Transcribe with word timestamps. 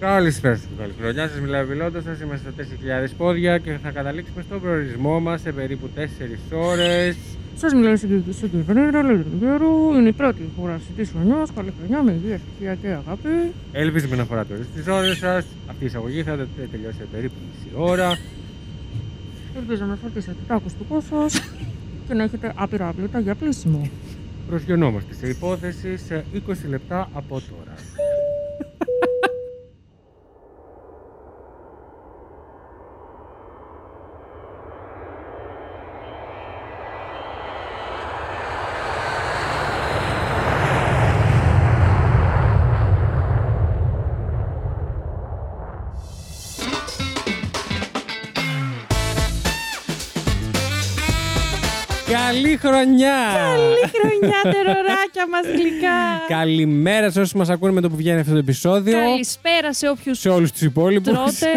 Καλησπέρα 0.00 0.54
σας 0.56 0.64
και 0.64 0.74
καλή 0.78 0.92
χρονιά 1.00 1.28
σας. 1.28 1.40
Μιλάει 1.40 1.62
ο 1.62 1.66
πιλότο 1.66 2.00
σας. 2.00 2.20
Είμαστε 2.20 2.52
στα 2.52 2.64
4.000 3.08 3.14
πόδια 3.16 3.58
και 3.58 3.78
θα 3.82 3.90
καταλήξουμε 3.90 4.42
στον 4.42 4.60
προορισμό 4.60 5.20
μας 5.20 5.40
σε 5.40 5.52
περίπου 5.52 5.88
4 5.94 5.98
ώρες. 6.52 7.16
Σας 7.56 7.72
μιλάει 7.74 7.92
η 7.92 7.96
συγκεκριμένη 7.96 8.34
συγκεκριμένη 8.34 8.92
Λέγεται 9.06 9.22
του 9.30 9.38
Γέρου. 9.40 9.98
Είναι 9.98 10.08
η 10.08 10.12
πρώτη 10.12 10.42
ηχογράφηση 10.52 10.90
τη 10.96 11.04
χρονιά. 11.04 11.46
Καλή 11.54 11.72
χρονιά 11.78 12.02
με 12.02 12.12
υγεία, 12.12 12.34
ευτυχία 12.34 12.74
και 12.74 12.88
αγάπη. 12.88 13.28
Ελπίζουμε 13.72 14.16
να 14.16 14.24
φοράτε 14.24 14.54
όλες 14.54 14.66
τις 14.74 14.86
ώρες 14.86 15.16
σας. 15.16 15.44
Αυτή 15.70 15.82
η 15.82 15.86
εισαγωγή 15.86 16.22
θα 16.22 16.36
τε- 16.36 16.70
τελειώσει 16.70 16.96
σε 16.96 17.06
περίπου 17.12 17.34
μισή 17.46 17.68
ώρα. 17.74 18.18
Ελπίζω 19.56 19.84
να 19.84 19.94
φορτίσετε 20.02 20.36
το 20.48 20.54
ακουστικό 20.54 21.00
σας 21.10 21.42
και 22.08 22.14
να 22.14 22.22
έχετε 22.22 22.52
άπειρα 22.54 22.88
άπλυτα 22.88 23.18
για 23.18 23.34
πλήσιμο. 23.34 23.90
Προσγειωνόμαστε 24.48 25.14
σε 25.14 25.28
υπόθεση 25.28 25.96
σε 25.96 26.24
20 26.34 26.68
λεπτά 26.68 27.08
από 27.14 27.40
τώρα. 27.50 27.74
Χρονιά! 52.82 53.16
Καλή 53.34 53.90
χρονιά, 53.94 54.40
τεροράκια 54.42 55.24
μας 55.30 55.46
γλυκά. 55.56 55.98
Καλημέρα 56.28 57.10
σε 57.10 57.20
όσους 57.20 57.32
μας 57.32 57.48
ακούνε 57.48 57.72
με 57.72 57.80
το 57.80 57.88
που 57.90 57.96
βγαίνει 57.96 58.20
αυτό 58.20 58.32
το 58.32 58.38
επεισόδιο. 58.38 58.92
Καλησπέρα 58.98 59.72
σε 59.72 59.88
όποιους 59.88 60.18
Σε 60.18 60.28
όλους 60.28 60.52
τους 60.52 60.60
υπόλοιπους. 60.60 61.12
τρώτε 61.12 61.50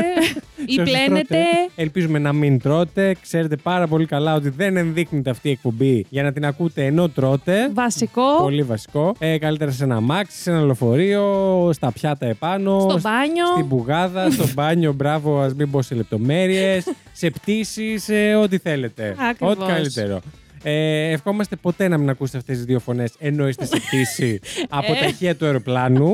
ή 0.66 0.74
Σε 0.74 0.82
όσους 0.82 0.94
πλένετε. 0.94 1.24
τρώτε. 1.28 1.46
Ελπίζουμε 1.76 2.20
να 2.20 2.34
μην 2.34 2.60
τρώτε. 2.60 3.16
Ξέρετε 3.22 3.56
πάρα 3.56 3.88
πολύ 3.88 4.06
καλά 4.06 4.34
ότι 4.36 4.50
δεν 4.50 4.78
ενδείκνυται 4.78 5.30
αυτή 5.30 5.48
η 5.48 5.52
εκπομπή 5.52 6.06
για 6.10 6.24
να 6.24 6.32
την 6.32 6.46
ακούτε 6.46 6.86
ενώ 6.86 7.10
τρώτε. 7.10 7.70
Βασικό. 7.74 8.38
Πολύ 8.42 8.64
βασικό. 8.64 9.16
Ε, 9.20 9.38
καλύτερα 9.38 9.72
σε 9.72 9.84
ένα 9.84 9.96
αμάξι, 9.96 10.42
σε 10.42 10.50
ένα 10.52 10.62
λεωφορείο, 10.62 11.70
στα 11.74 11.92
πιάτα 11.92 12.26
επάνω. 12.26 12.80
Στο 12.80 12.98
σ- 12.98 13.02
μπάνιο. 13.04 13.46
Στην 13.56 13.68
πουγάδα, 13.68 14.30
στο 14.32 14.46
μπάνιο, 14.54 14.94
μπράβο, 14.94 15.40
ας 15.40 15.54
μην 15.54 15.72
πω 15.72 15.82
σε 15.82 15.96
λεπτομέρειες. 15.96 16.88
σε 17.12 17.30
πτήσεις, 17.30 18.04
σε 18.04 18.36
ό,τι 18.36 18.58
θέλετε. 18.58 19.16
Ακριβώς. 19.30 19.56
Ό,τι 19.56 19.72
καλύτερο. 19.72 20.20
Ε, 20.64 21.10
ευχόμαστε 21.12 21.56
ποτέ 21.56 21.88
να 21.88 21.98
μην 21.98 22.10
ακούσετε 22.10 22.38
αυτές 22.38 22.56
τις 22.56 22.66
δύο 22.66 22.80
φωνές 22.80 23.14
ενώ 23.20 23.48
είστε 23.48 23.66
σε 23.66 23.78
πτήση 23.80 24.40
από 24.70 24.94
Ε. 24.94 25.00
τα 25.00 25.06
ηχεία 25.06 25.36
του 25.36 25.46
αεροπλάνου. 25.46 26.14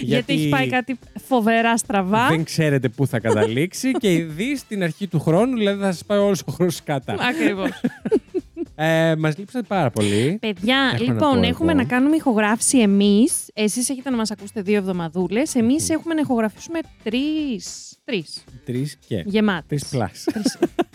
Γιατί 0.00 0.32
έχει 0.32 0.48
πάει 0.48 0.68
κάτι 0.68 0.98
φοβερά 1.26 1.76
στραβά. 1.76 2.28
δεν 2.28 2.44
ξέρετε 2.44 2.88
πού 2.88 3.06
θα 3.06 3.18
καταλήξει 3.18 3.90
και 4.00 4.12
ήδη 4.12 4.56
στην 4.56 4.82
αρχή 4.82 5.06
του 5.06 5.20
χρόνου, 5.20 5.56
δηλαδή 5.56 5.80
θα 5.82 5.92
σας 5.92 6.04
πάει 6.04 6.18
όλος 6.18 6.42
ο 6.46 6.52
χρόνος 6.52 6.82
κάτα. 6.82 7.16
Ακριβώς. 7.20 7.70
ε, 8.74 9.14
Μας 9.16 9.38
λείψατε 9.38 9.66
πάρα 9.68 9.90
πολύ. 9.90 10.38
Παιδιά, 10.40 10.76
Έχω 10.94 11.04
να 11.04 11.12
λοιπόν, 11.12 11.40
πω 11.40 11.46
έχουμε 11.46 11.72
εγώ. 11.72 11.80
να 11.80 11.86
κάνουμε 11.86 12.16
ηχογράφηση 12.16 12.78
εμείς. 12.78 13.32
Εσείς 13.54 13.88
έχετε 13.90 14.10
να 14.10 14.16
μας 14.16 14.30
ακούσετε 14.30 14.60
δύο 14.62 14.76
εβδομαδούλες. 14.76 15.54
Εμείς 15.54 15.90
έχουμε 15.90 16.14
να 16.14 16.20
ηχογραφήσουμε 16.20 16.78
τρεις. 17.02 17.95
Τρεις. 18.06 18.44
Τρεις 18.64 18.98
και. 19.08 19.22
Γεμάτες. 19.26 19.64
Τρεις 19.68 19.86
πλάς. 19.88 20.24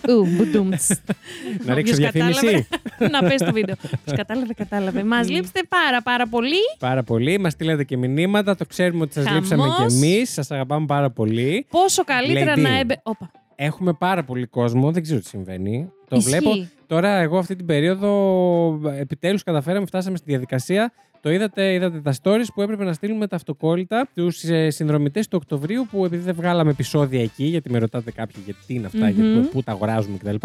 Ου, 0.09 0.25
μπουντούμτς. 0.27 0.87
Να 1.65 1.73
ρίξω 1.73 1.93
Όποιος 1.93 1.97
διαφήμιση. 1.97 2.39
κατάλαβε, 2.39 2.67
να 3.11 3.29
πες 3.29 3.41
το 3.41 3.51
βίντεο. 3.53 3.75
Ποιος 3.75 4.17
κατάλαβε, 4.17 4.53
κατάλαβε. 4.53 5.03
Μας 5.03 5.29
λείψετε 5.29 5.61
πάρα 5.69 6.01
πάρα 6.01 6.27
πολύ. 6.27 6.55
Πάρα 6.79 7.03
πολύ. 7.03 7.39
Μας 7.39 7.51
στείλατε 7.53 7.83
και 7.83 7.97
μηνύματα. 7.97 8.55
Το 8.55 8.65
ξέρουμε 8.65 9.03
ότι 9.03 9.13
σας 9.13 9.23
Χαμός. 9.25 9.39
λείψαμε 9.41 9.67
κι 9.77 9.93
εμείς. 9.93 10.31
Σας 10.31 10.51
αγαπάμε 10.51 10.85
πάρα 10.85 11.09
πολύ. 11.09 11.65
Πόσο 11.69 12.03
καλύτερα 12.03 12.53
Lady. 12.55 12.59
να 12.61 12.77
έμπε... 12.79 12.99
Όπα. 13.03 13.31
Έχουμε 13.63 13.93
πάρα 13.93 14.23
πολύ 14.23 14.45
κόσμο. 14.45 14.91
Δεν 14.91 15.01
ξέρω 15.03 15.19
τι 15.19 15.27
συμβαίνει. 15.27 15.91
Το 16.09 16.15
Ισχύει. 16.15 16.29
βλέπω. 16.29 16.67
Τώρα, 16.87 17.09
εγώ 17.09 17.37
αυτή 17.37 17.55
την 17.55 17.65
περίοδο 17.65 18.11
επιτέλους 18.99 19.43
καταφέραμε, 19.43 19.85
φτάσαμε 19.85 20.17
στη 20.17 20.25
διαδικασία. 20.29 20.93
Το 21.21 21.31
είδατε, 21.31 21.73
είδατε 21.73 22.01
τα 22.01 22.13
stories 22.23 22.45
που 22.53 22.61
έπρεπε 22.61 22.83
να 22.83 22.93
στείλουμε 22.93 23.27
τα 23.27 23.35
αυτοκόλλητα 23.35 24.07
τους 24.15 24.41
συνδρομητές 24.67 25.27
του 25.27 25.37
Οκτωβρίου 25.41 25.87
που 25.91 26.05
επειδή 26.05 26.23
δεν 26.23 26.35
βγάλαμε 26.35 26.71
επεισόδια 26.71 27.21
εκεί, 27.21 27.43
γιατί 27.43 27.71
με 27.71 27.77
ρωτάτε 27.77 28.11
κάποιοι 28.11 28.41
γιατί 28.45 28.59
τι 28.67 28.73
είναι 28.73 28.85
αυτά, 28.85 29.05
Μμμ. 29.05 29.15
γιατί 29.15 29.39
πού- 29.39 29.49
πού 29.51 29.63
τα 29.63 29.71
αγοράζουμε 29.71 30.17
κτλ. 30.17 30.35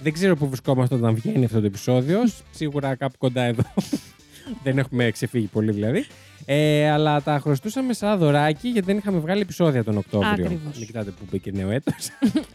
Δεν 0.00 0.12
ξέρω 0.12 0.36
πού 0.36 0.46
βρισκόμαστε 0.48 0.94
όταν 0.94 1.14
βγαίνει 1.14 1.44
αυτό 1.44 1.60
το 1.60 1.66
επεισόδιο. 1.66 2.18
Σίγουρα 2.50 2.94
κάπου 2.94 3.14
κοντά 3.18 3.42
εδώ. 3.42 3.62
δεν 4.64 4.78
έχουμε 4.78 5.10
ξεφύγει 5.10 5.46
πολύ 5.46 5.72
δηλαδή. 5.72 6.04
Ε, 6.46 6.90
αλλά 6.90 7.22
τα 7.22 7.38
χρωστούσαμε 7.42 7.92
σαν 7.92 8.18
δωράκι 8.18 8.68
γιατί 8.68 8.86
δεν 8.86 8.96
είχαμε 8.96 9.18
βγάλει 9.18 9.40
επεισόδια 9.40 9.84
τον 9.84 9.96
Οκτώβριο. 9.96 10.30
Ακριβώς. 10.44 10.76
Μην 10.78 10.86
κοιτάτε 10.86 11.10
που 11.10 11.24
μπήκε 11.30 11.50
νέο 11.54 11.70
έτος. 11.70 11.94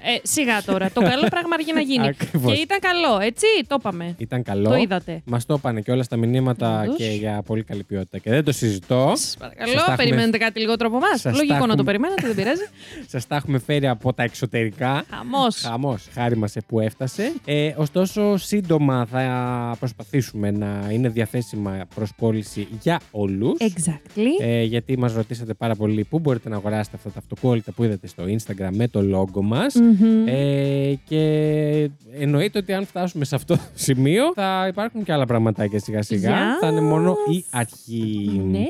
Ε, 0.02 0.20
σιγά 0.24 0.62
τώρα. 0.64 0.92
Το 0.92 1.02
καλό 1.02 1.28
πράγμα 1.30 1.50
αργεί 1.54 1.74
να 1.74 1.82
γίνει. 1.82 2.08
Ακριβώς. 2.08 2.54
Και 2.54 2.60
ήταν 2.62 2.80
καλό, 2.80 3.20
έτσι. 3.20 3.46
Το 3.68 3.76
είπαμε. 3.80 4.16
Ήταν 4.18 4.44
καλό. 4.44 4.70
Το 4.70 4.76
είδατε. 4.76 5.22
Μας 5.26 5.46
το 5.46 5.54
είπανε 5.54 5.82
και 5.82 5.92
όλα 5.92 6.04
στα 6.04 6.16
μηνύματα 6.18 6.82
Όντως. 6.82 6.96
και 6.96 7.06
για 7.06 7.42
πολύ 7.46 7.64
καλή 7.64 7.84
ποιότητα. 7.84 8.18
Και 8.18 8.30
δεν 8.30 8.44
το 8.44 8.52
συζητώ. 8.52 9.08
Σας 9.16 9.20
Σας 9.20 9.36
παρακαλώ, 9.40 9.74
τα 9.74 9.80
έχουμε- 9.80 9.96
περιμένετε 9.96 10.38
κάτι 10.38 10.60
λιγότερο 10.60 10.90
από 10.90 10.98
εμά. 10.98 11.08
Σας 11.12 11.22
τα 11.22 11.32
Λογικό 11.32 11.54
να 11.54 11.60
το 11.60 11.66
έχουμε- 11.66 11.84
περιμένετε, 11.86 12.28
δεν 12.28 12.36
πειράζει. 12.36 12.68
Σας 13.14 13.28
τα 13.28 13.36
έχουμε 13.36 13.60
φέρει 13.60 13.88
από 13.88 14.14
τα 14.14 14.24
εξωτερικά. 14.24 15.04
Χαμός. 15.10 15.62
Χαμός, 15.62 16.08
χάρη 16.14 16.38
μας 16.38 16.54
που 16.68 16.80
έφτασε. 16.80 17.34
Ε, 17.46 17.74
ωστόσο, 17.78 18.38
σύντομα 18.38 19.06
θα 19.06 19.76
προσπαθήσουμε 19.80 20.52
να 20.52 20.88
είναι 20.92 21.10
διαθέσιμα 21.10 21.86
προς 21.96 22.10
πώληση 22.18 22.68
για 22.82 23.00
όλους. 23.12 23.60
Exactly. 23.76 24.42
Ε, 24.42 24.64
γιατί 24.64 24.98
μας 24.98 25.14
ρωτήσατε 25.14 25.54
πάρα 25.54 25.76
πολύ 25.76 26.04
πού 26.04 26.20
μπορείτε 26.20 26.50
να 26.50 26.56
αγοράσετε 26.56 26.96
αυτά 26.96 27.10
τα 27.10 27.20
αυτοκόλλητα 27.20 27.72
που 27.72 27.84
είδατε 27.84 28.08
στο 28.08 28.24
Instagram 28.24 28.70
με 28.72 28.88
το 28.88 29.00
logo 29.00 29.42
μας. 29.42 29.76
Μμμ. 29.76 30.28
Ε, 30.28 30.94
και 31.06 31.90
εννοείται 32.20 32.58
ότι 32.60 32.74
αν 32.74 32.86
φτάσουμε 32.86 33.26
σε 33.26 33.36
αυτό 33.36 33.56
το 33.56 33.62
σημείο 33.74 34.32
θα 34.34 34.66
υπάρχουν 34.70 35.04
και 35.04 35.12
άλλα 35.14 35.26
πραγματάκια 35.26 35.80
σιγά 35.80 36.02
σιγά. 36.02 36.32
Yes. 36.32 36.60
Θα 36.62 36.68
είναι 36.68 36.82
μόνο 36.82 37.16
η 37.32 37.46
αρχή. 37.50 38.42
Ναι. 38.50 38.66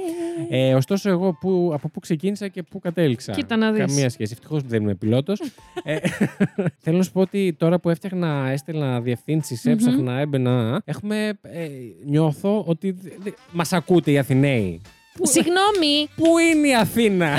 Ε, 0.50 0.74
ωστόσο, 0.74 1.10
εγώ 1.10 1.34
που, 1.40 1.72
από 1.74 1.90
πού 1.90 2.00
ξεκίνησα 2.00 2.48
και 2.48 2.64
πού 2.64 2.80
κατέληξα. 2.80 3.32
Κοίτα 3.32 3.56
να 3.56 3.72
δεις. 3.72 3.86
Καμία 3.86 4.10
σχέση. 4.10 4.32
Ευτυχώς 4.34 4.62
που 4.62 4.68
δεν 4.68 4.82
είμαι 4.82 4.96
πιλότος. 4.96 5.42
ε, 5.84 5.98
θέλω 6.84 6.98
να 6.98 7.04
σου 7.04 7.12
πω 7.12 7.22
ότι 7.22 7.56
τώρα 7.58 7.80
που 7.80 7.90
έφτιαχνα, 7.90 8.50
έστελνα 8.52 9.02
διευθύνσεις, 9.02 9.64
Μμμ. 9.66 9.72
έψαχνα, 9.74 10.20
έμπαινα. 10.20 10.82
Έχουμε. 10.86 11.28
Ε, 11.42 11.68
νιώθω 12.06 12.64
ότι 12.68 12.96
μας 13.52 13.74
ακούτε 13.74 14.12
οι 14.12 14.18
Αθηναίοι. 14.18 14.82
Συγγνώμη. 15.28 16.10
Πού 16.16 16.38
είναι 16.38 16.68
η 16.68 16.76
Αθήνα, 16.76 17.30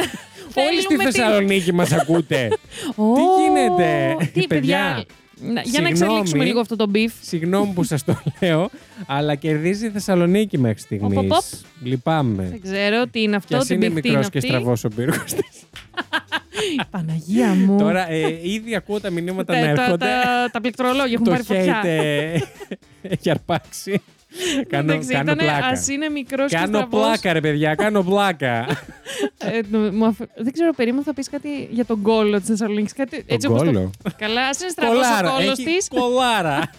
Όλοι 0.54 0.80
στη 0.80 0.86
Θέλουμε 0.86 1.04
την- 1.04 1.12
Θεσσαλονίκη 1.12 1.72
μας 1.72 1.92
ακούτε. 1.92 2.48
Ω, 2.96 3.12
Τι 3.14 3.20
γίνεται, 3.42 4.16
Τι, 4.32 4.46
παιδιά; 4.46 5.04
να- 5.42 5.60
Για 5.60 5.80
να 5.80 5.88
εξελίξουμε 5.88 6.20
Συγγνώμη. 6.24 6.44
λίγο 6.46 6.60
αυτό 6.60 6.76
το 6.76 6.86
beef. 6.88 7.12
Συγγνώμη 7.20 7.72
που 7.72 7.82
σας 7.82 8.04
το 8.04 8.22
λέω, 8.40 8.70
αλλά 9.06 9.34
κερδίζει 9.34 9.86
η 9.86 9.90
Θεσσαλονίκη 9.90 10.58
μέχρι 10.58 10.78
στιγμής. 10.80 11.16
Οπ, 11.18 11.24
οπ, 11.24 11.32
οπ. 11.32 11.42
Λυπάμαι. 11.82 12.48
Δεν 12.50 12.60
ξέρω 12.60 13.06
τι 13.06 13.20
είναι 13.20 13.30
Κι 13.30 13.36
αυτό, 13.36 13.56
ας 13.56 13.66
τι 13.66 13.74
είναι 13.74 13.88
μπιφτή 13.90 14.08
είναι 14.08 14.16
μικρό 14.16 14.30
και 14.30 14.38
αυτή. 14.38 14.48
στραβός 14.50 14.84
ο 14.84 14.88
πύργος 14.88 15.24
της. 15.34 15.62
Παναγία 16.90 17.48
μου. 17.54 17.78
Τώρα 17.78 18.10
ε, 18.10 18.38
ήδη 18.42 18.74
ακούω 18.74 19.00
τα 19.00 19.10
μηνύματα 19.10 19.56
Ε, 19.56 19.66
να 19.66 19.74
τα, 19.74 19.82
έρχονται. 19.82 20.06
τα, 20.06 20.50
τα 20.52 20.60
πληκτρολόγια 20.60 21.12
έχουν 21.12 21.24
Το 21.24 21.30
πάρει 21.30 21.42
φωτιά. 21.42 21.80
hate 21.82 21.86
ε, 21.86 22.38
έχει 23.02 23.30
αρπάξει. 23.30 24.02
κάνω 24.68 24.92
Εντάξει, 24.92 25.08
κάνω 25.08 25.32
ήτανε, 25.32 25.42
πλάκα. 25.42 25.66
Ας 25.66 25.88
είναι 25.88 26.08
μικρός 26.08 26.50
και 26.50 26.56
Κάνω 26.56 26.66
στραβός. 26.76 27.00
πλάκα, 27.00 27.32
ρε 27.32 27.40
παιδιά, 27.40 27.74
κάνω 27.74 28.02
πλάκα. 28.02 28.66
Ε, 29.38 29.60
νο- 29.70 29.92
μου 29.92 30.04
αφ- 30.04 30.20
Δεν 30.36 30.52
ξέρω, 30.52 30.72
περίμενα 30.72 31.02
θα 31.02 31.14
πεις 31.14 31.28
κάτι 31.30 31.68
για 31.70 31.84
τον 31.84 32.02
κόλλο 32.02 32.38
της 32.38 32.48
Θεσσαλονίκης. 32.48 32.92
Κάτι, 32.92 33.24
έτσι 33.26 33.46
όπως 33.46 33.62
κόλλο; 33.62 33.90
Το... 34.02 34.10
Καλά, 34.18 34.46
ας 34.48 34.60
είναι 34.60 34.70
στραβός 34.70 34.96
ο 34.96 35.00
Κολάρα, 35.00 35.30
κόλλος 35.30 35.58
έχει 35.58 35.64
της. 35.64 35.88
κολάρα. 35.88 36.70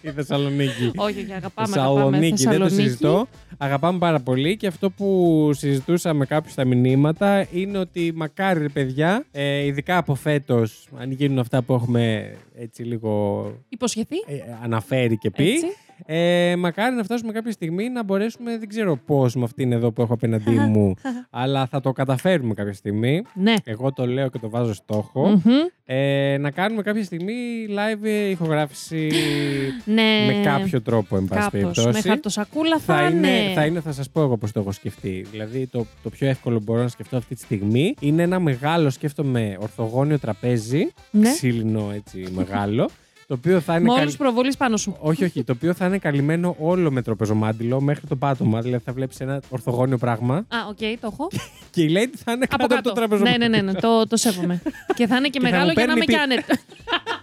Η 0.00 0.10
Θεσσαλονίκη. 0.10 0.90
Όχι, 1.06 1.20
όχι, 1.20 1.32
αγαπάμε, 1.32 1.68
αγαπάμε 1.80 1.94
Θεσσαλονίκη, 1.94 2.42
δεν 2.44 2.44
το 2.44 2.50
Θεσσαλονίκη. 2.64 2.82
συζητώ. 2.82 3.26
Αγαπάμε 3.58 3.98
πάρα 3.98 4.20
πολύ 4.20 4.56
και 4.56 4.66
αυτό 4.66 4.90
που 4.90 5.50
συζητούσα 5.54 6.12
με 6.14 6.26
κάποιου 6.26 6.50
στα 6.50 6.64
μηνύματα 6.64 7.46
είναι 7.52 7.78
ότι 7.78 8.12
μακάρι, 8.14 8.60
ρε 8.60 8.68
παιδιά, 8.68 9.24
ε, 9.32 9.64
ειδικά 9.64 9.96
από 9.96 10.14
φέτος, 10.14 10.88
αν 11.00 11.10
γίνουν 11.10 11.38
αυτά 11.38 11.62
που 11.62 11.72
έχουμε 11.74 12.34
έτσι 12.58 12.82
λίγο 12.82 13.44
Υποσχεθεί. 13.68 14.16
ε, 14.26 14.34
αναφέρει 14.62 15.16
και 15.18 15.30
πει. 15.30 15.50
Έτσι. 15.50 15.66
Ε, 16.06 16.54
μακάρι 16.58 16.94
να 16.94 17.02
φτάσουμε 17.02 17.32
κάποια 17.32 17.52
στιγμή 17.52 17.88
να 17.88 18.04
μπορέσουμε, 18.04 18.58
δεν 18.58 18.68
ξέρω 18.68 18.96
πώς 19.06 19.34
με 19.34 19.44
αυτήν 19.44 19.72
εδώ 19.72 19.92
που 19.92 20.02
έχω 20.02 20.12
απέναντί 20.12 20.50
μου, 20.50 20.94
αλλά 21.30 21.66
θα 21.66 21.80
το 21.80 21.92
καταφέρουμε 21.92 22.54
κάποια 22.54 22.72
στιγμή. 22.72 23.22
Ναι. 23.34 23.54
Εγώ 23.64 23.92
το 23.92 24.06
λέω 24.06 24.28
και 24.28 24.38
το 24.38 24.50
βάζω 24.50 24.74
στόχο. 24.74 25.28
Μμμ. 25.28 25.52
Ε, 25.84 26.36
να 26.40 26.50
κάνουμε 26.50 26.82
κάποια 26.82 27.04
στιγμή 27.04 27.32
live 27.68 28.06
ηχογράφηση 28.30 29.08
Ναι. 29.84 30.24
με 30.26 30.40
κάποιο 30.44 30.82
τρόπο, 30.82 31.16
εν 31.16 31.24
πάση 31.24 31.40
Κάπως. 31.40 31.50
περιπτώσει. 31.60 31.88
Με 31.88 32.00
χαρτοσακούλα 32.00 32.78
θα, 32.78 32.94
Θα 32.96 33.02
είναι, 33.08 33.28
είναι. 33.28 33.52
θα 33.54 33.64
είναι, 33.66 33.80
θα 33.80 33.92
σας 33.92 34.10
πω 34.10 34.20
εγώ 34.22 34.36
πώς 34.36 34.52
το 34.52 34.60
έχω 34.60 34.72
σκεφτεί. 34.72 35.26
Δηλαδή 35.30 35.66
το, 35.66 35.86
το 36.02 36.10
πιο 36.10 36.26
εύκολο 36.28 36.56
που 36.58 36.62
μπορώ 36.66 36.82
να 36.82 36.88
σκεφτώ 36.88 37.16
αυτή 37.16 37.34
τη 37.34 37.40
στιγμή 37.40 37.94
είναι 38.00 38.22
ένα 38.22 38.38
μεγάλο, 38.40 38.90
σκέφτομαι, 38.90 39.56
ορθογώνιο 39.60 40.18
τραπέζι, 40.18 40.88
Ναι. 41.10 41.30
ξύλινο 41.30 41.90
έτσι 41.94 42.26
μεγάλο, 42.34 42.88
το 43.26 43.34
οποίο 43.34 43.60
θα 43.60 43.72
είναι. 43.74 43.82
Με 43.82 43.88
όλου 43.90 43.98
καλ- 43.98 44.10
του 44.10 44.16
προβολείς 44.16 44.56
πάνω 44.56 44.76
σου. 44.76 44.96
Όχι, 45.00 45.24
όχι. 45.24 45.44
Το 45.44 45.52
οποίο 45.52 45.74
θα 45.74 45.86
είναι 45.86 45.98
καλυμμένο 45.98 46.56
όλο 46.58 46.90
με 46.90 47.02
τραπεζομάντιλο 47.02 47.80
μέχρι 47.80 48.06
το 48.06 48.16
πάτωμα. 48.16 48.60
Δηλαδή 48.60 48.82
θα 48.84 48.92
βλέπεις 48.92 49.20
ένα 49.20 49.40
ορθογώνιο 49.48 49.98
πράγμα 49.98 50.34
Α, 50.36 50.56
οκ, 50.68 50.78
το 50.78 51.08
έχω. 51.12 51.28
και 51.70 51.82
η 51.82 51.90
Lady 51.96 52.16
θα 52.24 52.32
είναι 52.32 52.46
Από 52.50 52.66
κάτω 52.66 52.74
από 52.74 52.82
το 52.84 52.88
κάτω. 52.88 52.88
Ναι, 52.88 52.94
τραπεζομάντιλο. 53.06 53.48
ναι, 53.48 53.56
ναι, 53.62 53.72
ναι, 53.72 53.80
το, 53.80 54.06
το 54.06 54.16
σέβομαι. 54.16 54.62
και 54.94 55.06
θα 55.06 55.16
είναι 55.16 55.28
και, 55.28 55.38
Και 55.38 55.44
θα 55.44 55.50
μεγάλο 55.50 55.66
μου 55.66 55.72
για 55.76 55.86
να 55.86 55.92
παίρνει 55.94 56.04
είμαι 56.04 56.04
και 56.04 56.12
πι- 56.12 56.20
άνετα. 56.20 56.58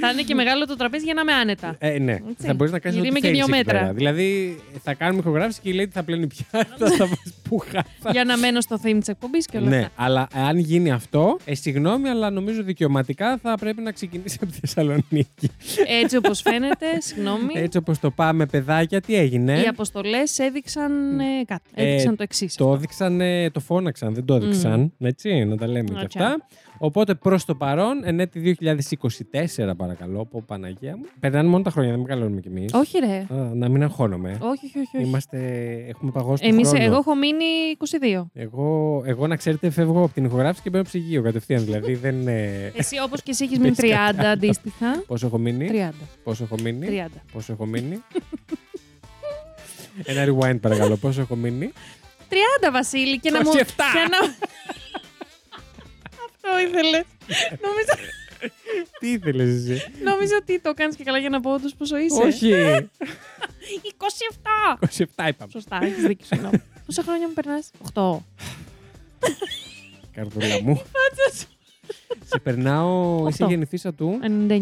θα 0.00 0.10
είναι 0.10 0.22
και 0.22 0.34
μεγάλο 0.34 0.66
το 0.66 0.76
τραπέζι 0.76 1.04
για 1.04 1.14
να 1.14 1.20
είμαι 1.20 1.32
άνετα. 1.32 1.76
Ε, 1.78 1.98
ναι, 1.98 2.12
Έτσι. 2.12 2.46
θα 2.46 2.54
μπορείς 2.54 2.72
να 2.72 2.78
κάνεις 2.78 2.98
Γιατί 2.98 2.98
ό,τι 2.98 3.08
είμαι 3.08 3.18
και 3.18 3.26
θέλεις 3.26 3.44
δύο 3.46 3.56
εκεί 3.56 3.64
μέτρα. 3.64 3.80
πέρα. 3.80 3.92
Δηλαδή 3.92 4.58
θα 4.82 4.94
κάνουμε 4.94 5.18
ηχογράφηση 5.20 5.60
και 5.62 5.68
η 5.70 5.74
Lady 5.80 5.90
θα 5.92 6.02
πλένει 6.02 6.26
πιάτα, 6.26 6.86
θα 6.98 7.06
βάζει 7.06 7.34
πουχά. 7.48 7.84
για 8.10 8.24
να 8.24 8.36
μένω 8.36 8.60
στο 8.60 8.76
theme 8.84 8.96
της 8.98 9.08
εκπομπής 9.08 9.46
και 9.46 9.56
όλα 9.56 9.68
Ναι, 9.68 9.76
αυτά. 9.78 9.90
αλλά 9.96 10.28
αν 10.34 10.58
γίνει 10.58 10.90
αυτό, 10.90 11.38
ε, 11.44 11.54
συγγνώμη, 11.54 12.08
αλλά 12.08 12.30
νομίζω 12.30 12.62
δικαιωματικά 12.62 13.38
θα 13.42 13.54
πρέπει 13.60 13.80
να 13.82 13.92
ξεκινήσει 13.92 14.38
από 14.42 14.52
τη 14.52 14.58
Θεσσαλονίκη. 14.60 15.50
Έτσι 16.02 16.16
όπως 16.16 16.40
φαίνεται, 16.40 16.86
συγγνώμη. 17.00 17.52
Έτσι 17.54 17.78
όπως 17.78 17.98
το 17.98 18.10
πάμε, 18.10 18.46
παιδάκια, 18.46 19.00
τι 19.00 19.14
έγινε; 19.16 19.60
Οι 19.60 19.66
αποστολές 19.66 20.38
έδειξαν 20.38 21.20
ε, 21.20 21.24
κάτι. 21.46 21.70
Ε, 21.74 21.86
Έδειξαν 21.88 22.16
το 22.16 22.22
εξής. 22.22 22.54
Το 22.54 22.72
έδειξαν, 22.72 23.20
ε, 23.20 23.50
το 23.50 23.60
φώναξαν, 23.60 24.14
δεν 24.14 24.24
το 24.24 24.34
έδειξαν. 24.34 24.92
Έτσι, 25.00 25.44
να 25.44 25.56
τα 25.56 25.66
λέμε 25.68 25.88
και 25.88 26.00
Έτσι. 26.04 26.18
αυτά. 26.18 26.46
Οπότε 26.78 27.14
προς 27.14 27.44
το 27.44 27.54
παρόν, 27.54 28.00
εν 28.04 28.20
έτη 28.20 28.56
2024, 28.60 29.70
παρακαλώ, 29.76 30.20
από 30.20 30.42
Παναγία 30.42 30.96
μου. 30.96 31.04
Περνάνε 31.20 31.48
μόνο 31.48 31.62
τα 31.62 31.70
χρόνια, 31.70 31.90
δεν 31.90 32.00
μεγαλώνουμε 32.00 32.40
κι 32.40 32.48
εμείς. 32.48 32.72
Όχι, 32.72 32.98
ρε. 32.98 33.26
να 33.54 33.68
μην 33.68 33.82
αγχώνομαι. 33.82 34.30
Όχι, 34.30 34.66
όχι, 34.66 34.78
όχι. 34.78 34.96
όχι. 34.96 35.06
Είμαστε, 35.06 35.38
έχουμε 35.88 36.10
παγώσει 36.10 36.42
τον 36.42 36.52
Εμείς, 36.52 36.68
χρόνο. 36.68 36.84
εγώ 36.84 36.96
έχω 36.96 37.14
μείνει 37.14 37.44
22. 38.22 38.26
Εγώ, 38.34 39.02
εγώ, 39.06 39.26
να 39.26 39.36
ξέρετε, 39.36 39.70
φεύγω 39.70 40.02
από 40.04 40.12
την 40.14 40.24
ηχογράφηση 40.24 40.62
και 40.62 40.70
μπαίνω 40.70 40.84
ψυγείο 40.84 41.22
κατευθείαν. 41.22 41.64
Δηλαδή 41.64 41.94
δεν. 42.04 42.28
ε, 42.28 42.72
Εσύ 42.76 42.96
όπως 43.04 43.22
και 43.22 43.30
εσύ 43.30 43.44
έχεις 43.44 43.58
μείνει 43.62 43.74
30 43.78 43.84
αντίστοιχα. 44.32 45.02
Πόσο 45.06 45.26
έχω 45.26 45.38
μείνει; 45.38 45.68
30. 45.72 45.90
Πόσο 46.24 46.42
έχω 46.44 46.56
μείνει; 46.62 46.86
30. 46.90 47.20
Πόσο 47.32 47.52
έχω 47.52 47.66
μείνει; 47.66 48.02
Ένα 50.04 50.24
rewind 50.24 50.58
παρακαλώ. 50.60 50.96
Πόσο 50.96 51.20
έχω 51.20 51.34
μείνει; 51.36 51.72
30 52.30 52.34
Βασίλη 52.72 53.18
και 53.20 53.30
να 53.30 53.40
μου. 53.42 53.50
27. 53.52 53.56
και 53.56 54.08
να... 54.10 54.18
Αυτό 56.46 56.58
ήθελε. 56.68 57.02
νομίζω, 57.66 57.92
Τι 58.98 59.10
ήθελες 59.10 59.48
εσύ; 59.68 59.82
νομίζω 60.04 60.32
ότι 60.40 60.60
το 60.60 60.74
κάνεις 60.74 60.96
και 60.96 61.04
καλά 61.04 61.18
για 61.18 61.28
να 61.28 61.40
πω 61.40 61.52
όντως 61.52 61.74
πόσο 61.74 61.96
είσαι. 61.96 62.22
Όχι. 62.22 62.50
27! 64.78 64.86
27 64.86 65.28
είπαμε. 65.28 65.50
Σωστά, 65.50 65.78
έχεις 65.82 66.02
δίκιο. 66.04 66.26
συγγνώμη. 66.26 66.62
Πόσα 66.86 67.02
χρόνια 67.02 67.26
μου 67.28 67.34
περνάς, 67.34 67.70
8. 67.94 68.16
Καρδούλα 70.12 70.62
μου. 70.62 70.82
Σε 72.24 72.38
περνάω. 72.42 73.16
Εσύ 73.18 73.26
Οχτώ. 73.26 73.46
γεννηθήσα 73.46 73.94
του 73.94 74.18
99. 74.48 74.60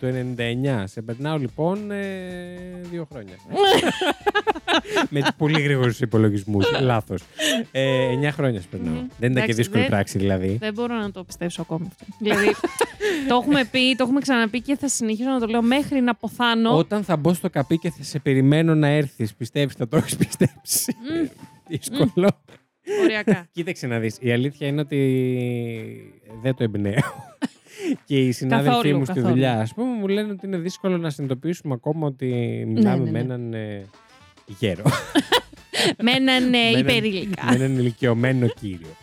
Το 0.00 0.06
99. 0.38 0.82
Σε 0.84 1.02
περνάω 1.02 1.36
λοιπόν 1.38 1.90
ε, 1.90 2.04
δύο 2.90 3.06
χρόνια. 3.12 3.34
Με 5.10 5.20
πολύ 5.36 5.60
γρήγορους 5.60 6.00
υπολογισμούς. 6.00 6.80
Λάθος. 6.80 7.22
Ε, 7.72 8.08
9 8.22 8.28
χρόνια 8.32 8.60
σε 8.60 8.66
περνάω. 8.70 8.92
Μμμ. 8.94 8.98
Δεν 8.98 9.06
ήταν 9.18 9.32
και 9.32 9.38
Εντάξει, 9.38 9.52
δύσκολη 9.52 9.80
δεν- 9.80 9.90
πράξη 9.90 10.18
δηλαδή. 10.18 10.56
Δεν 10.60 10.72
μπορώ 10.74 10.94
να 10.94 11.10
το 11.10 11.24
πιστέψω 11.24 11.62
ακόμη 11.62 11.86
αυτό. 11.86 12.04
δηλαδή, 12.18 12.46
το 13.28 13.34
έχουμε 13.42 13.64
πει, 13.70 13.94
το 13.96 14.04
έχουμε 14.04 14.20
ξαναπεί 14.20 14.60
και 14.60 14.76
θα 14.76 14.88
συνεχίσω 14.88 15.28
να 15.30 15.40
το 15.40 15.46
λέω 15.46 15.62
μέχρι 15.62 16.00
να 16.00 16.14
ποθάνω. 16.14 16.76
Όταν 16.76 17.04
θα 17.04 17.16
μπω 17.16 17.34
στο 17.34 17.50
καπί 17.50 17.78
και 17.78 17.90
θα 17.90 18.02
σε 18.02 18.18
περιμένω 18.18 18.74
να 18.74 18.86
έρθεις, 18.88 19.34
πιστεύεις 19.34 19.74
θα 19.74 19.88
το 19.88 19.96
έχεις 19.96 20.16
πιστέψει; 20.16 20.94
Μμ. 21.22 21.26
Δύσκολο. 21.68 22.28
Οριακά. 23.02 23.48
Κοίταξε 23.52 23.86
να 23.86 23.98
δεις. 23.98 24.16
Η 24.20 24.32
αλήθεια 24.32 24.66
είναι 24.66 24.80
ότι 24.80 24.98
δεν 26.42 26.54
το 26.54 26.62
εμπνέω. 26.64 27.34
Και 28.04 28.18
οι 28.20 28.32
συνάδελφοί 28.32 28.70
Καθόλου, 28.76 28.98
μου 28.98 29.04
στη 29.04 29.12
καθόλου. 29.14 29.32
δουλειά, 29.34 29.60
ας 29.60 29.74
πούμε, 29.74 29.92
μου 29.98 30.08
λένε 30.08 30.30
ότι 30.32 30.46
είναι 30.46 30.56
δύσκολο 30.58 30.96
να 30.98 31.10
συνειδητοποιήσουμε 31.10 31.74
ακόμα 31.74 32.06
ότι 32.06 32.26
μιλάμε 32.68 33.04
ναι, 33.04 33.10
με 33.10 33.22
ναι. 33.22 33.34
έναν 33.34 33.54
ε, 33.54 33.86
γέρο. 34.58 34.82
με 36.04 36.10
έναν 36.12 36.44
ε, 36.44 36.48
Με 36.58 36.58
έναν- 36.68 36.78
υπερήλικα. 36.80 37.44
με 37.44 37.54
έναν 37.54 37.78
ηλικιωμένο 37.78 38.46
κύριο. 38.60 38.96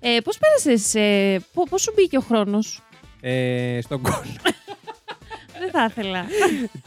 Ε, 0.00 0.18
Πώς 0.24 0.38
πέρασες, 0.38 0.94
ε, 0.94 1.38
πώς 1.70 1.82
σου 1.82 1.92
μπήκε 1.96 2.16
ο 2.16 2.20
χρόνος, 2.20 2.82
ε, 3.20 3.78
στον 3.82 4.02
κόλλο. 4.02 4.24
Δεν 5.60 5.70
θα 5.70 5.84
ήθελα. 5.90 6.24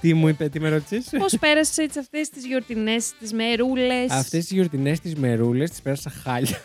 τι 0.02 0.14
μου 0.14 0.28
είπε, 0.28 0.50
τι 0.50 0.60
με 0.60 0.70
ρώτησες; 0.70 1.10
Πώς 1.20 1.38
πέρασες 1.40 1.78
έτσι 1.78 2.00
αυτές 2.00 2.30
τις 2.30 2.46
γιορτινές, 2.46 3.14
τις 3.20 3.34
μερούλες; 3.34 4.10
Αυτές 4.12 4.40
τις 4.40 4.52
γιορτινές 4.52 5.00
τις 5.00 5.16
μερούλες 5.16 5.70
τις 5.70 5.82
πέρασα 5.82 6.10
χάλια. 6.24 6.62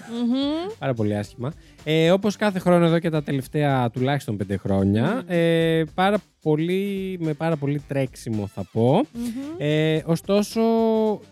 Πάρα 0.78 0.94
πολύ 0.94 1.16
άσχημα. 1.16 1.52
Ε, 1.84 2.10
Όπως 2.10 2.36
κάθε 2.36 2.58
χρόνο 2.58 2.84
εδώ 2.84 2.98
και 2.98 3.10
τα 3.10 3.22
τελευταία 3.22 3.90
τουλάχιστον 3.90 4.36
πέντε 4.36 4.56
χρόνια. 4.56 5.22
Ε, 5.26 5.84
πάρα 5.94 6.18
πολύ, 6.44 7.16
με 7.20 7.32
πάρα 7.32 7.56
πολύ 7.56 7.82
τρέξιμο 7.88 8.46
θα 8.54 8.64
πω. 8.72 9.00
Ε, 9.58 10.00
ωστόσο, 10.06 10.60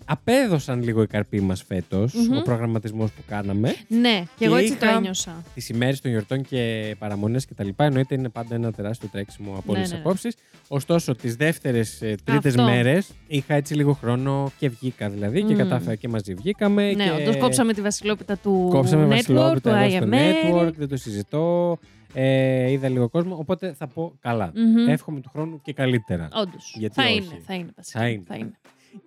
απέδωσαν 0.04 0.82
λίγο 0.82 1.02
οι 1.02 1.06
καρποί 1.06 1.40
μας 1.40 1.62
φετο 1.62 1.96
Μμμ. 2.12 2.36
ο 2.36 2.42
προγραμματισμός 2.42 3.10
που 3.10 3.22
κάναμε. 3.26 3.74
Ναι, 3.88 4.22
και 4.36 4.44
εγώ 4.44 4.56
Και 4.56 4.62
έτσι 4.62 4.76
το 4.76 4.86
είχα- 4.86 4.96
ένιωσα. 4.96 5.42
Τις 5.54 5.68
ημέρες 5.68 6.00
των 6.00 6.10
γιορτών 6.10 6.42
και 6.42 6.94
παραμονές 6.98 7.46
κτλ. 7.46 7.68
Εννοείται 7.76 8.14
είναι 8.14 8.28
πάντα 8.28 8.54
ένα 8.54 8.72
τεράστιο 8.72 9.08
τρέξιμο 9.12 9.50
από 9.58 9.72
Ναι, 9.72 9.78
όλες 9.78 9.82
τις 9.82 9.90
ναι, 9.90 9.96
ναι. 9.96 10.02
απόψεις. 10.04 10.34
Ωστόσο, 10.68 11.14
τις 11.14 11.36
δεύτερες 11.36 11.98
τρίτες 12.24 12.54
Αυτό. 12.56 12.62
μέρες 12.62 13.10
είχα 13.26 13.54
έτσι 13.54 13.74
λίγο 13.74 13.92
χρόνο 13.92 14.50
και 14.58 14.68
βγήκα 14.68 15.08
δηλαδή 15.08 15.42
και 15.42 15.54
Μμ. 15.54 15.56
κατάφερα 15.56 15.94
και 15.94 16.08
μαζί 16.08 16.34
βγήκαμε. 16.34 16.92
Ναι, 16.92 17.04
και... 17.04 17.10
όντως 17.10 17.36
κόψαμε 17.36 17.72
τη 17.72 17.80
βασιλόπιτα 17.80 18.36
του 18.36 18.66
Κόψαμε 18.70 19.04
network, 19.06 19.08
βασιλόπιτα 19.08 19.70
του 19.70 19.76
εδώ 19.84 19.96
στο 19.96 20.06
IML. 20.08 20.66
network, 20.66 20.72
δεν 20.76 20.88
το 20.88 20.96
συζητώ. 20.96 21.78
Ε, 22.14 22.70
είδα 22.70 22.88
λίγο 22.88 23.08
κόσμο, 23.08 23.36
οπότε 23.36 23.74
θα 23.78 23.86
πω 23.86 24.12
καλά. 24.20 24.52
Μμμ. 24.54 24.88
Εύχομαι 24.88 25.20
του 25.20 25.30
χρόνου 25.32 25.60
και 25.62 25.72
καλύτερα. 25.72 26.28
Όντως. 26.32 26.74
Γιατί 26.78 26.94
θα 26.94 27.02
όχι; 27.02 27.14
είναι, 27.14 27.40
θα 27.46 27.54
είναι. 27.54 27.70
Βασίλη, 27.76 28.02
Θα 28.02 28.08
είναι. 28.08 28.22
Θα 28.26 28.34
είναι. 28.34 28.52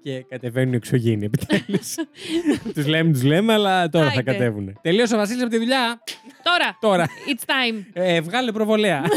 Και 0.02 0.26
κατεβαίνουν 0.30 0.74
οι 0.74 0.76
εξωγήινοι 0.76 1.26
επιτέλους. 1.26 1.96
τους 2.76 2.88
λέμε, 2.88 3.12
τους 3.12 3.24
λέμε, 3.24 3.54
αλλά 3.54 3.90
τώρα 3.90 4.06
θα 4.06 4.12
Άιντε. 4.12 4.32
κατέβουν. 4.32 4.78
Τελείωσε 4.82 5.16
ο 5.16 5.18
Βασίλης 5.18 5.42
από 5.42 5.52
τη 5.52 5.58
δουλειά. 5.58 6.00
Τώρα, 6.44 6.78
Τώρα. 6.80 7.06
it's 7.06 7.46
time. 7.46 7.84
Ε, 7.94 8.22
βγάλε 8.22 8.52
προβολέα. 8.52 9.02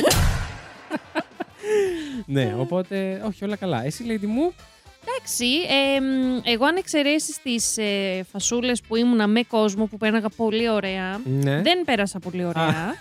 ναι, 2.26 2.54
οπότε, 2.58 3.22
όχι, 3.26 3.44
όλα 3.44 3.56
καλά. 3.56 3.84
Εσύ, 3.84 4.04
Lady 4.08 4.26
μου, 4.26 4.52
Εντάξει, 5.10 5.46
ε, 5.46 6.00
μ, 6.00 6.40
εγώ 6.44 6.64
αν 6.64 6.76
εξαιρέσεις 6.76 7.42
τις 7.42 7.76
ε, 7.78 8.24
φασούλες 8.32 8.80
που 8.80 8.96
ήμουνα 8.96 9.26
με 9.26 9.42
κόσμο 9.42 9.86
που 9.86 9.96
πέρναγα 9.96 10.28
πολύ 10.28 10.70
ωραία, 10.70 11.20
ναι. 11.24 11.62
δεν 11.62 11.84
πέρασα 11.84 12.18
πολύ 12.18 12.44
ωραία. 12.44 12.94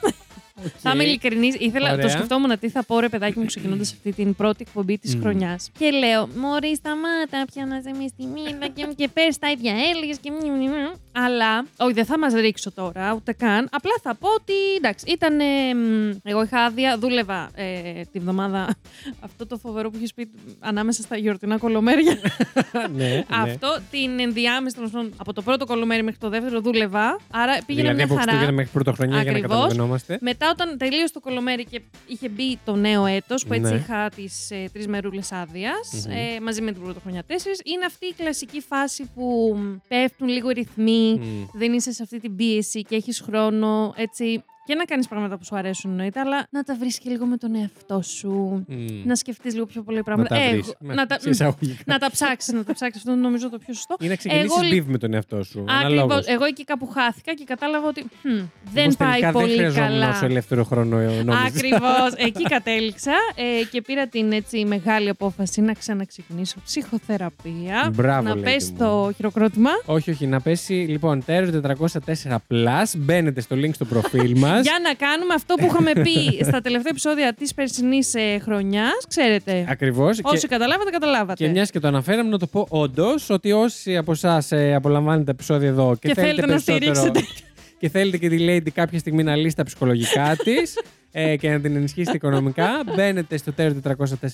Οκ. 0.65 0.71
Θα 0.77 0.91
είμαι 0.93 1.03
ειλικρινής. 1.03 1.55
Ήθελα, 1.55 1.91
Ωραία. 1.91 2.03
το 2.05 2.09
σκεφτόμουν 2.09 2.59
τι 2.59 2.69
θα 2.69 2.83
πω 2.83 2.99
ρε 2.99 3.09
παιδάκι 3.09 3.39
μου 3.39 3.45
ξεκινώντας 3.45 3.91
αυτή 3.91 4.11
την 4.13 4.35
πρώτη 4.35 4.63
εκπομπή 4.67 4.97
της 4.97 5.15
Μμ. 5.15 5.21
χρονιάς. 5.21 5.69
Και 5.79 5.89
λέω, 5.89 6.27
Μωρή, 6.35 6.75
σταμάτα, 6.75 7.45
πιάναζε 7.53 7.91
με 7.99 8.07
στη 8.07 8.25
μοίρα 8.25 8.67
και, 8.73 8.87
και 8.95 9.07
πέρσι 9.13 9.39
τα 9.39 9.51
ίδια 9.51 9.73
έλεγες 9.93 10.17
και. 10.21 10.31
μνι, 10.31 10.49
μνι, 10.49 10.67
μνι». 10.67 10.91
Αλλά, 11.11 11.65
όχι, 11.77 11.93
δεν 11.93 12.05
θα 12.05 12.19
μας 12.19 12.33
ρίξω 12.33 12.71
τώρα, 12.71 13.13
ούτε 13.13 13.33
καν. 13.33 13.67
Απλά 13.71 13.91
θα 14.01 14.15
πω 14.15 14.27
ότι 14.33 14.53
εντάξει, 14.77 15.05
ήταν. 15.11 15.39
ε, 15.39 15.73
μ, 15.73 16.15
εγώ 16.23 16.43
είχα 16.43 16.59
άδεια, 16.63 16.97
δούλευα 16.97 17.49
ε, 17.55 18.01
τη 18.11 18.19
βδομάδα 18.19 18.75
αυτό 19.27 19.47
το 19.47 19.57
φοβερό 19.57 19.89
που 19.89 19.97
είχε 20.01 20.13
πει 20.15 20.29
ανάμεσα 20.59 21.01
στα 21.01 21.17
γιορτινά 21.17 21.57
κολομέρια. 21.57 22.17
ναι, 22.95 23.05
ναι. 23.07 23.23
Αυτό 23.29 23.77
την 23.91 24.19
ενδιάμεση 24.19 24.75
τέλος 24.75 24.91
πάντων, 24.91 25.13
από 25.17 25.33
το 25.33 25.41
πρώτο 25.41 25.65
κολομέρι 25.65 26.03
μέχρι 26.03 26.19
το 26.19 26.29
δεύτερο 26.29 26.59
δούλευα. 26.61 27.19
Άρα 27.31 27.57
πήγαινα 27.65 27.91
δηλαδή 27.91 28.01
από 28.03 28.13
μια 28.13 28.19
χαρά. 28.19 28.31
Χριστούγεννα 28.31 28.51
μέχρι 28.51 28.71
Πρωτοχρονιά 28.71 29.21
για 29.21 29.31
να 29.31 29.37
Ακριβώς. 29.37 29.51
καταλαβαίνόμαστε. 29.57 30.17
Μετά, 30.21 30.46
όταν 30.49 30.77
τελείωσε 30.77 31.13
το 31.13 31.19
κολομέρι 31.19 31.65
και 31.65 31.81
είχε 32.07 32.29
μπει 32.29 32.59
το 32.65 32.75
νέο 32.75 33.05
έτος, 33.05 33.45
που 33.45 33.53
έτσι 33.53 33.71
Ναι. 33.71 33.77
είχα 33.77 34.09
τις 34.15 34.51
ε, 34.51 34.69
τρεις 34.73 34.87
μερούλες 34.87 35.31
άδειας, 35.31 36.05
Μμμ. 36.07 36.11
ε, 36.15 36.39
μαζί 36.41 36.61
με 36.61 36.71
την 36.71 36.81
πρωτοχρονιά 36.83 37.23
τέσσερις, 37.23 37.61
είναι 37.63 37.85
αυτή 37.85 38.05
η 38.05 38.13
κλασική 38.13 38.61
φάση 38.61 39.09
που 39.15 39.55
μ, 39.57 39.75
πέφτουν 39.87 40.27
λίγο 40.27 40.49
οι 40.49 40.53
ρυθμοί, 40.53 41.19
Μμ. 41.19 41.45
δεν 41.59 41.73
είσαι 41.73 41.91
σε 41.91 42.03
αυτή 42.03 42.19
την 42.19 42.35
πίεση 42.35 42.81
και 42.81 42.95
έχεις 42.95 43.19
χρόνο 43.21 43.93
έτσι. 43.97 44.43
Και 44.67 44.75
να 44.75 44.83
κάνεις 44.85 45.07
πράγματα 45.07 45.37
που 45.37 45.43
σου 45.45 45.55
αρέσουν 45.55 45.91
εννοείται, 45.91 46.19
αλλά 46.19 46.47
να 46.49 46.63
τα 46.63 46.75
βρεις 46.79 46.97
και 46.99 47.09
λίγο 47.09 47.25
με 47.25 47.37
τον 47.37 47.55
εαυτό 47.55 48.01
σου. 48.01 48.65
Μμ. 48.67 48.75
Να 49.05 49.15
σκεφτείς 49.15 49.53
λίγο 49.53 49.65
πιο 49.65 49.81
πολλά 49.81 49.97
Να 49.97 50.03
πράγματα. 50.03 50.35
τα 50.35 50.41
Εγώ- 50.41 50.51
βρεις. 50.53 50.73
να 50.79 51.05
τα, 51.05 51.19
Σε 51.19 51.29
εισαγωγικά. 51.29 51.83
να 51.85 51.97
τα 51.97 52.11
ψάξεις, 52.11 52.53
να 52.53 52.63
τα 52.63 52.73
ψάξεις. 52.73 52.97
Αυτό 53.01 53.11
είναι 53.11 53.21
νομίζω 53.21 53.49
το 53.49 53.57
πιο 53.57 53.73
σωστό. 53.73 53.95
Ή 53.99 54.07
να 54.07 54.15
ξεκινήσεις 54.15 54.51
Εγώ 54.57 54.61
λι- 54.61 54.71
μπιβ 54.73 54.87
με 54.87 54.97
τον 54.97 55.13
εαυτό 55.13 55.43
σου. 55.43 55.59
Ακριβώς. 55.67 55.83
αναλόγως. 55.83 56.25
Εγώ 56.27 56.45
εκεί 56.45 56.63
κάπου 56.63 56.87
χάθηκα 56.87 57.33
και 57.33 57.43
κατάλαβα 57.43 57.87
ότι 57.87 58.01
μ, 58.03 58.07
δεν 58.29 58.47
Μήπως 58.73 58.95
πάει 58.95 59.09
τελικά 59.09 59.31
πολύ 59.31 59.47
δεν 59.47 59.55
χρειαζόμουν 59.57 59.89
καλά. 59.99 60.09
όσο 60.09 60.25
ελεύθερο 60.25 60.63
χρόνο 60.63 60.97
ε, 60.97 61.05
νόμιζα. 61.23 61.37
Ακριβώς. 61.45 62.13
Εκεί 62.27 62.43
κατέληξα 62.43 63.13
ε, 63.35 63.63
και 63.71 63.81
πήρα 63.81 64.07
την 64.07 64.31
έτσι 64.31 64.65
μεγάλη 64.65 65.09
απόφαση 65.09 65.61
να 65.61 65.73
ξαναξεκινήσω 65.73 66.55
ψυχοθεραπεία. 66.65 67.91
Μπράβο, 67.95 68.27
να 68.27 68.33
Lady 68.35 68.43
πέσει 68.43 68.71
μου. 68.71 68.77
το 68.77 69.11
χειροκρότημα. 69.15 69.69
Όχι, 69.85 70.11
όχι, 70.11 70.27
να 70.27 70.41
πέσει. 70.41 70.73
Λοιπόν, 70.73 71.23
Terror 71.27 71.61
404 71.61 72.35
Plus. 72.51 72.91
Μπαίνετε 72.97 73.41
στο 73.41 73.55
link 73.55 73.71
στο 73.73 73.85
προφίλ 73.85 74.37
μα. 74.37 74.56
Για 74.61 74.79
να 74.83 74.93
κάνουμε 75.07 75.33
αυτό 75.33 75.55
που 75.55 75.65
είχαμε 75.65 75.91
πει 75.93 76.37
στα 76.49 76.61
τελευταία 76.61 76.89
επεισόδια 76.91 77.33
της 77.33 77.53
περσινής 77.53 78.13
ε, 78.13 78.39
χρονιάς. 78.39 79.05
Ξέρετε. 79.07 79.65
Ακριβώς. 79.69 80.19
Όσοι 80.21 80.41
Και, 80.41 80.47
καταλάβατε, 80.47 80.89
καταλάβατε. 80.89 81.43
και 81.45 81.51
μιας 81.51 81.71
και 81.71 81.79
το 81.79 81.87
αναφέραμε, 81.87 82.29
να 82.29 82.37
το 82.37 82.47
πω 82.47 82.65
όντως 82.69 83.29
ότι 83.29 83.51
όσοι 83.51 83.97
από 83.97 84.11
εσάς 84.11 84.49
απολαμβάνετε 84.75 85.23
τα 85.23 85.31
επεισόδια 85.31 85.67
εδώ 85.67 85.95
και, 85.99 86.07
Και 86.07 86.13
θέλετε 86.13 86.41
να 86.41 86.47
περισσότερο- 86.47 86.95
στηρίξετε. 86.95 87.19
και 87.79 87.89
θέλετε 87.89 88.17
και 88.17 88.29
τη 88.29 88.37
Lady 88.39 88.69
κάποια 88.73 88.99
στιγμή 88.99 89.23
να 89.23 89.35
λύσει 89.35 89.55
τα 89.55 89.63
ψυχολογικά 89.63 90.35
της, 90.43 90.73
ε, 91.11 91.35
και 91.37 91.49
να 91.49 91.59
την 91.59 91.75
ενισχύσετε 91.75 92.15
οικονομικά, 92.17 92.69
μπαίνετε 92.95 93.37
στο 93.37 93.53
τέλο 93.53 93.81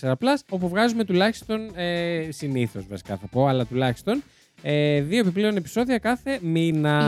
404 0.02 0.12
Plus, 0.12 0.38
όπου 0.50 0.68
βγάζουμε 0.70 1.04
τουλάχιστον 1.04 1.72
ε, 1.76 2.28
συνήθως 2.30 2.84
βασικά 2.90 3.18
θα 3.18 3.28
πω, 3.32 3.48
αλλά 3.48 3.66
τουλάχιστον 3.66 4.24
ε, 4.66 5.02
δύο 5.02 5.20
επιπλέον 5.20 5.56
επεισόδια 5.56 5.98
κάθε 5.98 6.40
μήνα. 6.42 7.08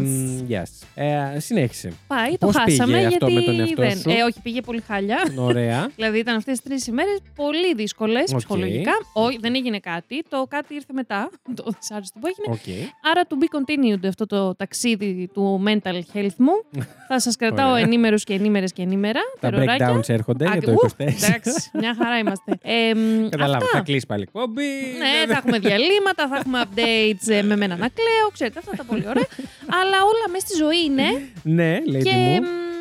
Yes. 0.00 0.52
Yes. 0.52 0.62
Ε, 0.94 1.38
συνέχισε. 1.38 1.92
Πάει, 2.06 2.30
το 2.38 2.46
Πώς 2.46 2.56
πήγε 2.64 2.76
χάσαμε 2.76 3.06
αυτό 3.06 3.26
γιατί 3.26 3.34
με 3.34 3.40
τον 3.40 3.60
εαυτό 3.60 3.82
δεν. 3.82 3.96
σου; 3.98 4.10
Ε, 4.10 4.22
όχι, 4.22 4.40
πήγε 4.42 4.60
πολύ 4.60 4.80
χάλια. 4.86 5.18
Ωραία. 5.36 5.88
δηλαδή 5.96 6.18
ήταν 6.18 6.36
αυτές 6.36 6.60
τις 6.60 6.70
τρεις 6.70 6.86
ημέρες 6.86 7.18
πολύ 7.34 7.74
δύσκολες 7.74 8.30
Οκ. 8.32 8.36
ψυχολογικά. 8.36 8.92
Όχι, 9.12 9.38
δεν 9.40 9.54
έγινε 9.54 9.78
κάτι. 9.78 10.22
Το 10.28 10.46
κάτι 10.48 10.74
ήρθε 10.74 10.92
μετά. 10.92 11.30
Το 11.56 11.64
δυσάρεστο 11.80 12.18
που 12.20 12.26
έγινε. 12.26 12.56
Οκ. 12.56 12.88
Άρα 13.10 13.22
to 13.28 13.32
be 13.32 13.46
continued 13.56 14.06
αυτό 14.08 14.26
το 14.26 14.54
ταξίδι 14.54 15.30
του 15.34 15.62
mental 15.66 16.00
health 16.14 16.36
μου. 16.36 16.52
Θα 17.08 17.20
σας 17.20 17.36
κρατάω 17.36 17.70
Ωραία. 17.70 17.82
ενήμερους 17.82 18.24
και 18.24 18.34
ενήμερες 18.34 18.72
και 18.72 18.82
ενήμερα. 18.82 19.20
Τα 19.40 19.50
τεροράκια. 19.50 19.94
breakdowns 19.96 20.08
έρχονται 20.08 20.48
για 20.52 20.62
το 20.62 20.70
Ου, 20.72 20.76
24. 20.76 20.88
Εντάξει, 20.98 21.70
μια 21.72 21.94
χαρά 21.98 22.18
είμαστε. 22.18 22.58
Ε, 22.62 22.94
μ, 22.94 23.28
Καταλάβω, 23.28 23.64
αυτά. 23.64 23.78
θα 23.78 23.84
κλείσει 23.84 24.06
πάλι 24.06 24.22
εκπομπή. 24.22 24.62
Ναι, 24.98 25.32
θα 25.32 25.38
έχουμε 25.38 25.58
διαλείμματα, 25.58 26.28
θα 26.28 26.36
έχουμε 26.36 26.62
updates 26.64 26.82
ε, 27.28 27.42
με 27.42 27.56
μένα 27.56 27.76
να 27.76 27.88
κλαίω, 27.88 28.28
ξέρετε, 28.32 28.58
αυτά 28.58 28.72
τα 28.76 28.84
πολύ 28.84 29.04
ωραία. 29.08 29.26
Αλλά 29.80 29.96
όλα 30.02 30.28
μέσα 30.32 30.46
στη 30.46 30.56
ζωή 30.56 30.84
είναι. 30.84 31.28
Ναι, 31.42 31.80
λέει 31.84 32.02
και 32.02 32.10
μου. 32.10 32.73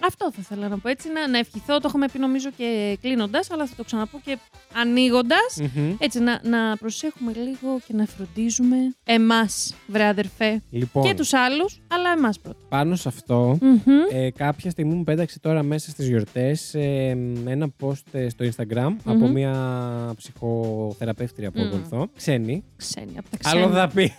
Μ, 0.00 0.04
αυτό 0.06 0.32
θα 0.32 0.38
ήθελα 0.40 0.68
να 0.68 0.78
πω 0.78 0.88
έτσι, 0.88 1.08
να, 1.12 1.28
να 1.28 1.38
ευχηθώ. 1.38 1.74
Το 1.78 1.84
έχουμε 1.86 2.06
πει 2.12 2.18
νομίζω 2.18 2.50
και 2.56 2.98
κλείνοντας, 3.00 3.50
αλλά 3.50 3.66
θα 3.66 3.74
το 3.76 3.84
ξαναπώ 3.84 4.20
και 4.24 4.38
ανοίγοντας. 4.74 5.56
Μμμ. 5.74 5.94
Έτσι, 5.98 6.20
να, 6.20 6.40
να 6.42 6.76
προσέχουμε 6.76 7.32
λίγο 7.32 7.80
και 7.86 7.92
να 7.94 8.04
φροντίζουμε 8.06 8.76
εμάς, 9.04 9.74
βρε 9.86 10.04
αδερφέ. 10.06 10.62
Λοιπόν, 10.70 11.02
Και 11.04 11.14
τους 11.14 11.32
άλλους, 11.32 11.80
αλλά 11.88 12.10
εμάς 12.16 12.40
πρώτα. 12.40 12.58
πάνω 12.68 12.96
σε 12.96 13.08
αυτό, 13.08 13.58
Μμμ. 13.60 13.76
ε, 14.12 14.30
κάποια 14.30 14.70
στιγμή 14.70 14.94
μου 14.94 15.04
πέταξε 15.04 15.38
τώρα 15.40 15.62
μέσα 15.62 15.90
στις 15.90 16.08
γιορτές 16.08 16.74
ε, 16.74 17.16
ένα 17.46 17.68
post 17.82 18.02
ε, 18.12 18.28
στο 18.28 18.44
Instagram 18.44 18.96
από 19.04 19.26
Μμμ. 19.26 19.32
μια 19.32 20.12
ψυχοθεραπεύτρια 20.16 21.50
που 21.50 21.60
Μμ. 21.60 21.66
ακολουθώ. 21.66 22.08
Ξένη. 22.16 22.64
Ξένοι 22.76 23.18
από 23.18 23.30
τα 23.30 23.36
ξένα. 23.36 23.64
Άλλο 23.64 23.74
θα 23.74 23.88
πει. 23.88 24.12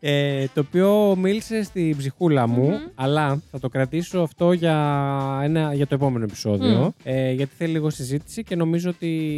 ε, 0.00 0.44
το 0.54 0.60
οποίο 0.60 1.16
μίλησε 1.20 1.62
στην 1.62 1.96
ψυχούλα 1.96 2.46
μου, 2.46 2.68
Μμμ. 2.68 2.76
αλλά 2.94 3.42
θα 3.50 3.58
το 3.58 3.68
κρατήσω 3.68 4.18
αυτό 4.20 4.52
για, 4.52 5.40
ένα, 5.42 5.74
για 5.74 5.86
το 5.86 5.94
επόμενο 5.94 6.24
επεισόδιο. 6.24 6.78
Μμ. 6.78 6.88
Ε, 7.04 7.32
γιατί 7.32 7.54
θέλει 7.56 7.72
λίγο 7.72 7.90
συζήτηση 7.90 8.42
και 8.42 8.56
νομίζω 8.56 8.90
ότι 8.90 9.30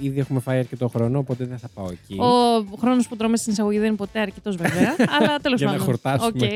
ήδη 0.00 0.18
έχουμε 0.20 0.40
φάει 0.40 0.58
αρκετό 0.58 0.88
χρόνο, 0.88 1.18
οπότε 1.18 1.44
δεν 1.44 1.58
θα 1.58 1.68
πάω 1.74 1.86
εκεί. 1.90 2.16
Ο 2.72 2.76
χρόνος 2.80 3.08
που 3.08 3.16
τρώμε 3.16 3.36
στην 3.36 3.52
εισαγωγή 3.52 3.78
δεν 3.78 3.86
είναι 3.86 3.96
ποτέ 3.96 4.20
αρκετός, 4.20 4.56
βέβαια. 4.56 4.94
αλλά 5.20 5.36
τέλος 5.38 5.58
Για 5.58 5.66
να 5.66 5.72
πάντων. 5.72 5.86
χορτάσουμε. 5.86 6.46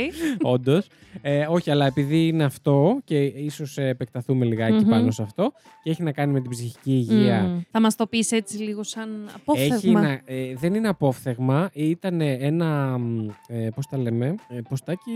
Οκ. 0.40 0.52
Όντως. 0.52 0.86
Ε, 1.22 1.46
όχι, 1.50 1.70
αλλά 1.70 1.86
επειδή 1.86 2.26
είναι 2.26 2.44
αυτό 2.44 2.98
και 3.04 3.24
ίσως 3.24 3.78
επεκταθούμε 3.78 4.44
λιγάκι 4.44 4.84
Μμμ. 4.84 4.88
πάνω 4.90 5.10
σε 5.10 5.22
αυτό 5.22 5.52
και 5.82 5.90
έχει 5.90 6.02
να 6.02 6.12
κάνει 6.12 6.32
με 6.32 6.40
την 6.40 6.50
ψυχική 6.50 6.92
υγεία. 6.92 7.42
Μμ. 7.42 7.58
Θα 7.70 7.80
μας 7.80 7.96
το 7.96 8.06
πεις 8.06 8.32
έτσι 8.32 8.56
λίγο 8.58 8.82
σαν 8.82 9.08
Έχει 9.26 9.34
απόφθεγμα. 9.36 10.00
να, 10.00 10.10
ε, 10.24 10.54
δεν 10.54 10.74
είναι 10.74 10.88
απόφθεγμα, 10.88 11.70
ήταν 11.72 12.20
ένα. 12.20 12.98
μ, 12.98 13.28
Ε, 13.48 13.68
Πώς 13.74 13.86
τα 13.86 13.98
λέμε, 13.98 14.34
ε, 14.48 14.60
ποστάκι. 14.68 15.12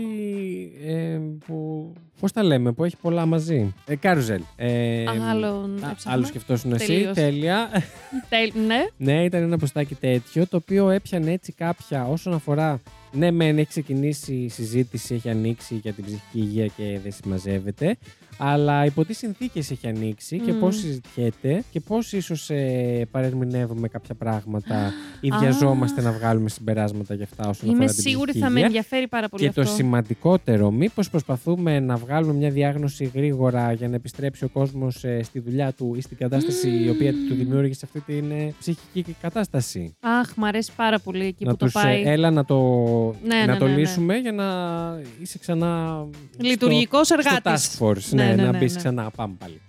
Ε, 0.85 1.19
που, 1.45 1.91
Πώς 2.19 2.31
τα 2.31 2.43
λέμε, 2.43 2.71
που 2.71 2.83
έχει 2.83 2.97
πολλά 3.01 3.25
μαζί. 3.25 3.73
Ε, 3.85 3.95
κάρουζελ. 3.95 4.41
Ε, 4.55 5.03
Άλλον 5.29 5.83
α, 5.83 5.89
έψαχνα. 5.89 6.11
Άλλο 6.13 6.25
σκεφτόσουν 6.25 6.71
εσύ. 6.71 6.85
Τελείως. 6.87 7.13
Τέλεια. 7.15 7.69
Τέλ- 8.29 8.53
Ναι. 8.67 8.85
ναι, 8.97 9.23
ήταν 9.23 9.41
ένα 9.41 9.57
ποστάκι 9.57 9.95
τέτοιο, 9.95 10.47
το 10.47 10.57
οποίο 10.57 10.89
έπιανε 10.89 11.31
έτσι 11.31 11.51
κάποια 11.51 12.05
όσον 12.07 12.33
αφορά. 12.33 12.79
Ναι, 13.13 13.31
μεν 13.31 13.57
έχει 13.57 13.67
ξεκινήσει 13.67 14.33
η 14.33 14.49
συζήτηση, 14.49 15.13
έχει 15.15 15.29
ανοίξει 15.29 15.75
για 15.75 15.93
την 15.93 16.03
ψυχική 16.05 16.39
υγεία 16.39 16.65
και 16.67 16.99
δεν 17.03 17.11
συμμαζεύεται. 17.11 17.97
Αλλά 18.43 18.85
υπό 18.85 19.05
τι 19.05 19.13
συνθήκες 19.13 19.71
έχει 19.71 19.87
ανοίξει 19.87 20.39
και 20.39 20.51
Μμμ. 20.51 20.59
πώ 20.59 20.71
συζητιέται 20.71 21.63
και 21.71 21.79
πώς 21.79 22.13
ίσως 22.13 22.49
ε, 22.49 23.07
παρερμηνεύουμε 23.11 23.87
κάποια 23.87 24.15
πράγματα 24.15 24.91
ή 25.21 25.29
βιαζόμαστε 25.39 26.01
να 26.01 26.11
βγάλουμε 26.11 26.49
συμπεράσματα 26.49 27.13
για 27.13 27.23
αυτά 27.23 27.49
όσον 27.49 27.69
Είμαι 27.69 27.77
αφορά 27.77 27.93
την 27.93 28.01
σίγουρη 28.03 28.25
ψυχική 28.31 28.39
θα 28.45 28.49
με 28.49 28.53
υγεία. 28.59 28.65
ενδιαφέρει 28.65 29.07
πάρα 29.07 29.29
πολύ 29.29 29.43
Και 29.43 29.49
αυτό. 29.49 29.61
το 29.61 29.67
σημαντικότερο, 29.67 30.71
μήπως 30.71 31.09
προσπαθούμε 31.09 31.79
να 31.79 31.95
βγάλουμε 31.95 32.33
μια 32.33 32.49
διάγνωση 32.49 33.11
γρήγορα 33.15 33.71
για 33.71 33.87
να 33.89 33.95
επιστρέψει 33.95 34.43
ο 34.43 34.49
κόσμος 34.49 35.03
ε, 35.03 35.23
στη 35.23 35.39
δουλειά 35.39 35.71
του 35.73 35.93
ή 35.97 36.01
στην 36.01 36.17
κατάσταση 36.17 36.69
η 36.83 36.89
οποία 36.89 37.11
του 37.11 37.35
δημιούργησε 37.35 37.81
αυτή 37.85 37.99
την 37.99 38.31
ε, 38.31 38.53
ψυχική 38.59 39.15
κατάσταση. 39.21 39.95
Αχ, 39.99 40.35
μ' 40.35 40.43
αρέσει 40.45 40.71
πάρα 40.75 40.99
πολύ 40.99 41.25
εκεί 41.25 41.45
να 41.45 41.51
που 41.51 41.57
το 41.57 41.65
τους, 41.65 41.75
ε, 41.75 41.79
πάει. 41.83 42.01
έλα 42.03 42.31
να 42.31 42.45
το, 42.45 42.57
Ναι, 43.23 43.35
να 43.45 43.45
ναι, 43.45 43.57
το 43.57 43.65
ναι, 43.65 43.71
ναι. 43.71 43.77
λύσουμε 43.77 44.15
για 44.17 44.31
να 44.31 44.45
είσαι 45.21 45.37
ξανά 45.39 46.05
Λειτουργικός 46.37 47.05
στο, 47.07 47.15
εργάτης. 47.19 47.63
στο 47.63 47.85
task 47.85 47.89
force. 47.89 48.03
Ναι, 48.09 48.23
Ναι, 48.23 48.33
ναι, 48.35 48.43
να 48.43 48.51
ναι, 48.51 48.57
μπεις 48.57 48.73
ναι. 48.73 48.77
ξανά. 48.79 49.09
Πάμε 49.15 49.33
πάλι. 49.39 49.61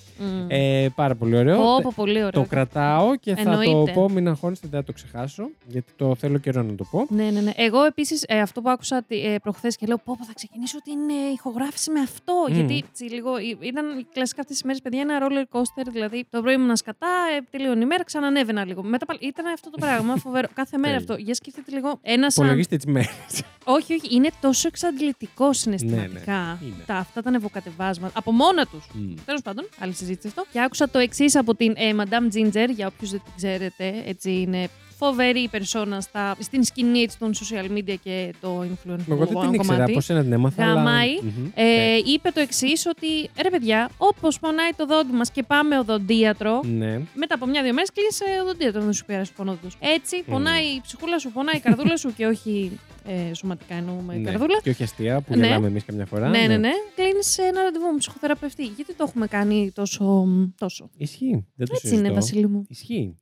Ε, 0.48 0.88
πάρα 0.94 1.14
πολύ 1.14 1.36
ωραίο. 1.36 1.56
Πω, 1.56 1.78
πω, 1.82 1.92
πολύ 1.94 2.16
ωραίο. 2.18 2.30
το 2.30 2.44
κρατάω 2.48 3.16
και 3.16 3.34
θα 3.34 3.42
το 3.42 3.50
Εννοείται. 3.50 3.92
πω, 3.92 4.08
μην 4.08 4.28
αγχώνεστε, 4.28 4.68
δεν 4.70 4.80
θα 4.80 4.86
το 4.86 4.92
ξεχάσω, 4.92 5.48
γιατί 5.66 5.92
το 5.96 6.14
θέλω 6.14 6.38
καιρό 6.38 6.62
να 6.62 6.74
το 6.74 6.84
πω. 6.90 7.06
Ναι, 7.08 7.30
ναι, 7.30 7.40
ναι. 7.40 7.52
Εγώ 7.56 7.84
επίσης 7.84 8.24
αυτό 8.42 8.60
που 8.60 8.70
άκουσα 8.70 9.04
ε, 9.08 9.34
προχθές 9.42 9.76
και 9.76 9.86
λέω: 9.86 9.96
Πω, 10.04 10.14
πω, 10.18 10.24
θα 10.24 10.32
ξεκινήσω 10.34 10.82
την 10.82 10.98
ε, 11.10 11.32
ηχογράφηση 11.32 11.90
με 11.90 12.00
αυτό. 12.00 12.32
Μμ. 12.48 12.54
Γιατί 12.54 12.84
έτσι, 12.88 13.04
λίγο, 13.04 13.36
ε, 13.36 13.42
ήταν 13.60 14.06
κλασικά 14.12 14.40
αυτές 14.40 14.56
τις 14.56 14.64
μέρες, 14.64 14.80
παιδιά, 14.80 15.00
ένα 15.00 15.18
roller 15.22 15.56
coaster. 15.58 15.86
Δηλαδή 15.92 16.26
το 16.30 16.40
πρωί 16.40 16.54
ήμουν 16.54 16.76
σκατά, 16.76 17.08
ε, 17.36 17.40
τελείωνε 17.50 17.82
η 17.82 17.86
μέρα, 17.86 18.04
ξανανέβαινα 18.04 18.64
λίγο. 18.64 18.82
Μετά 18.82 19.06
πάλι 19.06 19.18
ήταν 19.22 19.46
αυτό 19.46 19.70
το 19.70 19.78
πράγμα, 19.80 20.16
φοβερό. 20.26 20.48
Κάθε 20.54 20.76
μέρα 20.78 20.94
Τέλειο. 20.96 21.12
αυτό. 21.12 21.24
Για 21.24 21.34
σκεφτείτε 21.34 21.70
λίγο. 21.70 21.98
Ένα 22.02 22.30
σαν. 22.30 22.44
Υπολογίστε 22.44 22.76
τις 22.76 22.86
μέρες. 22.86 23.42
Όχι, 23.64 23.94
όχι, 23.94 24.14
είναι 24.14 24.30
τόσο 24.40 24.68
εξαντλητικό 24.68 25.52
συναισθηματικά. 25.52 26.32
Ναι, 26.32 26.58
ναι, 26.60 26.66
είναι. 26.66 26.82
Τα, 26.86 26.96
αυτά 26.96 27.22
τα 27.22 27.30
νευοκατεβάσματα. 27.30 28.18
Από 28.18 28.32
μόνα 28.32 28.66
τους. 28.66 28.86
Τέλος 29.24 29.42
πάντων, 29.42 29.68
άλλη 29.78 29.92
συζήτηση 30.04 30.28
αυτό. 30.28 30.44
Και 30.52 30.60
άκουσα 30.60 30.88
το 30.88 30.98
εξής 30.98 31.36
από 31.36 31.54
την 31.54 31.74
ε, 31.76 31.94
Madame 31.96 32.36
Ginger, 32.36 32.68
για 32.68 32.86
όποιους 32.86 33.10
δεν 33.10 33.20
την 33.24 33.32
ξέρετε. 33.36 34.02
Έτσι 34.06 34.30
είναι 34.30 34.68
φοβερή 35.06 35.48
περσόνα 35.50 36.00
στα, 36.00 36.36
στην 36.38 36.64
σκηνή 36.64 36.98
έτσι, 37.00 37.18
των 37.18 37.32
social 37.34 37.70
media 37.78 37.94
και 38.02 38.34
το 38.40 38.60
influencer 38.60 39.08
Εγώ 39.10 39.26
δεν 39.26 39.38
την 39.40 39.52
ήξερα, 39.52 39.56
κομμάτι. 39.56 39.90
από 39.92 40.00
σένα 40.00 40.22
την 40.22 40.32
έμαθα. 40.32 40.62
αλλά- 40.64 40.74
Γαμάει. 40.74 41.18
Μμμ. 41.22 41.50
Ε, 41.54 41.62
Ναι. 41.64 41.96
είπε 42.12 42.30
το 42.30 42.40
εξής 42.40 42.86
ότι 42.86 43.30
ρε 43.42 43.50
παιδιά, 43.50 43.90
όπως 43.96 44.38
πονάει 44.38 44.70
το 44.76 44.86
δόντι 44.86 45.12
μας 45.12 45.30
και 45.30 45.42
πάμε 45.42 45.78
οδοντίατρο, 45.78 46.60
Ναι. 46.64 47.00
μετά 47.14 47.34
από 47.34 47.46
μια-δύο 47.46 47.72
μέρες 47.72 47.90
κλείσε 47.92 48.24
οδοντίατρο, 48.42 48.82
δεν 48.82 48.92
σου 48.92 49.04
πέρασε 49.04 49.32
πονόδου. 49.36 49.68
Έτσι, 49.80 50.22
πονάει 50.30 50.64
η 50.64 50.80
ψυχούλα 50.82 51.18
σου, 51.18 51.32
πονάει 51.32 51.56
η 51.56 51.60
καρδούλα 51.60 51.96
σου 51.96 52.14
και 52.16 52.26
όχι 52.26 52.78
ε, 53.06 53.34
σωματικά 53.34 53.74
εννοούμε 53.74 54.14
ναι. 54.16 54.30
καρδούλα. 54.30 54.60
Και 54.62 54.70
όχι 54.70 54.82
αστεία 54.82 55.20
που 55.20 55.36
Ναι. 55.36 55.46
γελάμε 55.46 55.66
εμείς 55.66 55.84
καμιά 55.84 56.06
φορά. 56.06 56.28
Ναι, 56.28 56.38
ναι, 56.46 56.56
ναι. 56.56 56.70
Κλείνεις 56.94 57.38
ένα 57.38 57.62
ραντεβού 57.62 57.86
με 57.92 57.98
ψυχοθεραπευτή. 57.98 58.64
Γιατί 58.64 58.94
το 58.94 59.04
έχουμε 59.08 59.26
κάνει 59.26 59.70
τόσο. 59.74 60.26
τόσο; 60.58 60.90
Ισχύει. 60.96 61.46
Δεν 61.54 61.66
το 61.66 61.72
Έτσι 61.74 61.86
συζητώ. 61.88 62.06
είναι, 62.06 62.14
Βασίλη 62.14 62.46
μου. 62.48 62.64
Ισχύει. 62.68 63.16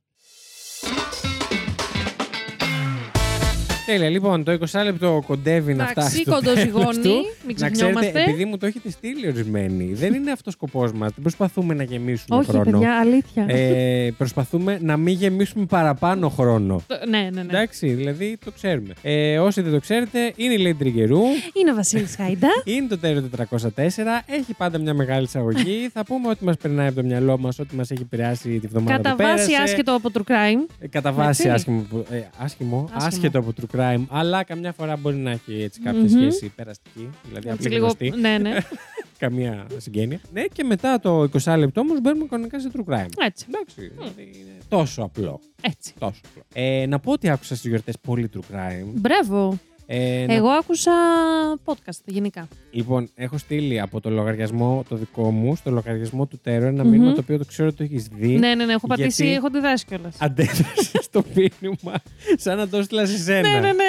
Τέλεια, 3.91 4.09
λοιπόν, 4.09 4.45
το 4.45 4.53
20 4.73 4.81
λεπτό 4.85 5.23
κοντεύει 5.27 5.75
να 5.75 5.87
φτάσει. 5.87 6.07
Εντάξει, 6.07 6.21
στο 6.23 6.31
κοντοζυγόνη, 6.51 6.85
τέλος 6.85 6.99
του. 6.99 7.25
μην 7.47 7.57
Να 7.59 7.71
ξέρετε, 7.71 7.71
ξεχνιόμαστε. 7.71 8.23
επειδή 8.31 8.45
μου 8.45 8.57
το 8.59 8.67
έχετε 8.67 8.91
στείλει 8.91 9.27
ορισμένοι, 9.29 9.93
δεν 9.93 10.15
είναι 10.15 10.31
αυτός 10.31 10.47
ο 10.55 10.57
σκοπός 10.57 10.93
μας. 10.93 11.11
Δεν 11.13 11.23
προσπαθούμε 11.23 11.75
να 11.75 11.83
γεμίσουμε 11.83 12.39
Όχι, 12.39 12.49
χρόνο. 12.51 12.65
παιδιά, 12.71 12.99
αλήθεια. 12.99 13.45
Ε, 13.49 14.11
προσπαθούμε 14.19 14.79
να 14.83 14.97
μην 14.97 15.15
γεμίσουμε 15.15 15.65
παραπάνω 15.65 16.29
χρόνο. 16.29 16.83
Το- 16.87 16.97
ναι, 17.09 17.19
ναι, 17.19 17.31
ναι. 17.31 17.41
Εντάξει, 17.41 17.89
δηλαδή 17.89 18.39
το 18.45 18.51
ξέρουμε. 18.51 18.93
Ε, 19.03 19.39
όσοι 19.39 19.61
δεν 19.63 19.73
το 19.73 19.81
ξέρετε, 19.81 20.33
είναι 20.37 20.55
η 20.55 20.67
Lady 20.71 20.77
Τριγκερού. 20.79 21.21
Είναι 21.61 21.71
ο 21.71 21.75
Βασίλης 21.75 22.15
Χάιντα. 22.17 22.49
Είναι 22.75 22.87
το 22.87 22.99
τέρο 22.99 23.21
404. 23.37 23.77
Έχει 24.27 24.55
πάντα 24.57 24.79
μια 24.79 24.95
μεγάλη 24.95 25.25
εισαγωγή. 25.25 25.89
θα 25.95 26.05
πούμε 26.05 26.29
ότι 26.29 26.45
μας 26.45 26.57
περνάει 26.57 26.87
από 26.87 26.97
το 26.97 27.03
μυαλό 27.05 27.39
μας, 27.39 27.59
ότι 27.59 27.77
μας 27.77 27.91
έχει 27.91 28.03
επηρεάσει 28.03 28.59
τη 28.59 28.67
βδομάδα 28.67 28.97
Κατά 28.97 29.11
που 29.11 29.17
πέρασε. 29.17 29.37
βάση 29.37 29.55
άσχετο 29.63 29.95
από 29.95 30.09
true 30.15 30.31
crime. 30.31 30.67
Ε, 30.79 30.89
Κατά 30.89 31.13
βάση 31.13 31.29
Έτσι. 31.43 31.49
άσχημο, 31.55 31.87
που- 31.91 32.05
ε, 32.11 32.21
άσχημο, 32.39 32.89
Άσχημο. 32.95 33.07
άσχετο 33.07 33.39
από 33.39 33.53
true 33.61 33.77
crime, 33.77 33.80
αλλά 34.09 34.43
καμιά 34.45 34.73
φορά 34.73 34.97
μπορεί 34.97 35.17
να 35.17 35.31
έχει 35.31 35.63
έτσι 35.63 35.81
κάποια 35.81 36.01
Μμμ. 36.01 36.09
σχέση 36.09 36.53
περαστική. 36.57 37.11
Δηλαδή 37.29 37.49
Έτσι 37.49 37.67
απλή 37.67 37.69
λίγο. 37.75 37.85
γνωστή, 37.87 38.11
Ναι, 38.21 38.39
ναι. 38.39 38.57
καμία 39.19 39.67
συγγένεια. 39.77 40.21
Ναι, 40.33 40.43
και 40.45 40.65
μετά 40.65 41.01
το 41.01 41.29
20 41.43 41.55
λεπτό 41.59 41.81
όμως 41.81 42.01
μπαίνουμε 42.01 42.27
κανονικά 42.31 42.61
σε 42.61 42.71
true 42.75 42.93
crime. 42.93 43.09
Έτσι. 43.19 43.47
Εντάξει, 43.49 43.93
δηλαδή 43.97 44.23
είναι 44.23 44.59
τόσο 44.69 45.03
απλό. 45.03 45.41
Έτσι. 45.61 45.95
Τόσο 45.99 46.21
απλό. 46.31 46.43
Ε, 46.55 46.87
να 46.87 46.99
πω 46.99 47.13
ότι 47.13 47.29
άκουσα 47.29 47.57
στις 47.57 47.69
γιορτές 47.71 47.95
πολύ 48.01 48.31
true 48.35 48.55
crime. 48.55 48.87
Μπράβο. 48.95 49.59
Ε, 49.93 50.25
να- 50.27 50.35
Εγώ 50.35 50.49
άκουσα 50.49 50.93
podcast 51.65 51.99
γενικά. 52.05 52.49
Λοιπόν, 52.71 53.09
έχω 53.15 53.39
στείλει 53.39 53.81
από 53.81 54.01
το 54.01 54.11
λογαριασμό 54.11 54.85
το 54.89 54.97
δικό 54.97 55.31
μου 55.31 55.57
στο 55.57 55.71
λογαριασμό 55.71 56.27
του 56.27 56.39
Τέρο 56.43 56.67
ένα 56.67 56.83
Μμμ. 56.85 56.91
μήνυμα 56.91 57.13
το 57.13 57.21
οποίο 57.21 57.39
το 57.39 57.45
ξέρω 57.45 57.69
ότι 57.69 57.77
το 57.77 57.83
έχεις 57.83 58.07
δει. 58.13 58.27
Ναι, 58.39 58.55
ναι, 58.55 58.65
ναι. 58.65 58.73
Έχω 58.73 58.87
πατήσει, 58.87 59.23
Γιατί- 59.23 59.37
έχω 59.37 59.47
αντιδράσει 59.47 59.85
κιόλας. 59.85 60.17
Αντέδρασε 60.21 61.03
στο 61.03 61.23
μήνυμα 61.35 61.95
σαν 62.37 62.57
να 62.57 62.69
το 62.69 62.77
έστειλα 62.77 63.07
σε 63.07 63.19
σένα. 63.19 63.49
Ναι, 63.49 63.61
ναι, 63.61 63.73
ναι. 63.73 63.85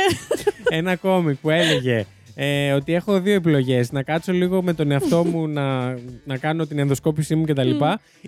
ένα 0.70 0.96
κόμικ 0.96 1.38
που 1.41 1.50
έλεγε 1.50 2.05
Ε, 2.35 2.71
ότι 2.71 2.93
έχω 2.93 3.19
δύο 3.19 3.33
επιλογές. 3.33 3.91
Να 3.91 4.03
κάτσω 4.03 4.31
λίγο 4.31 4.63
με 4.63 4.73
τον 4.73 4.91
εαυτό 4.91 5.23
μου 5.25 5.47
να, 5.57 5.95
να 6.25 6.38
κάνω 6.38 6.65
την 6.65 6.79
ενδοσκόπησή 6.79 7.35
μου 7.35 7.45
κτλ. 7.45 7.69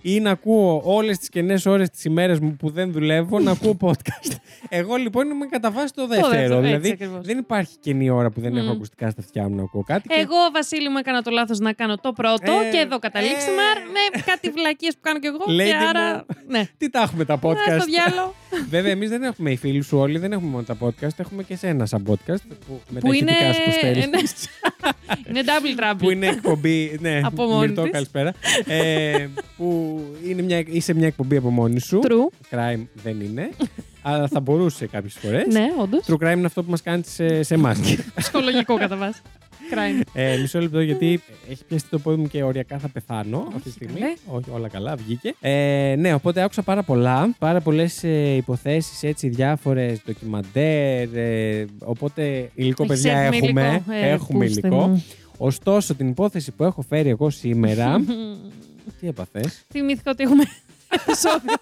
ή 0.02 0.20
να 0.20 0.32
ακούω 0.32 0.82
όλες 0.86 1.18
τις 1.18 1.30
κενές 1.30 1.66
ώρες 1.66 1.90
της 1.90 2.04
ημέρας 2.06 2.40
μου 2.40 2.56
που 2.56 2.70
δεν 2.70 2.92
δουλεύω 2.92 3.40
να 3.40 3.52
ακούω 3.52 3.78
podcast. 3.82 4.36
Εγώ 4.70 4.96
λοιπόν 4.96 5.30
είμαι 5.30 5.46
κατά 5.46 5.72
βάση 5.72 5.94
το 5.94 6.08
δεύτερο. 6.08 6.30
δεύτερο, 6.30 6.54
έτσι 6.56 6.68
δηλαδή 6.68 6.90
ακριβώς. 6.90 7.26
δεν 7.26 7.38
υπάρχει 7.38 7.76
κενή 7.80 8.10
ώρα 8.10 8.30
που 8.32 8.42
δεν 8.42 8.56
έχω 8.58 8.66
Μμ. 8.68 8.72
ακουστικά 8.72 9.10
στα 9.10 9.22
αυτιά 9.22 9.50
μου 9.50 9.56
να 9.56 9.62
ακούω 9.64 9.84
κάτι. 9.84 10.08
και- 10.08 10.16
Εγώ, 10.20 10.36
Βασίλη, 10.54 10.90
μου 10.90 10.98
έκανα 10.98 11.22
το 11.22 11.32
λάθος 11.32 11.60
να 11.60 11.74
κάνω 11.74 11.96
το 11.98 12.12
πρώτο 12.14 12.52
Ε, 12.52 12.70
και 12.72 12.78
εδώ 12.78 13.00
καταλήξαμε 13.00 13.52
ε. 13.54 14.16
με 14.16 14.22
κάτι 14.26 14.50
βλακίες 14.50 14.94
που 14.94 15.00
κάνω 15.02 15.20
κι 15.20 15.28
εγώ. 15.28 15.38
Lady 15.48 15.66
και 15.66 15.76
άρα. 15.90 16.16
μου, 16.16 16.24
Ναι. 16.48 16.64
Τι 16.78 16.90
τα 16.90 17.00
έχουμε 17.02 17.26
τα 17.26 17.34
Α, 17.34 17.40
podcast; 17.42 17.76
στο 17.80 17.86
διάλογο. 17.86 18.34
Βέβαια, 18.70 18.92
εμείς 18.92 19.10
δεν 19.10 19.24
έχουμε 19.24 19.52
οι 19.52 19.56
φίλοι 19.56 19.82
σου 19.84 19.98
όλοι, 19.98 20.18
δεν 20.18 20.32
έχουμε 20.32 20.50
μόνο 20.50 20.64
τα 20.64 20.78
podcast. 20.82 21.18
Έχουμε 21.18 21.44
και 21.44 21.54
εσένα 21.54 21.86
σαν 21.86 22.04
podcast. 22.10 22.42
Που, 22.68 22.82
με 22.90 23.00
Που 23.00 23.10
τα 23.10 23.16
είναι- 23.16 23.32
ηχητικά 24.04 24.28
σου 24.28 24.34
που 24.34 24.34
στέλνεις. 24.34 24.50
ναι. 25.28 25.30
είναι 25.40 25.42
double 25.46 25.80
trouble. 25.82 25.98
που 25.98 26.10
είναι 26.10 26.28
εκπομπή. 26.28 26.98
Ναι, 27.02 27.22
Από 27.24 27.44
μόνη 27.46 27.68
Μυρτώ, 27.68 27.82
της. 27.82 27.92
καλησπέρα. 27.92 28.34
ε, 28.66 29.28
που 29.58 30.00
είναι 30.28 30.42
μια, 30.42 30.64
είσαι 30.68 30.94
μια 30.94 31.08
εκπομπή 31.08 31.38
από 31.38 31.50
μόνη 31.50 31.80
σου. 31.80 32.00
True. 32.04 32.56
Crime 32.56 32.86
δεν 32.94 33.22
είναι. 33.22 33.50
αλλά 34.02 34.28
θα 34.28 34.40
μπορούσε 34.40 34.88
κάποιες 34.88 35.14
φορές. 35.14 35.46
Ναι, 35.54 35.68
όντως. 35.80 36.06
True 36.08 36.14
crime 36.28 36.38
είναι 36.38 36.46
αυτό 36.46 36.64
που 36.64 36.70
μας 36.72 36.82
κάνεις 36.82 37.08
σε, 37.12 37.44
σε 37.44 37.54
εμάς. 37.54 37.80
Ψυχολογικό 38.16 38.78
κατά 38.78 38.96
βάση. 38.96 39.22
Crime. 39.72 40.02
ε, 40.14 40.38
μισό 40.38 40.60
λεπτό 40.60 40.82
γιατί 40.82 41.22
έχει 41.50 41.66
πιαστεί 41.66 41.90
το 41.90 42.00
πόδι 42.00 42.22
μου 42.22 42.28
και 42.28 42.44
οριακά 42.44 42.78
θα 42.78 42.88
πεθάνω 42.90 43.48
αυτή 43.48 43.62
τη 43.62 43.70
στιγμή. 43.72 44.00
καλέ. 44.00 44.14
Όχι, 44.26 44.50
όλα 44.52 44.68
καλά, 44.68 44.96
βγήκε. 44.96 45.36
Ε, 45.40 45.96
ναι, 45.98 46.14
οπότε 46.14 46.42
άκουσα 46.42 46.62
πάρα 46.62 46.84
πολλά. 46.84 47.36
Πάρα 47.40 47.62
πολλές 47.62 48.04
ε, 48.04 48.36
υποθέσεις 48.36 49.04
έτσι, 49.04 49.30
διάφορες 49.30 50.02
ντοκιμαντέρ. 50.06 51.16
Ε, 51.16 51.66
οπότε 51.80 52.50
υλικό, 52.56 52.84
Έχεις 52.84 53.02
παιδιά, 53.02 53.20
έτοιμο 53.20 53.46
έχουμε. 53.46 53.62
υλικό. 53.72 53.92
Ε, 53.94 54.10
έχουμε 54.10 54.46
ακούστε 54.46 54.68
υλικό. 54.68 54.88
μου. 54.88 55.04
Ωστόσο, 55.38 55.96
την 55.96 56.08
υπόθεση 56.08 56.52
που 56.52 56.64
έχω 56.64 56.82
φέρει 56.82 57.10
εγώ 57.10 57.30
σήμερα. 57.30 58.02
τι 59.00 59.08
έπαθες; 59.08 59.64
Θυμήθηκα 59.72 60.12
ότι 60.12 60.24
έχουμε 60.24 60.44
επεισόδιο. 61.08 61.54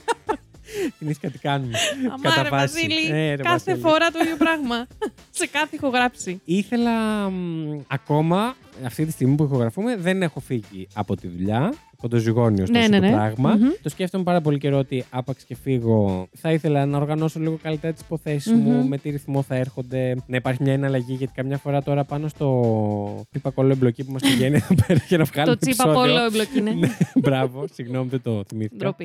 Θυμήθηκα 0.98 1.30
τι 1.30 1.38
κάνουμε. 1.38 1.78
Αμάρε, 2.14 2.36
Κατά 2.36 2.50
βάση. 2.50 2.74
Βασίλη. 2.74 3.08
Ε, 3.12 3.36
ρε, 3.36 3.44
κάθε 3.44 3.72
Βασίλη. 3.72 3.78
φορά 3.78 4.12
το 4.12 4.20
ίδιο 4.24 4.36
πράγμα. 4.38 4.88
Σε 5.40 5.48
κάθε 5.48 5.76
ηχογράψη. 5.76 6.42
Ήθελα 6.46 7.30
μ, 7.30 7.80
ακόμα, 7.88 8.56
αυτή 8.86 9.06
τη 9.06 9.12
στιγμή 9.12 9.36
που 9.36 9.44
ηχογραφούμε, 9.44 9.96
δεν 9.98 10.22
έχω 10.22 10.40
φύγει 10.40 10.88
από 10.94 11.16
τη 11.16 11.28
δουλειά. 11.28 11.74
Κοντοζυγόνιο 12.02 12.66
Ναι, 12.70 12.80
ναι, 12.80 12.88
ναι, 12.88 13.00
το 13.00 13.06
ναι. 13.06 13.12
πράγμα. 13.12 13.50
Μμμ. 13.56 13.70
Το 13.82 13.90
σκέφτομαι 13.90 14.24
πάρα 14.24 14.42
πολύ 14.42 14.58
καιρό 14.58 14.78
ότι 14.78 15.06
άπαξ 15.10 15.44
και 15.44 15.56
φύγω. 15.64 16.28
Θα 16.38 16.52
ήθελα 16.52 16.86
να 16.86 16.98
οργανώσω 16.98 17.40
λίγο 17.40 17.60
καλύτερα 17.64 17.94
τις 17.94 18.02
υποθέσεις 18.02 18.52
Μμμ. 18.52 18.62
μου, 18.62 18.88
με 18.88 18.98
τι 18.98 19.10
ρυθμό 19.10 19.42
θα 19.42 19.56
έρχονται, 19.56 20.16
να 20.28 20.36
υπάρχει 20.36 20.64
μια 20.64 20.74
εναλλαγή. 20.74 21.14
Γιατί 21.14 21.34
καμιά 21.36 21.58
φορά 21.58 21.84
τώρα 21.84 22.04
πάνω 22.04 22.28
στο 22.28 23.26
πίπα 23.32 23.50
κολλό 23.50 23.72
εμπλοκή 23.72 24.04
που 24.04 24.12
μας 24.12 24.22
πηγαίνει 24.22 24.56
εδώ 24.70 24.76
πέρα 24.88 25.04
για 25.08 25.18
να 25.18 25.24
βγάλουμε 25.24 25.56
Το 25.56 25.60
τσίπα 25.66 25.84
επεισόδιο. 25.90 26.14
κόλλο 26.14 26.26
εμπλοκή 26.26 26.58
είναι. 26.58 26.72
Ναι, 26.72 26.90
μπράβο, 27.22 27.66
συγγνώμη, 27.74 28.10
δεν 28.10 28.22
το 28.22 28.44
θυμήθηκα. 28.48 28.96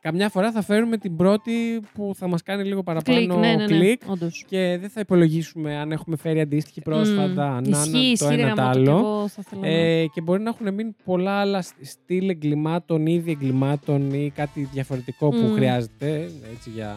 Ντροπή. 0.00 0.16
Καμιά 0.18 0.28
φορά 0.28 0.52
θα 0.52 0.62
φέρουμε 0.62 0.96
την 0.98 1.16
πρώτη 1.16 1.80
που 1.94 2.12
θα 2.16 2.28
μας 2.28 2.42
κάνει 2.42 2.64
λίγο 2.64 2.82
παραπάνω 2.82 3.18
Κλικ, 3.18 3.32
ναι, 3.32 3.46
ναι, 3.48 3.54
ναι. 3.54 3.64
κλικ 3.64 4.00
Όντως. 4.06 4.44
και 4.48 4.78
δεν 4.80 4.90
θα 4.90 5.00
υπολογίσουμε 5.00 5.76
αν 5.76 5.92
έχουμε 5.92 6.16
φέρει 6.16 6.40
αντίστοιχη 6.40 6.80
πρόσφατα, 6.80 7.48
Μμμ. 7.50 7.68
να 7.70 7.78
Ισχύει, 7.78 7.96
είναι 7.96 8.16
το 8.16 8.24
ισχύει, 8.24 8.34
ρε 8.36 8.42
ένα 8.42 8.54
το 8.54 8.60
γαμώτο, 8.60 8.80
κι 8.80 8.88
άλλο. 8.90 8.98
εγώ 8.98 9.28
θα 9.28 9.42
ήθελα 9.46 9.60
να- 9.60 9.68
Ε, 9.68 10.06
και 10.06 10.20
μπορεί 10.20 10.42
να 10.42 10.48
έχουν 10.50 10.74
μείνει 10.74 10.94
πολλά 11.04 11.32
άλλα 11.40 11.62
σ- 11.62 11.74
στυλ 11.84 12.28
εγκλημάτων, 12.28 13.06
είδη 13.06 13.30
εγκλημάτων 13.30 14.12
ή 14.12 14.32
κάτι 14.34 14.68
διαφορετικό 14.72 15.28
που 15.28 15.36
Μμ. 15.36 15.54
χρειάζεται 15.54 16.30
έτσι, 16.54 16.70
για 16.74 16.96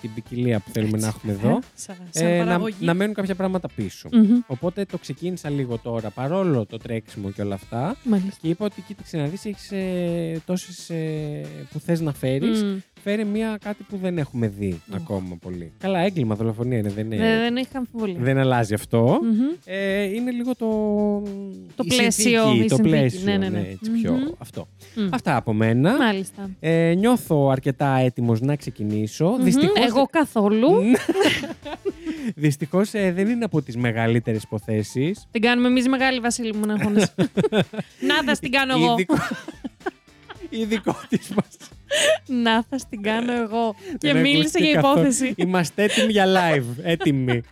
την 0.00 0.10
ποικιλία 0.14 0.58
που 0.60 0.70
θέλουμε 0.70 0.98
να 0.98 1.06
έχουμε 1.06 1.32
εδώ. 1.32 1.50
Ε, 1.50 1.58
Σαν, 1.74 1.96
σαν 2.10 2.26
Ε, 2.26 2.38
να, 2.38 2.44
παραγωγή. 2.44 2.84
να 2.84 2.94
μένουν 2.94 3.14
κάποια 3.14 3.34
πράγματα 3.34 3.68
πίσω. 3.74 4.08
Μμμ. 4.12 4.38
Οπότε 4.46 4.84
το 4.84 4.98
ξεκίνησα 4.98 5.50
λίγο 5.50 5.78
τώρα, 5.78 6.10
παρόλο 6.10 6.66
το 6.66 6.76
τρέξιμο 6.76 7.30
και 7.30 7.42
όλα 7.42 7.54
αυτά. 7.54 7.96
Μάλιστα. 8.04 8.36
Και 8.42 8.48
είπα 8.48 8.64
ότι 8.64 8.80
κοίταξε 8.80 9.16
να 9.16 9.24
δεις, 9.26 9.44
έχεις 9.44 9.72
ε, 9.72 10.40
τόσες 10.46 10.90
ε, 10.90 11.40
που 11.72 11.78
θες 11.80 12.00
να 12.00 12.12
φέρεις. 12.26 12.62
Μμ. 12.64 12.76
Φέρει 13.04 13.24
μία 13.24 13.58
κάτι 13.64 13.82
που 13.88 13.96
δεν 13.96 14.18
έχουμε 14.18 14.48
δει 14.48 14.80
Ω. 14.90 14.94
ακόμα 14.96 15.36
πολύ. 15.40 15.72
Καλά, 15.78 15.98
έγκλημα, 15.98 16.34
δολοφονία 16.34 16.78
είναι, 16.78 16.88
δεν 16.90 17.06
είναι. 17.06 17.16
Δεν, 17.16 17.38
δεν 17.40 17.56
έχει 17.56 17.68
αμφιβολία. 17.72 18.16
Δεν 18.20 18.38
αλλάζει 18.38 18.74
αυτό. 18.74 19.18
Μμμ. 19.22 19.40
Ε, 19.64 20.02
είναι 20.02 20.30
λίγο 20.30 20.56
το. 20.56 20.68
Το 21.76 21.82
η 21.84 21.86
πλαίσιο, 21.88 22.42
συνθήκη, 22.42 22.64
η 22.64 22.68
το 22.68 22.74
συνθήκη. 22.74 22.96
πλαίσιο. 22.96 23.20
Ναι, 23.24 23.36
ναι, 23.36 23.48
ναι. 23.48 23.58
έτσι 23.70 23.90
πιο 23.90 24.12
Μμμ. 24.12 24.22
αυτό. 24.38 24.68
Μμ. 24.94 25.08
Αυτά 25.10 25.36
από 25.36 25.52
μένα. 25.52 25.96
Μάλιστα. 25.96 26.50
Ε, 26.60 26.94
νιώθω 26.98 27.48
αρκετά 27.50 27.94
έτοιμος 27.96 28.40
να 28.40 28.56
ξεκινήσω. 28.56 29.28
Μμμ. 29.28 29.44
Δυστυχώς, 29.44 29.84
Εγώ 29.86 30.06
καθόλου. 30.10 30.68
Δυστυχώς 32.34 32.94
ε, 32.94 33.12
δεν 33.12 33.28
είναι 33.28 33.44
από 33.44 33.62
τις 33.62 33.76
μεγαλύτερες 33.76 34.42
υποθέσεις. 34.42 35.26
Την 35.30 35.40
κάνουμε 35.42 35.68
εμείς 35.68 35.88
μεγάλη 35.88 36.20
Βασίλη 36.20 36.54
μου 36.54 36.66
να 36.66 36.74
αγχώνεσαι. 36.74 37.14
Να 38.00 38.22
θα 38.24 38.36
την 38.40 38.50
κάνω 38.50 38.74
εγώ. 38.76 38.92
Ειδικό, 38.92 39.14
ειδικό 40.50 40.96
της 41.08 41.28
μας. 41.28 41.56
Να 42.26 42.62
θα 42.62 42.78
την 42.90 43.02
κάνω 43.02 43.32
εγώ. 43.32 43.74
Και 43.98 44.12
Δεν 44.12 44.20
μίλησε 44.20 44.38
ακούστηκε 44.40 44.64
για 44.64 44.74
καθόλου. 44.74 44.94
υπόθεση. 45.00 45.34
Είμαστε 45.36 45.82
έτοιμοι 45.82 46.12
για 46.12 46.26
live. 46.26 46.64
Έτοιμοι. 46.82 47.40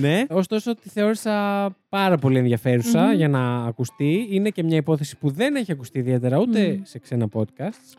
ναι, 0.00 0.24
ωστόσο 0.28 0.74
τη 0.74 0.88
θεώρησα 0.88 1.68
πάρα 1.88 2.16
πολύ 2.18 2.38
ενδιαφέρουσα 2.38 3.00
Μμμ. 3.02 3.12
για 3.14 3.28
να 3.28 3.64
ακουστεί. 3.64 4.26
Είναι 4.30 4.50
και 4.50 4.62
μια 4.62 4.76
υπόθεση 4.76 5.16
που 5.16 5.30
δεν 5.30 5.56
έχει 5.56 5.72
ακουστεί 5.72 5.98
ιδιαίτερα 5.98 6.38
ούτε 6.38 6.68
Μμ. 6.68 6.80
σε 6.84 6.98
ξένα 6.98 7.26
podcast. 7.32 7.96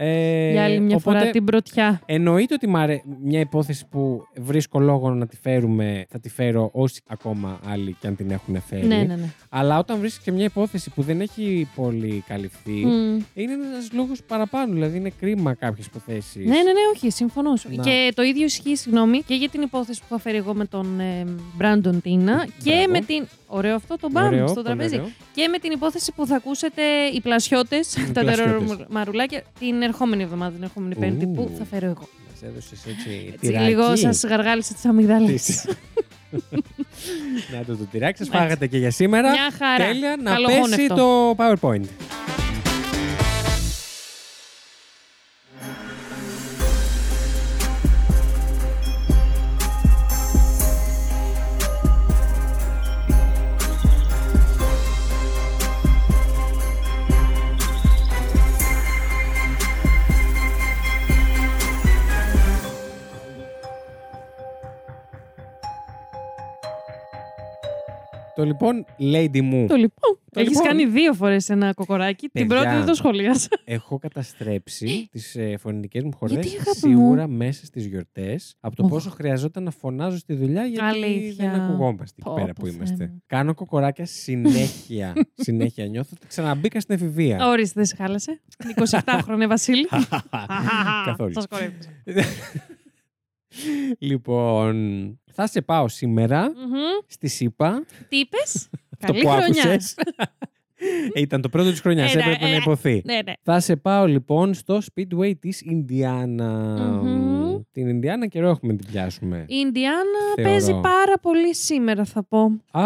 Ε, 0.00 0.50
Για 0.50 0.64
άλλη 0.64 0.80
μια 0.80 0.96
οπότε, 0.96 1.18
φορά 1.18 1.30
την 1.30 1.44
πρωτιά. 1.44 2.00
Εννοείται 2.06 2.54
ότι 2.54 2.66
μ' 2.68 2.76
αρέ- 2.76 3.02
μια 3.22 3.40
υπόθεση 3.40 3.86
που 3.90 4.22
βρίσκω 4.36 4.78
λόγο 4.80 5.10
να 5.10 5.26
τη 5.26 5.36
φέρουμε, 5.36 6.06
θα 6.08 6.20
τη 6.20 6.28
φέρω 6.28 6.70
όσοι 6.72 7.00
ακόμα 7.06 7.60
άλλοι 7.66 7.96
και 8.00 8.06
αν 8.06 8.16
την 8.16 8.30
έχουν 8.30 8.60
φέρει. 8.62 8.86
Ναι, 8.86 8.96
ναι, 8.96 9.02
ναι. 9.02 9.32
Αλλά 9.48 9.78
όταν 9.78 9.98
βρίσκεις 9.98 10.24
και 10.24 10.32
μια 10.32 10.44
υπόθεση 10.44 10.90
που 10.90 11.02
δεν 11.02 11.20
έχει 11.20 11.68
πολύ 11.74 12.24
καλυφθεί, 12.28 12.70
Μμ. 12.70 13.20
είναι 13.34 13.52
ένας 13.52 13.92
λόγος 13.92 14.22
παραπάνω. 14.22 14.72
Δηλαδή 14.72 14.96
είναι 14.96 15.12
κρίμα 15.20 15.54
κάποιες 15.54 15.86
υποθέσεις. 15.86 16.36
Ναι, 16.46 16.52
ναι, 16.56 16.62
ναι, 16.62 16.80
όχι, 16.94 17.10
συμφωνώ. 17.10 17.52
Να. 17.74 17.82
Και 17.82 18.12
το 18.14 18.22
ίδιο 18.22 18.44
ισχύει, 18.44 18.76
συγγνώμη, 18.76 19.22
και 19.22 19.34
για 19.34 19.48
την 19.48 19.62
υπόθεση 19.62 20.00
που 20.00 20.06
θα 20.08 20.18
φέρει 20.18 20.36
εγώ 20.36 20.54
με 20.54 20.64
τον 20.64 21.00
ε, 21.00 21.24
Μπράντον 21.56 22.00
Τίνα 22.02 22.46
και 22.64 22.70
Μπράβο. 22.72 22.90
με 22.90 23.00
την. 23.00 23.26
Ωραίο 23.50 23.74
αυτό 23.74 23.96
το 23.96 24.08
μπαμ 24.10 24.46
στο 24.46 24.62
τραπέζι. 24.62 25.02
Και 25.34 25.48
με 25.48 25.58
την 25.58 25.70
υπόθεση 25.72 26.12
που 26.16 26.26
θα 26.26 26.36
ακούσετε 26.36 26.82
οι 27.14 27.20
πλασιώτες, 27.20 27.88
τα 28.12 28.20
πλασιώτες. 28.20 28.66
τερορμαρουλάκια, 28.68 29.42
την 29.58 29.82
ερχόμενη 29.82 30.22
εβδομάδα, 30.22 30.52
την 30.54 30.62
ερχόμενη 30.62 30.94
Πέμπτη, 30.94 31.24
Ου. 31.24 31.34
που 31.34 31.50
θα 31.58 31.64
φέρω 31.64 31.86
εγώ. 31.86 32.08
Μας 32.30 32.42
έδωσες 32.50 32.86
έτσι. 32.86 33.32
Έτσι, 33.34 33.46
λίγο 33.70 33.96
σας 33.96 34.24
γαργάλισε 34.24 34.74
τις 34.74 34.84
αμυγδάλε. 34.84 35.32
Τις- 35.32 35.66
να 37.52 37.64
το, 37.66 37.76
το 37.76 37.84
τυράκι 37.90 38.16
σα 38.18 38.24
Έτσι. 38.24 38.36
φάγατε 38.36 38.66
και 38.66 38.78
για 38.78 38.90
σήμερα. 38.90 39.30
Μια 39.30 39.50
χαρά. 39.58 39.84
Τέλεια 39.86 40.16
να 40.22 40.30
Καλογόνευτο. 40.32 40.76
πέσει 40.76 40.86
το 40.86 41.34
PowerPoint. 41.38 41.84
Το 68.38 68.44
λοιπόν, 68.44 68.84
lady 68.98 69.40
μου, 69.40 69.66
Το 69.66 69.74
λοιπόν. 69.74 70.18
Το 70.30 70.40
Έχεις 70.40 70.50
λοιπόν. 70.52 70.66
κάνει 70.66 70.86
δύο 70.86 71.12
φορές 71.12 71.48
ένα 71.48 71.72
κοκοράκι. 71.74 72.28
Την 72.28 72.46
Παιδιά. 72.48 72.62
πρώτη 72.62 72.76
δεν 72.76 72.86
το 72.86 72.94
σχολίασα. 72.94 73.48
έχω 73.64 73.98
καταστρέψει 73.98 75.08
τις 75.12 75.34
ε, 75.36 75.56
φωνητικές 75.56 76.02
μου 76.02 76.12
χορδέ 76.16 76.34
Γιατί, 76.34 76.56
αγάπη 76.56 76.76
σίγουρα 76.78 77.28
μέσα 77.28 77.66
στις 77.66 77.86
γιορτές 77.86 78.56
από 78.60 78.76
το 78.76 78.82
Οχ. 78.84 78.90
πόσο 78.90 79.10
χρειαζόταν 79.10 79.62
να 79.62 79.70
φωνάζω 79.70 80.16
στη 80.18 80.34
δουλειά 80.34 80.64
γιατί 80.64 80.84
Αλήθεια. 80.84 81.50
δεν 81.50 81.60
ακουγόμαστε 81.60 82.16
εκεί 82.18 82.28
Πω, 82.28 82.34
πέρα 82.34 82.46
πω, 82.46 82.52
που 82.58 82.66
Θεέ 82.66 82.74
είμαστε. 82.76 83.06
μου. 83.06 83.22
Κάνω 83.26 83.54
κοκοράκια 83.54 84.06
συνέχεια. 84.06 85.12
συνέχεια 85.46 85.86
νιώθω 85.86 86.10
ότι 86.16 86.26
ξαναμπήκα 86.26 86.80
στην 86.80 86.94
εφηβεία. 86.94 87.46
Ορίστε, 87.48 87.72
δεν 87.74 87.84
σε 87.84 87.96
χάλασε. 87.96 88.40
27 89.04 89.20
χρόνια, 89.22 89.48
Βασίλη. 89.48 89.88
Καθόλου. 91.04 91.32
Σας 91.32 91.46
κορεύω. 91.46 91.74
Λοιπόν, 93.98 94.74
θα 95.32 95.46
σε 95.46 95.62
πάω 95.62 95.88
σήμερα 95.88 96.42
Μμμ. 96.48 97.04
στη 97.06 97.28
ΣΥΠΑ. 97.28 97.84
Τι 98.08 98.16
είπες; 98.16 98.68
Αυτό 99.00 99.12
Καλή 99.12 99.20
που 99.24 99.28
χρονιά. 99.28 99.62
άκουσες. 99.62 99.94
Ε, 101.12 101.20
Ήταν 101.20 101.40
το 101.40 101.48
πρώτο 101.48 101.70
της 101.70 101.80
χρονιάς, 101.80 102.14
Ε, 102.14 102.16
ναι, 102.16 102.22
έπρεπε 102.22 102.44
ε, 102.46 102.48
να 102.50 102.56
υποθεί. 102.56 103.02
Ναι, 103.04 103.14
ναι. 103.14 103.32
Θα 103.42 103.60
σε 103.60 103.76
πάω 103.76 104.06
λοιπόν 104.06 104.54
στο 104.54 104.80
Speedway 104.94 105.32
της 105.40 105.60
Ινδιάνα. 105.60 106.50
Μμμ. 107.02 107.60
Την 107.72 107.88
Ινδιάνα 107.88 108.26
καιρό 108.26 108.48
έχουμε 108.48 108.72
να 108.72 108.78
την 108.78 108.88
πιάσουμε. 108.92 109.36
Η 109.48 109.54
Ινδιάνα 109.66 110.02
Θεωρώ. 110.34 110.50
παίζει 110.50 110.72
πάρα 110.72 111.18
πολύ 111.22 111.54
σήμερα, 111.54 112.04
θα 112.04 112.24
πω. 112.24 112.38
Α, 112.70 112.82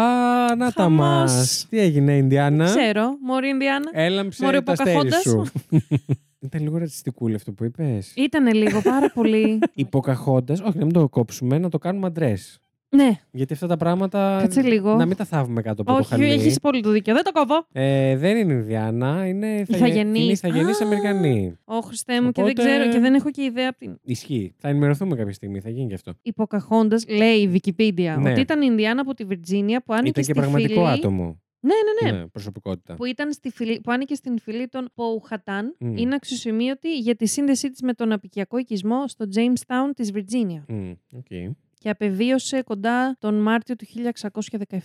να 0.57 0.71
τα 0.71 0.83
Χαμός. 0.83 0.97
μας. 0.99 1.65
Τι 1.69 1.79
έγινε 1.79 2.13
Ινδιάνα; 2.17 2.65
Ξέρω, 2.65 3.17
Μωρή 3.21 3.47
Ινδιάνα. 3.47 3.89
Έλαμψε 3.93 4.43
Μωρέ, 4.43 4.61
το 4.61 4.71
αστέρι 4.71 4.89
Ποκαχόντας. 4.97 5.21
σου. 5.21 5.43
Ήταν 6.43 6.61
λίγο 6.61 6.77
ρατσιστικούλη 6.77 7.35
αυτό 7.35 7.51
που 7.51 7.63
είπες. 7.63 8.13
Ήτανε 8.15 8.53
λίγο, 8.53 8.81
πάρα 8.81 9.11
πολύ. 9.13 9.59
Η 9.73 9.85
Ποκαχόντας, 9.85 10.59
όχι 10.61 10.77
να 10.77 10.85
μην 10.85 10.93
το 10.93 11.09
κόψουμε, 11.09 11.57
να 11.57 11.69
το 11.69 11.77
κάνουμε 11.77 12.07
αντρές. 12.07 12.57
Ναι, 12.95 13.11
Γιατί 13.31 13.53
αυτά 13.53 13.67
τα 13.67 13.77
πράγματα. 13.77 14.37
Κάτσε 14.41 14.61
λίγο. 14.61 14.95
Να 14.95 15.05
μην 15.05 15.15
τα 15.17 15.25
θάβουμε 15.25 15.61
κάτω 15.61 15.81
από 15.81 15.91
το 15.91 15.97
όχι, 15.97 16.07
χαλί. 16.09 16.25
έχεις 16.31 16.59
πολύ 16.59 16.81
το 16.81 16.91
δίκιο. 16.91 17.13
Δεν 17.13 17.23
το 17.23 17.31
κόβω. 17.31 17.65
Ε, 17.71 18.17
δεν 18.17 18.37
είναι 18.37 18.53
Ινδιάνα, 18.53 19.27
είναι 19.27 19.63
Ηθαγενείς. 19.67 20.21
Είναι 20.23 20.31
ηθαγενείς 20.31 20.81
Α. 20.81 20.85
Αμερικανοί. 20.85 21.57
Ω 21.65 21.79
Χριστέ 21.79 22.21
μου, 22.21 22.31
και 22.31 22.41
Οπότε- 22.41 22.63
δεν 22.63 22.65
ξέρω 22.65 22.91
και 22.91 22.99
δεν 22.99 23.13
έχω 23.13 23.31
και 23.31 23.43
ιδέα 23.43 23.69
από 23.69 23.77
την. 23.77 23.99
Ισχύει. 24.03 24.53
Θα 24.57 24.67
ενημερωθούμε 24.69 25.15
κάποια 25.15 25.33
στιγμή, 25.33 25.59
θα 25.59 25.69
γίνει 25.69 25.87
και 25.87 25.93
αυτό. 25.93 26.13
Η 26.21 26.33
Ποκαχόντα 26.33 26.97
λέει 27.07 27.35
η 27.37 27.49
Wikipedia 27.53 28.15
Ναι. 28.19 28.31
ότι 28.31 28.39
ήταν 28.41 28.61
Ινδιάνα 28.61 29.01
από 29.01 29.13
τη 29.13 29.23
Βιρτζίνια 29.25 29.83
που 29.83 29.93
άνοιγε 29.93 30.09
Ήταν 30.09 30.23
και 30.23 30.29
στη 30.31 30.39
πραγματικό 30.39 30.73
φυλή. 30.85 30.87
άτομο. 30.97 31.41
Ναι, 31.65 31.73
ναι, 31.73 32.11
ναι. 32.11 32.17
Ναι, 32.17 32.27
προσωπικότητα. 32.27 32.93
Που, 32.95 33.05
ήταν 33.05 33.33
στη 33.33 33.49
φυλή, 33.49 33.79
που 33.83 33.91
άνοιγε 33.91 34.15
στην 34.15 34.39
φυλή 34.39 34.67
των 34.67 34.89
Ποουχατάν, 34.93 35.75
Μμ. 35.79 35.97
είναι 35.97 36.15
αξιοσημείωτη 36.15 36.97
για 36.97 37.15
τη 37.15 37.25
σύνδεσή 37.25 37.69
της 37.69 37.81
με 37.81 37.93
τον 37.93 38.11
απικιακό 38.11 38.57
οικισμό 38.57 39.07
στο 39.07 39.25
Jamestown 39.35 39.91
της 39.95 40.11
Βιρτζίνια 40.11 40.65
Μμ, 40.67 40.91
οκ. 41.17 41.25
και 41.77 41.89
απεβίωσε 41.89 42.61
κοντά 42.61 43.15
τον 43.19 43.41
Μάρτιο 43.41 43.75
του 43.75 43.85
1617. 44.41 44.77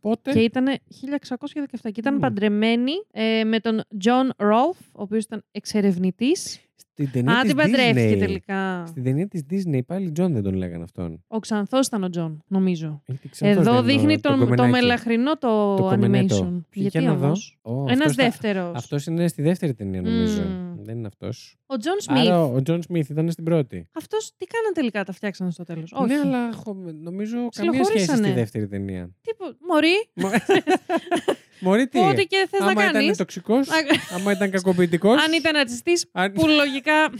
Πότε; 0.00 0.32
Και 0.32 0.40
ήταν 0.40 0.66
1617 0.66 1.78
και 1.82 2.00
ήταν 2.00 2.14
Μμ. 2.14 2.20
παντρεμένη 2.20 2.92
ε, 3.10 3.44
με 3.44 3.60
τον 3.60 3.82
John 4.04 4.28
Rolfe, 4.36 4.84
ο 4.92 5.02
οποίος 5.02 5.24
ήταν 5.24 5.44
εξερευνητής. 5.52 6.60
Στην 7.00 7.12
ταινία 7.12 7.32
Α, 7.36 7.40
της 7.40 7.48
την 7.48 7.56
παντρεύτηκε 7.56 8.14
Disney. 8.14 8.18
τελικά. 8.18 8.84
Στην 8.86 9.02
ταινία 9.04 9.28
της 9.28 9.42
Disney 9.50 9.80
πάλι 9.86 10.12
John 10.20 10.30
δεν 10.30 10.42
τον 10.42 10.54
λέγανε 10.54 10.82
αυτόν. 10.82 11.24
Ο 11.28 11.38
Ξανθός 11.38 11.86
ήταν 11.86 12.02
ο 12.04 12.08
John, 12.16 12.36
νομίζω. 12.46 13.02
Γιατί 13.06 13.28
ξανθός 13.28 13.66
Εδώ 13.66 13.72
δεν 13.82 13.82
είναι 13.82 13.92
δείχνει 13.98 14.20
το, 14.20 14.28
τον, 14.28 14.38
το, 14.38 14.44
γκομενάκι. 14.44 14.70
μελαχρινό 14.70 15.38
το, 15.38 15.74
Το 15.76 15.82
γκομενέτο. 15.82 16.36
animation. 16.36 16.62
Ποιο, 16.70 16.82
Γιατί 16.82 16.98
για 16.98 17.08
να 17.08 17.14
δω. 17.14 17.24
όμως; 17.26 17.58
Ω, 17.62 17.72
Ένας 17.80 17.90
αυτός 17.92 18.14
θα- 18.14 18.22
δεύτερος. 18.24 18.76
Αυτός 18.76 19.06
είναι 19.06 19.28
στη 19.28 19.42
δεύτερη 19.42 19.74
ταινία 19.74 20.00
νομίζω. 20.02 20.42
Μμ. 20.42 20.84
Δεν 20.84 20.96
είναι 20.98 21.06
αυτός. 21.06 21.58
Ο 21.66 21.74
John 21.78 22.12
Smith. 22.12 22.18
Άρα 22.18 22.44
ο 22.44 22.56
John 22.66 22.78
Smith 22.88 23.08
ήταν 23.10 23.30
στην 23.30 23.44
πρώτη. 23.44 23.88
Αυτός 23.92 24.32
τι 24.36 24.46
κάνανε 24.46 24.74
τελικά, 24.74 25.04
τα 25.04 25.12
φτιάξανε 25.12 25.50
στο 25.50 25.64
τέλος; 25.64 25.92
Όχι. 25.92 26.06
Ναι, 26.12 26.18
αλλά 26.24 26.52
χω- 26.52 26.76
νομίζω 27.02 27.36
καμία 27.36 27.48
σχέση 27.50 27.80
Ψιλοχωρήσανε. 27.80 28.26
στη 28.26 28.32
δεύτερη 28.36 28.68
ταινία. 28.68 29.10
Τίπο- 29.22 29.56
Μωρή, 29.68 29.94
Μωρή 31.60 31.88
τι; 31.88 31.98
ό,τι 31.98 32.26
και 32.26 32.46
θες 32.50 32.60
να 32.60 32.66
Άμα 32.66 32.82
ήταν 32.82 32.92
κάνεις. 32.92 33.16
τοξικός, 33.16 33.68
άμα 34.14 34.32
ήταν 34.32 34.50
κακοποιητικός, 34.50 35.22
Αν 35.22 35.32
ήταν 35.32 35.52
ρατσιστής, 35.52 36.06
αν, 36.12 36.32
που 36.32 36.46
λογικά. 36.46 37.10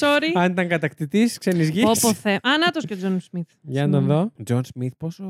Sorry. 0.00 0.30
αν 0.34 0.50
ήταν 0.52 0.68
κατακτητής 0.68 1.38
ξένης 1.38 1.68
γης. 1.68 1.84
Όπω 1.84 2.14
θε. 2.14 2.38
Ανάτος 2.42 2.84
και 2.84 2.94
ο 2.94 2.96
Τζον 2.96 3.20
Σμιθ. 3.20 3.48
Για 3.62 3.86
να 3.86 4.00
δω. 4.00 4.32
John 4.50 4.60
Smith 4.60 4.88
πόσο... 4.98 5.24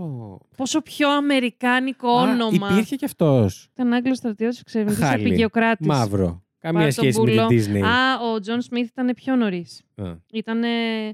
Πόσο 0.56 0.80
πιο 0.82 1.10
αμερικάνικο 1.10 2.08
Α, 2.08 2.22
όνομα. 2.22 2.68
υπήρχε 2.72 2.96
κι 2.96 3.04
αυτός. 3.04 3.68
Ήταν 3.72 3.92
Άγγλος 3.92 4.16
στρατιώτης 4.16 4.60
εξερευνητή 4.60 5.00
Χάλι. 5.02 5.26
επικαιοκράτη. 5.26 5.86
Μαύρο. 5.86 6.42
Καμία 6.60 6.80
Πάρ' 6.80 6.94
τον 6.94 7.04
σχέση 7.04 7.20
με 7.20 7.24
πουλο. 7.32 7.46
την 7.46 7.64
Disney. 7.74 7.82
Α, 7.86 8.20
ο 8.32 8.40
John 8.40 8.60
Smith 8.60 8.88
ήταν 8.88 9.12
πιο 9.14 9.36
νωρίς. 9.36 9.82
Α, 9.96 10.04
Ήταν, 10.32 10.60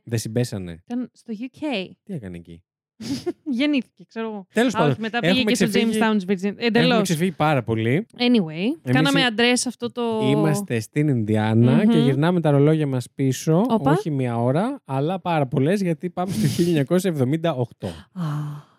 δεν 0.04 0.18
συμπέσανε. 0.18 0.82
ήταν 0.86 1.10
στο 1.12 1.32
UK. 1.38 1.90
Τι 2.04 2.12
έκανε 2.14 2.36
εκεί; 2.36 2.62
Γεννήθηκε, 3.58 4.04
ξέρω 4.08 4.26
εγώ. 4.26 4.46
Τέλος 4.52 4.74
Α, 4.74 4.76
πάντων. 4.76 4.90
όχι, 4.92 5.00
μετά 5.00 5.18
πήγε 5.18 5.32
έχουμε 5.32 5.50
και 5.50 5.56
στο 5.56 5.66
ξεφύγει- 5.68 5.94
Jamestown, 6.02 6.30
Virginia. 6.30 6.44
Έχουμε 6.44 6.64
Εντελώς. 6.66 7.02
ξεφύγει 7.02 7.30
πάρα 7.32 7.62
πολύ. 7.62 8.06
Anyway, 8.18 8.92
κάναμε 8.92 9.20
οι- 9.20 9.24
address 9.24 9.66
αυτό 9.66 9.92
το. 9.92 10.02
Είμαστε 10.30 10.80
στην 10.80 11.08
Ινδιάνα 11.08 11.72
Μμμ. 11.72 11.88
και 11.90 11.98
γυρνάμε 11.98 12.40
τα 12.40 12.50
ρολόγια 12.50 12.86
μας 12.86 13.06
πίσω. 13.14 13.64
Οπα. 13.68 13.90
Όχι 13.90 14.10
μία 14.10 14.36
ώρα, 14.36 14.80
αλλά 14.84 15.20
πάρα 15.20 15.46
πολλές 15.46 15.80
γιατί 15.82 16.10
πάμε 16.10 16.32
στο 16.32 16.46
1978. 16.56 17.88
Α, 18.12 18.22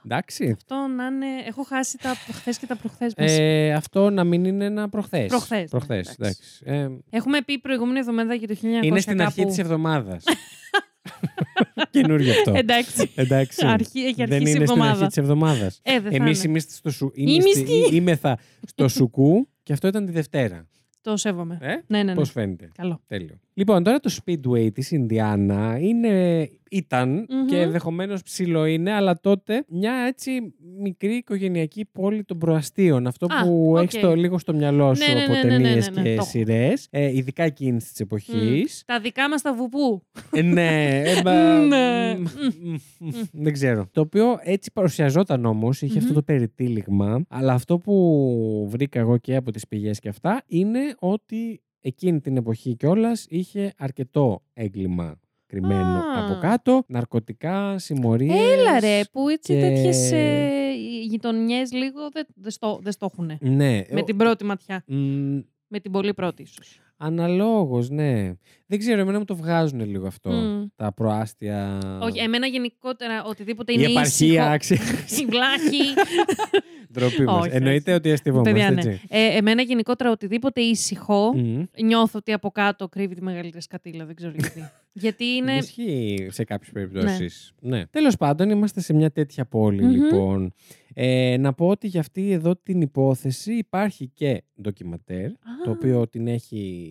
Εντάξει. 0.06 0.52
αυτό 0.58 0.76
να 0.96 1.06
είναι. 1.06 1.26
Έχω 1.48 1.64
χάσει 1.64 1.98
τα 1.98 2.10
χθες 2.10 2.54
και 2.60 2.66
τα 2.66 2.76
προχθές 2.76 3.14
μας. 3.18 3.38
Ε, 3.40 3.72
αυτό 3.74 4.10
να 4.10 4.24
μην 4.24 4.46
είναι 4.46 4.66
ένα 4.66 4.90
προχθές. 4.90 5.28
Προχθές, 5.28 5.70
Προχθές, 5.70 6.08
ναι, 6.08 6.14
εντάξει. 6.28 6.42
Ε, 6.64 6.88
Έχουμε 7.10 7.42
πει 7.42 7.60
προηγούμενη 7.60 8.00
εβδομάδα 8.00 8.34
για 8.34 8.48
το 8.48 8.54
1900. 8.62 8.86
είναι 8.86 9.00
στην 9.00 9.22
αρχή 9.22 9.36
κάπου. 9.40 9.50
της 9.50 9.58
εβδομάδας. 11.06 11.90
Καινούργιο 11.92 12.32
αυτό. 12.32 12.52
Εντάξει. 12.56 13.12
Εντάξει. 13.16 13.66
Αρχή- 13.66 14.00
έχει 14.06 14.14
Δεν 14.16 14.34
αρχίσει 14.34 14.52
η 14.52 14.56
είναι 14.56 14.66
στην 14.66 14.82
αρχή 14.82 14.82
εβδομάδα. 14.82 15.08
της 15.08 15.18
εβδομάδας. 15.18 15.80
Ε, 15.84 16.00
δεν 16.00 16.12
θα 16.12 16.16
Εμείς 16.18 16.44
είναι. 16.44 16.50
είμαστε 16.52 16.74
στο 16.76 16.92
σου... 16.92 17.12
Είμαστε. 17.16 17.60
είμαστε- 17.60 17.96
Είμεθα 17.96 18.38
στο 18.68 18.88
σουκού 18.88 19.50
και 19.64 19.74
αυτό 19.74 19.88
ήταν 19.88 20.06
τη 20.06 20.12
Δευτέρα. 20.12 20.68
Το 21.02 21.18
σέβομαι. 21.18 21.58
Ε; 21.62 21.68
Ναι, 21.68 21.78
ναι, 21.88 22.04
ναι. 22.04 22.14
Πώς 22.14 22.32
φαίνεται; 22.32 22.70
Καλό. 22.76 23.02
Τέλειο. 23.08 23.40
Λοιπόν, 23.58 23.84
τώρα 23.84 24.00
το 24.00 24.16
Speedway 24.26 24.74
της 24.74 24.92
Ινδιάνα 24.92 25.78
είναι, 25.80 26.50
ήταν 26.72 27.10
Μμμ. 27.30 27.46
και 27.46 27.60
ενδεχομένως 27.60 28.22
ψηλό 28.24 28.66
είναι, 28.66 28.92
αλλά 28.92 29.20
τότε 29.20 29.66
μια 29.70 29.94
έτσι 30.08 30.54
μικρή 30.82 31.14
οικογενειακή 31.16 31.86
πόλη 31.92 32.24
των 32.24 32.38
προαστίων. 32.38 33.08
Αυτό 33.08 33.26
Α, 33.30 33.44
που 33.44 33.72
οκ. 33.76 33.82
έχεις 33.82 34.00
το 34.00 34.16
λίγο 34.16 34.38
στο 34.38 34.54
μυαλό 34.54 34.94
σου 34.96 35.08
Ναι, 35.08 35.14
ναι, 35.14 35.24
από 35.24 35.32
ναι, 35.34 35.42
ναι, 35.42 35.48
ναι, 35.58 35.64
ταινίες 35.64 35.90
ναι, 35.90 36.02
ναι, 36.02 36.08
και 36.10 36.16
το 36.16 36.22
έχω. 36.22 36.30
σειρές, 36.30 36.88
ε, 36.92 37.16
ειδικά 37.16 37.44
εκείνης 37.44 37.90
της 37.92 38.00
εποχής. 38.00 38.84
Τα 38.86 39.00
δικά 39.00 39.30
μας 39.30 39.42
τα 39.42 39.54
ΒουΠου. 39.54 40.02
Ε, 40.32 40.42
ναι, 40.42 41.02
ε, 41.06 41.22
μπα, 41.22 41.60
Ναι. 41.60 42.16
μ, 42.18 42.22
μ, 42.22 42.76
μ, 43.00 43.10
δεν 43.32 43.54
ξέρω. 43.54 43.88
Το 43.92 44.02
οποίο 44.02 44.38
έτσι 44.44 44.72
παρουσιαζόταν 44.74 45.46
όμως, 45.46 45.82
είχε 45.82 45.98
αυτό 45.98 46.10
Μμμ. 46.10 46.16
το 46.16 46.22
περιτύλιγμα. 46.24 47.26
Αλλά 47.30 47.54
αυτό 47.54 47.78
που 47.78 48.68
βρήκα 48.70 49.00
εγώ 49.00 49.18
και 49.18 49.36
από 49.36 49.52
τις 49.52 49.68
πηγές 49.68 50.00
και 50.00 50.10
αυτά 50.10 50.44
είναι 50.48 50.80
ότι 51.00 51.60
εκείνη 51.88 52.22
την 52.22 52.38
εποχή 52.38 52.76
κιόλας 52.76 53.26
είχε 53.30 53.74
αρκετό 53.78 54.44
έγκλημα 54.54 55.20
κρυμμένο 55.46 55.98
Α. 55.98 56.26
από 56.26 56.40
κάτω. 56.42 56.84
Ναρκωτικά, 56.88 57.78
συμμορίες. 57.78 58.36
Έλα 58.40 58.80
ρε, 58.80 59.02
που 59.12 59.30
έτσι 59.30 59.54
και- 59.54 59.60
τέτοιες 59.60 60.12
ε, 60.12 60.72
γειτονιές 61.04 61.72
λίγο 61.72 62.10
δεν 62.12 62.26
δεν 62.36 62.52
στο, 62.52 62.80
δεν 62.84 62.92
στο 62.92 63.06
έχουν. 63.14 63.38
Ναι. 63.42 63.82
Με 63.92 64.04
την 64.04 64.18
πρώτη 64.18 64.44
ματιά. 64.44 64.84
Μ, 64.88 65.40
Με 65.68 65.80
την 65.80 65.92
πολύ 65.92 66.14
πρώτη 66.14 66.42
ίσως. 66.42 66.80
Αναλόγως, 66.98 67.90
ναι. 67.90 68.34
Δεν 68.68 68.80
ξέρω, 68.80 69.00
εμένα 69.02 69.18
μου 69.18 69.26
το 69.26 69.36
βγάζουν 69.36 69.80
λίγο 69.86 70.08
αυτό. 70.08 70.30
Μμ. 70.32 70.66
Τα 70.76 70.94
προάστια. 70.94 71.80
Όχι, 72.02 72.20
εμένα 72.20 72.48
γενικότερα 72.48 73.24
οτιδήποτε 73.24 73.72
Η 73.72 73.76
είναι 73.80 73.88
επαρχία, 73.92 74.56
ήσυχο. 74.56 74.58
ξέρεις. 74.58 75.20
Η 75.22 75.26
βλάχη. 75.26 75.84
Ντροπή 76.94 77.24
μας. 77.24 77.46
Όχι, 77.46 77.56
Εννοείται 77.56 77.94
ότι 77.94 78.12
αστευόμαστε, 78.12 78.52
Παιδιά, 78.52 78.72
ναι. 78.72 78.80
έτσι. 78.82 79.02
Ε, 79.10 79.38
εμένα 79.38 79.62
γενικότερα 79.62 80.12
οτιδήποτε 80.12 80.62
ήσυχο, 80.62 81.34
Μμ. 81.36 81.64
νιώθω 81.84 82.18
ότι 82.20 82.32
από 82.34 82.50
κάτω 82.52 82.88
κρύβει 82.88 83.16
τη 83.16 83.22
μεγαλύτερη 83.22 83.62
σκατήλα. 83.64 84.06
Δεν 84.06 84.16
ξέρω 84.16 84.34
γιατί. 84.38 84.70
γιατί 85.06 85.26
είναι. 85.26 85.56
Ισχύει 85.56 86.28
σε 86.32 86.44
κάποιες 86.44 86.72
περιπτώσεις. 86.72 87.54
Ναι. 87.62 87.86
Τέλος 87.86 88.16
πάντων, 88.18 88.50
είμαστε 88.50 88.82
σε 88.82 88.94
μια 88.94 89.12
τέτοια 89.12 89.46
πόλη, 89.46 89.84
Μμμ. 89.84 89.92
λοιπόν. 89.92 90.54
Ε, 90.98 91.38
να 91.40 91.54
πω 91.54 91.68
ότι 91.68 91.88
για 91.88 92.00
αυτή 92.00 92.32
εδώ 92.32 92.56
την 92.56 92.82
υπόθεση 92.82 93.54
υπάρχει 93.54 94.08
και 94.14 94.44
ντοκιματέρ, 94.62 95.30
το 95.64 95.72
οποίο 95.72 96.08
την 96.08 96.28
έχει 96.28 96.85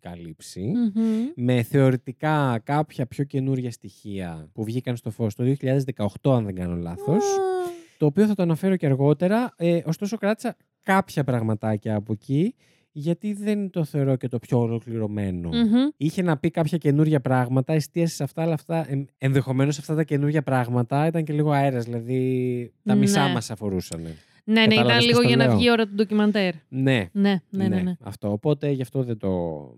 καλύψει. 0.00 0.60
Μμμ. 0.94 1.02
Με 1.36 1.62
θεωρητικά 1.62 2.60
κάποια 2.64 3.06
πιο 3.06 3.24
καινούρια 3.24 3.70
στοιχεία 3.70 4.48
που 4.52 4.64
βγήκαν 4.64 4.96
στο 4.96 5.10
φως 5.10 5.34
το 5.34 5.44
2018, 5.44 6.32
αν 6.36 6.44
δεν 6.44 6.54
κάνω 6.54 6.76
λάθος. 6.76 7.24
Α, 7.24 7.70
Το 7.98 8.06
οποίο 8.06 8.26
θα 8.26 8.34
το 8.34 8.42
αναφέρω 8.42 8.76
και 8.76 8.86
αργότερα. 8.86 9.52
Ε, 9.56 9.80
ωστόσο, 9.84 10.16
κράτησα 10.16 10.56
κάποια 10.82 11.24
πραγματάκια 11.24 11.94
από 11.96 12.12
εκεί, 12.12 12.54
γιατί 12.92 13.32
δεν 13.32 13.70
το 13.70 13.84
θεωρώ 13.84 14.16
και 14.16 14.28
το 14.28 14.38
πιο 14.38 14.58
ολοκληρωμένο. 14.58 15.48
μμμ. 15.48 15.88
Είχε 15.96 16.22
να 16.22 16.36
πει 16.36 16.50
κάποια 16.50 16.78
καινούρια 16.78 17.20
πράγματα, 17.20 17.72
εστίασες 17.72 18.16
σε 18.16 18.22
αυτά, 18.22 18.42
αλλά 18.42 18.54
αυτά, 18.54 18.90
ε, 18.90 19.04
ενδεχομένως 19.18 19.78
αυτά 19.78 19.94
τα 19.94 20.02
καινούρια 20.04 20.42
πράγματα 20.42 21.06
ήταν 21.06 21.24
και 21.24 21.32
λίγο 21.32 21.50
αέρας, 21.50 21.84
δηλαδή 21.84 22.72
τα 22.84 22.94
μισά 22.94 23.26
Ναι. 23.26 23.32
μας 23.32 23.50
αφορούσαν. 23.50 24.00
Ναι, 24.44 24.54
ναι, 24.54 24.62
ήταν 24.62 24.76
Κατάλαβες 24.76 25.04
λίγο 25.04 25.16
πώς 25.16 25.22
το 25.22 25.28
για 25.28 25.36
να 25.36 25.46
λέω. 25.46 25.56
βγει 25.56 25.66
η 25.66 25.70
ώρα 25.70 25.86
του 25.86 25.94
ντοκιμαντέρ. 25.94 26.54
Ναι, 26.68 27.08
Ναι, 27.12 27.40
ναι, 27.50 27.68
ναι. 27.68 27.80
ναι. 27.80 27.96
αυτό. 28.00 28.32
Οπότε 28.32 28.70
γι' 28.70 28.82
αυτό 28.82 29.02
δεν 29.02 29.18
το... 29.18 29.28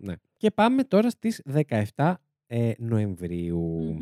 Ναι. 0.00 0.14
Και 0.37 0.50
πάμε 0.50 0.85
τώρα 0.85 1.11
στις 1.11 1.42
17 1.94 2.14
ε, 2.46 2.72
Νοεμβρίου. 2.79 3.61
Μμμ. 3.61 3.98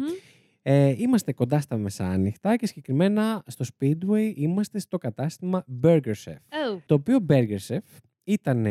Ε, 0.62 0.94
είμαστε 0.98 1.33
κοντά 1.33 1.61
στα 1.61 1.77
μεσάνυχτα 1.77 2.57
και 2.57 2.66
συγκεκριμένα 2.66 3.42
στο 3.46 3.64
Speedway 3.79 4.33
είμαστε 4.35 4.79
στο 4.79 4.98
κατάστημα 4.98 5.64
Burger 5.83 6.12
Chef. 6.25 6.33
Oh. 6.35 6.79
Το 6.87 6.94
οποίο 6.94 7.18
Burger 7.29 7.59
Chef 7.68 7.79
ήταν 8.25 8.66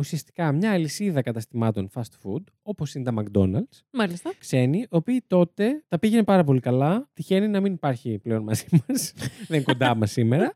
ουσιαστικά 0.00 0.52
μια 0.52 0.72
αλυσίδα 0.72 1.22
καταστημάτων 1.22 1.90
fast 1.94 2.00
food, 2.22 2.42
όπως 2.62 2.94
είναι 2.94 3.04
τα 3.04 3.14
McDonald's, 3.22 3.80
Μάλιστα. 3.92 4.32
ξένοι, 4.38 4.78
οι 4.78 4.86
οποίοι 4.90 5.24
τότε 5.26 5.82
τα 5.88 5.98
πήγαινε 5.98 6.22
πάρα 6.22 6.44
πολύ 6.44 6.60
καλά. 6.60 7.08
Τυχαίνει 7.12 7.48
να 7.48 7.60
μην 7.60 7.72
υπάρχει 7.72 8.18
πλέον 8.18 8.42
μαζί 8.42 8.64
μας, 8.70 9.12
δεν 9.48 9.56
είναι 9.56 9.62
κοντά 9.62 9.94
μας 9.94 10.10
σήμερα. 10.10 10.52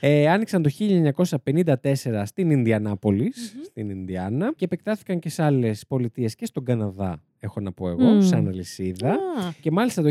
Ε, 0.00 0.28
άνοιξαν 0.28 0.62
το 0.62 0.70
1954 0.78 2.22
στην 2.24 2.50
Ινδιανάπολις, 2.50 3.52
Μμμ. 3.56 3.62
στην 3.64 3.90
Ινδιάνα, 3.90 4.52
και 4.56 4.64
επεκτάθηκαν 4.64 5.18
και 5.18 5.28
σε 5.28 5.42
άλλες 5.42 5.86
πολιτείες 5.86 6.34
και 6.34 6.46
στον 6.46 6.64
Καναδά, 6.64 7.22
έχω 7.40 7.60
να 7.60 7.72
πω 7.72 7.88
εγώ, 7.88 8.04
Μμ. 8.10 8.20
σαν 8.20 8.48
αλυσίδα. 8.48 9.10
Α, 9.12 9.16
Και 9.60 9.70
μάλιστα 9.70 10.02
το 10.02 10.10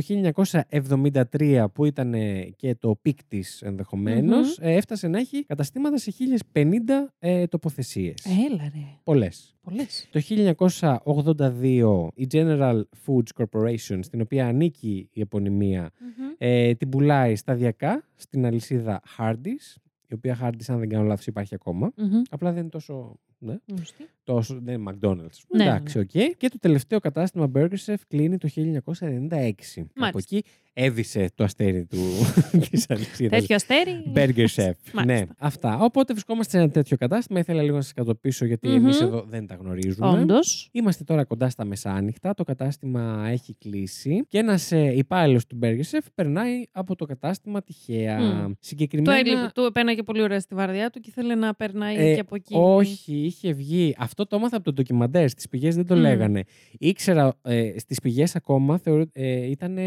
1973 0.71 1.65
που 1.73 1.85
ήταν 1.85 2.13
ε, 2.13 2.49
και 2.55 2.75
το 2.75 2.95
peak 3.01 3.23
της 3.27 3.61
ενδεχομένως 3.61 4.37
Μμμ. 4.37 4.45
έφτασε 4.59 5.07
να 5.07 5.19
έχει 5.19 5.43
καταστήματα 5.45 5.97
σε 5.97 6.11
1050 6.53 6.63
ε, 7.19 7.47
τοποθεσίες. 7.47 8.25
Έλα 8.25 8.63
ρε. 8.73 8.81
Πολλές. 9.03 9.55
Πολλές. 9.61 10.07
Το 10.11 10.19
1982 11.15 12.07
η 12.13 12.27
General 12.31 12.81
Foods 13.05 13.43
Corporation, 13.43 13.99
στην 14.01 14.21
οποία 14.21 14.47
ανήκει 14.47 15.09
η 15.11 15.21
επωνυμία, 15.21 15.91
Μμμ. 15.99 16.29
ε, 16.37 16.73
την 16.73 16.89
πουλάει 16.89 17.35
σταδιακά 17.35 18.03
στην 18.15 18.45
αλυσίδα 18.45 19.01
Hardee's, 19.17 19.75
η 20.07 20.13
οποία 20.13 20.37
Hardee's 20.41 20.65
αν 20.67 20.79
δεν 20.79 20.89
κάνω 20.89 21.03
λάθος 21.03 21.27
υπάρχει 21.27 21.55
ακόμα. 21.55 21.91
Μμμ. 21.95 22.21
Απλά 22.29 22.51
δεν 22.51 22.59
είναι 22.61 22.69
τόσο... 22.69 23.19
Ναι. 23.39 23.55
Γνωστή. 23.67 24.05
Τόσο. 24.27 24.59
Δεν 24.63 24.73
είναι 24.81 24.91
McDonald's. 24.91 25.37
Ναι, 25.55 25.63
Εντάξει, 25.63 25.99
οκ. 25.99 26.09
Και 26.37 26.49
το 26.49 26.59
τελευταίο 26.59 26.99
κατάστημα 26.99 27.51
Burger 27.55 27.75
Chef 27.85 27.95
κλείνει 28.07 28.37
το 28.37 28.47
1996. 28.55 29.51
Από 29.99 30.17
εκεί 30.17 30.43
έδυσε 30.79 31.29
το 31.35 31.43
αστέρι 31.43 31.85
του 31.85 31.97
της 32.69 32.85
αλυσίδας. 32.89 33.39
Τέτοιο 33.39 33.55
αστέρι. 33.55 34.03
Burger 34.15 34.45
Chef. 34.55 34.71
Μάλιστα. 34.93 35.03
ναι, 35.05 35.21
αυτά. 35.37 35.77
Οπότε 35.79 36.13
βρισκόμαστε 36.13 36.57
σε 36.57 36.63
ένα 36.63 36.71
τέτοιο 36.71 36.97
κατάστημα. 36.97 37.39
Ήθελα 37.39 37.61
λίγο 37.61 37.75
να 37.75 37.81
σας 37.81 37.93
κατατοπίσω 37.93 38.45
γιατί 38.45 38.67
Μμμ. 38.67 38.75
εμείς 38.75 39.01
εδώ 39.01 39.25
δεν 39.29 39.47
τα 39.47 39.55
γνωρίζουμε. 39.55 40.07
Όντως. 40.07 40.69
Είμαστε 40.71 41.03
τώρα 41.03 41.23
κοντά 41.23 41.49
στα 41.49 41.65
μεσάνυχτα. 41.65 42.33
Το 42.33 42.43
κατάστημα 42.43 43.27
έχει 43.29 43.55
κλείσει 43.59 44.25
και 44.27 44.37
ένας 44.37 44.71
υπάλληλος 44.95 45.45
του 45.45 45.59
Burger 45.61 45.81
Chef 45.91 45.99
περνάει 46.15 46.63
από 46.71 46.95
το 46.95 47.05
κατάστημα 47.05 47.63
τυχαία. 47.63 48.19
Μμ. 48.19 48.47
Το 48.47 48.55
Συγκεκριμένα. 48.59 49.17
έλειπε. 49.17 49.49
Του 49.55 49.71
πέρναγε 49.73 50.03
πολύ 50.03 50.21
ωραία 50.21 50.39
στη 50.39 50.55
βαρδιά 50.55 50.89
του 50.89 50.99
και 50.99 51.09
ήθελε 51.09 51.35
να 51.35 51.53
περνάει 51.55 51.95
Ε, 51.95 52.13
και 52.13 52.19
από 52.19 52.35
εκεί. 52.35 52.53
Όχι, 52.57 53.13
είχε 53.15 53.53
βγει. 53.53 53.95
Αυτό 53.97 54.16
το 54.25 54.35
έμαθα 54.35 54.55
από 54.55 54.65
το 54.65 54.73
ντοκιμαντέρ. 54.73 55.29
Στις 55.29 55.47
πηγές 55.49 55.75
δεν 55.75 55.85
το 55.85 55.95
Μμ. 55.95 55.99
λέγανε. 56.01 56.43
Ήξερα 56.79 57.33
ε, 57.41 57.73
στις 57.79 57.99
πηγές 57.99 58.35
ακόμα 58.35 58.77
θεωρώ, 58.77 59.05
ε, 59.13 59.45
ήταν 59.49 59.77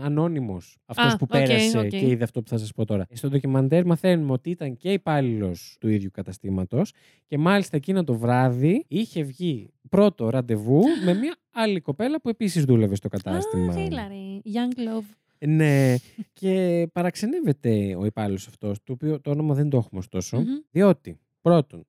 ανώνυμος 0.00 0.76
αυτός 0.86 1.12
Α, 1.12 1.16
που 1.16 1.26
οκ, 1.28 1.38
πέρασε 1.38 1.78
οκ. 1.78 1.86
και 1.88 2.08
είδε 2.08 2.24
αυτό 2.24 2.42
που 2.42 2.48
θα 2.48 2.58
σας 2.58 2.72
πω 2.72 2.84
τώρα. 2.84 3.06
Στο 3.12 3.28
ντοκιμαντέρ 3.28 3.86
μαθαίνουμε 3.86 4.32
ότι 4.32 4.50
ήταν 4.50 4.76
και 4.76 4.92
υπάλληλος 4.92 5.76
του 5.80 5.88
ίδιου 5.88 6.10
καταστήματος 6.12 6.92
και 7.26 7.38
μάλιστα 7.38 7.76
εκείνο 7.76 8.04
το 8.04 8.14
βράδυ 8.14 8.84
είχε 8.88 9.22
βγει 9.22 9.70
πρώτο 9.88 10.28
ραντεβού 10.30 10.82
με 11.04 11.14
μια 11.22 11.36
άλλη 11.50 11.80
κοπέλα 11.80 12.20
που 12.20 12.28
επίσης 12.28 12.64
δούλευε 12.64 12.94
στο 12.94 13.08
κατάστημα. 13.08 13.74
Α, 13.74 13.80
έλα 13.80 14.08
ρε. 14.08 14.14
Young 14.44 14.78
love. 14.78 15.04
Ναι, 15.46 15.94
και 16.32 16.86
παραξενεύεται 16.92 17.96
ο 17.98 18.04
υπάλληλος 18.04 18.46
αυτός, 18.46 18.78
το 18.84 18.92
οποίο 18.92 19.20
το 19.20 19.30
όνομα 19.30 19.54
δεν 19.54 19.68
το 19.68 19.76
έχουμε 19.76 19.98
ωστόσο, 19.98 20.36
Μμμ. 20.36 20.44
διότι 20.70 21.18
πρώτον, 21.42 21.86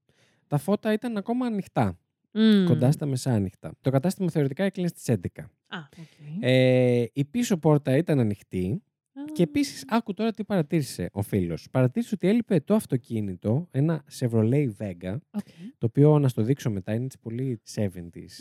τα 0.47 0.57
φώτα 0.57 0.93
ήταν 0.93 1.17
ακόμα 1.17 1.45
ανοιχτά, 1.45 1.99
Μμ. 2.31 2.65
κοντά 2.65 2.91
στα 2.91 3.05
μεσάνυχτα. 3.05 3.71
Το 3.81 3.89
κατάστημα 3.89 4.29
θεωρητικά 4.29 4.63
έκλεινε 4.63 4.87
στις 4.87 5.09
11. 5.09 5.41
Α, 5.67 5.77
οκ. 5.99 6.43
Ε, 6.43 7.05
η 7.13 7.25
πίσω 7.25 7.57
πόρτα 7.57 7.97
ήταν 7.97 8.19
ανοιχτή 8.19 8.81
Α. 9.13 9.21
και 9.33 9.43
επίσης, 9.43 9.83
άκου 9.87 10.13
τώρα 10.13 10.31
τι 10.31 10.43
παρατήρησε 10.43 11.09
ο 11.11 11.21
φίλος. 11.21 11.67
Παρατήρησε 11.71 12.11
ότι 12.15 12.27
έλειπε 12.27 12.59
το 12.59 12.75
αυτοκίνητο, 12.75 13.67
ένα 13.71 14.03
Chevrolet 14.19 14.67
Vega, 14.79 15.17
Οκ. 15.31 15.45
το 15.77 15.85
οποίο 15.85 16.19
να 16.19 16.27
στο 16.27 16.41
δείξω 16.41 16.69
μετά 16.71 16.93
είναι 16.93 17.03
έτσι 17.05 17.19
πολύ 17.19 17.61
70s. 17.75 17.89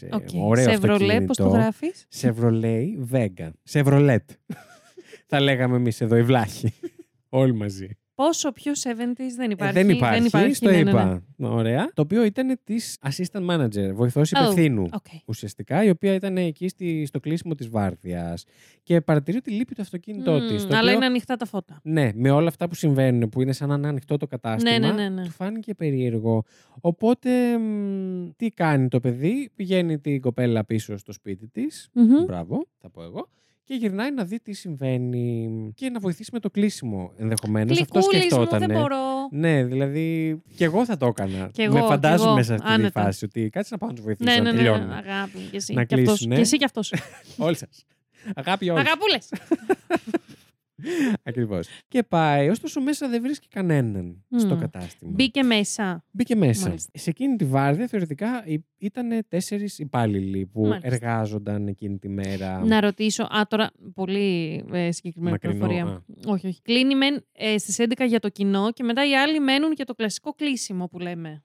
ε, 0.01 0.09
Οκ. 0.15 0.29
Ωραίο 0.37 0.65
Chevrolet, 0.65 0.75
αυτοκίνητο. 0.75 1.25
πώς 1.25 1.37
το 1.37 1.49
γράφεις; 1.49 2.07
Chevrolet 2.21 2.87
Vega. 3.13 3.51
Chevrolet. 3.71 4.19
Θα 5.27 5.41
λέγαμε 5.41 5.77
εμείς 5.77 6.01
εδώ 6.01 6.17
οι 6.17 6.23
βλάχοι. 6.23 6.73
Όλοι 7.29 7.55
μαζί. 7.55 7.89
Πόσο 8.15 8.53
πιο 8.53 8.73
70s 8.73 9.35
δεν 9.37 9.49
Ε, 9.51 9.53
υπάρχει. 9.53 9.75
δεν 9.75 9.91
υπάρχει, 10.25 10.55
στο 10.55 10.71
ναι, 10.71 10.83
ναι, 10.83 10.91
είπα. 10.91 11.23
ναι. 11.37 11.49
Ωραία. 11.49 11.91
Το 11.95 12.03
οποίο 12.03 12.25
ήταν 12.25 12.59
της 12.65 12.99
assistant 13.03 13.47
manager, 13.51 13.91
βοηθός 13.95 14.31
Oh, 14.35 14.41
υπευθύνου. 14.41 14.83
οκ. 14.93 15.05
Ουσιαστικά, 15.25 15.85
η 15.85 15.91
οποία 15.91 16.15
ήταν 16.15 16.37
εκεί 16.37 16.69
στη, 16.69 17.07
στο 17.07 17.21
κλείσιμο 17.21 17.55
της 17.55 17.69
βάρδιας. 17.69 18.45
Και 18.83 19.01
παρατηρεί 19.01 19.37
ότι 19.37 19.51
λείπει 19.51 19.75
το 19.75 19.83
αυτοκίνητό 19.83 20.33
Μμμ, 20.33 20.47
της. 20.49 20.67
Αλλά 20.71 20.93
είναι 20.93 21.05
ανοιχτά 21.05 21.37
τα 21.37 21.47
φώτα. 21.47 21.81
Ναι, 21.83 22.11
με 22.15 22.31
όλα 22.31 22.49
αυτά 22.49 22.69
που 22.69 22.75
συμβαίνουν, 22.75 23.29
που 23.29 23.43
είναι 23.43 23.53
σαν 23.53 23.69
να 23.69 23.75
είναι 23.75 23.89
ανοιχτό 23.89 24.17
το 24.17 24.27
κατάστημα, 24.27 24.79
Ναι, 24.79 24.87
ναι, 24.87 24.93
ναι, 24.93 25.09
ναι. 25.09 25.23
του 25.25 25.31
φάνηκε 25.31 25.75
περίεργο. 25.75 26.45
Οπότε, 26.81 27.59
μ, 27.59 28.29
τι 28.37 28.49
κάνει 28.51 28.89
το 28.89 29.01
παιδί, 29.01 29.51
πηγαίνει 29.55 29.99
την 29.99 30.21
κοπέλα 30.21 30.65
πίσω 30.65 30.97
στο 30.97 31.13
σπίτι 31.13 31.49
της, 31.49 31.89
Μμμ. 31.93 32.25
μπράβο, 32.25 32.67
θα 32.81 32.91
πω 32.91 33.03
εγώ, 33.03 33.29
και 33.65 33.75
γυρνάει 33.75 34.13
να 34.13 34.25
δει 34.25 34.41
τι 34.41 34.53
συμβαίνει 34.53 35.49
και 35.75 35.91
να 35.91 35.99
βοηθήσει 36.01 36.31
με 36.33 36.41
το 36.41 36.51
κλείσιμο 36.51 37.13
ενδεχομένως. 37.19 37.81
Αυτό 37.81 37.99
Γλυκούλης 37.99 38.23
μου, 38.25 38.29
σκεφτόταν. 38.43 38.59
δεν 38.69 38.79
μπορώ. 38.81 38.97
Ναι, 39.31 39.65
δηλαδή 39.65 40.37
και 40.57 40.65
εγώ 40.65 40.85
θα 40.85 40.97
το 40.97 41.07
έκανα. 41.07 41.49
Κι 41.53 41.63
εγώ, 41.63 41.75
με 41.75 41.81
κι 41.81 41.87
φαντάζομαι 41.87 42.31
εγώ, 42.31 42.43
σε 42.43 42.55
αυτή 42.55 42.67
τη 42.67 42.73
άνετα. 42.73 43.03
φάση 43.03 43.25
ότι 43.25 43.49
κάτσε 43.51 43.69
να 43.73 43.79
πάω 43.79 43.89
να 43.89 43.95
τους 43.95 44.05
βοηθήσω 44.05 44.31
Ναι, 44.31 44.37
να 44.37 44.43
ναι, 44.43 44.51
ναι, 44.51 44.57
τελειώνουμε. 44.57 44.95
αγάπη. 45.07 45.39
Και 45.51 45.57
εσύ, 45.57 45.75
Να 45.75 45.85
και 45.85 45.95
αυτός. 45.95 46.09
κλείσουνε. 46.09 46.35
Και 46.35 46.41
εσύ 46.41 46.57
και 46.57 46.65
αυτός. 46.65 46.93
Όλοι 47.37 47.57
σας. 47.57 47.85
Αγάπη 48.35 48.71
όλους. 48.71 48.81
Αγαπούλες. 48.87 49.29
Ακριβώς. 51.23 51.69
Και 51.89 52.03
πάει, 52.03 52.49
ωστόσο 52.49 52.81
μέσα 52.81 53.09
δεν 53.09 53.23
βρίσκει 53.23 53.49
κανέναν 53.49 54.25
Μμ. 54.29 54.39
στο 54.39 54.57
κατάστημα. 54.57 55.11
Μπήκε 55.15 55.43
μέσα. 55.43 56.05
Μπήκε 56.11 56.37
μέσα. 56.37 56.67
Μάλιστα. 56.69 56.91
Σε 56.95 57.11
εκείνη 57.11 57.37
τη 57.37 57.45
βάρδια 57.45 57.87
θεωρητικά 57.87 58.45
ήταν 58.79 59.25
τέσσερις 59.29 59.79
υπάλληλοι 59.79 60.47
που 60.47 60.61
Μάλιστα. 60.67 60.87
εργάζονταν 60.87 61.67
εκείνη 61.69 61.99
τη 61.99 62.09
μέρα. 62.09 62.65
Να 62.65 62.81
ρωτήσω. 62.81 63.23
Α, 63.23 63.47
τώρα 63.49 63.71
πολύ 63.95 64.65
ε, 64.73 64.91
συγκεκριμένη 64.93 65.31
Μακρινό, 65.43 65.67
πληροφορία. 65.67 65.95
α. 65.95 66.33
Όχι, 66.33 66.47
όχι. 66.47 66.63
Κλείνει 66.63 66.95
μεν 66.95 67.25
ε, 67.33 67.59
στις 67.59 67.77
11 67.81 68.05
για 68.07 68.21
το 68.21 68.29
κοινό 68.29 68.73
και 68.73 68.83
μετά 68.83 69.09
οι 69.09 69.15
άλλοι 69.17 69.41
μένουν 69.41 69.73
για 69.73 69.85
το 69.85 69.95
κλασικό 69.95 70.33
κλείσιμο 70.33 70.87
που 70.89 70.99
λέμε. 70.99 71.43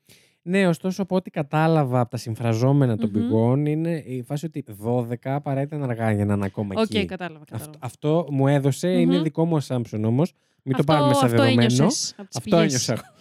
Ναι, 0.49 0.67
ωστόσο 0.67 1.01
από 1.01 1.15
ό,τι 1.15 1.29
κατάλαβα 1.29 1.99
από 1.99 2.09
τα 2.09 2.17
συμφραζόμενα 2.17 2.97
των 2.97 3.09
Μμμ. 3.13 3.21
πηγών 3.21 3.65
είναι 3.65 4.03
η 4.05 4.21
φάση 4.23 4.45
ότι 4.45 4.63
12 5.23 5.37
παρά 5.43 5.61
ήταν 5.61 5.83
αργά 5.83 6.11
για 6.11 6.25
να 6.25 6.33
είναι 6.33 6.45
ακόμα 6.45 6.73
Οκ, 6.77 6.83
εκεί. 6.95 7.05
κατάλαβα. 7.05 7.45
κατάλαβα. 7.45 7.71
Αυτό, 7.79 7.85
αυτό 8.21 8.27
μου 8.31 8.47
έδωσε, 8.47 8.87
είναι 8.89 9.15
Μμμ. 9.15 9.23
δικό 9.23 9.45
μου 9.45 9.57
assumption 9.63 10.01
όμως. 10.05 10.33
Μην 10.63 10.75
το 10.75 10.79
Αυτό- 10.79 10.93
πάρουμε 10.93 11.13
σαν 11.13 11.23
αυτό 11.25 11.37
δεδομένο. 11.37 11.61
ένιωσες 11.61 12.13
από 12.17 12.27
τις 12.27 12.37
Αυτό 12.37 12.55
πηγές; 12.57 12.89
ένιωσα. 12.89 13.13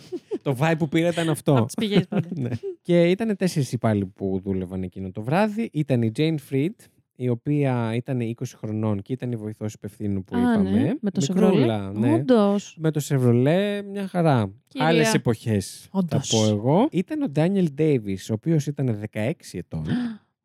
το 0.42 0.56
vibe 0.60 0.74
που 0.78 0.88
πήρα 0.88 1.08
ήταν 1.08 1.28
αυτό. 1.28 1.52
Από 1.56 1.64
τις 1.64 1.74
πηγές 1.74 2.06
πάντα. 2.08 2.28
ναι. 2.34 2.48
Και 2.82 3.10
ήταν 3.10 3.36
τέσσερις 3.36 3.72
υπάλληλοι 3.72 4.06
που 4.06 4.40
δούλευαν 4.44 4.82
εκείνο 4.82 5.10
το 5.10 5.22
βράδυ. 5.22 5.70
Ήταν 5.72 6.02
η 6.02 6.12
Jane 6.16 6.36
Fried, 6.50 6.74
η 7.20 7.28
οποία 7.28 7.94
ήταν 7.94 8.18
20 8.20 8.32
χρονών 8.56 9.02
και 9.02 9.12
ήταν 9.12 9.32
η 9.32 9.36
βοηθός 9.36 9.72
υπευθύνου 9.74 10.24
που 10.24 10.36
Α, 10.36 10.40
είπαμε. 10.40 10.70
ναι, 10.70 10.92
με 11.00 11.10
το 11.10 11.20
Μικρούλα, 11.28 11.90
Chevrolet. 11.90 11.94
ναι. 11.98 12.12
Όντως. 12.14 12.76
Με 12.80 12.90
το 12.90 13.00
Chevrolet, 13.08 13.82
μια 13.90 14.06
χαρά. 14.08 14.52
Κυρία. 14.68 14.86
Άλλες 14.86 15.14
εποχές, 15.14 15.88
θα 15.92 15.98
Όντως. 15.98 16.28
πω 16.30 16.44
εγώ. 16.46 16.88
Ήταν 16.90 17.22
ο 17.22 17.26
Daniel 17.36 17.66
Davis, 17.78 18.16
ο 18.30 18.32
οποίος 18.32 18.66
ήταν 18.66 19.00
16 19.12 19.58
ετών. 19.58 19.84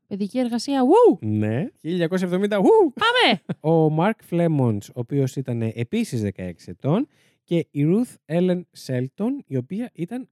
Παιδική 0.07 0.39
εργασία. 0.39 0.81
Woo! 0.83 1.17
ναι. 1.21 1.65
1970. 1.81 2.57
ου! 2.59 2.93
Πάμε! 2.93 3.41
Ο 3.59 3.95
Mark 3.99 4.33
Flemons, 4.35 4.77
ο 4.89 4.99
οποίος 4.99 5.35
ήταν 5.35 5.61
επίσης 5.61 6.21
16 6.21 6.51
ετών. 6.65 7.07
Και 7.43 7.67
η 7.71 7.85
Ruth 7.85 8.35
Ellen 8.35 8.61
Shelton, 8.85 9.31
η 9.45 9.57
οποία 9.57 9.89
ήταν 9.93 10.29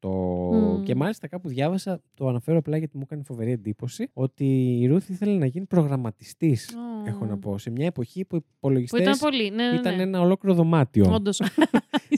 18. 0.00 0.08
Μμμ. 0.52 0.82
Και 0.82 0.94
μάλιστα 0.94 1.28
κάπου 1.28 1.48
διάβασα, 1.48 2.02
το 2.14 2.28
αναφέρω 2.28 2.58
απλά 2.58 2.76
γιατί 2.76 2.96
μου 2.96 3.02
έκανε 3.06 3.22
φοβερή 3.22 3.50
εντύπωση, 3.52 4.10
ότι 4.12 4.44
η 4.82 4.90
Ruth 4.92 5.08
ήθελε 5.10 5.38
να 5.38 5.46
γίνει 5.46 5.66
προγραμματιστής, 5.66 6.68
Ω. 6.74 7.08
έχω 7.08 7.24
να 7.24 7.38
πω, 7.38 7.58
σε 7.58 7.70
μια 7.70 7.86
εποχή 7.86 8.24
που 8.24 8.36
οι 8.36 8.40
Που 8.40 8.46
υπολογιστέ 8.56 9.00
ήταν 9.02 9.18
πολύ. 9.18 9.50
Ναι, 9.50 9.70
ναι, 9.70 9.76
ήταν 9.78 9.96
ναι. 9.96 10.02
ένα 10.02 10.20
ολόκληρο 10.20 10.54
δωμάτιο. 10.56 11.12
Όντως. 11.14 11.40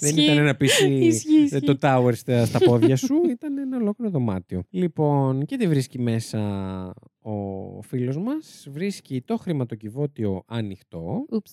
Δεν 0.00 0.10
Ισχύει. 0.16 0.22
ήταν 0.22 0.38
ένα 0.38 0.56
PC 0.60 0.88
Ισχύει, 0.90 1.34
ισχύει. 1.42 1.60
το 1.60 1.76
tower 1.80 2.10
στα, 2.14 2.44
στα 2.46 2.58
πόδια 2.58 2.96
σου, 2.96 3.14
ήταν 3.30 3.58
ένα 3.58 3.76
ολόκληρο 3.76 4.10
δωμάτιο. 4.10 4.62
Λοιπόν, 4.70 5.44
και 5.44 5.56
τι 5.56 5.68
βρίσκει 5.68 5.98
μέσα 5.98 6.40
ο 7.22 7.32
φίλος 7.82 8.18
μας. 8.18 8.66
Βρίσκει 8.70 9.20
το 9.22 9.36
χρηματοκιβώτιο 9.36 10.42
ανοιχτό, 10.46 11.24
Ούψ. 11.30 11.52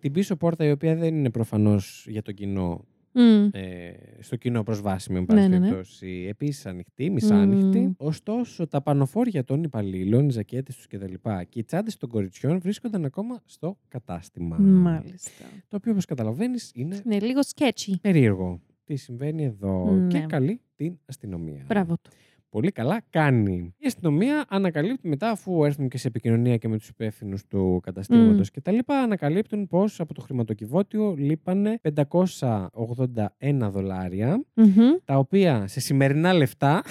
Την 0.00 0.12
πίσω 0.12 0.36
πόρτα 0.36 0.64
η 0.64 0.70
οποία 0.70 0.96
δεν 0.96 1.14
είναι 1.14 1.30
προφανώς 1.30 2.06
για 2.08 2.22
το 2.22 2.32
κοινό, 2.32 2.84
Μμ. 3.12 3.48
ε, 3.52 3.92
στο 4.20 4.36
κοινό 4.36 4.62
προσβάσιμο, 4.62 5.16
εν 5.20 5.26
πάση 5.26 5.40
Ναι, 5.40 5.48
ναι, 5.48 5.58
ναι. 5.58 5.66
περιπτώσει, 5.68 6.26
επίσης 6.28 6.66
ανοιχτή, 6.66 7.10
μισάνοιχτη. 7.10 7.78
Μμ. 7.80 7.92
Ωστόσο, 7.96 8.66
τα 8.66 8.82
πανοφόρια 8.82 9.44
των 9.44 9.62
υπαλλήλων, 9.62 10.28
οι 10.28 10.30
ζακέτες 10.32 10.76
τους 10.76 10.86
κτλ. 10.86 11.14
και 11.48 11.58
οι 11.58 11.64
τσάντες 11.64 11.96
των 11.96 12.08
κοριτσιών 12.08 12.60
βρίσκονταν 12.60 13.04
ακόμα 13.04 13.42
στο 13.44 13.78
κατάστημα. 13.88 14.56
Μάλιστα. 14.58 15.44
Το 15.68 15.76
οποίο, 15.76 15.92
όπως 15.92 16.04
καταλαβαίνεις, 16.04 16.70
είναι 16.74 17.00
Ναι, 17.04 17.20
λίγο 17.20 17.40
sketchy. 17.54 17.92
περίεργο. 18.00 18.60
Τι 18.84 18.96
συμβαίνει 18.96 19.44
εδώ 19.44 19.90
Ναι. 19.90 20.06
και 20.06 20.18
καλεί 20.28 20.60
την 20.76 20.98
αστυνομία. 21.06 21.64
Μπράβο 21.66 21.94
του. 22.02 22.10
Πολύ 22.50 22.70
καλά 22.70 23.02
κάνει. 23.10 23.74
Η 23.78 23.86
αστυνομία 23.86 24.44
ανακαλύπτει 24.48 25.08
μετά, 25.08 25.30
αφού 25.30 25.64
έρθουν 25.64 25.88
και 25.88 25.98
σε 25.98 26.08
επικοινωνία 26.08 26.56
και 26.56 26.68
με 26.68 26.76
τους 26.78 26.88
υπεύθυνους 26.88 27.46
του 27.46 27.80
καταστήματος 27.82 28.50
Μμ. 28.50 28.60
κτλ., 28.60 28.78
ανακαλύπτουν 28.86 29.66
πως 29.66 30.00
από 30.00 30.14
το 30.14 30.20
χρηματοκιβώτιο 30.20 31.14
λείπανε 31.18 31.80
581 31.96 33.70
δολάρια, 33.70 34.44
Μμμ. 34.54 34.76
τα 35.04 35.18
οποία 35.18 35.66
σε 35.66 35.80
σημερινά 35.80 36.32
λεφτά 36.32 36.82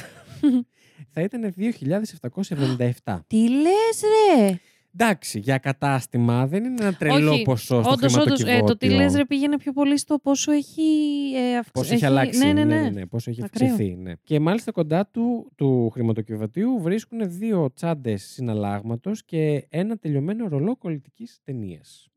θα 1.14 1.22
ήταν 1.22 1.54
2.777. 1.58 3.20
Τι 3.28 3.50
λες 3.50 4.02
ρε! 4.38 4.60
Εντάξει, 4.94 5.40
για 5.40 5.58
κατάστημα 5.58 6.48
δεν 6.48 6.64
είναι 6.64 6.76
ένα 6.84 6.94
τρελό 6.94 7.32
Όχι, 7.32 7.42
ποσό 7.42 7.66
στο 7.66 7.78
Όντως, 7.78 7.92
όντως, 7.94 8.12
χρηματοκιβώτιο. 8.14 8.58
ε, 8.58 8.68
το 8.68 8.78
τι 8.78 8.90
λες 8.90 9.16
ρε 9.16 9.26
πήγαινε 9.26 9.58
πιο 9.58 9.72
πολύ 9.74 9.98
στο 9.98 10.20
πόσο 10.20 10.52
έχει 10.52 10.82
ε, 11.36 11.58
αυξ- 11.58 11.72
Πώς 11.74 11.92
έχει, 11.92 12.06
αλλάξει, 12.06 12.46
Ναι, 12.54 12.64
ναι, 12.66 12.90
ναι. 12.90 13.06
πόσο 13.06 13.30
έχει 13.30 13.44
Ακραίο. 13.44 13.70
αυξηθεί. 13.72 13.96
Ναι. 13.96 14.14
Και 14.24 14.40
μάλιστα 14.40 14.72
κοντά 14.72 15.08
του, 15.08 15.52
του 15.56 15.90
χρηματοκιβωτίου 15.90 16.80
βρίσκουν 16.82 17.20
δύο 17.38 17.74
τσάντες 17.74 18.24
συναλλάγματος 18.24 19.24
και 19.26 19.66
ένα 19.70 19.98
τελειωμένο 19.98 20.48
ρολό 20.48 20.76
κολλητικής 20.76 21.40
ταινίας. 21.44 22.08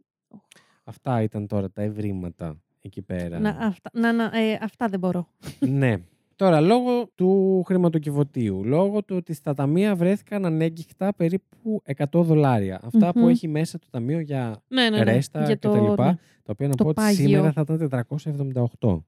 Αυτά 0.85 1.23
ήταν 1.23 1.47
τώρα 1.47 1.71
τα 1.71 1.83
ευρήματα 1.83 2.57
εκεί 2.81 3.03
πέρα. 3.03 3.39
Να, 3.39 3.51
αυτά, 3.51 3.91
να, 3.93 4.13
να, 4.13 4.25
ε, 4.25 4.59
αυτά 4.63 4.89
δεν 4.89 4.99
μπορώ. 4.99 5.29
ναι. 5.59 5.97
Τώρα, 6.43 6.61
λόγω 6.61 7.07
του 7.15 7.63
χρηματοκιβωτίου, 7.67 8.65
λόγω 8.65 9.05
του 9.05 9.17
ότι 9.17 9.35
στα 9.35 9.55
ταμεία 9.55 9.95
βρέθηκαν 9.97 10.45
ανέγκυχτα 10.47 11.15
περίπου 11.15 11.83
100 11.97 12.05
δολάρια. 12.13 12.81
Αυτά 12.85 13.13
που 13.13 13.19
Μμμ. 13.21 13.29
έχει 13.29 13.49
μέσα 13.49 13.79
το 13.79 13.87
ταμείο 13.91 14.21
για 14.21 14.63
Ναι, 14.69 14.83
ναι, 14.83 14.97
ναι. 14.97 15.03
ρέστα 15.03 15.45
Για 15.45 15.55
και 15.55 15.69
τα 15.69 15.81
λοιπά, 15.81 16.05
ναι. 16.07 16.13
τα 16.43 16.53
οποία 16.53 16.69
να 16.69 16.75
Το 16.75 16.83
πω 16.85 16.91
ότι 16.91 17.01
πάγιο. 17.01 17.27
σήμερα 17.29 17.53
θα 17.53 17.61
ήταν 17.61 17.89
478. 18.09 18.89
Mm, 18.89 19.01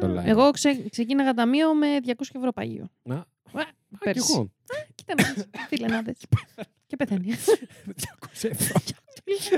δολάρια. 0.00 0.30
Εγώ 0.30 0.50
ξε, 0.50 0.82
ξεκίναγα 0.90 1.32
ταμείο 1.34 1.74
με 1.74 1.86
200 2.06 2.12
ευρώ 2.36 2.52
πάγιο. 2.52 2.86
Να, 3.02 3.14
Α, 3.16 3.24
κι 3.52 3.73
πέρσι. 3.98 4.32
εγώ. 4.32 4.50
Κοίτα 4.94 5.14
να 5.22 5.32
δεις, 5.32 5.44
φίλε 5.68 5.86
να 5.86 6.02
δεις. 6.02 6.16
Και 6.86 6.96
πεθαίνει. 6.96 7.30
200 7.30 8.50
ευρώ. 8.50 8.80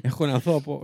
Έχω 0.00 0.26
να 0.26 0.38
δω 0.38 0.56
από. 0.56 0.82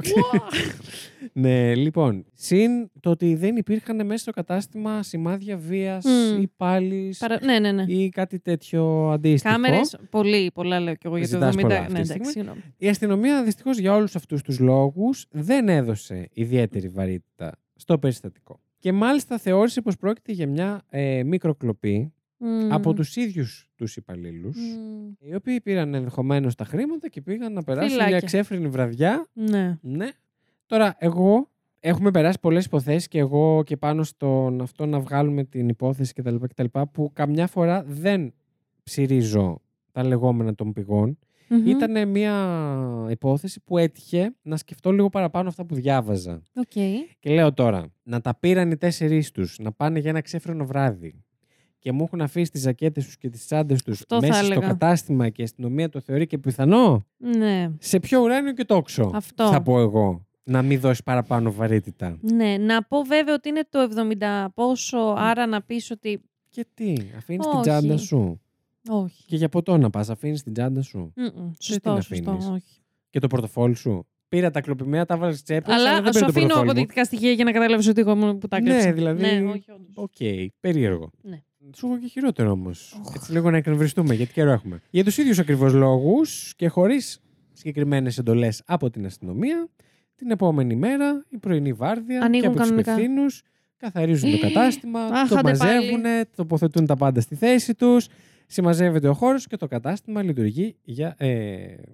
ναι, 1.33 1.75
λοιπόν. 1.75 2.25
Συν 2.35 2.91
το 3.01 3.11
ότι 3.11 3.35
δεν 3.35 3.57
υπήρχαν 3.57 4.07
μέσα 4.07 4.23
στο 4.23 4.31
κατάστημα 4.33 5.03
σημάδια 5.03 5.57
βίας 5.57 6.05
Μμ. 6.05 6.41
ή 6.43 6.49
πάλι 6.57 7.15
Παρα- 7.19 7.39
Ναι, 7.45 7.59
ναι, 7.59 7.73
ναι. 7.73 7.85
ή 7.89 8.09
κάτι 8.09 8.39
τέτοιο 8.41 9.11
αντίστοιχο. 9.11 9.55
Κάμερες, 9.55 9.97
πολύ, 10.11 10.51
πολλά 10.55 10.81
λέω 10.81 10.95
κι 10.95 11.07
εγώ 11.07 11.17
για 11.17 11.29
το 11.29 11.35
Ζητάς 11.35 11.55
70. 11.55 11.61
πολλά 11.61 11.79
αυτή 11.79 11.93
Ναι, 11.93 12.01
τη 12.01 12.05
εντάξει, 12.05 12.13
στιγμή. 12.13 12.33
συγγνώμη. 12.33 12.61
Η 12.77 12.89
αστυνομία 12.89 13.43
δυστυχώς 13.45 13.79
για 13.79 13.95
όλους 13.95 14.17
αυτούς 14.17 14.43
τους 14.43 14.59
λόγους 14.59 15.27
δεν 15.31 15.69
έδωσε 15.69 16.29
ιδιαίτερη 16.33 16.89
βαρύτητα 16.89 17.53
στο 17.77 17.99
περιστατικό. 17.99 18.61
Και 18.83 18.93
μάλιστα 18.93 19.39
θεώρησε 19.39 19.81
πως 19.81 19.97
πρόκειται 19.97 20.33
για 20.33 20.47
μια 20.47 20.83
ε, 20.91 21.23
μικροκλοπή 21.23 22.13
Μμμ. 22.37 22.73
από 22.73 22.93
τους 22.93 23.17
ίδιους 23.17 23.69
τους 23.77 23.97
υπαλλήλους 23.97 24.57
Μμμ. 24.57 25.13
οι 25.21 25.35
οποίοι 25.35 25.61
πήραν 25.61 25.95
ενδεχομένως 25.95 26.55
τα 26.55 26.65
χρήματα 26.65 27.09
και 27.09 27.21
πήγαν 27.21 27.53
να 27.53 27.63
περάσουν 27.63 27.91
Φυλάκια. 27.91 28.17
μια 28.17 28.21
ξέφρενη 28.27 28.69
βραδιά. 28.69 29.27
Ναι. 29.33 29.79
Ναι. 29.83 30.09
Τώρα, 30.67 30.95
εγώ 30.99 31.51
έχουμε 31.81 32.11
περάσει 32.11 32.39
πολλές 32.41 32.65
υποθέσεις 32.65 33.09
και 33.09 33.19
εγώ 33.19 33.63
και 33.67 33.77
πάνω 33.77 34.03
στον 34.03 34.61
αυτό 34.61 34.87
να 34.87 35.01
βγάλουμε 35.01 35.45
την 35.45 35.69
υπόθεση 35.69 36.13
κτλ. 36.13 36.35
κτλ 36.37 36.79
που 36.93 37.11
καμιά 37.13 37.47
φορά 37.47 37.83
δεν 37.87 38.33
ψειρίζω 38.83 39.61
τα 39.93 40.05
λεγόμενα 40.05 40.55
των 40.55 40.73
πηγών. 40.73 41.19
Μμμ. 41.49 41.67
Ήταν 41.67 42.09
μια 42.09 42.35
υπόθεση 43.11 43.61
που 43.65 43.79
έτυχε 43.79 44.35
να 44.43 44.57
σκεφτώ 44.57 44.91
λίγο 44.93 45.09
παραπάνω 45.09 45.49
αυτά 45.49 45.65
που 45.67 45.75
διάβαζα. 45.75 46.43
Οκ. 46.55 46.73
Και 47.19 47.31
λέω 47.35 47.53
τώρα, 47.53 47.87
να 48.03 48.21
τα 48.21 48.35
πήραν 48.39 48.71
οι 48.71 48.77
τέσσερις 48.77 49.31
τους, 49.31 49.59
να 49.59 49.73
πάνε 49.73 49.99
για 49.99 50.11
ένα 50.11 50.21
ξέφρενο 50.21 50.67
βράδυ 50.67 51.25
και 51.79 51.93
μου 51.93 52.03
έχουν 52.03 52.21
αφήσει 52.21 52.51
τις 52.51 52.61
ζακέτες 52.61 53.05
τους 53.05 53.17
και 53.17 53.29
τις 53.29 53.47
τσάντες 53.47 53.83
τους 53.83 54.01
Αυτό 54.01 54.21
θα 54.21 54.27
μέσα 54.27 54.43
στο 54.45 54.53
έλεγα. 54.53 54.67
κατάστημα 54.67 55.29
και 55.29 55.41
η 55.41 55.45
αστυνομία 55.45 55.89
το 55.89 56.01
θεωρεί 56.01 56.27
και 56.27 56.39
πιθανό. 56.39 57.07
Ναι. 57.17 57.71
Σε 57.79 57.99
ποιο 58.01 58.21
ουράνιο 58.23 58.53
και 58.53 58.65
τόξο, 58.65 59.11
Αυτό. 59.15 59.47
θα 59.49 59.63
πω 59.63 59.81
εγώ. 59.81 60.27
Να 60.45 60.63
μην 60.63 60.81
δώσει 60.81 61.03
παραπάνω 61.03 61.53
βαρύτητα. 61.53 62.19
Ναι, 62.21 62.57
να 62.59 62.83
πω 62.85 63.03
βέβαια 63.03 63.35
ότι 63.35 63.49
είναι 63.49 63.63
το 63.69 63.79
70 63.79 64.47
πόσο, 64.55 65.15
άρα 65.17 65.47
να 65.47 65.63
πεις 65.63 65.91
ότι 65.91 66.21
Και 66.49 66.67
τι, 66.75 66.93
αφήνεις 67.17 67.47
την 67.47 67.55
Όχι. 67.59 67.61
τσάντα 67.69 67.97
σου. 67.97 68.41
Όχι. 68.89 69.25
Και 69.27 69.37
για 69.37 69.49
ποτό 69.49 69.77
να 69.77 69.91
πας, 69.91 70.11
αφήνεις 70.11 70.43
την 70.43 70.53
τσάντα 70.53 70.83
σου. 70.83 71.13
Μμμ. 71.17 71.27
την 71.29 71.55
Σωστό, 71.61 71.95
σωστό, 72.03 72.31
αφήνεις. 72.31 72.47
όχι. 72.47 72.81
Και 73.11 73.19
το 73.19 73.27
πορτοφόλι 73.27 73.75
σου. 73.75 74.07
Πήρα 74.29 74.51
τα 74.51 74.61
κλοπημένα, 74.61 75.05
τα 75.05 75.17
βάλες 75.17 75.35
στις 75.35 75.45
τσέπες. 75.45 75.73
Αλλά 75.73 76.03
δεν 76.03 76.05
σου 76.05 76.11
πήρα 76.13 76.21
το 76.21 76.27
αφήνω 76.27 76.33
πορτοφόλι 76.41 76.65
μου. 76.65 76.71
αποδεικτικά 76.71 77.05
στοιχεία 77.05 77.33
για 77.33 77.45
να 77.45 77.53
καταλάβεις 77.53 77.89
ότι 77.89 78.01
εγώ 78.01 78.11
ήμουν 78.11 78.39
που 78.39 78.49
τα 78.49 78.57
έκλεψα. 78.57 78.87
Ναι, 78.87 78.93
δηλαδή. 78.93 79.21
Ναι, 79.23 79.49
όχι, 79.51 79.71
όντως. 79.71 79.95
Οκ, 79.95 80.17
περίεργο. 80.61 81.11
Ναι. 81.23 81.43
Σου 81.77 81.87
έχω 81.87 81.99
και 81.99 82.07
χειρότερο 82.07 82.51
όμως. 82.51 83.01
Έτσι 83.15 83.33
λίγο 83.33 83.51
να 83.51 83.57
εκνευριστούμε, 83.57 84.15
γιατί 84.15 84.33
καιρό 84.33 84.51
έχουμε. 84.51 84.81
Για 84.91 85.05
τους 85.05 85.19
ίδιους 85.19 85.39
ακριβώς 85.39 85.73
λόγους 85.73 86.55
και 86.57 86.69
χωρίς 86.69 87.21
συγκεκριμένες 87.53 88.19
εντολές 88.19 88.63
από 88.67 88.91
την 88.91 89.05
αστυνομία, 89.07 89.69
την 90.15 90.31
επόμενη 90.31 90.77
μέρα 90.77 91.25
η 91.29 91.39
πρωινή 91.39 91.73
βάρδια 91.73 92.21
Ανοίγουν 92.23 92.41
και 92.41 92.47
από 92.47 92.57
τους 92.57 92.65
κανονικά. 92.67 92.93
υπευθύνους 92.93 93.43
καθαρίζουν 93.77 94.31
το 94.31 94.39
κατάστημα, 94.39 95.01
Αχ, 95.01 95.29
το 95.29 95.37
άντε 95.39 95.57
πάλι. 95.57 95.59
μαζεύουν, 95.59 96.03
τοποθετούν 96.37 96.87
τα 96.87 96.97
πάντα 96.97 97.21
στη 97.21 97.35
θέση 97.35 97.75
τους. 97.75 98.07
Συμμαζεύεται 98.53 99.09
ο 99.09 99.15
χώρος 99.15 99.47
και 99.47 99.57
το 99.57 99.67
κατάστημα 99.67 100.23
λειτουργεί 100.23 100.77
για, 100.83 101.15
ε, 101.19 101.29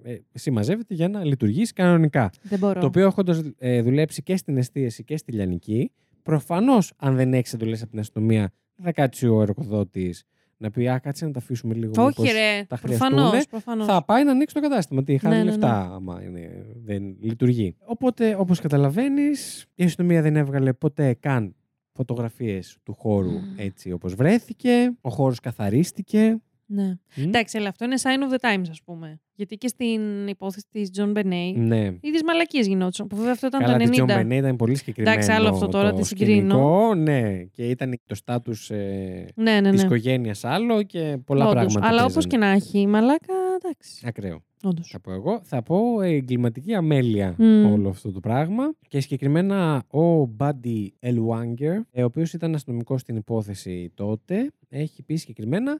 ε, 0.03 0.19
συμμαζεύεται 0.33 0.93
για 0.93 1.09
να 1.09 1.25
λειτουργήσει 1.25 1.73
κανονικά. 1.73 2.29
Δεν 2.41 2.59
μπορώ. 2.59 2.79
Το 2.79 2.85
οποίο 2.85 3.05
έχοντας 3.05 3.41
ε, 3.57 3.81
δουλέψει 3.81 4.23
και 4.23 4.37
στην 4.37 4.57
εστίαση 4.57 5.03
και 5.03 5.17
στη 5.17 5.31
λιανική, 5.31 5.91
προφανώς 6.23 6.93
αν 6.97 7.15
δεν 7.15 7.33
έχεις 7.33 7.53
εντολές 7.53 7.81
από 7.81 7.91
την 7.91 7.99
αστυνομία, 7.99 8.51
δεν 8.75 8.85
θα 8.85 8.91
κάτσει 8.91 9.27
ο 9.27 9.41
εργοδότης 9.41 10.23
να 10.57 10.71
πει 10.71 10.89
Α, 10.89 10.99
κάτσε 10.99 11.25
να 11.25 11.31
τα 11.31 11.39
αφήσουμε 11.39 11.73
λίγο. 11.73 11.91
Όχι, 11.97 12.21
μήπως 12.21 12.33
ρε. 12.33 12.65
τα 12.67 12.77
Προφανώς. 12.81 13.29
χρειαστούνε». 13.29 13.43
Προφανώς. 13.49 13.85
Θα 13.85 14.03
πάει 14.05 14.23
να 14.23 14.31
ανοίξει 14.31 14.55
το 14.55 14.61
κατάστημα. 14.61 15.03
Τι, 15.03 15.17
χάνει 15.17 15.35
Ναι, 15.35 15.43
ναι, 15.43 15.49
λεφτά, 15.49 15.93
άμα 15.93 16.23
είναι, 16.23 16.65
δεν 16.83 17.15
λειτουργεί. 17.19 17.75
Οπότε, 17.85 18.35
όπως 18.35 18.59
καταλαβαίνεις, 18.59 19.65
η 19.75 19.83
αστυνομία 19.83 20.21
δεν 20.21 20.35
έβγαλε 20.35 20.73
ποτέ 20.73 21.13
καν 21.13 21.55
φωτογραφίες 21.91 22.77
του 22.83 22.93
χώρου 22.93 23.31
Μμμ. 23.31 23.53
έτσι 23.57 23.91
όπως 23.91 24.13
βρέθηκε. 24.15 24.91
Ο 25.01 25.09
χώρος 25.09 25.39
καθαρίστηκε. 25.39 26.41
Ναι. 26.71 26.97
Μμ. 27.15 27.23
Εντάξει, 27.27 27.57
αλλά 27.57 27.69
αυτό 27.69 27.85
είναι 27.85 27.95
sign 28.01 28.31
of 28.31 28.33
the 28.35 28.49
times, 28.49 28.65
ας 28.69 28.81
πούμε. 28.85 29.19
Γιατί 29.35 29.55
και 29.55 29.67
στην 29.67 30.27
υπόθεση 30.27 30.65
της 30.71 30.89
John 30.97 31.17
Benet, 31.17 31.53
Ναι. 31.55 31.83
ίδιε 32.01 32.19
μαλακίε 32.25 32.61
γινόντουσαν. 32.61 33.07
Που 33.07 33.15
βέβαια 33.15 33.31
αυτό 33.31 33.47
ήταν 33.47 33.61
Καλά, 33.61 33.77
το 33.77 33.89
της 33.89 33.99
90. 34.01 34.05
John 34.05 34.21
Benet 34.21 34.31
ήταν 34.31 34.55
πολύ 34.55 34.75
συγκεκριμένο. 34.75 35.13
Εντάξει, 35.15 35.31
άλλο 35.37 35.49
αυτό 35.49 35.67
τώρα, 35.67 35.91
το 35.91 35.97
τη 35.97 36.05
συγκρίνω. 36.05 36.49
σκηνικό, 36.53 36.95
Ναι, 36.95 37.43
και 37.43 37.63
ήταν 37.69 37.99
το 38.05 38.15
στάτους 38.15 38.69
ε, 38.69 39.25
Ναι, 39.35 39.59
ναι, 39.61 39.69
της 39.71 39.79
ναι. 39.79 39.85
οικογένειας 39.85 40.43
άλλο 40.43 40.83
και 40.83 41.17
πολλά 41.25 41.47
Όντως. 41.47 41.55
πράγματα. 41.63 41.87
Αλλά 41.87 42.01
όπως 42.05 42.13
παίζανε. 42.27 42.33
και 42.33 42.37
να 42.37 42.51
έχει, 42.51 42.79
η 42.79 42.87
μαλάκα, 42.87 43.33
εντάξει. 43.63 44.03
Ακραίο. 44.07 44.43
Όντως. 44.63 44.89
Θα 44.91 44.99
πω 44.99 45.11
εγώ. 45.11 45.39
Θα 45.43 45.63
πω 45.63 46.01
ε, 46.01 46.09
εγκληματική 46.09 46.73
αμέλεια 46.73 47.35
Μμ. 47.37 47.71
όλο 47.71 47.89
αυτό 47.89 48.11
το 48.11 48.19
πράγμα. 48.19 48.73
Και 48.87 48.99
συγκεκριμένα 48.99 49.83
ο 49.93 50.29
Buddy 50.37 50.87
Elwanger, 50.99 51.81
ε, 51.91 52.01
ο 52.01 52.05
οποίος 52.05 52.33
ήταν 52.33 52.55
αστυνομικός 52.55 53.01
στην 53.01 53.15
υπόθεση 53.15 53.91
τότε, 53.95 54.51
έχει 54.69 55.03
πει 55.03 55.15
συγκεκριμένα 55.15 55.79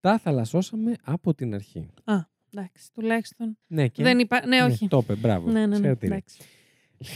τα 0.00 0.18
θαλασσώσαμε 0.18 0.94
από 1.04 1.34
την 1.34 1.54
αρχή. 1.54 1.88
Α, 2.04 2.14
εντάξει, 2.54 2.92
τουλάχιστον. 2.94 3.58
Ναι, 3.66 3.88
και. 3.88 4.02
Δεν 4.02 4.18
υπά... 4.18 4.46
Ναι, 4.46 4.62
όχι. 4.62 4.88
το 4.88 4.98
είπε, 5.02 5.14
μπράβο. 5.14 5.50
Ναι, 5.50 5.60
ναι, 5.60 5.66
ναι. 5.66 5.74
Συγχαρητήρια. 5.74 6.14
Εντάξει. 6.16 6.38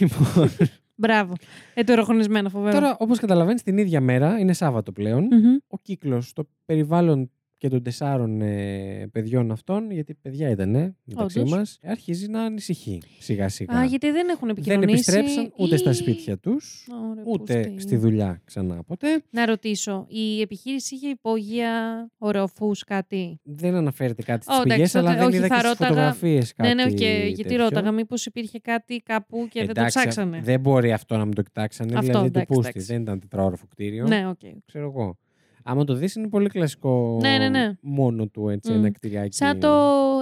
Λοιπόν, 0.01 0.51
Μπράβο. 0.95 1.35
Ετεροχρονισμένο 1.75 2.49
φοβερό. 2.49 2.73
τώρα, 2.75 2.97
όπως 2.99 3.19
καταλαβαίνεις, 3.19 3.63
την 3.63 3.79
ίδια 3.79 4.01
μέρα, 4.01 4.39
είναι 4.39 4.53
Σάββατο 4.53 4.93
πλέον, 4.93 5.25
Μμμ. 5.25 5.57
ο 5.67 5.79
κύκλος, 5.83 6.33
το 6.33 6.49
περιβάλλον 6.65 7.31
και 7.61 7.69
των 7.69 7.83
τεσσάρων 7.83 8.41
ε, 8.41 9.09
παιδιών 9.13 9.51
αυτών, 9.51 9.91
γιατί 9.91 10.15
παιδιά 10.15 10.51
ήταν 10.51 10.75
ε, 10.75 10.95
μεταξύ 11.05 11.39
Όντως. 11.39 11.53
μας, 11.53 11.79
αρχίζει 11.85 12.29
να 12.29 12.43
ανησυχεί 12.43 13.03
σιγά 13.19 13.49
σιγά. 13.49 13.79
Α, 13.79 13.85
γιατί 13.85 14.11
δεν 14.11 14.29
έχουν 14.29 14.41
Δεν 14.49 14.51
επικοινωνήσει. 14.57 14.93
επιστρέψαν 14.93 15.53
ούτε 15.57 15.77
στα 15.77 15.91
ή- 15.91 15.95
σπίτια 15.95 16.39
τους, 16.39 16.87
Ωραία, 17.11 17.25
ούτε 17.27 17.61
πούστη. 17.61 17.81
στη 17.81 17.97
δουλειά 17.97 18.41
ξανά 18.45 18.83
ποτέ. 18.85 19.23
Να 19.31 19.47
ρωτήσω, 19.47 20.07
η 20.09 20.41
επιχείρηση 20.41 20.95
είχε 20.95 21.09
υπόγεια 21.09 21.71
ορόφους 22.19 22.85
κάτι; 22.85 23.41
Δεν 23.43 23.75
αναφέρεται 23.75 24.23
κάτι 24.23 24.43
στις 24.45 24.55
Ω, 24.57 24.61
εντάξει, 24.61 24.75
πηγές, 24.77 24.95
αλλά 24.95 25.09
τότε 25.09 25.19
δεν 25.19 25.29
όχι, 25.29 25.37
είδα 25.37 25.47
θα 25.47 25.55
και 25.55 25.61
στις 25.61 25.69
ρώταγα- 25.71 25.89
φωτογραφίες 25.95 26.53
κάτι 26.55 26.69
ναι, 26.75 26.75
ναι, 26.85 26.91
οκ. 26.91 26.99
γιατί 27.01 27.43
τέτοιο. 27.43 27.57
ρώταγα, 27.57 27.93
μήπως 27.93 28.27
υπήρχε 28.27 28.59
κάτι 28.59 28.97
κάπου 29.05 29.49
και 29.51 29.59
δεν 29.65 29.75
το 29.75 29.81
Εντάξει, 29.81 29.99
ψάξανε; 29.99 30.41
Δεν 30.43 30.61
μπορεί 30.61 30.93
αυτό 30.93 31.17
να 31.17 31.25
μην 31.25 31.35
το 31.35 31.43
κοιτάξανε, 31.43 31.91
Αυτό, 31.95 32.07
δηλαδή 32.07 32.27
εντάξει, 32.27 32.47
του 32.49 32.55
πούστη. 32.55 32.71
εντάξει. 32.71 32.93
Δεν 32.93 33.03
ήταν 33.03 33.21
τετραώροφο 33.21 33.67
κτίριο. 33.71 34.07
Ναι, 34.07 34.29
οκ. 34.29 34.41
Ξέρω 34.67 34.87
εγώ. 34.87 35.19
Άμα 35.63 35.85
το 35.85 35.95
δεις 35.95 36.15
είναι 36.15 36.29
πολύ 36.29 36.49
κλασικό 36.49 37.19
Ναι, 37.23 37.39
ναι, 37.39 37.49
ναι. 37.49 37.73
μόνο 37.81 38.27
του 38.27 38.49
έτσι, 38.49 38.73
Μμ. 38.73 38.75
ένα 38.75 38.91
κτηριάκι. 38.91 39.37
Σαν 39.37 39.61
το. 39.61 39.69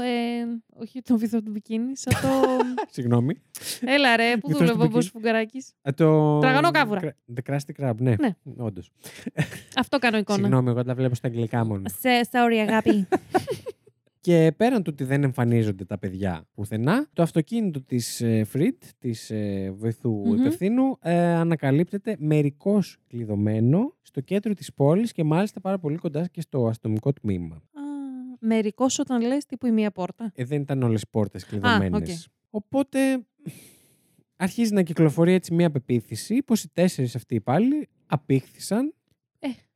Ε, 0.04 0.80
όχι 0.82 1.02
το 1.02 1.18
Βυθό 1.18 1.42
του 1.42 1.50
Μπικίνι, 1.50 1.96
σαν 1.96 2.12
το. 2.22 2.28
Συγγνώμη. 2.94 3.34
Έλα 3.80 4.16
ρε, 4.16 4.36
πού 4.36 4.46
Βυθός 4.48 4.60
του 4.60 4.66
δούλευε 4.66 4.82
ο 4.82 4.86
μπικίνι. 4.86 5.04
Φουγκαράκης. 5.04 5.72
Ε, 5.82 5.92
το... 5.92 6.38
Τραγανό 6.38 6.70
κάβουρα. 6.70 7.00
Κρα- 7.00 7.14
The 7.34 7.52
Krusty 7.52 7.82
Krab, 7.82 7.94
ναι. 7.98 8.14
Ναι. 8.18 8.34
Όντως. 8.56 8.90
Αυτό 9.76 9.98
κάνω 9.98 10.18
εικόνα. 10.18 10.38
Συγγνώμη, 10.38 10.70
εγώ 10.70 10.84
τα 10.84 10.94
βλέπω 10.94 11.14
στα 11.14 11.28
αγγλικά 11.28 11.64
μόνο. 11.64 11.82
Σε, 11.88 12.08
sorry, 12.32 12.56
αγάπη. 12.68 13.06
Και 14.20 14.52
πέραν 14.56 14.82
του 14.82 14.90
ότι 14.92 15.04
δεν 15.04 15.22
εμφανίζονται 15.22 15.84
τα 15.84 15.98
παιδιά 15.98 16.44
πουθενά, 16.54 17.08
το 17.12 17.22
αυτοκίνητο 17.22 17.82
της 17.82 18.20
ε, 18.20 18.44
Φριτ, 18.44 18.82
της 18.98 19.30
ε, 19.30 19.70
βοηθού 19.76 20.10
Μμμ. 20.10 20.34
υπευθύνου, 20.34 20.96
ε, 21.00 21.18
ανακαλύπτεται 21.18 22.16
μερικώς 22.18 22.98
κλειδωμένο 23.06 23.94
στο 24.02 24.20
κέντρο 24.20 24.54
της 24.54 24.74
πόλης 24.74 25.12
και 25.12 25.24
μάλιστα 25.24 25.60
πάρα 25.60 25.78
πολύ 25.78 25.96
κοντά 25.96 26.26
και 26.26 26.40
στο 26.40 26.66
αστυνομικό 26.66 27.12
τμήμα. 27.12 27.62
Μερικό 28.40 28.86
όταν 28.98 29.20
λες 29.26 29.46
τύπου 29.46 29.66
η 29.66 29.70
μία 29.70 29.90
πόρτα. 29.90 30.32
Ε, 30.34 30.44
δεν 30.44 30.60
ήταν 30.60 30.82
όλες 30.82 31.02
οι 31.02 31.06
πόρτες 31.10 31.44
κλειδωμένες. 31.44 32.24
οκ. 32.24 32.32
Οπότε 32.50 32.98
αρχίζει 34.36 34.72
να 34.72 34.82
κυκλοφορεί 34.82 35.32
έτσι 35.32 35.54
μια 35.54 35.70
πεποίθηση 35.70 36.42
πως 36.42 36.62
οι 36.62 36.70
τέσσερις 36.72 37.14
αυτοί 37.14 37.34
υπάλληλοι 37.34 37.88
απήχθησαν 38.06 38.86
Ε. 38.86 38.92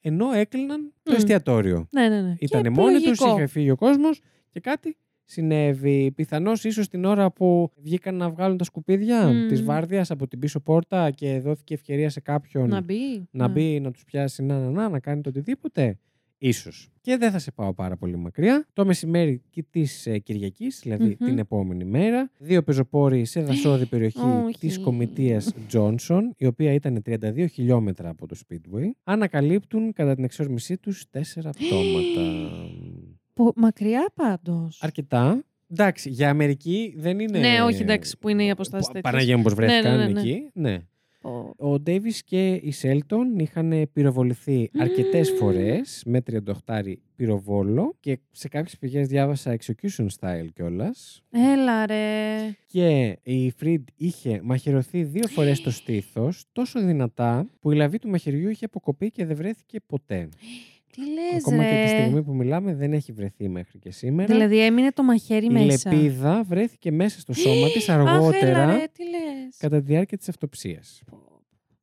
ενώ 0.03 0.33
έκλειναν 0.33 0.93
το 1.03 1.13
Μμ. 1.13 1.15
εστιατόριο. 1.17 1.87
Ναι, 1.91 2.09
ναι, 2.09 2.21
ναι. 2.21 2.35
Ήταν 2.39 2.63
Και 2.63 2.71
μόνοι 2.71 2.95
τους, 2.95 3.05
λογικό. 3.05 3.37
είχε 3.37 3.47
φύγει 3.47 3.71
ο 3.71 3.77
κόσμος 3.77 4.21
και 4.51 4.61
κάτι 4.61 4.97
συνέβη. 5.25 6.13
Πιθανώς 6.15 6.65
ίσως 6.65 6.89
την 6.89 7.05
ώρα 7.05 7.31
που 7.31 7.71
βγήκαν 7.83 8.15
να 8.15 8.31
βγάλουν 8.31 8.57
τα 8.57 8.65
σκουπίδια 8.65 9.27
Μμμ. 9.27 9.41
της 9.41 9.49
της 9.49 9.63
βάρδιας 9.63 10.11
από 10.11 10.27
την 10.29 10.39
πίσω 10.39 10.61
πόρτα 10.61 11.11
και 11.11 11.41
δόθηκε 11.41 11.75
ευκαιρία 11.75 12.11
σε 12.11 12.21
κάποιον 12.21 12.69
Να 12.69 12.81
μπει. 12.81 13.29
να 13.31 13.47
Ναι. 13.47 13.53
μπει, 13.53 13.81
να 13.81 13.91
τους 13.91 14.05
πιάσει, 14.05 14.43
να, 14.43 14.59
να, 14.59 14.71
να, 14.71 14.89
να 14.89 15.01
κάνει 15.01 15.21
το 15.21 15.29
οτιδήποτε. 15.29 15.99
Ίσως. 16.45 16.91
Και 17.01 17.17
δεν 17.17 17.31
θα 17.31 17.39
σε 17.39 17.51
πάω 17.53 17.75
πάρα 17.75 17.97
πολύ 17.97 18.17
μακριά. 18.17 18.67
Το 18.73 18.85
μεσημέρι 18.85 19.43
της 19.71 20.07
ε, 20.07 20.19
Κυριακής, 20.19 20.81
δηλαδή 20.83 21.05
Μμμ. 21.19 21.27
την 21.29 21.39
επόμενη 21.39 21.85
μέρα, 21.85 22.31
δύο 22.39 22.63
πεζοπόροι 22.63 23.25
σε 23.25 23.43
δασόδη 23.43 23.87
περιοχή 23.87 24.19
Όχι. 24.47 24.59
της 24.59 24.79
κομιτείας 24.79 25.55
Τζόνσον, 25.69 26.35
η 26.37 26.47
οποία 26.47 26.73
ήταν 26.73 27.03
32 27.07 27.47
χιλιόμετρα 27.53 28.09
από 28.09 28.27
το 28.27 28.37
Speedway, 28.49 28.91
ανακαλύπτουν 29.05 29.93
κατά 29.93 30.15
την 30.15 30.25
εξόρμησή 30.25 30.77
τους 30.79 31.05
τέσσερα 31.11 31.51
πτώματα. 31.51 32.51
Πο- 33.35 33.53
Μακριά 33.57 34.11
πάντως. 34.15 34.79
Αρκετά. 34.83 35.45
Εντάξει, 35.71 36.11
για 36.11 36.31
Αμερική 36.31 36.95
δεν 36.97 37.19
είναι. 37.21 37.39
Ναι, 37.39 37.63
όχι, 37.63 37.83
εντάξει, 37.83 38.19
που 38.19 38.29
είναι 38.29 38.45
οι 38.45 38.51
αποστάσεις 38.51 38.87
Πα- 38.87 38.93
τέτοιες. 38.93 39.13
Παναγία 39.13 39.37
μου, 39.37 39.43
πώ 39.43 39.55
βρέθηκαν 39.55 39.97
ναι, 39.99 40.07
ναι, 40.07 40.13
ναι. 40.13 40.21
εκεί. 40.21 40.51
Ναι. 40.53 40.79
Πω. 41.23 41.55
Ο 41.57 41.79
Ντέιβις 41.79 42.23
και 42.23 42.53
η 42.53 42.71
Σέλτον 42.71 43.39
είχαν 43.39 43.91
πυροβοληθεί 43.93 44.71
αρκετές 44.79 45.31
φορές 45.31 46.03
με 46.07 46.23
38 46.67 46.83
πυροβόλο 47.17 47.97
και 48.01 48.19
σε 48.31 48.49
κάποιες 48.49 48.79
πηγές 48.79 49.09
διάβασα 49.09 49.57
execution 49.57 50.07
style 50.21 50.47
κιόλας. 50.55 51.23
Έλα 51.31 51.87
ρε. 51.87 52.37
Και 52.67 53.19
η 53.23 53.51
Φριντ 53.51 53.89
είχε 53.97 54.41
μαχαιρωθεί 54.43 55.03
δύο 55.03 55.29
φορές 55.29 55.59
στο 55.59 55.71
στήθος 55.71 56.45
τόσο 56.53 56.81
δυνατά 56.81 57.47
που 57.61 57.71
η 57.71 57.75
λαβή 57.77 57.99
του 57.99 58.09
μαχαιριού 58.09 58.49
είχε 58.49 58.65
αποκοπεί 58.65 59.11
και 59.11 59.25
δεν 59.25 59.37
βρέθηκε 59.37 59.79
ποτέ. 59.87 60.29
Τι 60.97 61.01
λες 61.01 61.47
Ακόμα 61.47 61.63
ρε. 61.63 61.69
και 61.71 61.83
τη 61.83 61.89
στιγμή 61.89 62.23
που 62.23 62.35
μιλάμε 62.35 62.75
δεν 62.75 62.93
έχει 62.93 63.13
βρεθεί 63.13 63.49
μέχρι 63.49 63.79
και 63.79 63.91
σήμερα. 63.91 64.33
Δηλαδή 64.33 64.61
έμεινε 64.65 64.91
το 64.93 65.03
μαχαίρι 65.03 65.47
η 65.47 65.51
μέσα. 65.51 65.91
λεπίδα 65.93 66.43
βρέθηκε 66.49 66.91
μέσα 66.93 67.21
στο 67.21 67.33
σώμα 67.33 67.67
της 67.71 67.89
Αχ, 67.89 67.99
έλα 68.01 68.11
αργότερα 68.13 68.67
ρε, 68.67 68.85
τι 68.93 69.03
λες. 69.03 69.57
κατά 69.59 69.79
τη 69.79 69.85
διάρκεια 69.87 70.19
της 70.19 70.29
αυτοψίας. 70.29 71.03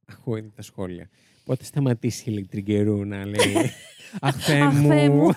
Ακούω 0.06 0.36
είναι 0.38 0.52
τα 0.56 0.62
σχόλια. 0.62 1.10
Πότε 1.46 1.64
σταματήσει 1.64 2.24
η 2.30 2.32
ηλεκτρικερού 2.36 3.06
να 3.06 3.26
λέει 3.26 3.54
Αχ, 4.22 4.36
Θεέ 4.46 4.62
Αχ, 4.62 4.82
Θεέ 4.82 5.10
μου. 5.10 5.24
μου. 5.24 5.30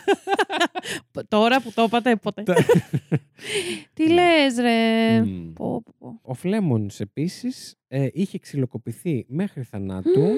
Τώρα 1.29 1.61
που 1.63 1.73
το 1.75 1.83
είπατε, 1.83 2.17
ποτέ. 2.17 2.43
Τα- 2.43 2.55
Τι 3.95 4.09
λες 4.09 4.57
ρε; 4.61 5.21
Μμμ. 5.21 5.53
Πω, 5.53 5.83
πω, 5.83 5.95
πω. 5.99 6.19
Ο 6.23 6.35
Φλέμονς 6.35 7.01
επίσης 7.01 7.75
ε, 7.89 8.09
είχε 8.13 8.39
ξυλοκοπηθεί 8.39 9.25
μέχρι 9.29 9.63
θανάτου. 9.63 10.29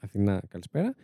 Αθηνά, 0.00 0.42
καλησπέρα. 0.48 0.94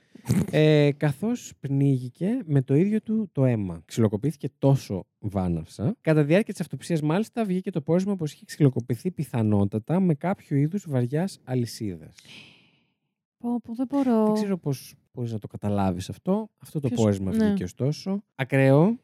Ε, 0.50 0.90
καθώς 0.96 1.52
πνίγηκε 1.60 2.38
με 2.44 2.62
το 2.62 2.74
ίδιο 2.74 3.02
του 3.02 3.28
το 3.32 3.44
αίμα. 3.44 3.82
Ξυλοκοπήθηκε 3.84 4.48
τόσο 4.58 5.06
βάναυσα. 5.18 5.96
Κατά 6.00 6.20
τη 6.20 6.26
διάρκεια 6.26 6.52
της 6.52 6.62
αυτοψίας 6.62 7.02
μάλιστα 7.02 7.44
βγήκε 7.44 7.70
το 7.70 7.80
πόρισμα 7.80 8.16
πως 8.16 8.32
είχε 8.32 8.44
ξυλοκοπηθεί 8.44 9.10
πιθανότατα 9.10 10.00
με 10.00 10.14
κάποιο 10.14 10.56
είδους 10.56 10.84
βαριάς 10.88 11.38
αλυσίδας. 11.44 12.14
Πω, 13.38 13.60
πω, 13.60 13.74
δεν 13.74 13.86
μπορώ. 13.90 14.24
Δεν 14.24 14.34
ξέρω 14.34 14.58
πώς 14.58 14.94
μπορείς 15.12 15.32
να 15.32 15.38
το 15.38 15.46
καταλάβεις 15.46 16.08
αυτό. 16.08 16.50
Αυτό 16.58 16.80
το 16.80 16.88
Ποιος- 16.88 17.00
πόρισμα 17.00 17.34
ναι. 17.34 17.46
βγήκε 17.46 17.64
ωστόσο. 17.64 18.22
Ακραίο. 18.34 18.98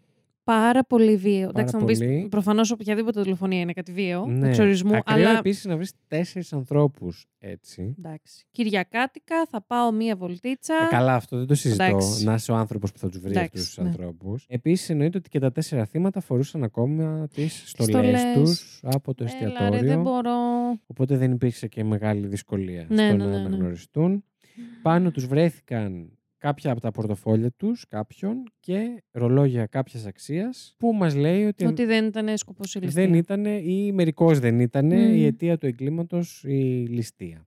Πάρα 0.44 0.84
πολύ 0.84 1.16
βίαιο. 1.16 1.48
Εντάξει, 1.48 1.72
θα 1.72 1.78
μου 1.78 1.84
πολύ. 1.84 1.98
πει 1.98 2.26
προφανώς 2.30 2.70
οποιαδήποτε 2.70 3.20
δολοφονία 3.22 3.60
είναι 3.60 3.72
κάτι 3.72 3.92
βίαιο. 3.92 4.26
Ναι. 4.26 4.48
Εξορισμού. 4.48 4.96
Ακραίο 4.96 5.28
Αλλά. 5.28 5.38
επίσης 5.38 5.64
να 5.64 5.76
βρεις 5.76 5.92
τέσσερις 6.08 6.52
ανθρώπους 6.52 7.26
έτσι. 7.38 7.94
Εντάξει. 7.98 8.44
Κυριακάτικα 8.50 9.46
θα 9.50 9.62
πάω 9.62 9.92
μία 9.92 10.16
βολτίτσα. 10.16 10.74
Ε, 10.74 10.86
καλά, 10.90 11.14
αυτό 11.14 11.36
δεν 11.38 11.46
το 11.46 11.54
συζητώ. 11.54 11.82
Εντάξει. 11.82 12.24
Να 12.24 12.34
είσαι 12.34 12.52
ο 12.52 12.54
άνθρωπος 12.54 12.92
που 12.92 12.98
θα 12.98 13.08
τους 13.08 13.20
βρεις 13.20 13.36
Εντάξει, 13.36 13.58
αυτού 13.58 13.66
τους 13.74 13.78
ναι. 13.78 13.88
ανθρώπους. 13.88 14.44
Επίσης, 14.48 14.90
εννοείται 14.90 15.18
ότι 15.18 15.28
και 15.28 15.38
τα 15.38 15.52
τέσσερα 15.52 15.84
θύματα 15.84 16.20
φορούσαν 16.20 16.62
ακόμα 16.62 17.28
τις 17.34 17.62
στολές 17.66 18.20
Στολές. 18.20 18.32
τους 18.34 18.80
από 18.82 19.14
το 19.14 19.24
Έλα, 19.24 19.38
ρε, 19.40 19.46
εστιατόριο. 19.46 19.88
δεν 19.88 20.02
μπορώ. 20.02 20.38
Οπότε 20.86 21.16
δεν 21.16 21.32
υπήρξε 21.32 21.66
και 21.68 21.84
μεγάλη 21.84 22.26
δυσκολία 22.26 22.86
Ναι, 22.88 22.96
στο 23.06 23.16
ναι, 23.16 23.24
να 23.24 23.30
ναι, 23.30 23.36
ναι. 23.38 23.44
αναγνωριστούν. 23.44 24.24
Πάνω 24.82 25.10
τους 25.10 25.26
βρέθηκαν 25.26 26.10
κάποια 26.40 26.72
από 26.72 26.80
τα 26.80 26.90
πορτοφόλια 26.90 27.50
τους 27.56 27.86
κάποιον 27.88 28.42
και 28.60 29.02
ρολόγια 29.10 29.66
κάποιας 29.66 30.06
αξίας 30.06 30.74
που 30.78 30.92
μας 30.94 31.14
λέει 31.14 31.44
ότι, 31.44 31.66
Ότι 31.66 31.84
δεν 31.84 32.06
ήταν 32.06 32.36
σκοπός 32.36 32.74
η 32.74 32.78
ληστεία. 32.78 33.04
δεν 33.04 33.14
ήταν 33.14 33.44
ή 33.44 33.92
μερικώς 33.92 34.38
δεν 34.38 34.60
ήταν 34.60 34.86
Μμ. 34.86 35.14
η 35.14 35.24
αιτία 35.24 35.58
του 35.58 35.66
εγκλήματος 35.66 36.44
η 36.44 36.86
ληστεία. 36.88 37.46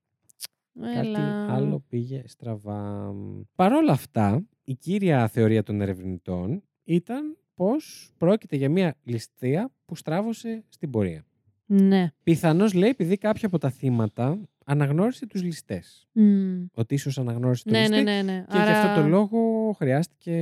Κάτι 0.93 1.07
Έλα. 1.07 1.53
άλλο 1.53 1.83
πήγε 1.89 2.23
στραβά. 2.25 3.13
Παρ' 3.55 3.73
όλα 3.73 3.91
αυτά, 3.91 4.45
η 4.63 4.73
κύρια 4.75 5.27
θεωρία 5.27 5.63
των 5.63 5.81
ερευνητών 5.81 6.63
ήταν 6.83 7.37
πως 7.55 8.11
πρόκειται 8.17 8.55
για 8.55 8.69
μια 8.69 8.95
ληστεία 9.03 9.71
που 9.85 9.95
στράβωσε 9.95 10.63
στην 10.69 10.89
πορεία. 10.89 11.25
Ναι. 11.65 12.11
Πιθανώς 12.23 12.73
λέει 12.73 12.89
επειδή 12.89 13.17
κάποια 13.17 13.47
από 13.47 13.57
τα 13.57 13.69
θύματα 13.69 14.39
αναγνώρισε 14.65 15.27
τους 15.27 15.43
ληστές. 15.43 16.07
Μμ. 16.11 16.63
Ότι 16.73 16.93
ίσως 16.93 17.17
αναγνώρισε 17.17 17.63
τον 17.63 17.73
Ναι, 17.73 17.79
ληστή 17.79 18.03
ναι, 18.03 18.11
ναι, 18.11 18.21
ναι. 18.21 18.45
και 18.49 18.57
γι' 18.57 18.69
αυτό 18.71 19.01
το 19.01 19.07
λόγο 19.07 19.71
χρειάστηκε. 19.77 20.33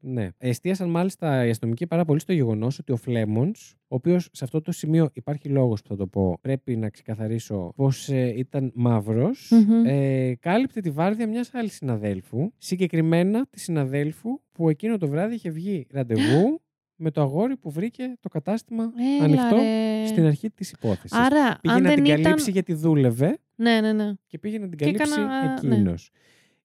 Ναι. 0.00 0.28
Εστίασαν 0.38 0.90
μάλιστα 0.90 1.46
οι 1.46 1.50
αστυνομικοί 1.50 1.86
πάρα 1.86 2.04
πολύ 2.04 2.20
στο 2.20 2.32
γεγονός 2.32 2.78
ότι 2.78 2.92
ο 2.92 2.96
Φλέμονς, 2.96 3.74
ο 3.88 3.94
οποίος 3.94 4.28
σε 4.32 4.44
αυτό 4.44 4.60
το 4.62 4.72
σημείο 4.72 5.10
υπάρχει 5.12 5.48
λόγος 5.48 5.82
που 5.82 5.88
θα 5.88 5.96
το 5.96 6.06
πω, 6.06 6.38
πρέπει 6.40 6.76
να 6.76 6.88
ξεκαθαρίσω 6.90 7.72
πω 7.76 7.88
ήταν 8.36 8.72
μαύρος, 8.74 9.50
Μμμ. 9.50 9.84
ε, 9.86 10.34
κάλυπτε 10.40 10.80
τη 10.80 10.90
βάρδια 10.90 11.26
μιας 11.28 11.50
άλλης 11.54 11.74
συναδέλφου, 11.74 12.52
συγκεκριμένα 12.58 13.46
τη 13.50 13.60
συναδέλφου 13.60 14.40
που 14.52 14.68
εκείνο 14.68 14.98
το 14.98 15.08
βράδυ 15.08 15.34
είχε 15.34 15.50
βγει 15.50 15.86
ραντεβού 15.90 16.60
με 16.98 17.10
το 17.10 17.20
αγόρι 17.20 17.56
που 17.56 17.70
βρήκε 17.70 18.14
το 18.20 18.28
κατάστημα 18.28 18.92
Έλα, 19.16 19.24
ανοιχτό 19.24 19.56
ρε. 19.56 20.06
στην 20.06 20.24
αρχή 20.24 20.50
της 20.50 20.70
υπόθεσης. 20.70 21.18
Άρα, 21.18 21.58
Πήγε 21.60 21.74
αν 21.74 21.82
να 21.82 21.88
δεν 21.88 21.96
την 21.96 22.04
ήταν... 22.04 22.22
καλύψει 22.22 22.50
γιατί 22.50 22.74
δούλευε 22.74 23.38
Ναι, 23.56 23.80
ναι, 23.80 23.92
ναι. 23.92 24.12
και 24.26 24.38
πήγε 24.38 24.58
να 24.58 24.68
την 24.68 24.78
Και 24.78 24.84
καλύψει 24.84 25.12
έκανα, 25.12 25.46
ναι. 25.46 25.52
εκείνος. 25.72 26.10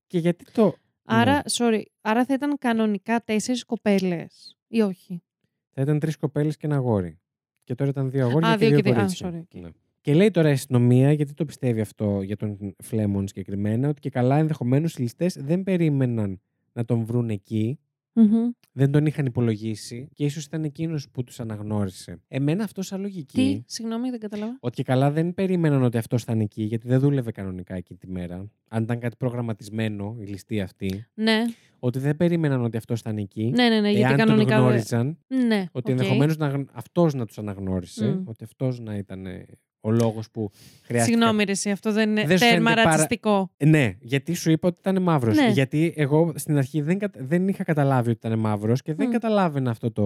Και 0.08 0.18
γιατί 0.20 0.46
το. 0.52 0.76
Άρα, 1.06 1.34
Ναι. 1.36 1.42
sorry, 1.52 1.82
άρα 2.02 2.26
θα 2.26 2.34
ήταν 2.34 2.58
κανονικά 2.58 3.22
τέσσερις 3.24 3.64
κοπέλες 3.66 4.58
ή 4.68 4.82
όχι; 4.82 5.22
Θα 5.70 5.82
ήταν 5.82 6.00
τρεις 6.00 6.18
κοπέλες 6.18 6.58
και 6.58 6.66
ένα 6.68 6.76
αγόρι. 6.76 7.20
Και 7.64 7.76
τώρα 7.76 7.90
ήταν 7.90 8.10
δύο 8.12 8.26
αγόρια 8.26 8.50
Α, 8.50 8.52
και 8.52 8.58
δύο 8.58 8.68
δύο, 8.68 8.78
και 8.78 8.84
δύο. 8.84 8.92
Α, 8.94 8.96
κορίτσια. 8.96 9.30
sorry, 9.32 9.56
okay. 9.56 9.62
Ναι. 9.62 9.70
Και 10.02 10.14
λέει 10.14 10.32
τώρα 10.32 10.50
η 10.50 10.52
αστυνομία, 10.52 11.12
γιατί 11.12 11.34
το 11.34 11.46
πιστεύει 11.46 11.82
αυτό 11.82 12.22
για 12.22 12.38
τον 12.38 12.76
Φλέμον 12.84 13.28
συγκεκριμένα, 13.28 13.90
ότι 13.90 14.00
και 14.00 14.10
καλά 14.10 14.38
ενδεχομένως 14.38 14.96
οι 14.96 15.02
ληστές 15.02 15.38
δεν 15.40 15.64
περίμεναν 15.64 16.42
να 16.74 16.86
τον 16.86 17.04
βρουν 17.06 17.30
εκεί, 17.30 17.80
Μμμ. 18.14 18.50
δεν 18.72 18.92
τον 18.92 19.06
είχαν 19.06 19.26
υπολογίσει 19.26 20.10
και 20.14 20.24
ίσως 20.26 20.46
ήταν 20.46 20.64
εκείνος 20.64 21.10
που 21.10 21.24
τους 21.24 21.40
αναγνώρισε. 21.40 22.22
Εμένα 22.28 22.64
αυτό 22.64 22.82
σαν 22.82 23.02
λογική. 23.02 23.64
Τι, 23.66 23.74
συγγνώμη, 23.74 24.10
δεν 24.10 24.20
κατάλαβα. 24.20 24.58
Ότι 24.60 24.76
και 24.76 24.84
καλά 24.84 25.12
δεν 25.12 25.34
περίμεναν 25.34 25.84
ότι 25.84 25.98
αυτός 25.98 26.22
ήταν 26.22 26.40
εκεί, 26.40 26.64
γιατί 26.64 26.88
δεν 26.88 27.00
δούλευε 27.00 27.32
κανονικά 27.32 27.76
εκεί 27.76 27.96
τη 27.96 28.08
μέρα. 28.08 28.50
Αν 28.70 28.84
ήταν 28.84 29.00
κάτι 29.00 29.16
προγραμματισμένο, 29.18 30.16
η 30.20 30.26
ληστεία 30.26 30.64
αυτή. 30.64 31.06
Ναι, 31.14 31.42
Ότι 31.80 32.00
δεν 32.00 32.18
περίμεναν 32.18 32.64
ότι 32.64 32.78
αυτός 32.78 33.00
ήταν 33.00 33.18
εκεί. 33.18 33.52
ναι, 33.56 33.70
ναι, 33.70 33.80
ναι 33.80 33.90
γιατί 33.92 34.04
εάν 34.10 34.18
κανονικά. 34.18 34.56
τον 34.56 34.58
δεν- 34.58 34.68
γνώριζαν, 34.68 35.18
Ναι, 35.48 35.66
ότι 35.72 35.92
οκ. 35.92 36.00
ενδεχομένως 36.00 36.36
αυτός 36.74 37.14
να 37.14 37.26
τους 37.26 37.38
αναγνώρισε, 37.38 38.06
Μμ. 38.08 38.28
ότι 38.28 38.44
αυτός 38.44 38.80
να 38.80 38.96
ήταν 38.96 39.26
ε, 39.26 39.46
ο 39.82 39.92
λόγος 39.92 40.32
που 40.32 40.50
χρειάστηκε. 40.84 41.16
Συγγνώμη, 41.18 41.44
ρε, 41.44 41.52
συ, 41.52 41.70
αυτό 41.72 41.92
δεν 41.92 42.10
είναι 42.10 42.26
Δεν 42.26 42.38
σου 42.38 42.44
τέρμα 42.46 42.56
φαίνεται 42.70 42.74
πάρα- 42.74 42.90
ρατσιστικό. 42.90 43.52
Ναι, 43.66 43.94
γιατί 44.00 44.34
σου 44.34 44.52
είπα 44.52 44.68
ότι 44.68 44.78
ήταν 44.80 45.02
μαύρος. 45.02 45.36
Ναι. 45.36 45.48
Γιατί 45.50 45.94
εγώ 45.96 46.32
στην 46.36 46.58
αρχή 46.58 46.82
δεν, 46.82 47.00
κατα- 47.00 47.20
δεν 47.24 47.48
είχα 47.48 47.64
καταλάβει 47.64 48.10
ότι 48.10 48.28
ήταν 48.28 48.40
μαύρος 48.40 48.82
και 48.82 48.94
δεν 48.94 49.08
Μμ. 49.08 49.12
καταλάβαινα 49.12 49.70
αυτό 49.72 49.92
το. 49.92 50.02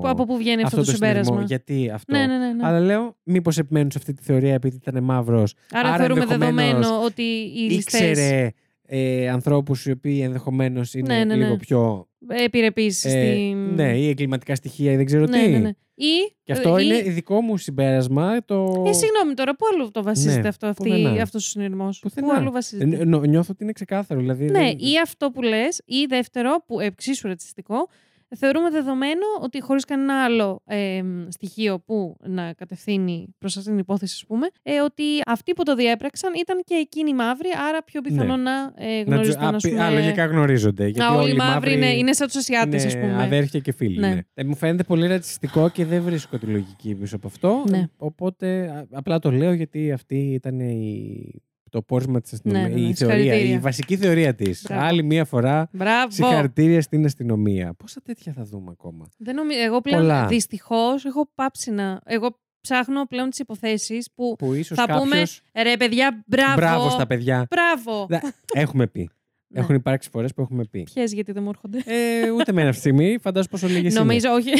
Που, 0.00 0.08
από 0.08 0.24
πού 0.26 0.36
βγαίνει 0.36 0.62
αυτό, 0.62 0.76
το, 0.76 0.84
συνδεσμό. 0.84 1.06
συμπέρασμα. 1.08 1.42
Γιατί 1.42 1.90
αυτό. 1.94 2.16
Ναι, 2.16 2.26
ναι, 2.26 2.36
ναι. 2.38 2.52
ναι. 2.52 2.66
Αλλά 2.66 2.80
λέω, 2.80 3.16
μήπως 3.22 3.58
επιμένουν 3.58 3.90
σε 3.90 3.98
αυτή 3.98 4.12
τη 4.12 4.22
θεωρία 4.22 4.54
επειδή 4.54 4.76
ήταν 4.76 5.04
μαύρος. 5.04 5.54
Άρα, 5.72 5.88
άρα 5.88 5.96
θεωρούμε 5.96 6.20
ενδεχομένως 6.20 6.86
δεδομένο 6.86 7.04
ότι 7.04 7.22
οι 7.22 7.70
ληστές 7.70 8.00
Ήξερε 8.00 8.50
ε, 8.92 9.28
ανθρώπους 9.28 9.86
οι 9.86 9.90
οποίοι 9.90 10.20
ενδεχομένως 10.24 10.94
είναι 10.94 11.14
Ναι, 11.14 11.24
ναι, 11.24 11.34
ναι. 11.36 11.44
λίγο 11.44 11.56
πιο. 11.56 12.08
επιρρεπείς 12.28 13.04
ε, 13.04 13.08
στην... 13.08 13.74
Ναι, 13.74 13.98
ή 13.98 14.08
εγκληματικά 14.08 14.54
στοιχεία 14.54 14.92
ή 14.92 14.96
δεν 14.96 15.04
ξέρω 15.04 15.24
ναι, 15.26 15.42
τι. 15.42 15.48
ναι, 15.48 15.58
ναι. 15.58 15.70
Ή, 15.94 16.34
Και 16.42 16.52
αυτό 16.52 16.78
ή- 16.78 16.82
είναι 16.86 17.10
δικό 17.10 17.40
μου 17.40 17.56
συμπέρασμα. 17.56 18.44
Το... 18.44 18.84
Ε, 18.86 18.92
συγγνώμη 18.92 19.34
τώρα, 19.34 19.56
πού 19.56 19.64
αλλού 19.74 19.90
το 19.90 20.02
βασίζεται 20.02 20.40
Ναι, 20.40 20.48
αυτό, 20.48 20.66
αυτή, 20.66 20.88
πουθενά. 20.88 21.22
αυτός 21.22 21.46
ο 21.46 21.48
συνειρμός; 21.48 21.98
Πουθενά. 21.98 22.26
Πού 22.26 22.32
αλλού 22.32 22.48
Ε, 22.48 22.50
βασίζεται; 22.50 23.04
νο- 23.04 23.20
νιώθω 23.24 23.48
ότι 23.52 23.62
είναι 23.62 23.72
ξεκάθαρο. 23.72 24.20
Δηλαδή, 24.20 24.44
Ναι, 24.44 24.50
δεν- 24.58 24.76
ή 24.78 24.98
αυτό 25.02 25.30
που 25.30 25.42
λες, 25.42 25.82
ή 25.84 26.04
δεύτερο, 26.08 26.62
που 26.66 26.80
εξίσου 26.80 27.28
ρατσιστικό, 27.28 27.88
θεωρούμε 28.36 28.70
δεδομένο 28.70 29.26
ότι 29.40 29.60
χωρίς 29.60 29.84
κανένα 29.84 30.24
άλλο 30.24 30.62
ε, 30.66 31.02
στοιχείο 31.28 31.78
που 31.78 32.16
να 32.26 32.52
κατευθύνει 32.52 33.34
προς 33.38 33.56
αυτήν 33.56 33.72
την 33.72 33.80
υπόθεση, 33.80 34.14
ας 34.20 34.26
πούμε, 34.26 34.46
ε, 34.62 34.80
ότι 34.80 35.02
αυτοί 35.26 35.52
που 35.52 35.62
το 35.62 35.74
διέπραξαν 35.74 36.32
ήταν 36.40 36.62
και 36.64 36.74
εκείνοι 36.74 37.14
μαύροι, 37.14 37.48
άρα 37.68 37.82
πιο 37.82 38.00
πιθανό 38.00 38.36
Ναι. 38.36 38.42
να 38.42 38.72
ε, 38.76 38.96
να 38.98 39.04
τους- 39.04 39.34
γνωριστούν, 39.34 39.44
α, 39.44 39.48
ας 39.56 39.62
πι- 39.62 39.70
πούμε... 39.72 39.84
α, 39.84 39.90
λογικά 39.90 40.24
γνωρίζονται. 40.26 40.84
Γιατί 40.86 41.12
Α, 41.12 41.14
όλοι 41.16 41.28
οι 41.28 41.32
οι 41.32 41.36
μαύροι 41.36 41.72
είναι, 41.72 41.92
είναι 41.96 42.12
σαν 42.12 42.26
τους 42.26 42.36
Ασιάτες, 42.36 42.84
ας 42.86 42.92
είναι 42.94 43.02
πούμε. 43.08 43.22
αδέρφια 43.22 43.60
και 43.60 43.72
φίλοι. 43.72 43.98
Ναι. 43.98 44.08
Ναι. 44.14 44.20
Ε, 44.34 44.44
μου 44.44 44.56
φαίνεται 44.56 44.82
πολύ 44.82 45.06
ρατσιστικό 45.06 45.68
και 45.70 45.84
δεν 45.84 46.02
βρίσκω 46.02 46.38
τη 46.38 46.46
λογική 46.46 46.94
πίσω 46.94 47.16
από 47.16 47.26
αυτό. 47.26 47.64
Ναι. 47.68 47.78
Ε, 47.78 47.90
Οπότε 47.96 48.68
α, 48.68 48.86
απλά 48.98 49.18
το 49.18 49.30
λέω 49.30 49.52
γιατί 49.52 49.92
αυτή 49.92 50.16
ήταν 50.16 50.60
η... 50.60 51.42
το 51.70 51.82
πόρισμα 51.82 52.20
της 52.20 52.32
αστυνομία. 52.32 52.68
Ναι, 52.68 52.74
ναι, 52.74 52.80
ναι. 52.80 52.88
η, 52.88 52.94
θεωρία, 52.94 53.16
Συγχαρητήρια. 53.18 53.54
η 53.54 53.58
βασική 53.58 53.96
θεωρία 53.96 54.34
της. 54.34 54.64
Μπράβο. 54.68 54.82
Άλλη 54.84 55.02
μία 55.02 55.24
φορά. 55.24 55.68
Μπράβο! 55.72 56.10
Συγχαρητήρια 56.10 56.80
στην 56.82 57.04
αστυνομία. 57.04 57.74
Πόσα 57.74 58.00
τέτοια 58.04 58.32
θα 58.32 58.42
δούμε 58.44 58.70
ακόμα; 58.72 59.06
Δεν 59.16 59.34
νομίζω, 59.34 59.60
εγώ 59.60 59.80
πλέον 59.80 60.00
Πολλά. 60.00 60.26
δυστυχώς 60.26 61.04
έχω 61.04 61.30
πάψει 61.34 61.70
να... 61.70 62.00
Εγώ 62.04 62.38
ψάχνω 62.60 63.06
πλέον 63.06 63.30
τις 63.30 63.38
υποθέσεις 63.38 64.08
που 64.14 64.34
Που 64.38 64.52
ίσως 64.54 64.76
θα 64.78 64.86
κάποιο. 64.86 65.02
πούμε 65.02 65.22
ρε 65.62 65.76
παιδιά 65.76 66.22
μπράβο. 66.26 66.54
Μπράβο 66.54 66.90
στα 66.90 67.06
παιδιά. 67.06 67.46
Μπράβο. 67.50 68.06
Δε- 68.08 68.18
Έχουμε 68.52 68.86
πει. 68.86 69.10
Ναι. 69.52 69.60
Έχουν 69.60 69.74
υπάρξει 69.74 70.08
φορές 70.12 70.34
που 70.34 70.40
έχουμε 70.42 70.64
πει. 70.70 70.82
Ποιες 70.94 71.12
γιατί 71.12 71.32
δεν 71.32 71.42
μου 71.42 71.48
έρχονται. 71.48 71.82
Ε, 71.86 72.30
ούτε 72.30 72.52
με 72.52 72.60
αυτή 72.62 72.72
τη 72.74 72.78
στιγμή. 72.88 73.18
Φαντάζομαι 73.20 73.50
πόσο 73.50 73.66
λίγες 73.66 73.92
είναι. 73.92 74.00
Νομίζω, 74.00 74.30
όχι. 74.30 74.50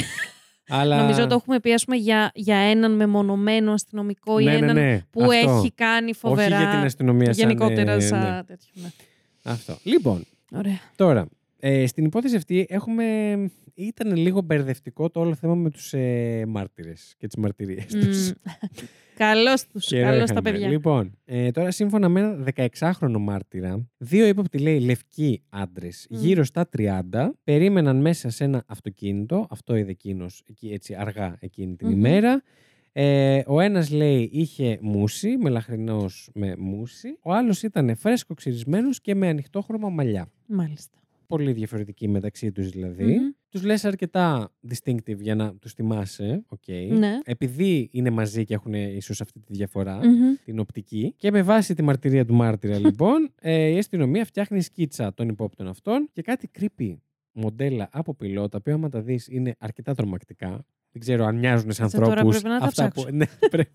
Αλλά... 0.69 1.01
Νομίζω 1.01 1.27
το 1.27 1.35
έχουμε 1.35 1.61
πει 1.61 1.73
ας 1.73 1.85
πούμε, 1.85 1.97
για, 1.97 2.31
για 2.35 2.57
έναν 2.57 2.97
μεμονωμένο 2.97 3.73
αστυνομικό 3.73 4.39
ή 4.39 4.45
ναι, 4.45 4.51
ναι, 4.51 4.57
έναν 4.57 4.75
ναι. 4.75 5.01
που 5.11 5.23
Αυτό. 5.23 5.33
έχει 5.33 5.73
κάνει 5.73 6.15
φοβερά. 6.15 6.57
Όχι 6.57 6.65
για 6.65 6.75
την 6.75 6.85
αστυνομία 6.85 7.33
σαν, 7.33 7.49
Γενικότερα 7.49 7.93
ε, 7.93 8.01
σαν 8.01 8.21
ναι. 8.21 8.43
τέτοιο. 8.45 8.71
Ναι. 8.73 8.89
Αυτό. 9.43 9.79
Λοιπόν, 9.83 10.25
Ωραία. 10.53 10.81
τώρα, 10.97 11.27
ε, 11.59 11.87
στην 11.87 12.05
υπόθεση 12.05 12.37
αυτή 12.37 12.67
έχουμε... 12.69 13.05
Ήταν 13.75 14.17
λίγο 14.17 14.41
μπερδευτικό 14.41 15.11
το 15.11 15.21
όλο 15.21 15.35
θέμα 15.35 15.55
με 15.55 15.71
τους 15.71 15.93
ε, 15.93 16.45
μάρτυρες 16.49 17.15
και 17.19 17.27
τις 17.27 17.37
μαρτυρίες 17.37 17.87
τους. 17.87 18.29
Μμ. 18.29 18.33
Καλώς 19.21 19.67
τους. 19.67 19.87
Καιρό 19.87 20.05
Καλώς 20.05 20.19
τα 20.19 20.25
είχαμε. 20.33 20.51
παιδιά. 20.51 20.69
Λοιπόν, 20.69 21.19
ε, 21.25 21.51
τώρα 21.51 21.71
σύμφωνα 21.71 22.09
με 22.09 22.21
ένα 22.21 22.45
16χρονο 22.57 23.19
μάρτυρα, 23.19 23.89
δύο 23.99 24.27
ύποπτοι 24.27 24.59
λέει 24.59 24.81
λευκοί 24.81 25.43
άντρες 25.49 26.07
Μμ. 26.11 26.17
γύρω 26.17 26.45
στα 26.45 26.69
30 26.69 27.31
περίμεναν 27.45 28.01
μέσα 28.01 28.31
σε 28.31 28.45
ένα 28.45 28.65
αυτοκίνητο. 28.67 29.47
Αυτό 29.51 29.77
είδε 29.77 29.91
εκείνος 29.91 30.43
έτσι 30.71 30.95
αργά 30.95 31.37
εκείνη 31.41 31.77
την 31.77 31.89
Μμμ. 31.89 31.97
ημέρα. 31.97 32.43
Ε, 32.93 33.43
ο 33.47 33.61
ένας 33.61 33.91
λέει 33.91 34.31
είχε 34.33 34.79
μούσι, 34.81 35.37
μελαχρινός 35.37 36.31
με 36.35 36.55
μούσι. 36.59 37.19
Ο 37.23 37.33
άλλος 37.33 37.63
ήταν 37.63 37.97
φρεσκοξυρισμένος 37.97 39.01
και 39.01 39.15
με 39.15 39.29
ανοιχτόχρωμα 39.29 39.89
μαλλιά. 39.89 40.31
Μάλιστα. 40.47 40.99
Πολύ 41.31 41.53
διαφορετικοί 41.53 42.09
μεταξύ 42.09 42.53
τους 42.53 42.69
δηλαδή. 42.71 43.05
Μμμ. 43.05 43.31
Τους 43.49 43.63
λες 43.63 43.85
αρκετά 43.85 44.53
distinctive 44.69 45.19
για 45.19 45.35
να 45.35 45.55
τους 45.55 45.73
θυμάσαι. 45.73 46.45
οκ. 46.49 46.69
Ναι. 46.99 47.19
Επειδή 47.25 47.89
είναι 47.93 48.11
μαζί 48.11 48.45
και 48.45 48.55
έχουν 48.55 48.75
ίσως 48.75 49.21
αυτή 49.21 49.41
τη 49.41 49.53
διαφορά 49.53 49.97
Μμμ. 49.97 50.35
την 50.45 50.59
οπτική. 50.59 51.15
Και 51.17 51.31
με 51.31 51.43
βάση 51.43 51.75
τη 51.75 51.83
μαρτυρία 51.83 52.25
του 52.25 52.35
μάρτυρα, 52.35 52.79
λοιπόν, 52.87 53.33
ε, 53.41 53.67
η 53.69 53.79
αστυνομία 53.79 54.25
φτιάχνει 54.25 54.61
σκίτσα 54.61 55.15
των 55.15 55.29
υπόπτων 55.29 55.69
αυτών 55.69 56.09
και 56.13 56.23
κάτι 56.23 56.51
creepy 56.59 56.97
μοντέλα 57.33 57.89
από 57.93 58.15
πυλό, 58.15 58.49
τα 58.49 58.59
οποία 58.61 58.75
άμα 58.75 58.89
τα 58.89 59.01
δεις 59.01 59.29
είναι 59.29 59.55
αρκετά 59.59 59.95
τρομακτικά. 59.95 60.65
Δεν 60.93 61.01
ξέρω 61.01 61.25
αν 61.25 61.37
μοιάζουν 61.37 61.73
σε 61.73 61.83
Κάτσε, 61.83 61.97
τώρα 61.97 62.11
ανθρώπους. 62.11 62.41
πρέπει 62.41 62.55
να 62.55 62.61
τα 62.61 62.69
ψάξω. 62.71 63.07
ναι, 63.13 63.27
πρέπει. 63.51 63.71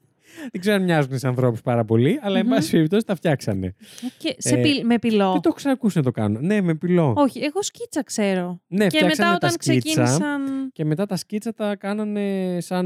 Δεν 0.51 0.61
ξέρω 0.61 0.75
αν 0.75 0.83
μοιάζουν 0.83 1.17
σε 1.19 1.27
ανθρώπους 1.27 1.61
πάρα 1.61 1.85
πολύ, 1.85 2.19
αλλά 2.21 2.37
εν 2.39 2.45
Μμμ. 2.45 2.51
πάση 2.53 2.71
περιπτώσει 2.71 3.05
τα 3.05 3.15
φτιάξανε. 3.15 3.75
Και 4.17 4.35
σε 4.37 4.55
Ε, 4.55 4.61
πυ- 4.61 4.83
με 4.85 4.99
πυλό. 4.99 5.31
Δεν 5.31 5.41
το 5.41 5.47
έχω 5.47 5.55
ξανακούσει 5.55 5.97
να 5.97 6.03
το 6.03 6.11
κάνω. 6.11 6.39
Ναι, 6.39 6.61
με 6.61 6.75
πυλό. 6.75 7.13
Όχι, 7.17 7.39
εγώ 7.39 7.61
σκίτσα 7.63 8.03
ξέρω. 8.03 8.61
Ναι, 8.67 8.87
και 8.87 8.97
φτιάξανε 8.97 9.09
μετά 9.29 9.29
τα 9.29 9.35
όταν 9.35 9.49
σκίτσα 9.49 10.03
ξεκίνησαν. 10.03 10.69
και 10.73 10.85
μετά 10.85 11.05
τα 11.05 11.15
σκίτσα 11.15 11.53
τα 11.53 11.75
κάνανε 11.75 12.57
σαν. 12.61 12.85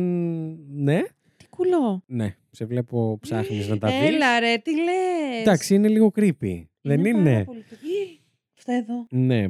Ναι, 0.73 1.01
Τι 1.37 1.47
κουλό. 1.49 2.03
ναι. 2.05 2.35
Σε 2.51 2.65
βλέπω 2.65 3.17
ψάχνεις 3.21 3.67
να 3.67 3.77
τα 3.77 3.87
δεις. 3.87 4.07
Έλα 4.07 4.39
ρε, 4.39 4.57
τι 4.63 4.71
λες. 4.75 5.41
Εντάξει, 5.41 5.75
είναι 5.75 5.87
λίγο 5.87 6.11
creepy. 6.15 6.63
Δεν 6.81 6.97
πάρα 7.01 7.09
είναι. 7.09 7.43
πολύ- 7.43 7.59
Ι, 7.59 8.19
Αυτά 8.57 8.73
εδώ. 8.73 9.05
Ναι. 9.09 9.45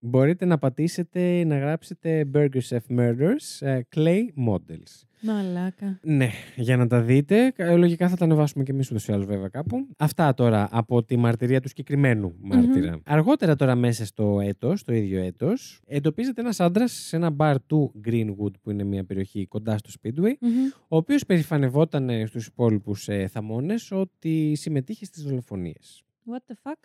Μπορείτε 0.00 0.44
να 0.44 0.58
πατήσετε, 0.58 1.44
να 1.44 1.58
γράψετε 1.58 2.30
Burger 2.34 2.60
Chef 2.68 2.98
Murders 2.98 3.66
ε, 3.66 3.80
Clay 3.96 4.20
Models. 4.48 5.04
Μαλάκα. 5.22 5.98
Ναι, 6.02 6.30
για 6.56 6.76
να 6.76 6.86
τα 6.86 7.00
δείτε. 7.00 7.52
Ε, 7.56 7.76
Λογικά 7.76 8.08
θα 8.08 8.16
τα 8.16 8.24
ανεβάσουμε 8.24 8.64
και 8.64 8.72
εμείς 8.72 8.90
ούτως 8.90 9.08
ή 9.08 9.12
άλλως, 9.12 9.26
βέβαια, 9.26 9.48
κάπου. 9.48 9.86
Αυτά 9.98 10.34
τώρα 10.34 10.68
από 10.70 11.04
τη 11.04 11.16
μαρτυρία 11.16 11.60
του 11.60 11.68
συγκεκριμένου 11.68 12.34
μάρτυρα. 12.40 13.00
Αργότερα, 13.04 13.56
τώρα, 13.56 13.74
μέσα 13.74 14.04
στο 14.06 14.40
έτος, 14.40 14.84
το 14.84 14.92
ίδιο 14.92 15.22
έτος, 15.22 15.80
εντοπίζεται 15.86 16.40
ένας 16.40 16.60
άντρας 16.60 16.92
σε 16.92 17.16
ένα 17.16 17.30
μπαρ 17.30 17.62
του 17.66 17.92
Greenwood, 18.06 18.52
που 18.62 18.70
είναι 18.70 18.84
μια 18.84 19.04
περιοχή 19.04 19.46
κοντά 19.46 19.78
στο 19.78 19.90
Speedway, 20.02 20.32
Μμμ. 20.40 20.50
ο 20.88 20.96
οποίος 20.96 21.26
περηφανευόταν 21.26 22.26
στους 22.26 22.46
υπόλοιπους 22.46 23.08
ε, 23.08 23.26
θαμώνες 23.26 23.90
ότι 23.92 24.54
συμμετείχε 24.54 25.04
στις 25.04 25.22
δολοφονίες. 25.22 26.04
What 26.26 26.52
the 26.52 26.70
fuck; 26.70 26.78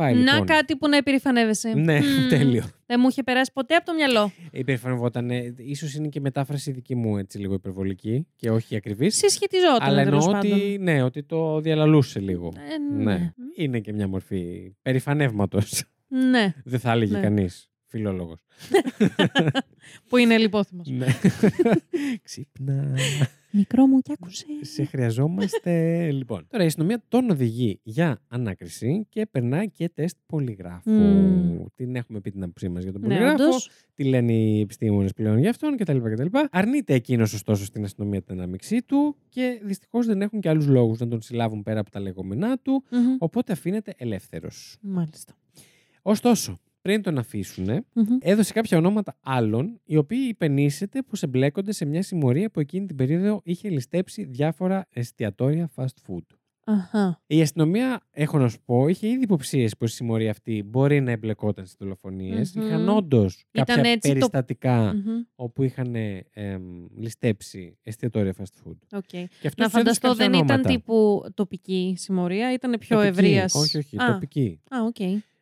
Πάει 0.00 0.14
Να 0.14 0.32
λοιπόν. 0.32 0.46
κάτι 0.46 0.76
που 0.76 0.88
να 0.88 0.96
υπερηφανεύεσαι. 0.96 1.68
Ναι, 1.74 1.98
Μμμ. 2.00 2.28
τέλειο. 2.38 2.64
Δεν 2.86 2.98
μου 3.02 3.08
είχε 3.08 3.22
περάσει 3.22 3.50
ποτέ 3.52 3.74
από 3.74 3.84
το 3.86 3.94
μυαλό. 3.94 4.32
Υπερηφανευόταν. 4.50 5.30
ίσως 5.56 5.94
είναι 5.94 6.08
και 6.08 6.20
μετάφραση 6.20 6.72
δική 6.72 6.94
μου 6.94 7.16
έτσι 7.16 7.38
λίγο 7.38 7.54
υπερβολική 7.54 8.26
και 8.36 8.50
όχι 8.50 8.76
ακριβής. 8.76 9.16
Συσχετιζόταν. 9.16 9.78
Αλλά 9.88 10.04
τέλος 10.04 10.26
εννοώ 10.26 10.40
πάντων. 10.40 10.52
ότι, 10.58 10.78
ναι, 10.80 11.02
ότι 11.02 11.22
το 11.22 11.60
διαλαλούσε 11.60 12.20
λίγο. 12.20 12.52
Ε, 12.56 12.94
ναι. 13.02 13.14
ναι. 13.14 13.32
Είναι 13.56 13.80
και 13.80 13.92
μια 13.92 14.08
μορφή 14.08 14.72
περηφανεύματος. 14.82 15.84
Ναι. 16.08 16.54
Δεν 16.64 16.80
θα 16.80 16.92
έλεγε 16.92 17.12
Ναι. 17.14 17.20
κανείς. 17.20 17.70
Φιλόλογος. 17.86 18.44
Που 20.08 20.16
είναι 20.16 20.38
λιπόθυμος. 20.38 20.86
ναι. 20.88 21.06
Ξύπνα. 22.22 22.94
Μικρό 23.52 23.86
μου 23.86 23.98
κι 24.00 24.12
άκουσε. 24.12 24.44
Σε 24.60 24.84
χρειαζόμαστε. 24.84 25.72
λοιπόν. 26.18 26.46
Τώρα 26.48 26.62
η 26.64 26.66
αστυνομία 26.66 27.02
τον 27.08 27.30
οδηγεί 27.30 27.80
για 27.82 28.20
ανάκριση 28.28 29.06
και 29.08 29.26
περνάει 29.26 29.70
και 29.70 29.88
τεστ 29.88 30.16
πολυγράφου. 30.26 30.90
Μμμ. 30.90 31.64
Την 31.74 31.96
έχουμε 31.96 32.20
πει 32.20 32.30
την 32.30 32.42
άποψή 32.42 32.68
μας 32.68 32.82
για 32.82 32.92
τον 32.92 33.00
Ναι, 33.00 33.06
πολυγράφο. 33.06 33.42
όντως. 33.44 33.70
τι 33.94 34.04
λένε 34.04 34.32
οι 34.32 34.60
επιστήμονες 34.60 35.12
πλέον 35.12 35.38
για 35.38 35.50
αυτόν 35.50 35.76
κτλ. 35.76 35.96
κτλ. 35.98 36.26
Αρνείται 36.50 36.94
εκείνος 36.94 37.32
ωστόσο 37.32 37.64
στην 37.64 37.84
αστυνομία 37.84 38.22
την 38.22 38.34
ανάμειξή 38.38 38.82
του 38.82 39.16
και 39.28 39.60
δυστυχώς 39.64 40.06
δεν 40.06 40.22
έχουν 40.22 40.40
και 40.40 40.48
άλλους 40.48 40.66
λόγους 40.66 40.98
να 40.98 41.08
τον 41.08 41.20
συλλάβουν 41.22 41.62
πέρα 41.62 41.80
από 41.80 41.90
τα 41.90 42.00
λεγόμενά 42.00 42.58
του, 42.58 42.84
Μμμ. 42.90 43.16
οπότε 43.18 43.52
αφήνεται 43.52 43.94
ελεύθερος. 43.96 44.76
Μάλιστα. 44.80 45.32
Ωστόσο, 46.02 46.58
πριν 46.82 47.02
τον 47.02 47.18
αφήσουν, 47.18 47.64
Μμμ. 47.94 48.04
έδωσε 48.20 48.52
κάποια 48.52 48.78
ονόματα 48.78 49.16
άλλων, 49.20 49.80
οι 49.84 49.96
οποίοι 49.96 50.26
υπαινίσσεται 50.28 51.02
πως 51.02 51.12
εμπλέκονται 51.20 51.72
σε 51.72 51.84
μια 51.84 52.02
συμμορία 52.02 52.50
που 52.50 52.60
εκείνη 52.60 52.86
την 52.86 52.96
περίοδο 52.96 53.40
είχε 53.44 53.68
ληστέψει 53.68 54.24
διάφορα 54.24 54.86
εστιατόρια 54.92 55.70
fast 55.76 55.84
food. 55.84 56.22
Αχα. 56.64 57.22
Η 57.26 57.40
αστυνομία, 57.40 58.00
έχω 58.10 58.38
να 58.38 58.48
σου 58.48 58.58
πω, 58.64 58.88
είχε 58.88 59.08
ήδη 59.08 59.22
υποψίες 59.22 59.76
πως 59.76 59.92
η 59.92 59.94
συμμορία 59.94 60.30
αυτή 60.30 60.62
μπορεί 60.66 61.00
να 61.00 61.10
εμπλεκόταν 61.10 61.64
στις 61.64 61.76
δολοφονίες. 61.78 62.54
Μμμ. 62.54 62.66
Είχαν 62.66 62.88
όντως 62.88 63.44
κάποια 63.50 63.74
έτσι 63.74 63.94
το- 64.00 64.08
περιστατικά 64.08 64.94
Μμμ. 64.94 65.22
όπου 65.34 65.62
είχαν 65.62 65.94
εμ, 66.32 66.62
ληστέψει 66.96 67.78
εστιατόρια 67.82 68.34
fast 68.38 68.68
food. 68.68 68.76
Οκ. 68.92 69.02
Και 69.08 69.28
αυτό 69.46 69.62
Να 69.62 69.66
τους 69.66 69.74
έδωσε 69.74 69.76
φανταστώ 69.78 70.08
κάποια 70.08 70.24
δεν 70.28 70.32
ήταν 70.38 70.50
ονόματα. 70.50 70.68
τύπου 70.68 71.24
τοπική 71.34 71.94
συμμορία, 71.98 72.52
ήταν 72.52 72.78
πιο 72.78 72.96
Τοπική. 72.96 73.18
ευρείας. 73.18 73.54
Όχι, 73.54 73.78
όχι, 73.78 73.96
Α, 74.02 74.12
τοπική. 74.12 74.60
α, 74.68 74.84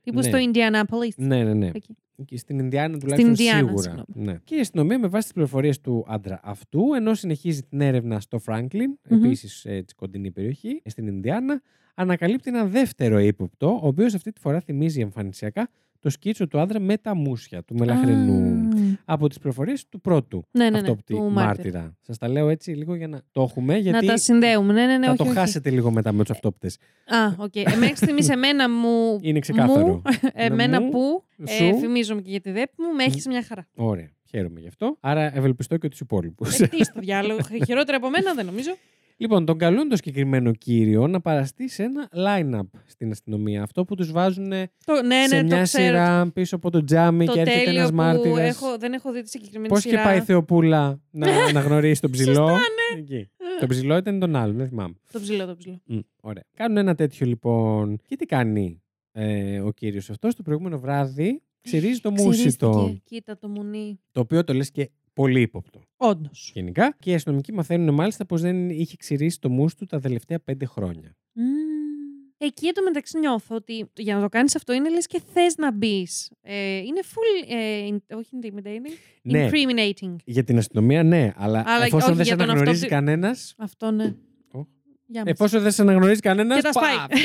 οκ. 0.08 0.14
Τύπου 0.14 0.36
Ναι. 0.36 0.38
στο 0.42 0.50
Indianapolis. 0.50 1.14
Ναι, 1.16 1.44
ναι, 1.44 1.54
ναι. 1.54 1.70
Εκεί. 1.74 1.96
Και 2.24 2.36
στην 2.36 2.58
Ινδιάνα 2.58 2.98
τουλάχιστον 2.98 3.30
Ινδιάνα, 3.30 3.58
σίγουρα. 3.58 3.82
συγγνώμη. 3.82 4.04
Ναι. 4.32 4.38
Και 4.44 4.54
η 4.56 4.60
αστυνομία 4.60 4.98
με 4.98 5.06
βάση 5.08 5.22
τις 5.24 5.32
πληροφορίες 5.32 5.80
του 5.80 6.04
άντρα 6.08 6.40
αυτού, 6.42 6.82
ενώ 6.96 7.14
συνεχίζει 7.14 7.62
την 7.62 7.80
έρευνα 7.80 8.20
στο 8.20 8.38
Φράγκλιν, 8.38 8.98
Μμμ. 9.08 9.24
επίσης 9.24 9.64
έτσι 9.64 9.94
κοντινή 9.94 10.30
περιοχή, 10.30 10.82
στην 10.84 11.06
Ινδιάνα, 11.06 11.62
ανακαλύπτει 11.94 12.48
ένα 12.50 12.64
δεύτερο 12.64 13.18
ύποπτο, 13.18 13.68
ο 13.82 13.86
οποίος 13.86 14.14
αυτή 14.14 14.32
τη 14.32 14.40
φορά 14.40 14.60
θυμίζει 14.60 15.00
εμφανισιακά 15.00 15.68
το 16.00 16.10
σκίτσο 16.10 16.46
του 16.46 16.60
άντρα 16.60 16.80
με 16.80 16.96
τα 16.96 17.14
μούσια 17.14 17.62
του 17.64 17.74
μελαχρινού. 17.74 18.68
Α, 18.68 18.96
Από 19.04 19.28
τις 19.28 19.38
πληροφορίε 19.38 19.74
του 19.88 20.00
πρώτου 20.00 20.44
Ναι, 20.50 20.64
ναι, 20.64 20.70
ναι. 20.70 20.78
αυτόπτη 20.78 21.14
του 21.14 21.18
μάρτυρα. 21.22 21.44
μάρτυρα. 21.46 21.96
Σας 22.00 22.18
τα 22.18 22.28
λέω 22.28 22.48
έτσι 22.48 22.70
λίγο 22.70 22.94
για 22.94 23.08
να 23.08 23.22
το 23.32 23.42
έχουμε, 23.42 23.76
γιατί 23.76 24.06
Να 24.06 24.12
τα 24.12 24.18
συνδέουμε. 24.18 24.72
Ναι, 24.72 24.86
ναι, 24.86 24.98
ναι. 24.98 25.04
θα 25.04 25.10
όχι, 25.10 25.18
το 25.18 25.24
όχι. 25.24 25.32
χάσετε 25.32 25.70
λίγο 25.70 25.90
μετά 25.90 26.12
με 26.12 26.20
τους 26.20 26.30
αυτόπτες. 26.30 26.78
Α, 27.06 27.26
οκ. 27.36 27.52
Okay. 27.54 27.76
Μέχρι 27.78 27.96
στιγμής 27.96 28.28
εμένα 28.28 28.70
μου. 28.70 29.18
Είναι 29.28 29.38
ξεκάθαρο. 29.38 29.86
Μου, 29.86 30.02
εμένα 30.32 30.80
μου, 30.80 30.90
που. 30.90 31.24
Ε, 31.44 31.52
σου. 31.56 31.78
φημίζομαι 31.78 32.20
και 32.20 32.30
για 32.30 32.40
τη 32.40 32.50
ντέμπι 32.50 32.74
μου, 32.82 32.94
με 32.94 33.04
έχεις 33.04 33.26
μια 33.26 33.42
χαρά. 33.42 33.68
Ωραία. 33.74 34.10
Χαίρομαι 34.30 34.60
γι' 34.60 34.68
αυτό. 34.68 34.96
Άρα 35.00 35.36
ευελπιστώ 35.36 35.76
και 35.76 35.88
τους 35.88 36.00
υπόλοιπους. 36.00 36.58
Ε, 36.60 36.66
τι 36.66 36.84
στο 36.84 37.00
διάλογο. 37.00 37.38
Χειρότερα 37.66 37.96
από 37.96 38.10
μένα 38.10 38.34
δεν 38.34 38.46
νομίζω. 38.46 38.70
Λοιπόν, 39.20 39.44
τον 39.44 39.58
καλούν 39.58 39.88
το 39.88 39.96
συγκεκριμένο 39.96 40.52
κύριο 40.52 41.06
να 41.06 41.20
παραστεί 41.20 41.68
σε 41.68 41.82
ένα 41.82 42.08
line-up 42.12 42.80
στην 42.86 43.10
αστυνομία. 43.10 43.62
Αυτό 43.62 43.84
που 43.84 43.94
τους 43.94 44.12
βάζουν 44.12 44.48
Το, 44.84 45.02
ναι, 45.06 45.26
σε 45.28 45.36
ναι, 45.36 45.42
μια 45.42 45.56
το 45.56 45.62
ξέρω. 45.62 45.84
σειρά 45.84 46.30
πίσω 46.34 46.56
από 46.56 46.70
το 46.70 46.84
τζάμι 46.84 47.26
Το 47.26 47.32
και 47.32 47.40
έρχεται 47.40 47.64
τέλειο 47.64 47.78
ένας 47.78 47.90
που 47.90 47.96
μάρτυρας. 47.96 48.48
έχω, 48.48 48.78
δεν 48.78 48.92
έχω 48.92 49.12
δει 49.12 49.22
τη 49.22 49.28
συγκεκριμένη 49.28 49.68
Πώς 49.68 49.80
σειρά. 49.80 49.96
και 49.96 50.02
πάει 50.04 50.18
η 50.18 50.20
Θεοπούλα 50.20 51.00
να, 51.10 51.52
να 51.52 51.60
γνωρίσει 51.60 52.00
τον 52.00 52.10
ψηλό; 52.10 52.32
Σωστά, 52.34 52.58
Εκεί. 52.98 53.30
Το 53.60 53.66
ψηλό 53.66 53.96
ήταν 53.96 54.18
τον 54.18 54.36
άλλον, 54.36 54.56
δεν 54.56 54.68
θυμάμαι. 54.68 54.94
Το 55.12 55.20
ψηλό, 55.20 55.46
το 55.46 55.56
ψηλό. 55.56 55.80
Μμ, 55.84 55.98
ωραία. 56.20 56.44
Κάνουν 56.56 56.76
ένα 56.76 56.94
τέτοιο 56.94 57.26
λοιπόν. 57.26 57.98
Και 58.06 58.16
τι 58.16 58.26
κάνει 58.26 58.82
ε, 59.12 59.60
ο 59.60 59.70
κύριος 59.72 60.10
αυτός; 60.10 60.34
Το 60.34 60.42
προηγούμενο 60.42 60.78
βράδυ. 60.78 61.42
Ξυρίζει 61.60 62.00
το 62.00 62.10
μουσιτο. 62.10 62.68
Ξυρίστηκε. 62.70 63.02
Κοίτα 63.04 63.38
το 63.38 63.48
μουνί. 63.48 64.00
Το 64.12 64.20
οποίο 64.20 64.44
το 64.44 64.52
λες 64.54 64.70
και 64.70 64.90
πολύ 65.22 65.40
ύποπτο. 65.40 65.80
Όντως. 65.96 66.50
Γενικά. 66.54 66.96
Και 66.98 67.10
οι 67.10 67.14
αστυνομικοί 67.14 67.52
μαθαίνουν 67.52 67.94
μάλιστα 67.94 68.26
πως 68.26 68.40
δεν 68.40 68.70
είχε 68.70 68.96
ξυρίσει 68.96 69.40
το 69.40 69.48
μους 69.48 69.74
του 69.74 69.84
τα 69.86 70.00
τελευταία 70.00 70.40
πέντε 70.40 70.64
χρόνια. 70.66 71.16
Εκεί 72.40 72.66
εντωμεταξύ 72.66 73.18
νιώθω 73.18 73.54
ότι 73.56 73.90
για 73.96 74.14
να 74.14 74.20
το 74.20 74.28
κάνεις 74.28 74.56
αυτό 74.56 74.72
είναι 74.72 74.90
λες 74.90 75.06
και 75.06 75.20
θες 75.32 75.56
να 75.56 75.72
μπεις. 75.72 76.30
Ε, 76.40 76.76
είναι 76.76 77.00
full, 77.04 77.50
ε, 77.52 77.88
in- 77.90 78.16
όχι 78.18 78.28
intimidating, 78.42 78.92
Ναι, 79.22 79.48
incriminating. 79.50 80.14
για 80.24 80.44
την 80.44 80.58
αστυνομία 80.58 81.02
ναι, 81.02 81.32
αλλά, 81.36 81.64
Αλλά 81.66 81.84
εφόσον 81.84 82.08
όχι 82.08 82.16
δεν 82.16 82.24
σε 82.26 82.34
για 82.34 82.36
τον 82.36 82.50
αναγνωρίζει 82.50 82.82
αυτό- 82.84 82.94
κανένα. 82.94 83.34
Αυτό 83.58 83.90
ναι. 83.90 84.04
Ω. 84.52 84.66
Για 85.06 85.20
μας. 85.22 85.30
Εφόσον 85.32 85.62
δεν 85.62 85.70
σε 85.72 85.82
αναγνωρίζει 85.82 86.20
κανένας. 86.20 86.56
Και 86.56 86.62
τα 86.62 86.72
σπάει. 86.72 87.18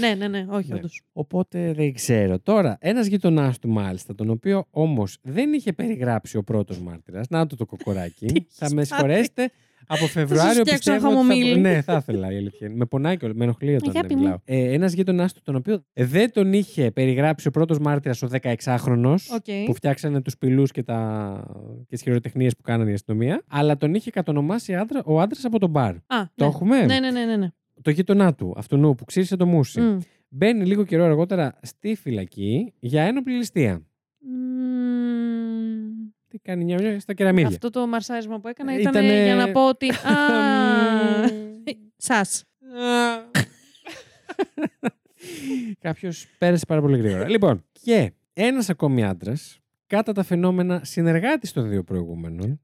Ναι, 0.00 0.14
ναι, 0.14 0.28
ναι, 0.28 0.46
όχι 0.48 0.68
Ναι. 0.72 0.74
όντως. 0.76 1.02
Οπότε 1.12 1.72
δεν 1.72 1.92
ξέρω. 1.92 2.38
Τώρα, 2.40 2.76
ένας 2.80 3.06
γείτονάς 3.06 3.58
του 3.58 3.68
μάλιστα, 3.68 4.14
τον 4.14 4.30
οποίο 4.30 4.66
όμως 4.70 5.18
δεν 5.22 5.52
είχε 5.52 5.72
περιγράψει 5.72 6.36
ο 6.36 6.42
πρώτος 6.42 6.78
μάρτυρας. 6.80 7.26
Να 7.28 7.46
το 7.46 7.56
το 7.56 7.66
κοκοράκι. 7.66 8.26
Τι 8.32 8.32
θα 8.48 8.64
έχεις 8.64 8.74
με 8.74 8.80
πάθει; 8.80 8.86
συγχωρέσετε. 8.86 9.50
Από 9.86 10.06
Φεβρουάριο 10.06 10.60
φτιάξω 10.60 10.76
πιστεύω. 10.76 10.96
ένα 11.08 11.18
ότι 11.18 11.26
θα... 11.28 11.34
χαμομήλι. 11.34 11.60
Ναι, 11.60 11.82
θα 11.82 11.96
ήθελα 11.96 12.32
η 12.32 12.36
αλήθεια. 12.36 12.66
είναι. 12.66 12.76
Με 12.76 12.84
πονάει 12.84 13.16
και 13.16 13.26
με 13.34 13.44
ενοχλεί 13.44 13.74
όταν 13.74 13.88
Αγάπη 13.90 14.06
δεν 14.06 14.16
μου. 14.16 14.22
μιλάω. 14.22 14.38
Ε, 14.44 14.72
ένας 14.72 14.92
γείτονάς 14.92 15.28
του, 15.28 15.40
τον 15.42 15.54
οποίο 15.54 15.84
δεν 15.92 16.32
τον 16.32 16.52
είχε 16.52 16.90
περιγράψει 16.90 17.48
ο 17.48 17.50
πρώτος 17.50 17.78
μάρτυρας 17.78 18.22
ο 18.22 18.28
16χρονος. 18.42 19.14
Οκ. 19.34 19.64
Που 19.66 19.74
φτιάξανε 19.74 20.20
τους 20.20 20.38
πηλούς 20.38 20.70
και, 20.70 20.82
τα... 20.82 21.44
και 21.78 21.94
τις 21.94 22.02
χειροτεχνίες 22.02 22.56
που 22.56 22.62
κάνανε 22.62 22.90
η 22.90 22.94
αστυνομία. 22.94 23.42
Αλλά 23.48 23.76
τον 23.76 23.94
είχε 23.94 24.10
κατονομάσει 24.10 24.74
άντρα, 24.74 25.02
ο 25.04 25.20
άντρας 25.20 25.44
από 25.44 25.58
τον 25.58 25.70
μπαρ. 25.70 25.94
Α, 25.94 26.00
Το 26.06 26.44
ναι. 26.44 26.46
έχουμε; 26.46 26.84
Ναι, 26.84 27.00
ναι, 27.00 27.10
ναι, 27.10 27.24
ναι. 27.24 27.36
ναι. 27.36 27.48
Το 27.82 27.90
γείτονά 27.90 28.34
του, 28.34 28.54
αυτού 28.56 28.94
που 28.96 29.04
ξύρισε 29.04 29.36
το 29.36 29.46
μουσι. 29.46 29.80
Μμ. 29.80 29.98
Μπαίνει 30.28 30.66
λίγο 30.66 30.84
καιρό 30.84 31.04
αργότερα 31.04 31.58
στη 31.62 31.94
φυλακή 31.94 32.72
για 32.78 33.02
ένοπλη 33.02 33.34
ληστεία. 33.34 33.82
Μμμ. 34.18 35.90
Τι 36.28 36.38
κάνει 36.38 36.64
μια 36.64 36.78
μια 36.80 37.00
στα 37.00 37.14
κεραμίδια. 37.14 37.48
Αυτό 37.48 37.70
το 37.70 37.86
μαρσάρισμα 37.86 38.40
που 38.40 38.48
έκανα 38.48 38.72
Ε, 38.72 38.80
ήταν 38.80 38.92
ήτανε- 39.04 39.24
για 39.24 39.34
να 39.34 39.52
πω 39.52 39.68
ότι. 39.68 39.88
Α, 39.90 39.92
Σας. 41.96 42.44
Κάποιος 45.80 46.26
πέρασε 46.38 46.66
πάρα 46.66 46.80
πολύ 46.80 46.98
γρήγορα. 46.98 47.28
λοιπόν, 47.28 47.64
και 47.82 48.12
ένας 48.32 48.70
ακόμη 48.70 49.04
άντρας, 49.04 49.58
κατά 49.86 50.12
τα 50.12 50.22
φαινόμενα 50.22 50.80
συνεργάτης 50.84 51.52
των 51.52 51.68
δύο 51.68 51.82
προηγούμενων. 51.84 52.60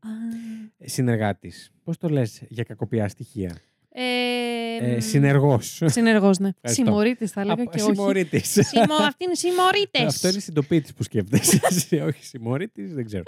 Συνεργάτης. 0.79 1.71
Πώς 1.85 1.99
το 1.99 2.09
λες 2.09 2.43
για 2.49 2.65
κακοποιά 2.65 3.09
στοιχεία; 3.09 3.57
Ε, 4.01 4.95
Ε, 4.95 5.01
Συνεργός. 5.01 5.83
Συνεργός, 5.85 6.39
ναι. 6.39 6.49
Ευχαριστώ. 6.61 6.85
Συμμορίτη, 6.85 7.27
θα 7.27 7.41
έλεγα 7.41 7.65
και 7.65 7.83
όχι. 7.83 7.95
Συμμορίτη. 7.95 8.39
Συμμο... 8.39 8.95
Αυτοί 9.01 9.25
είναι 9.25 9.35
συμμορίτε. 9.35 10.03
Αυτό 10.05 10.29
είναι 10.29 10.41
συντοπίτης 10.41 10.93
που 10.95 11.03
σκέφτεσαι. 11.03 11.61
εσύ, 11.71 11.97
όχι 11.97 12.25
συμμορίτη, 12.25 12.83
δεν 12.87 13.05
ξέρω. 13.05 13.23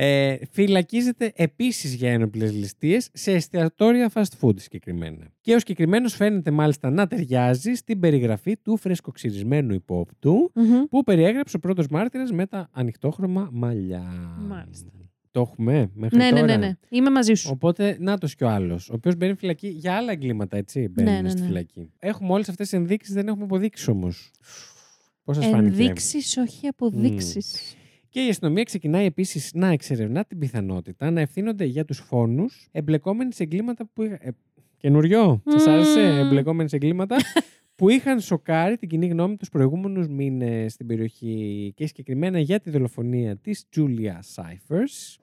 Ε, 0.00 0.36
φυλακίζεται 0.50 1.32
επίσης 1.36 1.94
για 1.94 2.10
ένοπλες 2.12 2.52
ληστείες 2.52 3.08
σε 3.12 3.32
εστιατόρια 3.32 4.10
fast 4.14 4.22
food 4.40 4.60
συγκεκριμένα. 4.60 5.32
Και 5.40 5.54
ο 5.54 5.58
συγκεκριμένος 5.58 6.14
φαίνεται 6.14 6.50
μάλιστα 6.50 6.90
να 6.90 7.06
ταιριάζει 7.06 7.74
στην 7.74 8.00
περιγραφή 8.00 8.56
του 8.56 8.76
φρεσκοξυρισμένου 8.76 9.74
υπόπτου 9.74 10.52
Μμμ. 10.54 10.84
που 10.90 11.02
περιέγραψε 11.04 11.56
ο 11.56 11.58
πρώτος 11.60 11.86
μάρτυρας 11.88 12.30
με 12.32 12.46
τα 12.46 12.68
ανοιχτόχρωμα 12.72 13.48
μαλλιά. 13.52 14.02
Μάλιστα. 14.48 14.90
Το 15.38 15.44
έχουμε 15.50 15.90
μέχρι 15.94 16.16
Ναι, 16.16 16.24
ναι, 16.24 16.30
τώρα. 16.40 16.46
ναι, 16.46 16.56
ναι. 16.66 16.76
Είμαι 16.88 17.10
μαζί 17.10 17.34
σου. 17.34 17.48
Οπότε, 17.52 17.96
να 18.00 18.18
το 18.18 18.26
κι 18.26 18.44
ο 18.44 18.48
άλλος, 18.48 18.88
ο 18.90 18.92
οποίος 18.94 19.16
μπαίνει 19.16 19.34
φυλακή 19.34 19.68
για 19.68 19.94
άλλα 19.96 20.12
εγκλήματα, 20.12 20.56
έτσι. 20.56 20.88
Μπαίνει 20.88 21.10
Ναι, 21.10 21.20
ναι, 21.20 21.28
στη 21.28 21.40
ναι. 21.40 21.46
φυλακή. 21.46 21.90
Έχουμε 21.98 22.32
όλες 22.32 22.48
αυτές 22.48 22.68
τις 22.68 22.78
ενδείξεις, 22.78 23.14
δεν 23.14 23.28
έχουμε 23.28 23.44
αποδείξεις 23.44 23.88
όμως. 23.88 24.30
Πώς 25.24 25.36
σας 25.36 25.46
φάνηκε; 25.46 25.80
Ενδείξεις, 25.82 26.36
όχι 26.36 26.66
αποδείξεις. 26.66 27.74
Και 28.08 28.24
η 28.24 28.28
αστυνομία 28.28 28.62
ξεκινάει 28.62 29.04
επίσης 29.04 29.50
να 29.54 29.68
εξερευνά 29.68 30.24
την 30.24 30.38
πιθανότητα 30.38 31.10
να 31.10 31.20
ευθύνονται 31.20 31.64
για 31.64 31.84
τους 31.84 31.98
φόνους 31.98 32.68
εμπλεκόμενοι 32.72 33.32
σε 33.32 33.42
εγκλήματα 33.42 33.86
που. 33.92 34.02
είχα- 34.02 34.18
Ε, 34.20 34.30
καινουριό, 34.76 35.42
σας 35.46 35.66
άρεσε, 35.66 36.00
Μμμ. 36.00 36.18
εμπλεκόμενοι 36.18 36.68
σε 36.68 36.76
εγκλήματα; 36.76 37.16
που 37.78 37.88
είχαν 37.88 38.20
σοκάρει 38.20 38.76
την 38.76 38.88
κοινή 38.88 39.06
γνώμη 39.06 39.36
τους 39.36 39.48
προηγούμενους 39.48 40.08
μήνες 40.08 40.72
στην 40.72 40.86
περιοχή 40.86 41.72
και 41.76 41.86
συγκεκριμένα 41.86 42.38
για 42.38 42.60
τη 42.60 42.70
δολοφονία 42.70 43.36
της 43.36 43.66
Julia 43.76 44.18
Cyphers. 44.34 45.16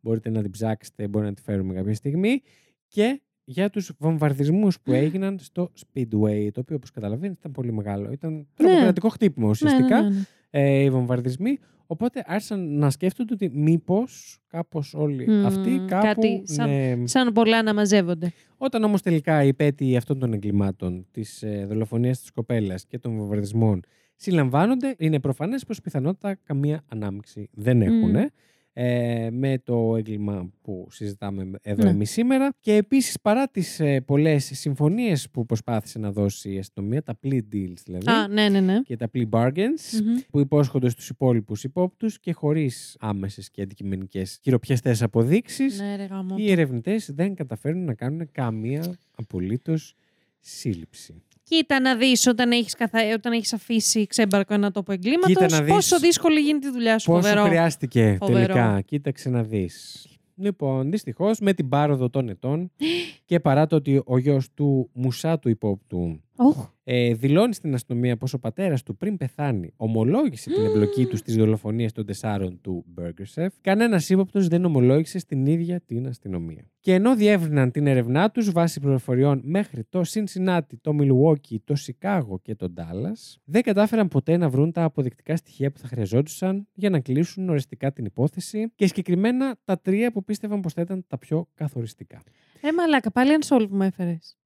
Μπορείτε 0.00 0.30
να 0.30 0.42
την 0.42 0.50
ψάξετε, 0.50 1.08
μπορεί 1.08 1.24
να 1.24 1.34
τη 1.34 1.42
φέρουμε 1.42 1.74
κάποια 1.74 1.94
στιγμή. 1.94 2.42
Και 2.86 3.20
για 3.44 3.70
τους 3.70 3.92
βομβαρδισμούς 3.98 4.80
που 4.80 4.92
έγιναν 4.92 5.38
στο 5.38 5.72
Speedway, 5.78 6.48
το 6.52 6.60
οποίο 6.60 6.76
όπως 6.76 6.90
καταλαβαίνετε 6.90 7.36
ήταν 7.38 7.52
πολύ 7.52 7.72
μεγάλο. 7.72 8.12
Ήταν 8.12 8.46
τρομοκρατικό 8.54 9.08
χτύπημα 9.08 9.48
ουσιαστικά 9.48 10.02
Ναι, 10.02 10.08
ναι, 10.08 10.14
ναι. 10.14 10.24
Ε, 10.50 10.82
οι 10.82 10.90
βομβαρδισμοί. 10.90 11.58
Οπότε 11.86 12.22
άρχισαν 12.26 12.78
να 12.78 12.90
σκέφτονται 12.90 13.34
ότι 13.34 13.50
μήπως 13.52 14.38
κάπως 14.46 14.94
όλοι 14.94 15.26
Μμμ, 15.28 15.46
αυτοί 15.46 15.82
κάπου... 15.86 16.06
κάτι 16.06 16.42
σαν- 16.44 16.70
ναι. 16.70 17.06
Σαν 17.06 17.32
πολλά 17.32 17.62
να 17.62 17.74
μαζεύονται. 17.74 18.32
Όταν 18.56 18.84
όμως 18.84 19.02
τελικά 19.02 19.44
οι 19.44 19.48
υπέτειοι 19.48 19.96
αυτών 19.96 20.18
των 20.18 20.32
εγκλημάτων, 20.32 21.06
της 21.10 21.42
ε, 21.42 21.64
δολοφονίας 21.68 22.20
της 22.20 22.30
κοπέλας 22.30 22.86
και 22.86 22.98
των 22.98 23.16
βομβαρδισμών 23.16 23.82
συλλαμβάνονται, 24.16 24.94
είναι 24.98 25.20
προφανές 25.20 25.64
πως 25.64 25.80
πιθανότητα 25.80 26.38
καμία 26.44 26.82
ανάμειξη 26.88 27.48
δεν 27.52 27.82
έχουν. 27.82 28.10
Μμ. 28.10 28.24
Ε, 28.72 29.28
με 29.32 29.58
το 29.64 29.96
έγκλημα 29.96 30.50
που 30.62 30.86
συζητάμε 30.90 31.50
εδώ 31.62 31.82
Ναι. 31.84 31.90
εμείς 31.90 32.10
σήμερα 32.10 32.50
και 32.60 32.74
επίσης 32.74 33.20
παρά 33.20 33.48
τις 33.48 33.80
ε, 33.80 34.00
πολλές 34.00 34.50
συμφωνίες 34.54 35.30
που 35.30 35.46
προσπάθησε 35.46 35.98
να 35.98 36.12
δώσει 36.12 36.52
η 36.52 36.58
αστυνομία, 36.58 37.02
τα 37.02 37.18
plea 37.24 37.40
deals 37.52 37.74
δηλαδή 37.84 38.10
Α, 38.10 38.28
ναι, 38.28 38.48
ναι, 38.48 38.60
ναι. 38.60 38.80
και 38.82 38.96
τα 38.96 39.10
plea 39.14 39.28
bargains 39.30 40.00
Μμμ. 40.04 40.16
που 40.30 40.40
υπόσχονται 40.40 40.88
στους 40.88 41.08
υπόλοιπους 41.08 41.64
υπόπτους 41.64 42.20
και 42.20 42.32
χωρίς 42.32 42.96
άμεσες 43.00 43.50
και 43.50 43.62
αντικειμενικές 43.62 44.38
χειροπιαστές 44.42 45.02
αποδείξεις 45.02 45.80
Ναι, 45.80 45.96
ρε 45.96 46.04
γάμο. 46.04 46.34
οι 46.38 46.50
ερευνητές 46.50 47.10
δεν 47.14 47.34
καταφέρνουν 47.34 47.84
να 47.84 47.94
κάνουν 47.94 48.28
καμία 48.32 48.94
απολύτως 49.16 49.94
σύλληψη. 50.40 51.22
Κοίτα 51.50 51.80
να 51.80 51.96
δεις 51.96 52.26
όταν 52.26 52.50
έχεις 52.50 52.74
καθα... 52.74 52.98
όταν 53.14 53.32
έχεις 53.32 53.52
αφήσει 53.52 54.06
ξέμπαρκο 54.06 54.54
ένα 54.54 54.70
τόπο 54.70 54.92
Κοίτα 54.92 55.10
εγκλήματο, 55.10 55.56
να 55.56 55.62
δεις 55.62 55.74
πόσο 55.74 55.98
δύσκολη 55.98 56.40
γίνεται 56.40 56.68
η 56.68 56.70
δουλειά 56.70 56.98
σου. 56.98 57.10
Πόσο 57.10 57.28
φοβερό. 57.28 57.46
χρειάστηκε 57.46 58.16
Φοβερό. 58.20 58.54
τελικά, 58.54 58.80
κοίταξε 58.80 59.28
να 59.28 59.42
δεις. 59.42 60.06
Λοιπόν, 60.36 60.90
δυστυχώς 60.90 61.38
με 61.38 61.52
την 61.52 61.68
πάροδο 61.68 62.10
των 62.10 62.28
ετών 62.28 62.70
και 63.28 63.40
παρά 63.40 63.66
το 63.66 63.76
ότι 63.76 64.02
ο 64.04 64.18
γιος 64.18 64.54
του 64.54 64.90
Μουσά 64.92 65.38
του 65.38 65.48
υπόπτου 65.48 66.20
Οχ. 66.42 66.68
ε, 66.84 67.14
δηλώνει 67.14 67.54
στην 67.54 67.74
αστυνομία 67.74 68.16
πως 68.16 68.32
ο 68.32 68.38
πατέρας 68.38 68.82
του 68.82 68.96
πριν 68.96 69.16
πεθάνει 69.16 69.72
ομολόγησε 69.76 70.50
την 70.50 70.64
εμπλοκή 70.64 71.06
του 71.06 71.16
στις 71.16 71.36
δολοφονίες 71.36 71.92
των 71.92 72.06
τεσσάρων 72.06 72.60
του 72.60 72.84
Burger 72.98 73.42
Chef, 73.42 73.48
κανένας 73.60 74.10
ύποπτος 74.10 74.48
δεν 74.48 74.64
ομολόγησε 74.64 75.18
στην 75.18 75.46
ίδια 75.46 75.80
την 75.80 76.06
αστυνομία. 76.06 76.70
Και 76.80 76.94
ενώ 76.94 77.16
διεύρυναν 77.16 77.70
την 77.70 77.86
έρευνά 77.86 78.30
τους 78.30 78.52
βάσει 78.52 78.80
πληροφοριών 78.80 79.40
μέχρι 79.44 79.84
το 79.84 80.02
Cincinnati, 80.08 80.76
το 80.80 80.96
Milwaukee, 81.00 81.56
το 81.64 81.74
Σικάγο 81.74 82.38
και 82.38 82.54
το 82.54 82.72
Dallas, 82.76 83.38
δεν 83.44 83.62
κατάφεραν 83.62 84.08
ποτέ 84.08 84.36
να 84.36 84.48
βρουν 84.48 84.72
τα 84.72 84.82
αποδεικτικά 84.82 85.36
στοιχεία 85.36 85.70
που 85.70 85.78
θα 85.78 85.86
χρειαζόντουσαν 85.86 86.68
για 86.72 86.90
να 86.90 87.00
κλείσουν 87.00 87.48
οριστικά 87.48 87.92
την 87.92 88.04
υπόθεση 88.04 88.72
και 88.74 88.86
συγκεκριμένα 88.86 89.58
τα 89.64 89.80
τρία 89.80 90.12
που 90.12 90.24
πίστευαν 90.24 90.60
πως 90.60 90.72
θα 90.72 90.80
ήταν 90.80 91.04
τα 91.06 91.18
πιο 91.18 91.48
καθοριστικά. 91.54 92.22
Ε, 92.60 92.72
μαλάκα, 92.72 93.10
πάλι 93.10 93.30
unsolved 93.40 93.68
μου 93.70 93.82
έφερες. 93.82 94.39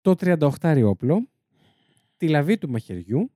Το 0.00 0.14
38 0.20 0.82
όπλο, 0.84 1.28
τη 2.16 2.28
λαβή 2.28 2.58
του 2.58 2.70
μαχαιριού 2.70 3.30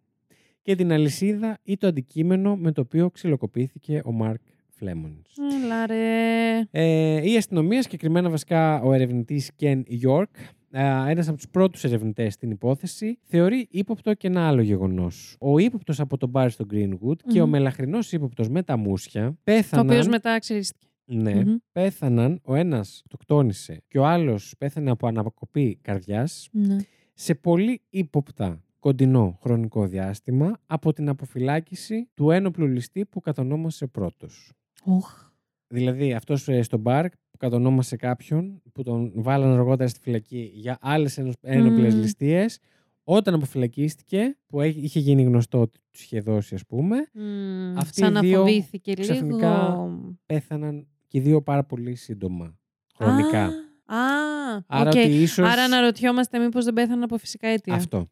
και 0.62 0.75
την 0.75 0.93
αλυσίδα 0.93 1.59
ή 1.62 1.77
το 1.77 1.87
αντικείμενο 1.87 2.57
με 2.57 2.73
το 2.73 2.81
οποίο 2.81 3.11
ξυλοκοπήθηκε 3.11 4.03
ο 4.05 4.12
Μάρκ 4.12 4.41
Φλέμονς. 4.69 5.37
Έλα 5.62 5.87
ρε. 5.87 6.61
Ε, 6.71 7.31
η 7.31 7.37
αστυνομία, 7.37 7.83
συγκεκριμένα 7.83 8.31
βασικά 8.31 8.83
ο 8.83 8.93
ερευνητής 8.93 9.51
Ken 9.61 9.83
York, 10.07 10.25
ε, 10.71 11.11
ένας 11.11 11.29
από 11.29 11.37
τους 11.37 11.49
πρώτους 11.49 11.85
ερευνητές 11.85 12.33
στην 12.33 12.51
υπόθεση, 12.51 13.19
θεωρεί 13.23 13.67
ύποπτο 13.71 14.15
και 14.15 14.27
ένα 14.27 14.49
άλλο 14.49 14.62
γεγονός. 14.62 15.37
Ο 15.41 15.59
ύποπτος 15.59 16.01
από 16.01 16.17
τον 16.17 16.29
μπάρ 16.29 16.51
στο 16.51 16.67
Greenwood 16.73 17.17
και 17.29 17.41
ο 17.41 17.45
Μμμ. 17.45 17.51
μελαχρινός 17.51 18.12
ύποπτος 18.12 18.49
με 18.49 18.62
τα 18.62 18.77
μουσια 18.77 19.29
Το 19.29 19.37
πέθαναν... 19.45 19.91
οποίο 19.91 20.11
μετά 20.11 20.39
ξυρίστηκε. 20.39 20.87
Ναι, 21.07 21.44
Μμμ. 21.44 21.55
πέθαναν, 21.72 22.40
ο 22.44 22.55
ένας 22.55 23.02
το 23.09 23.16
κτόνησε 23.16 23.82
και 23.88 23.98
ο 23.98 24.07
άλλος 24.07 24.55
πέθανε 24.59 24.90
από 24.90 25.07
αναποκοπή 25.07 25.78
καρδιάς 25.82 26.48
Ναι. 26.52 26.76
σε 27.14 27.34
πολύ 27.34 27.80
ύποπτα 27.90 28.62
κοντινό 28.78 29.38
χρονικό 29.42 29.86
διάστημα 29.86 30.59
από 30.66 30.92
την 30.92 31.09
αποφυλάκηση 31.09 32.09
του 32.14 32.30
ένοπλου 32.30 32.66
ληστή 32.66 33.07
που 33.07 33.20
κατονόμασε 33.20 33.86
πρώτος. 33.86 34.52
Οχ. 34.84 35.30
Δηλαδή 35.66 36.12
αυτός 36.14 36.48
ε, 36.48 36.62
στο 36.62 36.78
μπαρ 36.78 37.09
που 37.09 37.36
κατονόμασε 37.38 37.96
κάποιον 37.96 38.62
που 38.72 38.82
τον 38.82 39.12
βάλαν 39.14 39.50
αργότερα 39.52 39.88
στη 39.88 40.00
φυλακή 40.00 40.50
για 40.55 40.78
άλλες 40.80 41.18
ένο- 41.18 41.32
ένοπλες 41.40 41.94
Μμμ. 41.94 42.00
ληστείες 42.00 42.59
όταν 43.05 43.34
αποφυλακίστηκε 43.34 44.36
που 44.46 44.61
έχει- 44.61 44.80
είχε 44.80 45.00
γίνει 45.00 45.22
γνωστό 45.22 45.61
ότι 45.61 45.78
τους 45.90 46.02
είχε 46.02 46.20
δώσει 46.20 46.55
ας 46.55 46.66
πούμε 46.66 46.96
Μμμ, 47.14 47.76
Αυτοί 47.78 47.98
Σαν 48.00 48.11
οι 48.11 48.12
να 48.12 48.20
δύο 48.20 48.38
φοβήθηκε 48.38 48.94
ξαφνικά 48.94 49.68
λίγο. 49.68 50.16
πέθαναν 50.26 50.86
και 51.15 51.21
οι 51.21 51.23
δύο 51.23 51.43
πάρα 51.43 51.65
πολύ 51.65 51.95
σύντομα 51.95 52.59
χρονικά. 52.97 53.45
Α, 53.87 53.97
α, 53.97 54.65
Άρα 54.67 54.91
οκ. 54.91 54.97
ότι 54.97 55.01
ίσως 55.23 55.49
Άρα 55.51 55.62
αναρωτιόμαστε 55.62 56.39
μήπως 56.39 56.65
δεν 56.65 56.75
πέθαναν 56.75 57.03
από 57.03 57.19
φυσικά 57.19 57.49
αίτια. 57.49 57.75
αυτό 57.75 57.99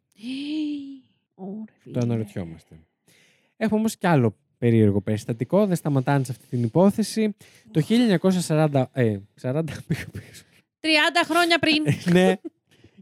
Ωραία, 1.35 1.65
το 1.65 1.73
φίλε. 1.79 1.99
αναρωτιόμαστε. 2.03 2.75
Έχουμε 3.57 3.79
όμως 3.79 3.97
κι 3.97 4.07
άλλο 4.07 4.37
περίεργο 4.59 5.01
περιστατικό, 5.01 5.67
δεν 5.67 5.77
σταματάνε 5.77 6.25
σε 6.25 6.33
αυτή 6.33 6.47
την 6.47 6.63
υπόθεση. 6.63 7.37
Το 7.71 7.83
1940... 8.49 8.85
Ε, 8.93 9.17
40 9.43 9.63
πήγα 9.87 10.05
πίσω. 10.13 10.45
30 10.81 10.87
χρόνια 11.25 11.59
πριν. 11.59 11.83
ναι. 12.13 12.35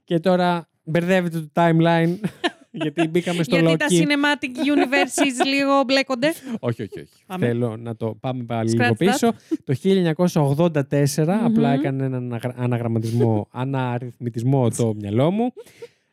Και 0.05 0.19
τώρα 0.19 0.69
μπερδεύεται 0.83 1.41
το 1.41 1.49
timeline 1.55 2.15
γιατί 2.71 3.09
μπήκαμε 3.09 3.43
στο 3.43 3.57
γιατί 3.59 3.77
τα 3.77 3.87
Loki. 3.89 3.93
cinematic 4.03 4.57
universes 4.75 5.47
λίγο 5.55 5.83
μπλέκονται; 5.87 6.33
Όχι, 6.61 6.83
όχι, 6.83 7.01
όχι. 7.01 7.23
Πάμε. 7.27 7.47
Θέλω 7.47 7.77
να 7.77 7.97
το 7.97 8.15
πάμε 8.21 8.45
πάλι 8.45 8.71
scratch 8.75 8.81
λίγο 8.81 8.95
πίσω. 8.95 9.33
Το 9.65 9.75
1984, 9.85 11.29
απλά 11.45 11.69
Μμμ. 11.69 11.79
έκανε 11.79 12.05
έναν 12.05 12.25
αναγρα- 12.25 12.55
αναγραμματισμό, 12.57 13.49
αναριθμητισμό 13.53 14.69
το 14.69 14.95
μυαλό 14.95 15.31
μου. 15.31 15.53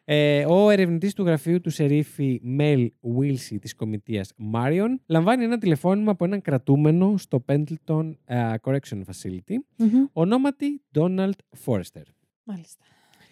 Ε, 0.10 0.46
ο 0.46 0.70
ερευνητής 0.70 1.14
του 1.14 1.24
γραφείου 1.24 1.62
του 1.62 1.70
Σερίφη 1.70 2.40
Μέλ 2.44 2.92
Βίλσι 3.02 3.60
της 3.60 3.76
κομιτείας 3.76 4.32
Μάριον 4.38 5.02
λαμβάνει 5.08 5.44
ένα 5.44 5.58
τηλεφώνημα 5.58 6.12
από 6.12 6.26
έναν 6.26 6.42
κρατούμενο 6.42 7.18
στο 7.18 7.46
Pendleton 7.48 8.12
ε, 8.26 8.54
Correction 8.62 8.98
Facility 8.98 9.56
Μμμ. 9.78 10.06
ονόματι 10.14 10.82
Donald 10.94 11.32
Forrester 11.66 12.02
Μάλιστα. 12.44 12.84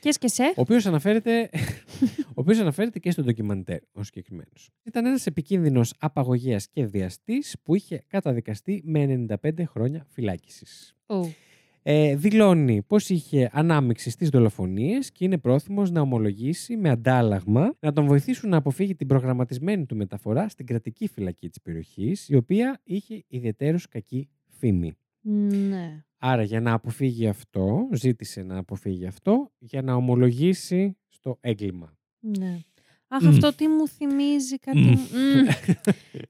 Και 0.05 0.11
σκεσέ. 0.11 0.43
ο 0.43 0.61
οποίος 0.61 0.85
αναφέρεται, 0.85 1.49
ο 2.29 2.33
οποίος 2.33 2.59
αναφέρεται 2.59 2.99
και 2.99 3.11
στο 3.11 3.23
ντοκιμαντέρ 3.23 3.79
ο 3.91 4.03
συγκεκριμένος. 4.03 4.69
Ήταν 4.83 5.05
ένας 5.05 5.25
επικίνδυνος 5.25 5.93
απαγωγέας 5.99 6.67
και 6.67 6.85
βιαστής 6.85 7.55
που 7.63 7.75
είχε 7.75 8.03
καταδικαστεί 8.07 8.81
με 8.85 9.25
95 9.43 9.49
χρόνια 9.65 10.05
φυλάκισης. 10.09 10.95
Ου. 11.05 11.33
Ε, 11.81 12.15
δηλώνει 12.15 12.81
πως 12.81 13.09
είχε 13.09 13.49
ανάμειξη 13.53 14.09
στις 14.09 14.29
δολοφονίες 14.29 15.11
και 15.11 15.25
είναι 15.25 15.37
πρόθυμος 15.37 15.91
να 15.91 16.01
ομολογήσει 16.01 16.77
με 16.77 16.89
αντάλλαγμα 16.89 17.75
να 17.79 17.93
τον 17.93 18.05
βοηθήσουν 18.05 18.49
να 18.49 18.57
αποφύγει 18.57 18.95
την 18.95 19.07
προγραμματισμένη 19.07 19.85
του 19.85 19.95
μεταφορά 19.95 20.49
στην 20.49 20.65
κρατική 20.65 21.07
φυλακή 21.07 21.49
της 21.49 21.61
περιοχής, 21.61 22.29
η 22.29 22.35
οποία 22.35 22.81
είχε 22.83 23.23
ιδιαίτερως 23.27 23.87
κακή 23.87 24.29
φήμη. 24.47 24.93
Ναι. 25.21 26.04
Άρα 26.17 26.43
για 26.43 26.61
να 26.61 26.73
αποφύγει 26.73 27.27
αυτό, 27.27 27.87
ζήτησε 27.93 28.41
να 28.43 28.57
αποφύγει 28.57 29.05
αυτό 29.05 29.51
για 29.59 29.81
να 29.81 29.93
ομολογήσει 29.95 30.97
στο 31.07 31.37
έγκλημα. 31.41 31.97
Ναι. 32.19 32.59
Αχ, 33.07 33.21
Μμ. 33.21 33.27
αυτό 33.27 33.53
τι 33.55 33.67
μου 33.67 33.87
θυμίζει 33.87 34.57
κάτι. 34.59 34.77
Μμ. 34.79 34.89
μου- 34.89 34.99
Μμ. 35.11 35.47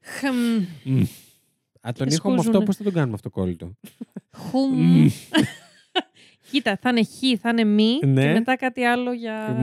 Χμ. 0.00 0.64
Μμ. 0.92 1.02
Α, 1.80 1.92
τον 1.92 2.06
Και 2.08 2.14
ήχο 2.14 2.28
με 2.28 2.34
αυτό 2.34 2.42
σκούζουνε. 2.42 2.64
πώς 2.64 2.76
θα 2.76 2.84
τον 2.84 2.92
κάνουμε 2.92 3.14
αυτό 3.14 3.30
κόλλητο; 3.30 3.72
Χουμ. 4.36 5.02
Μμ. 5.02 5.06
Κοίτα, 6.50 6.76
θα 6.80 6.88
είναι 6.90 7.04
χ, 7.04 7.40
θα 7.40 7.48
είναι 7.48 7.64
μη 7.64 7.98
Ναι. 8.06 8.22
και 8.22 8.32
μετά 8.32 8.56
κάτι 8.56 8.84
άλλο 8.84 9.12
για... 9.12 9.56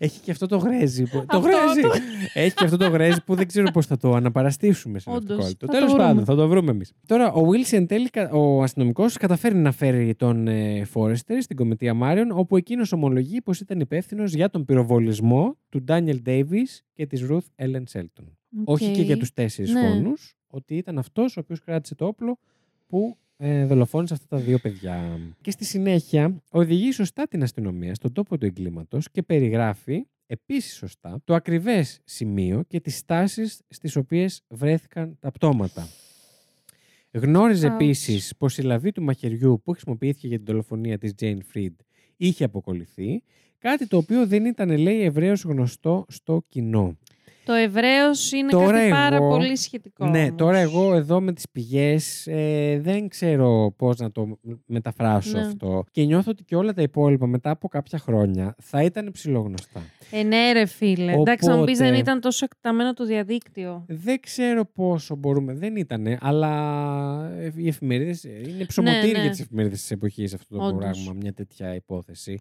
Μμ. 0.00 0.04
Έχει 0.06 0.20
και 0.20 0.30
αυτό 0.30 0.46
το 0.46 0.56
γρέζι. 0.56 1.02
Που... 1.02 1.24
το 1.26 1.36
Αυτό, 1.36 1.38
γρέζι! 1.38 1.80
το- 1.80 1.90
Έχει 2.34 2.54
και 2.54 2.64
αυτό 2.64 2.76
το 2.76 2.88
γρέζι 2.88 3.22
που 3.24 3.34
δεν 3.34 3.46
ξέρω 3.46 3.70
πώς 3.70 3.86
θα 3.86 3.96
το 3.96 4.12
αναπαραστήσουμε 4.14 4.98
σε 4.98 5.10
αυτό 5.10 5.26
το 5.26 5.32
Όντως, 5.32 5.44
κόλλητο. 5.44 5.66
θα 5.66 5.72
το 5.72 5.78
Τέλο 5.78 5.90
βρούμε. 5.90 6.02
πάντων, 6.08 6.24
θα 6.24 6.34
το 6.34 6.48
βρούμε 6.48 6.70
εμείς. 6.70 6.92
Τώρα, 7.06 7.32
ο 7.32 7.40
Wilson 7.48 7.72
εν 7.72 7.86
τέλει, 7.86 8.10
κα- 8.10 8.30
ο 8.30 8.62
αστυνομικός, 8.62 9.16
καταφέρει 9.16 9.54
να 9.54 9.72
φέρει 9.72 10.14
τον 10.14 10.48
ε, 10.48 10.84
Φόρεστερ 10.84 11.42
στην 11.42 11.56
κομιτεία 11.56 11.94
Μάριον, 11.94 12.30
όπου 12.30 12.56
εκείνος 12.56 12.92
ομολογεί 12.92 13.40
πως 13.40 13.60
ήταν 13.60 13.80
υπεύθυνος 13.80 14.32
για 14.34 14.50
τον 14.50 14.64
πυροβολισμό 14.64 15.56
του 15.68 15.82
Ντάνιελ 15.82 16.20
Ντέιβι 16.22 16.66
και 16.92 17.06
της 17.06 17.26
Ruth 17.30 17.64
Ellen 17.64 17.82
Shelton. 17.92 18.24
Όχι 18.64 18.90
και 18.90 19.00
Οκ. 19.00 19.06
για 19.06 19.16
τους 19.16 19.32
τέσσερις 19.32 19.72
Ναι. 19.72 19.80
φόνους, 19.80 20.12
ότι 20.46 20.74
ήταν 20.76 20.98
αυτός 20.98 21.36
ο 21.36 21.40
οποίος 21.40 21.60
κράτησε 21.60 21.94
το 21.94 22.06
όπλο 22.06 22.38
που 22.86 23.16
ε, 23.40 23.64
δολοφόνησε 23.64 24.14
αυτά 24.14 24.36
τα 24.36 24.42
δύο 24.42 24.58
παιδιά. 24.58 25.20
Και 25.40 25.50
στη 25.50 25.64
συνέχεια 25.64 26.42
οδηγεί 26.50 26.92
σωστά 26.92 27.28
την 27.28 27.42
αστυνομία 27.42 27.94
στον 27.94 28.12
τόπο 28.12 28.38
του 28.38 28.46
εγκλήματος 28.46 29.10
και 29.10 29.22
περιγράφει 29.22 30.06
επίσης 30.26 30.76
σωστά 30.76 31.20
το 31.24 31.34
ακριβές 31.34 32.00
σημείο 32.04 32.62
και 32.68 32.80
τις 32.80 32.96
στάσεις 32.96 33.60
στις 33.68 33.96
οποίες 33.96 34.42
βρέθηκαν 34.48 35.16
τα 35.20 35.30
πτώματα. 35.30 35.88
Γνώριζε 37.10 37.68
Ouch. 37.68 37.72
επίσης 37.72 38.36
πως 38.36 38.58
η 38.58 38.62
λαβή 38.62 38.92
του 38.92 39.02
μαχαιριού 39.02 39.60
που 39.64 39.70
χρησιμοποιήθηκε 39.70 40.26
για 40.26 40.36
την 40.36 40.46
δολοφονία 40.46 40.98
της 40.98 41.14
Jayne 41.20 41.38
Friedt 41.54 41.74
είχε 42.16 42.44
αποκολληθεί, 42.44 43.22
κάτι 43.58 43.86
το 43.86 43.96
οποίο 43.96 44.26
δεν 44.26 44.44
ήταν, 44.44 44.78
λέει, 44.78 45.02
ευρέως 45.02 45.42
γνωστό 45.42 46.04
στο 46.08 46.44
κοινό. 46.48 46.96
Το 47.48 47.54
Εβραίος 47.54 48.32
είναι 48.32 48.50
Τώρα 48.50 48.78
κάτι 48.78 48.90
πάρα 48.90 49.16
εγώ- 49.16 49.28
πολύ 49.28 49.56
σχετικό. 49.56 50.06
Ναι, 50.06 50.22
όμως. 50.22 50.34
τώρα 50.36 50.58
εγώ 50.58 50.94
εδώ 50.94 51.20
με 51.20 51.32
τις 51.32 51.44
πηγές 51.52 52.26
ε, 52.26 52.78
δεν 52.82 53.08
ξέρω 53.08 53.74
πώς 53.76 53.96
να 53.98 54.10
το 54.10 54.38
μεταφράσω 54.66 55.38
Ναι. 55.38 55.44
αυτό. 55.46 55.84
Και 55.90 56.04
νιώθω 56.04 56.30
ότι 56.30 56.44
και 56.44 56.56
όλα 56.56 56.72
τα 56.72 56.82
υπόλοιπα 56.82 57.26
μετά 57.26 57.50
από 57.50 57.68
κάποια 57.68 57.98
χρόνια 57.98 58.54
θα 58.62 58.82
ήταν 58.82 59.10
ψηλόγνωστα. 59.12 59.80
Ε, 60.10 60.22
ναι, 60.22 60.52
ρε 60.52 60.66
φίλε. 60.66 61.12
Εντάξει, 61.12 61.48
να 61.48 61.56
μου 61.56 61.64
πει 61.64 61.70
Οπότε- 61.72 61.90
δεν 61.90 61.98
ήταν 61.98 62.20
τόσο 62.20 62.44
εκταμένο 62.44 62.92
το 62.92 63.04
διαδίκτυο. 63.04 63.84
Δεν 63.88 64.20
ξέρω 64.20 64.64
πόσο 64.64 65.16
μπορούμε. 65.16 65.54
Δεν 65.54 65.76
ήτανε, 65.76 66.18
αλλά 66.20 67.32
ε, 67.38 67.52
οι 67.56 67.68
εφημερίδες 67.68 68.24
ε, 68.24 68.30
είναι 68.48 68.64
ψωμοτήρι 68.64 69.12
ναι. 69.12 69.20
για 69.20 69.30
τις 69.30 69.40
εφημερίδες 69.40 69.80
της 69.80 69.90
εποχής 69.90 70.34
αυτό 70.34 70.56
το 70.56 70.64
Όντως. 70.64 70.78
πράγμα, 70.78 71.12
μια 71.20 71.32
τέτοια 71.32 71.74
υπόθεση. 71.74 72.38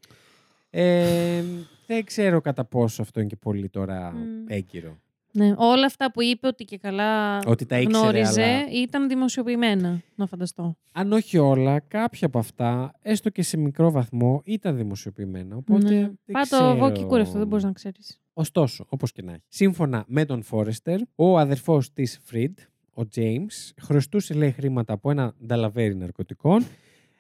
Ε, 0.70 1.44
δεν 1.88 2.04
ξέρω 2.06 2.42
κατά 2.42 2.66
πόσο 2.66 3.02
αυτό 3.02 3.20
είναι 3.20 3.30
και 3.30 3.36
πολύ 3.36 3.70
τώρα 3.70 4.12
Μμ. 4.12 4.46
έγκυρο. 4.48 4.98
Ναι, 5.32 5.54
όλα 5.58 5.86
αυτά 5.86 6.12
που 6.12 6.22
είπε 6.22 6.48
ότι 6.48 6.64
και 6.64 6.78
καλά 6.78 7.40
Ότι 7.46 7.66
τα 7.66 7.80
ήξερε, 7.80 8.02
γνώριζε 8.04 8.44
αλλά- 8.44 8.70
ήταν 8.72 9.08
δημοσιοποιημένα, 9.08 10.02
να 10.16 10.26
φανταστώ. 10.28 10.78
αν 10.92 11.12
όχι 11.12 11.38
όλα, 11.38 11.80
κάποια 11.80 12.28
από 12.28 12.40
αυτά, 12.40 12.94
έστω 13.02 13.30
και 13.30 13.42
σε 13.44 13.58
μικρό 13.58 13.92
βαθμό, 13.92 14.42
ήταν 14.46 14.76
δημοσιοποιημένα. 14.78 15.56
Οπότε 15.56 15.90
ναι. 15.90 16.00
δεν 16.00 16.18
Πάτο 16.32 16.46
ξέρω. 16.56 16.70
εγώ 16.70 16.92
και 16.92 17.04
κούρευτο, 17.04 17.38
δεν 17.38 17.48
μπορείς 17.48 17.64
να 17.64 17.72
ξέρεις. 17.72 18.22
Ωστόσο, 18.34 18.86
όπως 18.90 19.12
και 19.12 19.22
να 19.22 19.32
έχει. 19.32 19.42
Σύμφωνα 19.48 20.04
με 20.08 20.26
τον 20.26 20.44
Φόρεστερ, 20.44 21.00
ο 21.16 21.38
αδερφός 21.38 21.94
της 21.94 22.20
Φριντ, 22.24 22.58
ο 22.94 23.02
James, 23.16 23.72
χρωστούσε 23.82 24.34
λέει 24.34 24.52
χρήματα 24.52 24.94
από 24.94 25.12
ένα 25.12 25.34
νταλαβέρι 25.46 25.96
ναρκωτικών. 25.96 26.66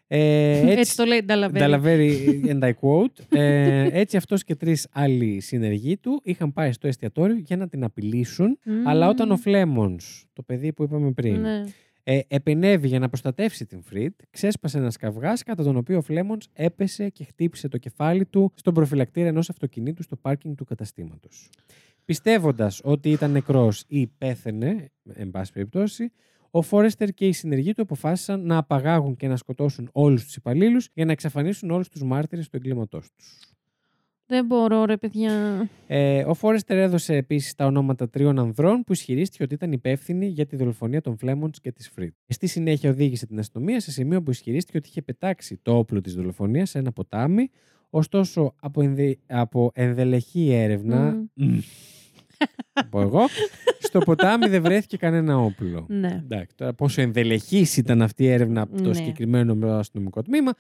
Ε, 0.10 0.80
Έτσι, 0.80 0.95
το 0.95 1.05
λέει 1.05 1.22
Νταλαβέρι. 1.26 1.60
Νταλαβέρι, 1.64 2.41
and 2.45 2.64
I 2.64 2.70
quote. 2.82 3.38
Ε, 3.38 3.88
έτσι 3.99 4.18
αυτός 4.18 4.43
και 4.43 4.55
τρεις 4.55 4.88
άλλοι 4.91 5.39
συνεργοί 5.39 5.97
του 5.97 6.22
είχαν 6.24 6.53
πάει 6.53 6.72
στο 6.72 6.88
εστιατόριο 6.88 7.36
για 7.36 7.58
να 7.58 7.68
την 7.68 7.84
απειλήσουν. 7.84 8.60
Μμμ. 8.66 8.88
Αλλά 8.88 9.08
όταν 9.10 9.32
ο 9.32 9.38
Φλέμονς, 9.38 10.26
το 10.34 10.41
παιδί 10.43 10.74
που 10.74 10.84
είπαμε 10.84 11.12
πριν, 11.12 11.39
Ναι. 11.41 11.64
ε, 12.03 12.20
επενέβη 12.28 12.88
για 12.88 12.99
να 12.99 13.08
προστατεύσει 13.08 13.66
την 13.66 13.82
Φρίτ, 13.84 14.20
ξέσπασε 14.30 14.78
ένα 14.78 14.91
καυγά 14.99 15.34
κατά 15.45 15.64
τον 15.64 15.76
οποίο 15.78 15.97
ο 15.97 16.01
Φλέμονς 16.01 16.47
έπεσε 16.53 17.10
και 17.10 17.24
χτύπησε 17.24 17.68
το 17.68 17.78
κεφάλι 17.78 18.26
του 18.26 18.51
στον 18.55 18.74
προφυλακτήρα 18.74 19.28
ενός 19.28 19.49
αυτοκινήτου 19.49 20.03
στο 20.03 20.16
πάρκινγκ 20.16 20.55
του 20.55 20.66
καταστήματος. 20.66 21.49
Πιστεύοντας 22.05 22.82
ότι 22.84 23.10
ήταν 23.12 23.32
νεκρός 23.32 23.84
ή 23.88 24.08
πέθαινε, 24.08 24.91
εν 25.14 25.32
πάση 25.32 25.51
περιπτώσει, 25.51 26.12
ο 26.52 26.62
Φόρεστερ 26.62 27.10
και 27.10 27.28
οι 27.28 27.32
συνεργοί 27.32 27.74
του 27.74 27.82
αποφάσισαν 27.82 28.45
να 28.45 28.58
απαγάγουν 28.58 29.16
και 29.16 29.28
να 29.28 29.36
σκοτώσουν 29.36 29.89
όλους 29.91 30.24
τους 30.24 30.36
υπαλλήλους 30.36 30.89
για 30.93 31.06
να 31.06 31.12
εξαφανίσουν 31.12 31.72
όλους 31.72 31.89
τους 31.89 32.04
μάρτυρες 32.04 32.50
του 32.50 32.56
εγκλήματός 32.56 33.12
τους. 33.16 33.39
Δεν 34.30 34.45
μπορώ, 34.45 34.86
ρε 34.86 34.98
παιδιά. 34.98 35.32
Ε, 35.88 36.24
ο 36.24 36.34
Φόρεστερ 36.34 36.78
έδωσε 36.78 37.16
επίσης 37.16 37.56
τα 37.56 37.66
ονόματα 37.66 38.10
τριών 38.10 38.39
ανδρών 38.39 38.84
που 38.84 38.93
ισχυρίστηκε 38.93 39.43
ότι 39.43 39.54
ήταν 39.54 39.72
υπεύθυνοι 39.72 40.28
για 40.28 40.45
τη 40.45 40.56
δολοφονία 40.56 41.02
των 41.02 41.18
Φλέμονς 41.18 41.55
και 41.62 41.72
της 41.72 41.89
Φρίτ. 41.89 42.14
Στη 42.28 42.48
συνέχεια 42.48 42.89
οδήγησε 42.89 43.26
την 43.26 43.39
αστυνομία 43.39 43.80
σε 43.80 43.91
σημείο 43.91 44.24
που 44.24 44.32
ισχυρίστηκε 44.32 44.78
ότι 44.78 44.89
είχε 44.89 45.02
πετάξει 45.02 45.60
το 45.62 45.78
όπλο 45.78 46.02
της 46.02 46.14
δολοφονίας 46.14 46.70
σε 46.70 46.78
ένα 46.80 46.91
ποτάμι. 46.91 47.50
Ωστόσο, 47.89 48.54
από, 48.60 48.82
ενδε... 48.82 49.18
από 49.28 49.72
ενδελεχή 49.74 50.52
έρευνα. 50.52 51.26
μμ, 51.34 51.60
θα 51.60 51.97
πω 52.89 53.01
εγώ, 53.01 53.21
στο 53.79 53.99
ποτάμι 53.99 54.47
δεν 54.47 54.61
βρέθηκε 54.61 54.97
κανένα 54.97 55.38
όπλο. 55.38 55.85
Ναι. 55.89 56.21
Εντάξει, 56.23 56.55
τώρα 56.55 56.73
πόσο 56.73 57.01
ενδελεχής 57.01 57.77
ήταν 57.77 58.01
αυτή 58.01 58.23
η 58.23 58.27
έρευνα 58.27 58.61
από 58.61 58.81
το 58.81 58.88
Ναι. 58.89 58.93
συγκεκριμένο 58.95 59.67
αστυνομικό 59.77 60.21
τμήμα, 60.21 60.51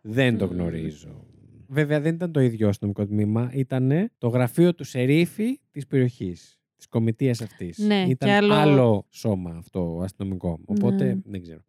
δεν 0.00 0.38
το 0.38 0.46
Μμμ. 0.46 0.52
γνωρίζω. 0.52 1.26
Βέβαια 1.68 2.00
δεν 2.00 2.14
ήταν 2.14 2.32
το 2.32 2.40
ίδιο 2.40 2.68
αστυνομικό 2.68 3.06
τμήμα, 3.06 3.50
ήταν 3.54 4.10
το 4.18 4.28
γραφείο 4.28 4.74
του 4.74 4.84
σερίφη 4.84 5.60
της 5.70 5.86
περιοχής, 5.86 6.58
της 6.76 6.86
κομιτείας 6.88 7.40
αυτής. 7.40 7.78
Ναι, 7.78 8.04
ήταν 8.08 8.28
και 8.28 8.54
άλλο- 8.54 9.06
σώμα 9.10 9.50
αυτό 9.58 10.00
αστυνομικό, 10.04 10.60
οπότε 10.64 11.04
Ναι. 11.04 11.16
δεν 11.24 11.42
ξέρω. 11.42 11.60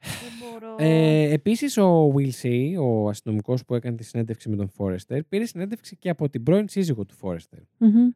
Δεν 0.00 0.32
μπορώ. 0.40 0.76
Ε, 0.78 1.32
επίσης 1.32 1.76
ο 1.76 2.12
Will 2.16 2.30
C, 2.42 2.72
ο 2.80 3.08
αστυνομικός 3.08 3.64
που 3.64 3.74
έκανε 3.74 3.96
τη 3.96 4.04
συνέντευξη 4.04 4.48
με 4.48 4.56
τον 4.56 4.68
Φόρεστερ, 4.68 5.22
πήρε 5.24 5.44
συνέντευξη 5.44 5.96
και 5.96 6.08
από 6.08 6.28
την 6.28 6.42
πρώην 6.42 6.68
σύζυγο 6.68 7.04
του 7.04 7.14
Φόρεστερ 7.14 7.58
Μμμ. 7.78 8.08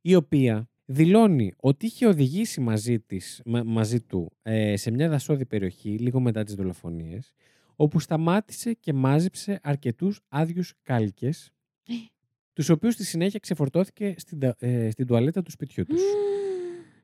η 0.00 0.14
οποία 0.14 0.68
δηλώνει 0.84 1.52
ότι 1.56 1.86
είχε 1.86 2.06
οδηγήσει 2.06 2.60
μαζί, 2.60 3.00
της, 3.00 3.42
μα- 3.44 3.64
μαζί 3.64 4.00
του 4.00 4.32
ε, 4.42 4.76
σε 4.76 4.90
μια 4.90 5.08
δασόδη 5.08 5.46
περιοχή 5.46 5.88
λίγο 5.98 6.20
μετά 6.20 6.44
τις 6.44 6.54
δολοφονίες 6.54 7.32
όπου 7.76 8.00
σταμάτησε 8.00 8.72
και 8.72 8.92
μάζεψε 8.92 9.60
αρκετούς 9.62 10.20
άδειους 10.28 10.74
κάλικες 10.82 11.50
τους 12.54 12.68
οποίους 12.68 12.94
στη 12.94 13.04
συνέχεια 13.04 13.38
ξεφορτώθηκε 13.38 14.14
στην, 14.18 14.38
τα- 14.38 14.56
ε, 14.58 14.90
στην 14.90 15.06
τουαλέτα 15.06 15.42
του 15.42 15.50
σπιτιού 15.50 15.84
τους. 15.84 16.02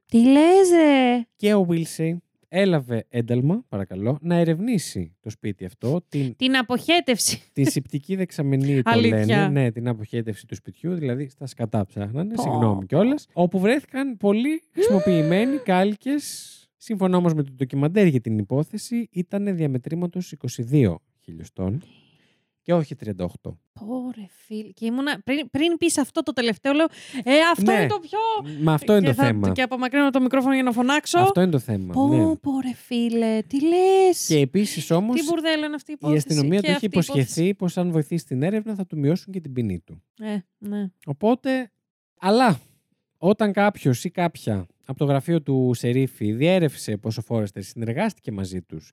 Τι 0.07 0.19
λες, 0.23 0.71
ρε. 0.71 1.21
Και 1.37 1.55
ο 1.55 1.67
Wilsey 1.71 2.17
έλαβε 2.53 3.05
ένταλμα, 3.09 3.65
παρακαλώ, 3.69 4.19
να 4.21 4.35
ερευνήσει 4.37 5.17
το 5.21 5.31
σπίτι 5.31 5.65
αυτό, 5.65 6.01
την, 6.09 6.37
Την 6.37 6.57
αποχέτευση. 6.57 7.43
την 7.53 7.71
συπτική 7.71 8.17
δεξαμενή 8.17 8.83
το 8.83 8.91
Αλήθεια. 8.91 9.27
λένε, 9.27 9.49
ναι, 9.49 9.71
την 9.73 9.89
αποχέτευση 9.89 10.47
του 10.47 10.55
σπιτιού, 10.55 10.95
δηλαδή 10.95 11.29
στα 11.29 11.47
σκατά 11.47 11.87
ψάχνανε, 11.87 12.35
Πω, 12.35 12.43
συγγνώμη 12.43 12.81
πω. 12.81 12.87
κιόλας. 12.87 13.27
Όπου 13.33 13.59
βρέθηκαν 13.59 14.17
πολύ 14.17 14.63
χρησιμοποιημένοι 14.73 15.57
κάλικε. 15.57 16.11
Σύμφωνα 16.77 17.17
όμως 17.17 17.35
με 17.35 17.43
το 17.43 17.53
ντοκιμαντέρ 17.57 18.07
για 18.07 18.21
την 18.21 18.39
υπόθεση, 18.39 19.09
ήταν 19.11 19.57
διαμετρήματος 19.57 20.33
22 20.71 20.95
χιλιοστών 21.21 21.83
και 22.63 22.73
όχι 22.75 22.95
38. 23.07 23.25
Πόρε 23.73 24.27
φίλε. 24.29 24.69
Και 24.71 24.87
ήμουνα. 24.87 25.21
Πριν, 25.25 25.51
πριν 25.51 25.77
πεις 25.77 25.99
αυτό 25.99 26.23
το 26.23 26.33
τελευταίο, 26.33 26.73
λέω 26.73 26.87
Ε, 27.25 27.33
αυτό 27.53 27.71
Ναι. 27.73 27.79
είναι 27.79 27.87
το 27.87 27.99
πιο. 28.01 28.19
Μα 28.63 28.73
αυτό 28.73 28.93
είναι 28.97 29.01
και 29.01 29.07
το 29.15 29.15
θα- 29.15 29.25
θέμα. 29.25 29.53
Και 29.53 29.63
απομακρύνω 29.63 30.11
το 30.11 30.21
μικρόφωνο 30.21 30.55
για 30.55 30.63
να 30.63 30.73
φωνάξω. 30.73 31.19
Αυτό 31.19 31.41
είναι 31.41 31.51
το 31.51 31.59
θέμα. 31.59 31.93
Πω, 31.93 32.07
ναι. 32.09 32.37
πω, 32.37 32.61
ρε 32.61 32.75
φίλε, 32.75 33.43
τι 33.47 33.61
λες; 33.63 34.27
Και 34.27 34.39
επίσης 34.39 34.91
όμως 34.91 35.21
Τι 35.21 35.27
μπουρδέλο 35.27 35.65
είναι 35.65 35.75
αυτή 35.75 35.91
η 35.91 35.95
η 35.95 35.99
υπόθεση. 36.03 36.27
αστυνομία 36.29 36.61
και 36.61 36.67
του 36.67 36.67
είχε 36.67 36.73
αυτή 36.75 36.85
η 36.85 36.89
υπόθεση; 36.93 37.19
υποσχεθεί 37.21 37.55
πως 37.55 37.77
αν 37.77 37.91
βοηθήσει 37.91 38.25
την 38.27 38.43
έρευνα 38.43 38.75
θα 38.75 38.87
του 38.87 38.99
μειώσουν 38.99 39.33
και 39.33 39.41
την 39.41 39.53
ποινή 39.53 39.81
του. 39.81 40.03
Ε, 40.21 40.37
ναι. 40.59 40.91
Οπότε, 41.07 41.71
αλλά 42.21 42.61
όταν 43.19 43.53
κάποιος 43.53 44.05
ή 44.05 44.11
κάποια 44.11 44.67
από 44.87 44.99
το 44.99 45.05
γραφείο 45.05 45.43
του 45.43 45.71
Σερίφη 45.75 46.33
διέρευσε 46.33 46.97
πως 46.97 47.19
ο 47.19 47.23
Φόρεστερ 47.23 47.63
συνεργάστηκε 47.63 48.33
μαζί 48.33 48.63
τους 48.63 48.93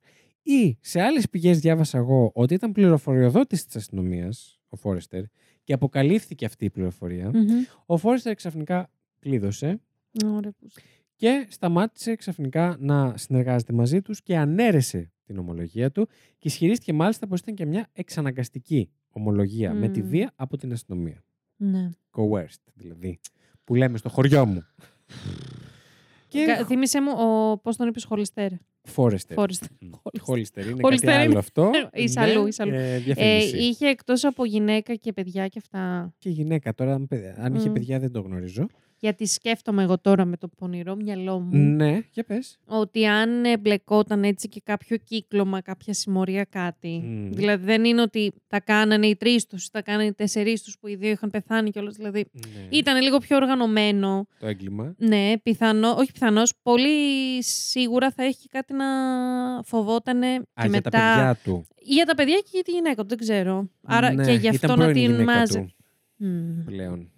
ή 0.54 0.78
σε 0.82 1.02
άλλες 1.02 1.30
πηγές 1.30 1.60
διάβασα 1.60 1.98
εγώ 1.98 2.32
ότι 2.34 2.54
ήταν 2.54 2.72
πληροφοριοδότης 2.72 3.66
της 3.66 3.76
αστυνομίας 3.76 4.60
ο 4.70 4.76
Φόρεστερ 4.76 5.24
και 5.64 5.74
αποκαλύφθηκε 5.74 6.46
αυτή 6.46 6.66
η 6.66 6.70
πληροφορία, 6.70 7.30
Μμμ. 7.34 7.64
ο 7.86 7.98
Φόρεστερ 7.98 8.36
ξαφνικά 8.36 8.90
κλείδωσε 9.20 9.80
Ωραία, 10.26 10.52
που- 10.52 10.68
και 11.16 11.46
σταμάτησε 11.50 12.16
ξαφνικά 12.16 12.76
να 12.80 13.18
συνεργάζεται 13.18 13.74
μαζί 13.74 14.02
τους 14.02 14.22
και 14.24 14.38
ανέρεσε 14.38 15.12
την 15.26 15.38
ομολογία 15.38 15.92
του 15.92 16.08
και 16.38 16.48
ισχυρίστηκε 16.48 16.94
μάλιστα 16.94 17.28
πως 17.28 17.40
ήταν 17.40 17.56
και 17.56 17.66
μια 17.66 17.88
εξαναγκαστική 17.94 18.90
ομολογία 19.10 19.74
με 19.74 19.90
τη 19.90 20.02
Μμμ. 20.02 20.10
βία 20.10 20.32
από 20.36 20.58
την 20.58 20.72
αστυνομία. 20.72 21.24
Ναι. 21.56 21.90
Coerced 22.12 22.72
δηλαδή, 22.74 23.20
που 23.64 23.76
λέμε 23.76 23.98
στο 23.98 24.10
χωριό 24.10 24.46
μου. 24.46 24.64
και 26.28 26.46
Κα- 26.46 26.66
Θύμισε 26.66 27.02
μου, 27.02 27.12
ο... 27.18 27.58
πώς 27.58 27.76
τον 27.78 27.88
είπες, 27.88 28.04
Χολιστέρ. 28.04 28.52
Φόρεστερ. 28.88 29.38
Φόρεστερ. 29.38 29.68
Χόλιστερ 30.20 30.66
είναι 30.68 30.82
Χόλιστερ 30.82 31.10
κάτι 31.10 31.22
είναι. 31.22 31.30
άλλο 31.30 31.40
αυτό. 31.40 31.72
Εις 31.94 32.16
Ναι, 32.16 32.22
αλλού, 32.22 32.48
εις 32.48 32.60
αλλού. 32.60 32.74
ε, 32.74 32.94
Ε, 32.94 32.98
διαφήμιση. 33.00 33.58
είχε 33.58 33.88
εκτός 33.88 34.24
από 34.24 34.46
γυναίκα 34.46 34.96
και 34.96 35.14
παιδιά 35.14 35.48
και 35.48 35.60
αυτά. 35.64 36.14
Και 36.18 36.30
γυναίκα 36.30 36.74
τώρα, 36.74 36.94
αν 36.94 37.08
παιδ- 37.08 37.40
αν 37.40 37.56
είχε 37.56 37.70
Μμ. 37.70 37.74
παιδιά 37.74 38.00
δεν 38.00 38.12
το 38.12 38.22
γνωρίζω. 38.22 38.68
Γιατί 39.00 39.26
σκέφτομαι 39.26 39.84
εγώ 39.84 40.00
τώρα 40.00 40.26
με 40.26 40.38
το 40.38 40.48
πονηρό 40.48 40.96
μυαλό 40.96 41.40
μου 41.40 41.58
Ναι, 41.58 42.00
για 42.12 42.24
πες. 42.24 42.60
ότι 42.66 43.06
αν 43.06 43.46
εμπλεκόταν 43.46 44.24
έτσι 44.24 44.48
και 44.50 44.62
κάποιο 44.64 44.98
κύκλωμα, 44.98 45.62
κάποια 45.62 45.94
συμμορία, 45.94 46.44
κάτι. 46.44 47.02
Μμ. 47.06 47.32
Δηλαδή 47.32 47.66
δεν 47.66 47.86
είναι 47.86 48.02
ότι 48.02 48.34
τα 48.48 48.60
κάνανε 48.60 49.08
οι 49.08 49.16
τρεις 49.16 49.46
τους, 49.46 49.70
τα 49.70 49.82
κάνανε 49.82 50.06
οι 50.06 50.14
τέσσερι 50.14 50.60
τους 50.64 50.78
που 50.80 50.88
οι 50.88 50.96
δύο 50.96 51.10
είχαν 51.10 51.30
πεθάνει 51.30 51.70
κιόλας. 51.72 51.96
Δηλαδή 51.96 52.26
Ναι, 52.34 52.68
ήταν 52.78 53.02
λίγο 53.02 53.18
πιο 53.18 53.36
οργανωμένο. 53.36 54.28
Το 54.40 54.48
έγκλημα. 54.48 54.94
Ναι, 54.98 55.34
πιθανό, 55.44 55.90
όχι 55.98 56.12
πιθανό, 56.12 56.42
πολύ 56.62 56.90
σίγουρα 57.44 58.12
θα 58.12 58.24
έχει 58.24 58.48
κάτι 58.48 58.74
να 58.74 58.86
φοβότανε 59.64 60.28
Α, 60.28 60.38
και 60.38 60.62
για 60.62 60.70
μετά. 60.70 60.90
τα 60.90 60.98
παιδιά 61.00 61.40
του. 61.44 61.66
Για 61.82 62.06
τα 62.06 62.16
παιδιά 62.16 62.36
και 62.36 62.50
για 62.52 62.64
τη 62.64 62.72
γυναίκα 62.72 63.02
του, 63.02 63.08
δεν 63.08 63.18
ξέρω. 63.18 63.70
Άρα 63.84 64.14
Ναι, 64.14 64.26
και 64.26 64.32
γι' 64.32 64.38
ήταν 64.38 64.52
αυτό 64.56 64.68
να 64.68 64.76
πρώην 64.76 64.94
την 64.94 65.04
γυναίκα 65.04 65.24
μάζε. 65.40 65.60
του 65.60 65.72
Μμμ, 66.18 66.64
πλέον. 66.66 67.10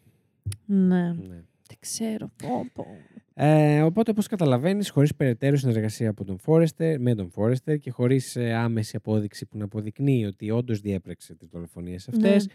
Ναι, 0.65 1.11
Ναι. 1.13 1.43
Δεν 1.79 2.07
ξέρω. 2.09 2.31
Πω, 2.43 2.65
πω. 2.73 2.85
Ε, 3.33 3.81
οπότε, 3.81 4.11
όπως 4.11 4.27
καταλαβαίνεις, 4.27 4.89
χωρίς 4.89 5.15
περαιτέρω 5.15 5.55
συνεργασία 5.57 6.09
από 6.09 6.23
τον 6.25 6.37
Φόρεστερ, 6.39 6.99
με 6.99 7.15
τον 7.15 7.29
Φόρεστερ 7.29 7.77
και 7.77 7.91
χωρίς 7.91 8.35
ε, 8.35 8.53
άμεση 8.53 8.95
απόδειξη 8.95 9.45
που 9.45 9.57
να 9.57 9.63
αποδεικνύει 9.63 10.25
ότι 10.25 10.51
όντως 10.51 10.79
διέπραξε 10.79 11.35
τις 11.35 11.47
δολοφονίες 11.47 12.07
αυτές, 12.07 12.45
Ναι. 12.45 12.53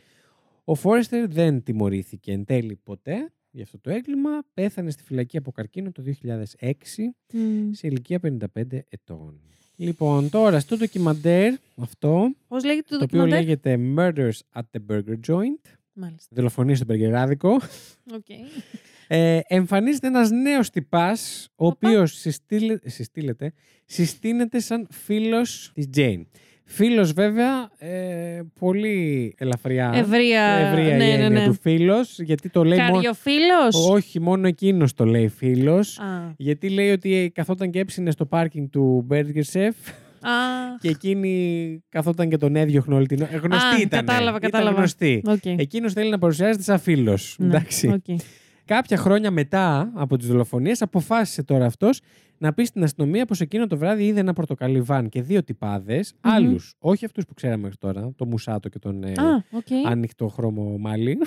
ο 0.64 0.75
Φόρεστερ 0.75 1.29
δεν 1.29 1.62
τιμωρήθηκε 1.62 2.33
εν 2.33 2.45
τέλει 2.45 2.77
ποτέ 2.83 3.33
για 3.51 3.62
αυτό 3.62 3.79
το 3.79 3.91
έγκλημα. 3.91 4.31
Πέθανε 4.55 4.91
στη 4.91 5.03
φυλακή 5.03 5.37
από 5.37 5.53
καρκίνο 5.53 5.93
το 5.93 6.03
2006 6.03 7.14
Μμ. 7.33 7.72
σε 7.72 7.87
ηλικία 7.87 8.20
55 8.20 8.79
ετών. 8.89 9.41
Λοιπόν, 9.77 10.31
τώρα 10.31 10.61
στο 10.61 10.77
ντοκιμαντέρ 10.77 11.55
αυτό, 11.77 12.31
Πώς 12.49 12.64
λέγεται 12.64 12.87
το 12.89 12.99
το 12.99 13.05
οποίο 13.05 13.18
ντοκιμαντέρ; 13.25 13.45
λέγεται 13.45 13.79
Murders 13.97 14.61
at 14.61 14.62
the 14.77 14.81
Burger 14.91 15.16
Joint, 15.29 15.70
Μάλιστα. 15.93 16.29
δολοφονία 16.37 16.77
στο 16.77 16.85
μπεργκεράδικο, 16.85 17.51
Οκ. 18.14 18.27
Ε, 19.07 19.41
εμφανίζεται 19.47 20.07
ένας 20.07 20.31
νέος 20.31 20.71
τυπάς, 20.71 21.49
ο 21.57 21.67
Οπα. 21.67 21.89
οποίος 21.89 22.13
συστήνε- 22.18 22.89
συστήνεται, 22.89 23.53
συστήνεται 23.85 24.59
σαν 24.61 24.87
φίλος 24.91 25.71
της 25.75 25.89
Jayne. 25.97 26.22
Φίλος 26.67 27.13
βέβαια, 27.13 27.69
ε, 27.79 28.41
πολύ 28.61 29.35
ελαφριά. 29.39 29.91
Ευρεία. 29.95 30.43
ευρεία 30.43 30.97
ναι, 30.97 31.05
η 31.05 31.17
ναι, 31.17 31.25
έννοια 31.25 31.29
ναι. 31.41 31.45
του 31.47 31.57
φίλος, 31.61 32.19
γιατί 32.21 32.49
το 32.49 32.65
λέει 32.65 32.79
μόνο... 32.79 32.93
Καρυόφιλος. 32.93 33.89
Όχι, 33.91 34.21
μόνο 34.21 34.47
εκείνος 34.47 34.95
το 34.95 35.05
λέει 35.05 35.29
φίλος. 35.29 35.99
Α. 35.99 36.33
Γιατί 36.37 36.69
λέει 36.71 36.91
ότι 36.91 37.31
καθόταν 37.35 37.71
και 37.71 37.79
έψηνε 37.79 38.11
στο 38.11 38.27
πάρκινγκ 38.27 38.69
του 38.71 39.07
Burger 39.11 39.43
Chef 39.53 39.69
Α. 40.21 40.31
και 40.81 40.89
εκείνη 40.89 41.83
καθόταν 41.89 42.29
και 42.29 42.37
τον 42.37 42.57
έδιωχνε 42.57 42.95
όλη 42.95 43.07
την 43.07 43.23
ώρα. 43.23 43.35
Ε, 43.35 43.37
Γνωστή 43.37 43.75
Α, 43.75 43.81
ήταν. 43.81 44.05
κατάλαβα, 44.07 44.37
Ήταν 44.37 44.51
κατάλαβα. 44.51 44.77
γνωστή. 44.77 45.23
Οκ. 45.27 45.45
Εκείνος 45.47 45.93
θέλει 45.93 46.11
να 46.11 46.19
παρουσιάζεται 46.19 46.63
σαν 46.63 46.79
φίλος. 46.79 47.37
Ναι, 47.39 47.47
Εντάξει. 47.47 48.03
Οκ. 48.65 48.77
Κάποια 48.77 48.97
χρόνια 48.97 49.31
μετά 49.31 49.91
από 49.95 50.17
τις 50.17 50.27
δολοφονίες 50.27 50.83
αποφάσισε 50.83 51.43
τώρα 51.43 51.67
αυτός 51.67 52.01
να 52.39 52.53
πει 52.53 52.65
στην 52.65 52.83
αστυνομία 52.83 53.27
πως 53.27 53.41
εκείνο 53.41 53.67
το 53.67 53.77
βράδυ 53.79 54.07
είδε 54.07 54.21
ένα 54.21 54.33
πορτοκαλί 54.33 54.81
βαν 54.81 55.09
και 55.09 55.23
δύο 55.23 55.45
τυπάδες, 55.45 56.15
Μμμ. 56.23 56.33
άλλους, 56.33 56.75
όχι 56.79 57.05
αυτούς 57.05 57.25
που 57.27 57.35
ξέραμε 57.35 57.62
μέχρι 57.62 57.77
τώρα, 57.77 58.12
το 58.17 58.27
Μουσάτο 58.27 58.69
και 58.69 58.79
τον 58.79 59.05
ε, 59.05 59.12
Α, 59.12 59.45
οκ. 59.51 59.87
ανοιχτοχρωμομάλλη, 59.87 61.18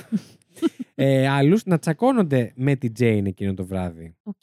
ε, 0.95 1.27
άλλους 1.27 1.65
να 1.65 1.79
τσακώνονται 1.79 2.51
με 2.55 2.75
την 2.75 2.93
Τζέιν 2.93 3.25
εκείνο 3.25 3.53
το 3.53 3.65
βράδυ. 3.65 4.15
Οκ. 4.23 4.35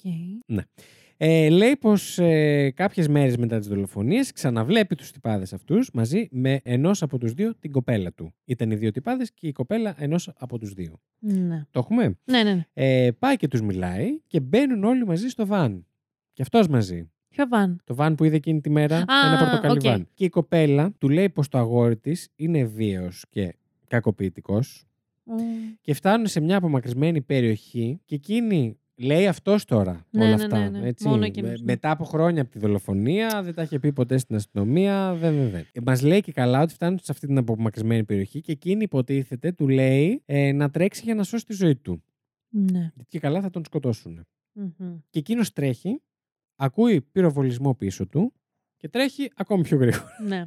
Ε, 1.17 1.49
λέει 1.49 1.77
πως 1.77 2.19
ε, 2.19 2.71
κάποιες 2.71 3.09
μέρες 3.09 3.37
μετά 3.37 3.59
τις 3.59 3.69
δολοφονίες 3.69 4.33
ξαναβλέπει 4.33 4.95
τους 4.95 5.11
τυπάδες 5.11 5.53
αυτούς 5.53 5.91
μαζί 5.93 6.29
με 6.31 6.61
ενός 6.65 7.03
από 7.03 7.19
τους 7.19 7.33
δύο 7.33 7.55
την 7.59 7.73
κοπέλα 7.73 8.13
του. 8.13 8.35
Ήταν 8.45 8.71
οι 8.71 8.75
δύο 8.75 8.91
τυπάδες 8.91 9.33
και 9.33 9.47
η 9.47 9.53
κοπέλα 9.53 9.95
ενός 9.99 10.31
από 10.37 10.59
τους 10.59 10.73
δύο. 10.73 11.01
Ναι. 11.19 11.65
Το 11.71 11.79
έχουμε; 11.79 12.19
Ναι, 12.25 12.43
ναι, 12.43 12.55
ναι. 12.55 12.65
Ε, 12.73 13.11
πάει 13.19 13.37
και 13.37 13.49
τους 13.49 13.61
μιλάει 13.63 14.21
και 14.27 14.41
μπαίνουν 14.41 14.85
όλοι 14.85 15.07
μαζί 15.07 15.29
στο 15.29 15.47
βαν. 15.47 15.87
Και 16.33 16.43
αυτός 16.43 16.69
μαζί. 16.69 17.09
Ποιο 17.29 17.47
βαν; 17.49 17.81
Το 17.85 17.95
βαν 17.95 18.15
που 18.15 18.25
είδε 18.25 18.37
εκείνη 18.37 18.61
τη 18.61 18.71
μέρα, 18.71 18.97
Α, 18.97 19.05
ένα 19.27 19.39
πορτοκαλί 19.39 19.77
οκ. 19.77 19.83
βαν. 19.83 20.09
Και 20.15 20.25
η 20.25 20.29
κοπέλα 20.29 20.93
του 20.99 21.09
λέει 21.09 21.29
πως 21.31 21.49
το 21.49 21.59
αγόρι 21.59 21.97
της 21.97 22.29
είναι 22.37 22.65
βίαιος 22.65 23.25
και 23.31 23.55
κακοποιητικός 23.89 24.87
Ω. 25.25 25.33
και 25.81 25.95
φτάνουν 25.95 26.27
σε 26.27 26.41
μια 26.41 26.57
απομακρυσμένη 26.57 27.21
περιοχή 27.21 28.01
και 28.05 28.15
εκείνη 28.15 28.79
λέει 28.97 29.27
αυτός 29.27 29.65
τώρα 29.65 30.07
Ναι, 30.11 30.25
όλα 30.25 30.37
ναι, 30.37 30.43
αυτά. 30.45 30.59
ναι, 30.71 30.79
ναι. 30.79 30.89
Έτσι. 30.89 31.09
Μόνο 31.09 31.25
εκείνος, 31.25 31.51
Με- 31.51 31.57
ναι. 31.57 31.63
Μετά 31.65 31.91
από 31.91 32.05
χρόνια 32.05 32.43
από 32.43 32.51
τη 32.51 32.59
δολοφονία 32.59 33.43
δεν 33.43 33.55
τα 33.55 33.63
είχε 33.63 33.79
πει 33.79 33.93
ποτέ 33.93 34.19
στην 34.19 34.37
αστυνομία. 34.37 35.15
Δεν, 35.15 35.35
δεν, 35.37 35.51
δεν. 35.51 35.67
Ε, 35.73 35.81
Μας 35.87 36.03
λέει 36.03 36.21
και 36.21 36.33
καλά 36.33 36.63
ότι 36.63 36.73
φτάνουν 36.75 36.99
σε 36.99 37.13
αυτή 37.13 37.27
την 37.27 37.39
απομακρυσμένη 37.39 38.05
περιοχή 38.05 38.41
και 38.41 38.53
εκείνη 38.53 38.83
υποτίθεται 38.83 39.53
του 39.53 39.69
λέει 39.69 40.23
ε, 40.25 40.53
να 40.53 40.71
τρέξει 40.71 41.03
για 41.05 41.15
να 41.15 41.23
σώσει 41.23 41.45
τη 41.47 41.55
ζωή 41.55 41.77
του. 41.77 42.03
Ναι. 42.49 42.79
Γιατί 42.95 43.05
και 43.09 43.19
καλά 43.19 43.41
θα 43.41 43.51
τον 43.51 43.65
σκοτώσουν. 43.65 44.27
Μμμ. 44.53 44.97
Και 45.11 45.19
εκείνος 45.19 45.53
τρέχει, 45.53 46.03
ακούει 46.57 47.01
πυροβολισμό 47.01 47.75
πίσω 47.75 48.07
του 48.07 48.33
και 48.77 48.89
τρέχει 48.89 49.31
ακόμη 49.37 49.63
πιο 49.63 49.77
γρήγορα. 49.77 50.09
Ναι. 50.27 50.47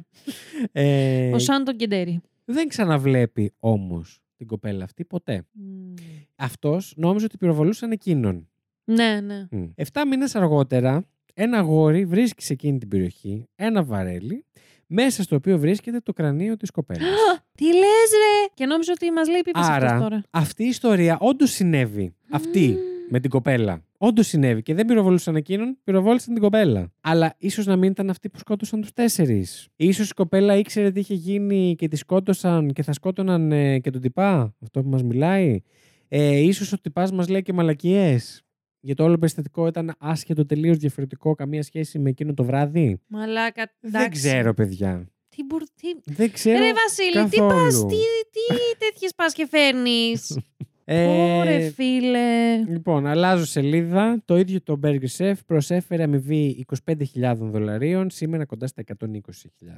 Ε, 0.72 1.32
Ο 1.34 1.38
Σάντο 1.38 1.72
Κεντέρι. 1.76 2.20
δεν 2.44 2.68
ξαναβλέπει 2.68 3.52
όμως 3.58 4.20
την 4.38 4.46
κοπέλα 4.46 4.84
αυτή 4.84 5.04
ποτέ. 5.04 5.42
Μμ. 5.52 5.94
Αυτός 6.36 6.92
νόμιζε 6.96 7.24
ότι 7.24 7.36
πυροβολούσαν 7.36 7.90
εκείνον. 7.90 8.48
Ναι, 8.84 9.20
ναι. 9.20 9.46
Μμ. 9.50 9.64
Εφτά 9.74 10.06
μήνες 10.06 10.34
αργότερα, 10.34 11.04
ένα 11.34 11.58
αγόρι 11.58 12.04
βρίσκει 12.04 12.42
σε 12.42 12.52
εκείνη 12.52 12.78
την 12.78 12.88
περιοχή 12.88 13.48
ένα 13.54 13.82
βαρέλι, 13.82 14.44
μέσα 14.86 15.22
στο 15.22 15.36
οποίο 15.36 15.58
βρίσκεται 15.58 16.00
το 16.00 16.12
κρανίο 16.12 16.56
της 16.56 16.70
κοπέλας. 16.70 17.08
Τι 17.54 17.64
λες 17.64 18.10
ρε! 18.12 18.46
Και 18.54 18.66
νόμιζα 18.66 18.92
ότι 18.92 19.10
μας 19.10 19.28
λέει 19.28 19.40
πίπες 19.40 19.62
αυτός 19.62 19.90
Άρα, 19.90 20.00
τώρα. 20.00 20.22
αυτή 20.30 20.64
η 20.64 20.68
ιστορία 20.68 21.16
όντως 21.20 21.50
συνέβη. 21.50 22.14
Αυτή. 22.30 22.76
με 23.10 23.20
την 23.20 23.30
κοπέλα. 23.30 23.82
Όντως 24.00 24.26
συνέβη. 24.26 24.62
Και 24.62 24.74
δεν 24.74 24.86
πυροβολούσαν 24.86 25.36
εκείνον, 25.36 25.78
πυροβόλησαν 25.84 26.34
την 26.34 26.42
κοπέλα. 26.42 26.92
Αλλά 27.00 27.34
ίσως 27.38 27.66
να 27.66 27.76
μην 27.76 27.90
ήταν 27.90 28.10
αυτοί 28.10 28.30
που 28.30 28.38
σκότωσαν 28.38 28.80
τους 28.80 28.92
τέσσερις. 28.92 29.68
σω 29.92 30.02
η 30.02 30.06
κοπέλα 30.14 30.56
ήξερε 30.56 30.90
τι 30.90 31.00
είχε 31.00 31.14
γίνει 31.14 31.74
και 31.78 31.88
τη 31.88 31.96
σκότωσαν 31.96 32.72
και 32.72 32.82
θα 32.82 32.92
σκότωναν 32.92 33.52
ε, 33.52 33.78
και 33.78 33.90
τον 33.90 34.00
τυπά. 34.00 34.54
Αυτό 34.62 34.82
που 34.82 34.88
μας 34.88 35.02
μιλάει. 35.02 35.60
Ε, 36.08 36.36
ίσως 36.36 36.72
ο 36.72 36.80
τυπάς 36.80 37.12
μας 37.12 37.28
λέει 37.28 37.42
και 37.42 37.52
μαλακίες. 37.52 38.42
Γιατί 38.80 39.02
όλο 39.02 39.12
το 39.12 39.18
περιστατικό 39.18 39.66
ήταν 39.66 39.94
άσχετο, 39.98 40.46
τελείως 40.46 40.76
διαφορετικό, 40.76 41.34
καμία 41.34 41.62
σχέση 41.62 41.98
με 41.98 42.10
εκείνο 42.10 42.34
το 42.34 42.44
βράδυ. 42.44 43.00
Μαλάκα, 43.06 43.72
Δεν 43.80 43.94
εντάξει. 43.94 44.20
ξέρω, 44.20 44.54
παιδιά. 44.54 45.06
Τι 45.28 45.44
μπουρ... 45.44 45.62
Τι... 45.62 46.12
Δεν 46.12 46.32
ξέρω. 46.32 46.58
Ρε 46.58 46.72
Βασίλη, 46.72 47.28
τι 47.30 47.36
καθόλου. 47.36 47.62
πας, 47.62 47.86
τι, 47.86 47.96
τι 48.30 48.76
τέτοιες 48.78 49.12
πας 49.16 49.32
και 49.32 49.48
φέρνεις. 50.94 51.30
Ε, 51.30 51.38
Ωρε 51.38 51.70
φίλε. 51.70 52.56
Λοιπόν, 52.68 53.06
αλλάζω 53.06 53.44
σελίδα. 53.44 54.22
Το 54.24 54.38
ίδιο 54.38 54.62
το 54.62 54.80
Burger 54.82 55.06
Chef 55.16 55.34
προσέφερε 55.46 56.02
αμοιβή 56.02 56.64
25.000 56.84 57.34
δολαρίων, 57.38 58.10
σήμερα 58.10 58.44
κοντά 58.44 58.66
στα 58.66 58.82
120.000. 58.86 59.06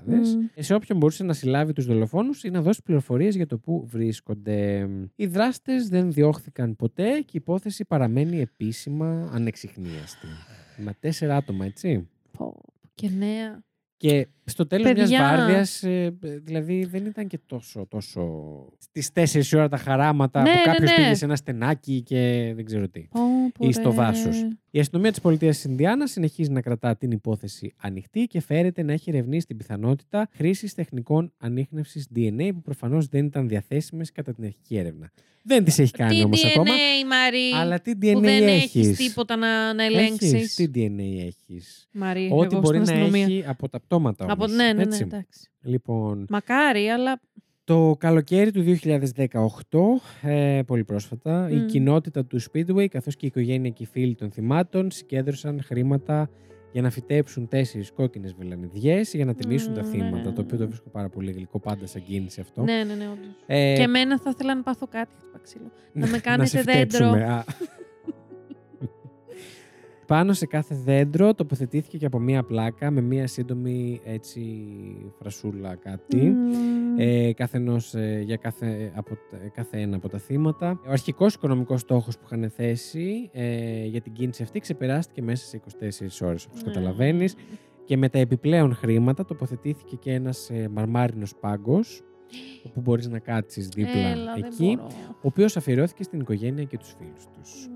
Μμ. 0.04 0.22
Σε 0.58 0.74
όποιον 0.74 0.98
μπορούσε 0.98 1.24
να 1.24 1.32
συλλάβει 1.32 1.72
τους 1.72 1.86
δολοφόνους 1.86 2.44
ή 2.44 2.50
να 2.50 2.62
δώσει 2.62 2.82
πληροφορίες 2.82 3.36
για 3.36 3.46
το 3.46 3.58
πού 3.58 3.86
βρίσκονται. 3.90 4.88
Οι 5.16 5.26
δράστες 5.26 5.88
δεν 5.88 6.12
διώχθηκαν 6.12 6.76
ποτέ 6.76 7.10
και 7.10 7.32
η 7.32 7.40
υπόθεση 7.40 7.84
παραμένει 7.84 8.40
επίσημα 8.40 9.30
ανεξιχνίαστη. 9.32 10.26
Με 10.76 10.96
τέσσερα 11.00 11.36
άτομα, 11.36 11.64
έτσι. 11.64 12.08
Πω, 12.38 12.56
και 12.94 13.10
νέα. 13.18 13.62
Και 14.00 14.28
στο 14.44 14.66
τέλος 14.66 14.92
μιας 14.92 15.08
Παιδιά. 15.08 15.36
βάρδιας, 15.36 15.82
ε, 15.82 16.16
δηλαδή 16.20 16.84
δεν 16.84 17.06
ήταν 17.06 17.26
και 17.26 17.38
τόσο, 17.46 17.86
τόσο 17.88 18.22
στις 18.78 19.10
4 19.12 19.52
η 19.52 19.56
ώρα 19.56 19.68
τα 19.68 19.76
χαράματα 19.76 20.42
Ναι, 20.42 20.50
που 20.50 20.56
ναι, 20.56 20.62
κάποιος 20.62 20.90
ναι. 20.90 20.96
πήγε 20.96 21.14
σε 21.14 21.24
ένα 21.24 21.36
στενάκι 21.36 22.02
και 22.02 22.52
δεν 22.54 22.64
ξέρω 22.64 22.88
τι. 22.88 23.00
Πω, 23.00 23.20
πω, 23.58 23.66
Ή 23.66 23.72
στο 23.72 23.94
ρε. 23.96 24.48
Δάσος. 24.70 24.78
Η 24.78 24.78
αστυνομία 24.78 25.10
της 25.10 25.20
πολιτείας 25.20 25.54
της 25.56 25.64
Ινδιάνας 25.64 26.10
συνεχίζει 26.10 26.50
να 26.50 26.60
κρατά 26.60 26.96
την 26.96 27.10
υπόθεση 27.10 27.72
ανοιχτή 27.76 28.24
και 28.26 28.40
φέρεται 28.40 28.82
να 28.82 28.92
έχει 28.92 29.10
ερευνήσει 29.10 29.46
την 29.46 29.56
πιθανότητα 29.56 30.28
χρήσης 30.32 30.74
τεχνικών 30.74 31.32
ανείχνευσης 31.38 32.06
DNA 32.16 32.50
που 32.54 32.62
προφανώς 32.62 33.06
δεν 33.06 33.24
ήταν 33.24 33.48
διαθέσιμες 33.48 34.12
κατά 34.12 34.34
την 34.34 34.44
αρχική 34.44 34.76
έρευνα. 34.76 35.10
Δεν 35.42 35.64
τις 35.64 35.78
έχει 35.78 35.92
κάνει 35.92 36.14
Τι 36.14 36.22
όμως 36.22 36.42
DNA, 36.44 36.48
ακόμα. 36.48 36.72
Μαρή, 37.08 37.50
Αλλά 37.54 37.80
τι 37.80 37.92
που 37.96 37.98
DNA 38.02 38.20
δεν 38.20 38.48
έχεις. 38.48 38.86
έχεις; 38.86 38.96
τίποτα 38.96 39.36
να, 39.36 39.74
να 39.74 39.84
ελέγξεις; 39.84 40.32
Έχεις, 40.32 40.54
τι 40.54 40.70
DNA 40.74 41.26
έχεις; 41.26 41.88
Μαρή, 41.92 42.28
Ό,τι 42.32 42.54
εγώ 42.54 42.60
μπορεί 42.60 42.84
στην 42.84 42.94
να 42.96 43.02
αστυνομία. 43.02 43.24
έχει 43.24 43.44
από 43.46 43.68
τα 43.68 43.80
πτώματα 43.80 44.24
όμως. 44.24 44.36
Από... 44.36 44.46
Ναι, 44.46 44.64
ναι, 44.64 44.72
ναι, 44.72 44.82
έτσι. 44.82 45.02
εντάξει. 45.02 45.50
Λοιπόν, 45.62 46.26
Μακάρι, 46.28 46.88
αλλά 46.88 47.20
το 47.70 47.96
καλοκαίρι 47.98 48.50
του 48.50 48.62
2018, 48.62 50.00
ε, 50.22 50.60
πολύ 50.66 50.84
πρόσφατα, 50.84 51.48
η 51.50 51.54
Μμ. 51.56 51.66
κοινότητα 51.66 52.24
του 52.24 52.40
Speedway 52.42 52.86
καθώς 52.88 53.16
και 53.16 53.24
η 53.26 53.28
οικογένεια 53.28 53.70
και 53.70 53.82
οι 53.82 53.86
φίλοι 53.86 54.14
των 54.14 54.30
θυμάτων 54.30 54.90
συγκέντρωσαν 54.90 55.62
χρήματα 55.62 56.30
για 56.72 56.82
να 56.82 56.90
φυτέψουν 56.90 57.48
τέσσερις 57.48 57.92
κόκκινες 57.92 58.34
βελανιδιές 58.38 59.14
για 59.14 59.24
να 59.24 59.34
τιμήσουν 59.34 59.74
τα 59.74 59.82
Μμ, 59.82 59.90
θύματα. 59.90 60.16
ναι. 60.28 60.32
Το 60.32 60.40
οποίο 60.40 60.58
το 60.58 60.66
βρίσκω 60.66 60.88
πάρα 60.90 61.08
πολύ 61.08 61.32
γλυκό, 61.32 61.60
πάντα 61.60 61.86
σαν 61.86 62.02
κίνηση 62.04 62.40
αυτό. 62.40 62.62
ναι, 62.62 62.72
ναι, 62.84 62.94
ναι, 62.94 63.04
όντως. 63.04 63.34
Ε, 63.46 63.74
Και 63.76 63.82
εμένα 63.82 64.18
θα 64.18 64.30
ήθελα 64.34 64.54
να 64.54 64.62
πάθω 64.62 64.86
κάτι, 64.86 65.14
χτυπά 65.18 65.38
ξύλο. 65.42 65.70
να 65.92 66.06
με 66.06 66.14
σε 66.16 66.20
κάνετε 66.20 66.58
φτέψουμε. 66.58 67.10
δέντρο. 67.10 67.44
Α. 70.14 70.16
Πάνω 70.16 70.32
σε 70.32 70.46
κάθε 70.46 70.74
δέντρο 70.84 71.34
τοποθετήθηκε 71.34 71.98
και 71.98 72.06
από 72.06 72.18
μία 72.18 72.42
πλάκα 72.42 72.90
με 72.90 73.00
μία 73.00 73.26
σύντομη 73.26 74.00
έτσι 74.04 74.40
φρασούλα 75.18 75.74
κάτι. 75.74 76.16
Μμμ. 76.16 76.98
Ε, 76.98 77.32
καθενός 77.32 77.94
ε, 77.94 78.22
για 78.24 78.36
κάθε, 78.36 78.92
από, 78.94 79.08
τα- 79.30 79.36
κάθε 79.54 79.80
ένα 79.80 79.96
από 79.96 80.08
τα 80.08 80.18
θύματα. 80.18 80.80
Ο 80.86 80.90
αρχικός 80.90 81.34
οικονομικός 81.34 81.80
στόχος 81.80 82.18
που 82.18 82.22
είχαν 82.26 82.50
θέσει 82.50 83.28
ε, 83.32 83.84
για 83.86 84.00
την 84.00 84.12
κίνηση 84.12 84.42
αυτή 84.42 84.58
ξεπεράστηκε 84.60 85.22
μέσα 85.22 85.46
σε 85.46 85.60
24 86.20 86.26
ώρες 86.26 86.44
όπως 86.46 86.62
Ναι. 86.62 86.72
καταλαβαίνεις 86.72 87.34
και 87.84 87.96
με 87.96 88.08
τα 88.08 88.18
επιπλέον 88.18 88.74
χρήματα 88.74 89.24
τοποθετήθηκε 89.24 89.96
και 89.96 90.12
ένας 90.12 90.50
ε, 90.50 90.68
μαρμάρινος 90.72 91.34
πάγκος 91.40 92.02
όπου 92.64 92.80
μπορείς 92.80 93.08
να 93.08 93.18
κάτσεις 93.18 93.68
δίπλα 93.68 93.92
Έλα, 94.08 94.34
δεν 94.34 94.44
εκεί 94.44 94.74
μπορώ. 94.76 94.88
ο 95.10 95.18
οποίος 95.20 95.56
αφιερώθηκε 95.56 96.02
στην 96.02 96.20
οικογένεια 96.20 96.64
και 96.64 96.78
τους 96.78 96.94
φίλους 96.98 97.24
τους. 97.38 97.68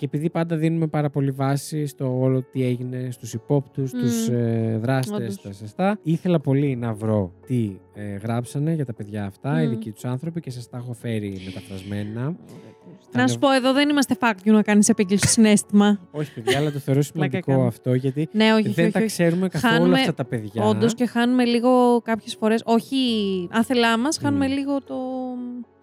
Και 0.00 0.06
επειδή 0.06 0.30
πάντα 0.30 0.56
δίνουμε 0.56 0.86
πάρα 0.86 1.10
πολύ 1.10 1.30
βάση 1.30 1.86
στο 1.86 2.18
όλο 2.20 2.42
τι 2.42 2.64
έγινε 2.64 3.08
στους 3.10 3.34
υπόπτους, 3.34 3.92
Μμμ. 3.92 4.00
τους 4.00 4.28
ε, 4.28 4.78
δράστες, 4.82 5.16
Όντως. 5.16 5.40
τα 5.40 5.52
σωστά, 5.52 5.98
ήθελα 6.02 6.40
πολύ 6.40 6.76
να 6.76 6.92
βρω 6.92 7.32
τι 7.46 7.76
ε, 7.94 8.16
γράψανε 8.16 8.74
για 8.74 8.84
τα 8.84 8.94
παιδιά 8.94 9.24
αυτά, 9.24 9.62
οι 9.62 9.66
Μμ. 9.66 9.70
δικοί 9.70 9.90
τους 9.92 10.04
άνθρωποι 10.04 10.40
και 10.40 10.50
σας 10.50 10.68
τα 10.68 10.76
έχω 10.76 10.92
φέρει 10.92 11.40
μεταφρασμένα. 11.44 12.36
Να 13.12 13.28
σου 13.28 13.38
πω, 13.38 13.50
εδώ 13.50 13.72
δεν 13.72 13.88
είμαστε 13.88 14.16
fuck 14.20 14.32
you 14.48 14.52
να 14.52 14.62
κάνεις 14.62 14.88
επίγγελση 14.88 15.24
στο 15.24 15.32
συνέστημα. 15.32 16.00
Όχι 16.10 16.32
παιδιά, 16.34 16.58
αλλά 16.58 16.72
το 16.72 16.78
θεωρώ 16.78 17.00
Πλάκα 17.12 17.28
σημαντικό 17.28 17.50
κάνω. 17.52 17.66
αυτό 17.66 17.94
γιατί 17.94 18.28
ναι, 18.32 18.52
όχι, 18.52 18.68
δεν 18.68 18.84
όχι, 18.84 18.92
τα 18.92 18.98
όχι. 18.98 19.08
ξέρουμε 19.08 19.48
καθόλου 19.48 19.72
Χάνουμε 19.74 19.98
αυτά 20.00 20.14
τα 20.14 20.24
παιδιά. 20.24 20.64
Όντως 20.64 20.94
και 20.94 21.06
χάνουμε 21.06 21.44
λίγο 21.44 22.00
κάποιες 22.04 22.34
φορές. 22.34 22.62
Όχι 22.64 22.96
άθελά 23.50 23.98
μας, 23.98 24.18
χάνουμε 24.18 24.46
Μμ. 24.48 24.52
λίγο 24.52 24.82
το. 24.82 24.96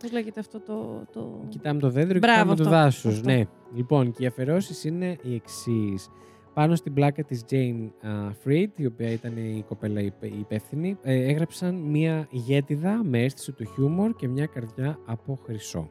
Πώς 0.01 0.11
λέγεται 0.11 0.39
αυτό 0.39 0.59
το. 0.59 1.03
το... 1.13 1.45
Κοιτάμε 1.49 1.79
το 1.79 1.89
δέντρο 1.89 2.13
και 2.13 2.19
Μπράβο, 2.19 2.39
κοιτάμε 2.39 2.55
το 2.55 2.63
αυτό. 2.63 2.75
δάσος. 2.75 3.13
Αυτό. 3.17 3.29
Ναι. 3.31 3.43
Λοιπόν, 3.75 4.11
και 4.11 4.23
οι 4.23 4.25
αφαιρώσει 4.25 4.87
είναι 4.87 5.17
οι 5.21 5.33
εξής. 5.35 6.09
Πάνω 6.53 6.75
στην 6.75 6.93
πλάκα 6.93 7.23
της 7.23 7.43
Jane 7.51 7.89
α, 8.07 8.09
Fried, 8.45 8.69
η 8.75 8.85
οποία 8.85 9.09
ήταν 9.09 9.37
η 9.37 9.63
κοπέλα 9.67 10.01
υπε- 10.01 10.31
η 10.31 10.39
υπεύθυνη, 10.39 10.97
ε, 11.01 11.23
έγραψαν 11.29 11.75
μία 11.75 12.27
ηγέτιδα 12.29 13.01
με 13.03 13.23
αίσθηση 13.23 13.51
του 13.51 13.65
χιούμορ 13.73 14.15
και 14.15 14.27
μια 14.27 14.45
καρδιά 14.45 14.99
από 15.05 15.39
χρυσό. 15.45 15.89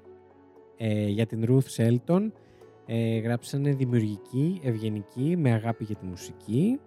Ε, 0.77 1.07
για 1.09 1.27
την 1.27 1.45
Ruth 1.49 1.77
Shelton 1.77 2.31
ε, 2.87 3.18
γράψανε 3.18 3.70
δημιουργική, 3.72 4.61
ευγενική, 4.64 5.35
με 5.39 5.53
αγάπη 5.53 5.85
για 5.85 5.95
τη 5.97 6.07
μουσική. 6.07 6.81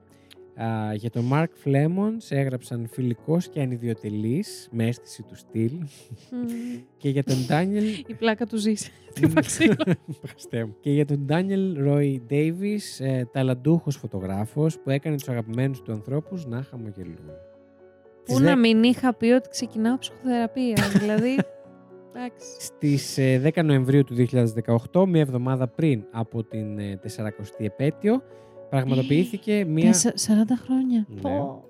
Α, 0.62 0.94
για 0.94 1.10
τον 1.10 1.30
Mark 1.34 1.48
Flemons 1.66 2.26
έγραψαν 2.30 2.88
φιλικός 2.92 3.48
και 3.50 3.62
ανιδιοτελής, 3.62 4.68
με 4.72 4.88
αίσθηση 4.88 5.24
του 5.24 5.36
στυλ. 5.36 5.72
Μμ. 6.32 6.80
Και 6.98 7.10
για 7.10 7.24
τον 7.24 7.36
Daniel 7.50 8.04
Η 8.08 8.14
πλάκα 8.14 8.46
του 8.46 8.58
ζήσει. 8.58 8.92
Τι 9.14 9.28
φαξίλα. 9.28 9.76
Ευχαριστώ. 10.24 10.76
Και 10.80 10.92
για 10.92 11.06
τον 11.06 11.26
Daniel 11.30 11.88
Roy 11.88 12.20
Davis, 12.30 12.80
ε, 13.00 13.24
ταλαντούχος 13.26 13.96
φωτογράφος 13.96 14.80
που 14.80 14.90
έκανε 14.90 15.16
τους 15.18 15.30
αγαπημένους 15.30 15.82
του 15.82 15.92
ανθρώπους 15.92 16.46
να 16.46 16.62
χαμογελούν. 16.64 17.16
Πού 18.26 18.36
Στις 18.36 18.40
να 18.40 18.46
δέκα- 18.46 18.58
μην 18.60 18.84
είχα 18.84 19.14
πει 19.14 19.26
ότι 19.28 19.50
ξεκινάω 19.50 19.98
ψυχοθεραπεία. 19.98 20.76
δηλαδή. 21.00 21.36
Εντάξει. 22.14 22.48
Στις 22.60 23.18
ε, 23.18 23.52
10 23.56 23.64
Νοεμβρίου 23.66 24.04
του 24.04 24.16
2018, 24.92 25.06
μία 25.08 25.22
εβδομάδα 25.22 25.68
πριν 25.68 26.04
από 26.12 26.44
την 26.44 26.80
ε, 26.80 27.00
40η 27.18 27.30
επέτειο, 27.58 28.22
πραγματοποιήθηκε 28.70 29.66
μία, 29.68 29.92
Τεσσα- 29.92 30.14
40 30.18 30.32
χρόνια. 30.64 31.06
Ναι. 31.10 31.22
Πω. 31.22 31.64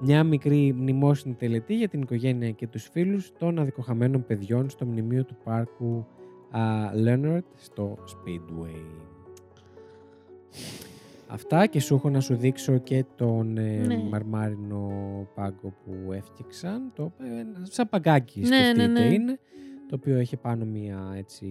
μια 0.00 0.24
μικρή 0.24 0.72
μνημόσυνη 0.76 1.34
τελετή 1.34 1.74
για 1.74 1.88
την 1.88 2.00
οικογένεια 2.02 2.50
και 2.50 2.66
τους 2.66 2.88
φίλους 2.92 3.32
των 3.38 3.58
αδικοχαμένων 3.58 4.26
παιδιών 4.26 4.70
στο 4.70 4.84
μνημείο 4.86 5.24
του 5.24 5.36
πάρκου 5.44 6.06
α, 6.50 6.60
Leonard 7.06 7.44
στο 7.56 7.98
Speedway. 8.04 8.82
Αυτά 11.28 11.66
και 11.66 11.80
σου 11.80 11.94
έχω 11.94 12.10
να 12.10 12.20
σου 12.20 12.34
δείξω 12.36 12.78
και 12.78 13.04
τον 13.16 13.58
ε, 13.58 13.84
Ναι. 13.86 13.96
μαρμάρινο 14.10 14.90
πάγκο 15.34 15.74
που 15.84 16.12
έφτιαξαν. 16.12 16.92
Το, 16.94 17.12
ε, 17.18 17.40
ένα 17.40 17.58
σαν 17.62 17.88
παγκάκι 17.88 18.40
Ναι, 18.40 18.46
σκεφτείτε 18.46 18.86
ναι, 18.86 19.00
ναι. 19.00 19.14
είναι. 19.14 19.38
Το 19.88 19.94
οποίο 19.94 20.16
έχει 20.16 20.36
πάνω 20.36 20.64
μια 20.64 21.14
έτσι 21.16 21.46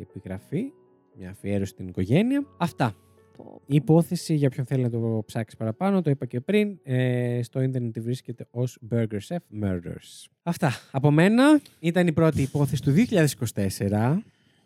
επιγραφή, 0.00 0.72
μια 1.18 1.30
αφιέρωση 1.30 1.70
στην 1.70 1.88
οικογένεια. 1.88 2.46
Αυτά. 2.58 2.94
Πω. 3.36 3.60
Η 3.66 3.74
υπόθεση, 3.74 4.34
για 4.34 4.50
ποιον 4.50 4.66
θέλει 4.66 4.82
να 4.82 4.90
το 4.90 5.22
ψάξει 5.26 5.56
παραπάνω, 5.56 6.02
το 6.02 6.10
είπα 6.10 6.26
και 6.26 6.40
πριν, 6.40 6.78
ε, 6.82 7.40
στο 7.42 7.60
ίντερνετ 7.60 7.92
τη 7.92 8.00
βρίσκεται 8.00 8.46
ως 8.50 8.78
Burger 8.90 9.18
Chef 9.28 9.62
Murders. 9.64 10.26
Αυτά. 10.42 10.72
Από 10.90 11.10
μένα 11.10 11.60
ήταν 11.78 12.06
η 12.06 12.12
πρώτη 12.12 12.42
υπόθεση 12.42 12.82
του 12.82 12.90
2024. 12.90 14.22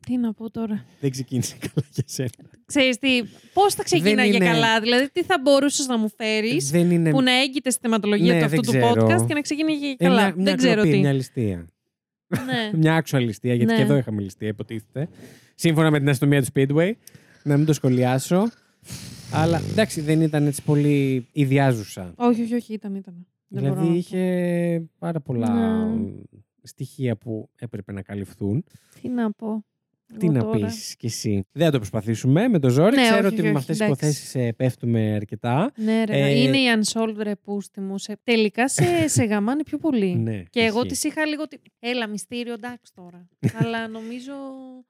Τι 0.06 0.16
να 0.16 0.32
πω 0.32 0.50
τώρα. 0.50 0.84
Δεν 1.00 1.10
ξεκίνησε 1.10 1.56
καλά 1.60 1.86
για 1.90 2.04
σένα. 2.06 2.30
Ξέρεις 2.66 2.98
τι, 2.98 3.08
πώς 3.52 3.74
θα 3.74 3.82
ξεκίναγε 3.82 4.36
είναι- 4.36 4.44
καλά, 4.44 4.80
δηλαδή 4.80 5.10
τι 5.10 5.22
θα 5.22 5.38
μπορούσες 5.42 5.86
να 5.86 5.98
μου 5.98 6.08
φέρεις 6.16 6.70
Δεν 6.70 6.90
είναι 6.90 7.10
που 7.10 7.22
να 7.22 7.32
έγκυται 7.40 7.70
στη 7.70 7.80
θεματολογία 7.82 8.32
Ναι, 8.32 8.38
του 8.38 8.44
αυτού 8.44 8.62
δεν 8.62 8.80
του 8.80 8.86
ξέρω. 8.86 9.06
podcast 9.06 9.26
και 9.26 9.34
να 9.34 9.40
ξεκίνηγε 9.40 9.86
ε, 9.90 9.94
καλά. 10.04 10.14
μια, 10.24 10.34
μια 10.36 10.44
δεν 10.44 10.56
ξέρω 10.56 10.74
κλοπή, 10.80 10.90
τι. 10.90 10.98
μια 10.98 11.12
ληστεία. 11.12 11.66
Ναι. 12.46 12.70
μια 12.78 13.02
actual 13.04 13.20
ληστεία, 13.20 13.54
γιατί 13.54 13.72
Ναι. 13.72 13.78
και 13.78 13.82
εδώ 13.84 13.96
είχαμε 13.96 14.22
ληστεία, 14.22 14.48
υποτίθεται. 14.48 15.08
Σύμφωνα 15.54 15.90
με 15.90 15.98
την 15.98 16.08
αστυνομία 16.08 16.42
του 16.42 16.48
Speedway. 16.54 16.92
Να 17.42 17.56
μην 17.56 17.66
το 17.66 17.72
σχολιάσω. 17.72 18.42
Αλλά 19.32 19.60
εντάξει, 19.70 20.00
δεν 20.00 20.20
ήταν 20.20 20.46
έτσι 20.46 20.62
πολύ 20.62 21.26
ιδιάζουσα. 21.32 22.12
όχι, 22.16 22.42
όχι, 22.42 22.54
όχι, 22.54 22.72
ήταν, 22.72 22.94
ήταν. 22.94 23.26
Δεν 23.48 23.62
μπορώ 23.62 23.74
Δηλαδή 23.74 23.90
να- 23.90 23.96
είχε 23.96 24.82
πάρα 24.98 25.20
πολλά 25.20 25.84
Ναι. 25.84 26.10
στοιχεία 26.62 27.16
που 27.16 27.48
έπρεπε 27.58 27.92
να 27.92 28.02
καλυφθούν. 28.02 28.64
Τι 29.02 29.08
να 29.08 29.30
πω. 29.32 29.64
Τι 30.18 30.26
εγώ 30.26 30.34
να 30.34 30.40
τώρα. 30.42 30.66
πεις 30.66 30.94
κι 30.98 31.06
εσύ. 31.06 31.44
Δεν 31.52 31.64
θα 31.64 31.70
το 31.72 31.76
προσπαθήσουμε 31.78 32.48
με 32.48 32.58
το 32.58 32.68
ζόρι. 32.68 32.96
Ναι, 32.96 33.02
Ξέρω 33.02 33.16
όχι, 33.18 33.26
ότι 33.26 33.34
όχι, 33.34 33.42
με 33.42 33.48
όχι, 33.48 33.56
αυτές 33.58 33.76
τις 33.76 33.86
εντάξει. 33.86 34.04
υποθέσεις 34.04 34.34
ε, 34.34 34.52
πέφτουμε 34.52 35.12
αρκετά. 35.14 35.72
Ναι, 35.76 36.04
ρε, 36.04 36.16
Ε, 36.22 36.42
είναι 36.42 36.56
η 36.56 36.64
unsolved 36.82 37.16
ρε 37.22 37.36
πούστη 37.36 37.80
μου. 37.80 37.98
Σε... 37.98 38.18
Τελικά 38.24 38.68
σε, 38.68 38.82
σε 39.16 39.24
γαμάνε 39.24 39.62
πιο 39.62 39.78
πολύ. 39.78 40.14
Ναι, 40.16 40.42
και 40.50 40.60
εγώ 40.60 40.80
ισχύει. 40.84 41.02
τη 41.02 41.08
είχα 41.08 41.26
λίγο. 41.26 41.48
τι- 41.48 41.56
Έλα, 41.80 42.06
μυστήριο, 42.08 42.52
εντάξει 42.52 42.92
τώρα. 42.94 43.28
Αλλά 43.60 43.88
νομίζω. 43.88 44.32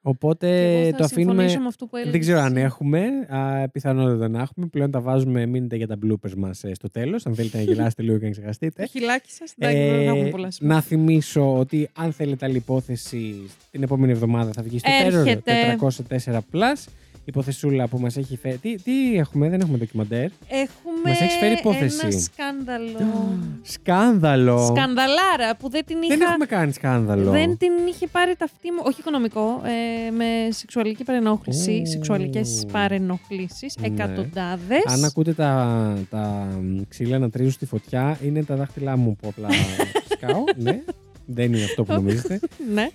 Οπότε 0.02 0.46
και 0.46 0.78
εγώ 0.80 0.90
θα 0.90 0.96
το 0.96 1.04
αφήνουμε. 1.04 1.32
συμφωνήσω 1.32 1.60
με 1.60 1.66
αυτό 1.66 1.86
που 1.86 1.96
έλεγες 1.96 2.12
Δεν 2.12 2.20
ξέρω 2.20 2.38
αν 2.38 2.56
εσύ. 2.56 2.64
έχουμε. 2.64 3.02
Α, 3.28 3.68
πιθανότατα 3.68 4.28
να 4.28 4.40
έχουμε. 4.40 4.66
Πλέον 4.66 4.90
τα 4.90 5.00
βάζουμε. 5.00 5.46
Μείνετε 5.46 5.76
για 5.76 5.86
τα 5.86 5.98
bloopers 6.06 6.34
μας 6.36 6.62
στο 6.72 6.90
τέλος. 6.90 7.26
Αν 7.26 7.34
θέλετε 7.34 7.56
να 7.56 7.62
γελάσετε 7.62 8.02
λίγο 8.02 8.18
και 8.18 8.24
να 8.24 8.30
ξεχαστείτε. 8.30 8.82
Το 8.82 8.88
χιλάκι 8.88 9.30
σας. 9.32 9.54
Εντάξει, 9.58 9.78
δεν 9.82 10.04
θα 10.04 10.10
έχουμε 10.10 10.28
πολλά 10.28 10.50
σημεία. 10.50 10.72
Ε, 10.72 10.76
να 10.76 10.82
θυμίσω 10.82 11.58
ότι 11.58 11.88
αν 11.94 12.12
θέλετε 12.12 12.44
άλλη 12.46 12.56
υπόθεση 12.56 13.34
την 13.70 13.82
επόμενη 13.82 14.12
εβδομάδα 14.12 14.52
θα 14.52 14.62
βγει 14.62 14.78
στο 14.78 14.90
Έρχεται. 14.90 15.11
Terror 15.44 15.90
404 16.30 16.38
Plus. 16.52 16.84
Υποθεσούλα 17.24 17.88
που 17.88 17.98
μας 17.98 18.16
έχει 18.16 18.36
φέρει. 18.36 18.56
Τι, 18.58 18.74
τι 18.82 19.16
έχουμε, 19.16 19.48
δεν 19.48 19.60
έχουμε 19.60 19.78
ντοκιμαντέρ. 19.78 20.22
Έχουμε 20.48 21.00
Μας 21.04 21.20
έχεις 21.20 21.34
φέρει 21.36 21.52
υπόθεση. 21.58 21.98
ένα 22.02 22.20
σκάνδαλο. 22.20 23.38
Σκάνδαλο. 23.74 24.58
Σκανδαλάρα 24.74 25.56
που 25.58 25.70
δεν 25.70 25.84
την 25.84 26.02
είχα. 26.02 26.16
Δεν 26.16 26.26
έχουμε 26.28 26.46
κάνει 26.46 26.72
σκάνδαλο. 26.72 27.30
Δεν 27.30 27.56
την 27.56 27.70
είχε 27.88 28.06
πάρει 28.06 28.34
ταυτή 28.36 28.70
μου, 28.70 28.78
όχι 28.84 29.00
οικονομικό, 29.00 29.62
ε, 29.64 30.10
με 30.10 30.24
σεξουαλική 30.50 31.04
παρενόχληση, 31.04 31.82
Ου. 31.84 31.90
σεξουαλικές 31.90 32.64
παρενοχλήσεις, 32.72 33.76
Ναι. 33.80 33.86
εκατοντάδες. 33.86 34.82
Αν 34.86 35.04
ακούτε 35.04 35.32
τα, 35.32 35.96
τα 36.10 36.48
ξύλα 36.88 37.18
να 37.18 37.30
τρίζουν 37.30 37.52
στη 37.52 37.66
φωτιά, 37.66 38.18
είναι 38.24 38.44
τα 38.44 38.56
δάχτυλά 38.56 38.96
μου 38.96 39.16
που 39.16 39.28
απλά 39.28 39.48
σκάω. 40.12 40.44
ναι. 40.56 40.80
Δεν 41.26 41.52
είναι 41.52 41.64
αυτό 41.64 41.84
που 41.84 41.92
νομίζετε. 41.92 42.40
ναι. 42.72 42.88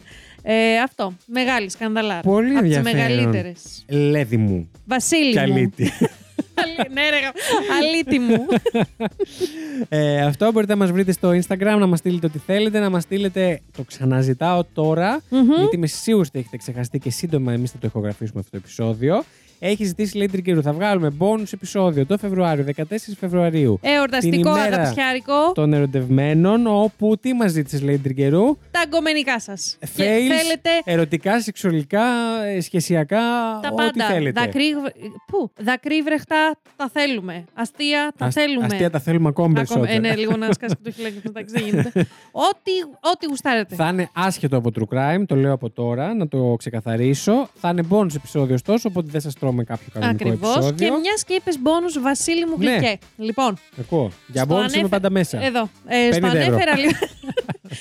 Ε, 0.50 0.78
αυτό. 0.80 1.14
Μεγάλη 1.26 1.70
σκανδαλάρα. 1.70 2.22
Πολύ 2.22 2.58
Από 2.58 2.68
τις 2.68 2.76
ενδιαφέρον. 2.76 3.12
μεγαλύτερες. 3.12 3.86
Λέδι 3.88 4.38
μου. 4.38 4.70
Βασίλη 4.86 5.32
Και 5.34 5.40
μου. 5.48 5.54
αλήτη. 5.54 5.92
Αλή- 6.64 6.92
ναι, 6.94 7.02
ρε, 7.10 7.20
γα- 7.20 7.34
αλήτη 7.82 8.20
μου. 8.20 8.46
ε, 9.90 10.22
αυτό 10.22 10.52
μπορείτε 10.52 10.74
να 10.74 10.80
μας 10.80 10.92
βρείτε 10.92 11.12
στο 11.12 11.30
Instagram, 11.30 11.78
να 11.80 11.86
μας 11.88 12.00
στείλετε 12.00 12.26
ό,τι 12.26 12.38
θέλετε, 12.38 12.80
να 12.80 12.90
μας 12.90 13.04
στείλετε, 13.04 13.60
το 13.78 13.84
ξαναζητάω 13.84 14.64
τώρα, 14.74 15.22
Μμμ. 15.30 15.42
γιατί 15.58 15.76
είμαι 15.76 15.88
σίγουρος 15.88 16.28
ότι 16.28 16.40
έχετε 16.40 16.58
ξεχαστεί 16.58 17.00
και 17.00 17.10
σύντομα 17.10 17.54
εμείς 17.54 17.72
θα 17.72 17.78
το 17.78 17.88
ηχογραφήσουμε 17.88 18.40
αυτό 18.40 18.52
το 18.52 18.58
επεισόδιο. 18.58 19.24
Έχει 19.60 19.84
ζητήσει 19.86 20.18
λέει 20.18 20.28
Τρικύρου. 20.28 20.62
Θα 20.62 20.74
βγάλουμε 20.74 21.14
bonus 21.20 21.54
επεισόδιο 21.54 22.06
το 22.06 22.18
Φεβρουάριο, 22.18 22.66
14 22.76 22.84
Φεβρουαρίου. 23.20 23.80
Εορταστικό 23.82 24.36
την 24.54 24.62
ημέρα 24.62 24.76
αναπτυσιάρικο. 24.76 25.52
Των 25.54 25.74
ερωτευμένων, 25.74 26.68
όπου 26.68 27.18
τι 27.22 27.34
μας 27.34 27.52
ζήτησες, 27.52 27.82
λέει 27.82 27.98
Τρικερού. 27.98 28.58
Τα 28.72 28.80
αγκομενικά 28.80 29.40
σας. 29.40 29.78
Και 29.80 29.88
Fails, 29.98 30.38
θέλετε 30.38 30.70
ερωτικά, 30.84 31.42
σεξουαλικά, 31.42 32.04
ε, 32.46 32.62
σχεσιακά, 32.62 33.18
τα 33.62 33.70
ό,τι 33.72 33.76
πάντα. 33.76 34.06
θέλετε. 34.06 34.42
Δακρύ... 34.42 34.64
Πού; 35.28 35.52
Δακρύβρεχτα 35.60 36.56
τα 36.76 36.90
θέλουμε. 36.94 37.44
Αστεία 37.54 38.14
τα 38.18 38.26
Ασ- 38.26 38.36
θέλουμε. 38.40 38.66
Αστεία 38.66 38.90
τα 38.90 39.00
θέλουμε 39.00 39.28
ακόμη 39.28 39.60
Ακόμα, 39.60 39.80
περισσότερα. 39.86 40.08
ε, 40.08 40.16
ναι, 40.16 40.22
λίγο 40.22 40.36
να 40.38 40.52
σκάσει 40.52 40.76
και 40.76 40.82
το 40.84 40.92
χιλάκι 40.92 41.20
μεταξύ 41.24 41.54
δεν 41.54 41.64
γίνεται. 41.66 41.92
ό,τι, 42.50 42.72
ό,τι 43.12 43.26
γουστάρετε. 43.26 43.76
Θα 43.76 43.88
είναι 43.88 44.10
άσχετο 44.14 44.58
από 44.58 44.72
true 44.80 44.96
crime, 44.96 45.24
το 45.28 45.36
λέω 45.36 45.54
από 45.54 45.70
τώρα, 45.70 46.14
να 46.14 46.28
το 46.28 46.56
ξεκαθαρίσω. 46.58 47.50
Θα 47.56 47.70
είναι 47.70 47.84
bonus 47.90 48.16
επεισόδιο 48.16 48.54
ωστόσο, 48.56 48.90
οπότε 48.92 49.08
δεν 49.12 49.22
σας 49.22 49.34
τρώμε 49.48 49.64
κάποιο 49.64 49.88
κανονικό 49.94 50.24
Ακριβώς. 50.30 50.54
Και 50.54 50.68
επεισόδιο. 50.68 51.00
μιας 51.00 51.24
και 51.24 51.34
είπες 51.34 51.60
μπόνου 51.60 51.88
Βασίλη 52.02 52.46
μου 52.46 52.56
Ναι. 52.58 52.72
γλυκέ. 52.72 52.98
Λοιπόν, 53.18 53.58
Ακούω. 53.80 54.12
Για 54.28 54.44
Στο 54.44 54.54
bonus 54.54 54.58
είμαι 54.58 54.66
ανέφε- 54.68 54.88
πάντα 54.90 55.10
μέσα. 55.10 55.42
εδώ. 55.44 55.70
Ε, 55.88 56.12
στο 56.12 56.20
50 56.22 56.36
ευρώ. 56.38 56.54
ανέφερα 56.54 56.78
λίγο. 56.84 56.92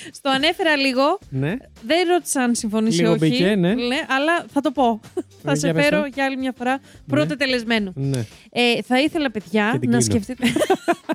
Στο 0.17 0.29
ανέφερα 0.29 0.75
λίγο. 0.75 1.19
Ναι. 1.29 1.53
Δεν 1.85 2.07
ρώτησα 2.07 2.41
αν 2.41 2.55
συμφωνεί 2.55 2.89
ή 2.89 2.91
Λίγο 2.97 3.09
όχι. 3.09 3.19
μπήκε, 3.19 3.55
ναι. 3.55 3.69
αλλά 4.07 4.45
θα 4.53 4.61
το 4.61 4.71
πω. 4.71 4.99
θα 5.43 5.55
σε 5.55 5.65
για 5.65 5.73
πες 5.75 5.83
φέρω 5.83 6.01
το. 6.01 6.09
για 6.13 6.25
άλλη 6.25 6.37
μια 6.37 6.53
φορά 6.57 6.79
πρώτο 7.07 7.35
τελεσμένο. 7.37 7.91
ναι. 7.95 8.25
Ε, 8.51 8.81
θα 8.81 8.99
ήθελα, 9.01 9.31
παιδιά, 9.31 9.69
Και 9.71 9.79
την 9.79 9.89
να 9.89 9.97
κλείνω. 9.97 10.01
σκεφτείτε. 10.23 10.47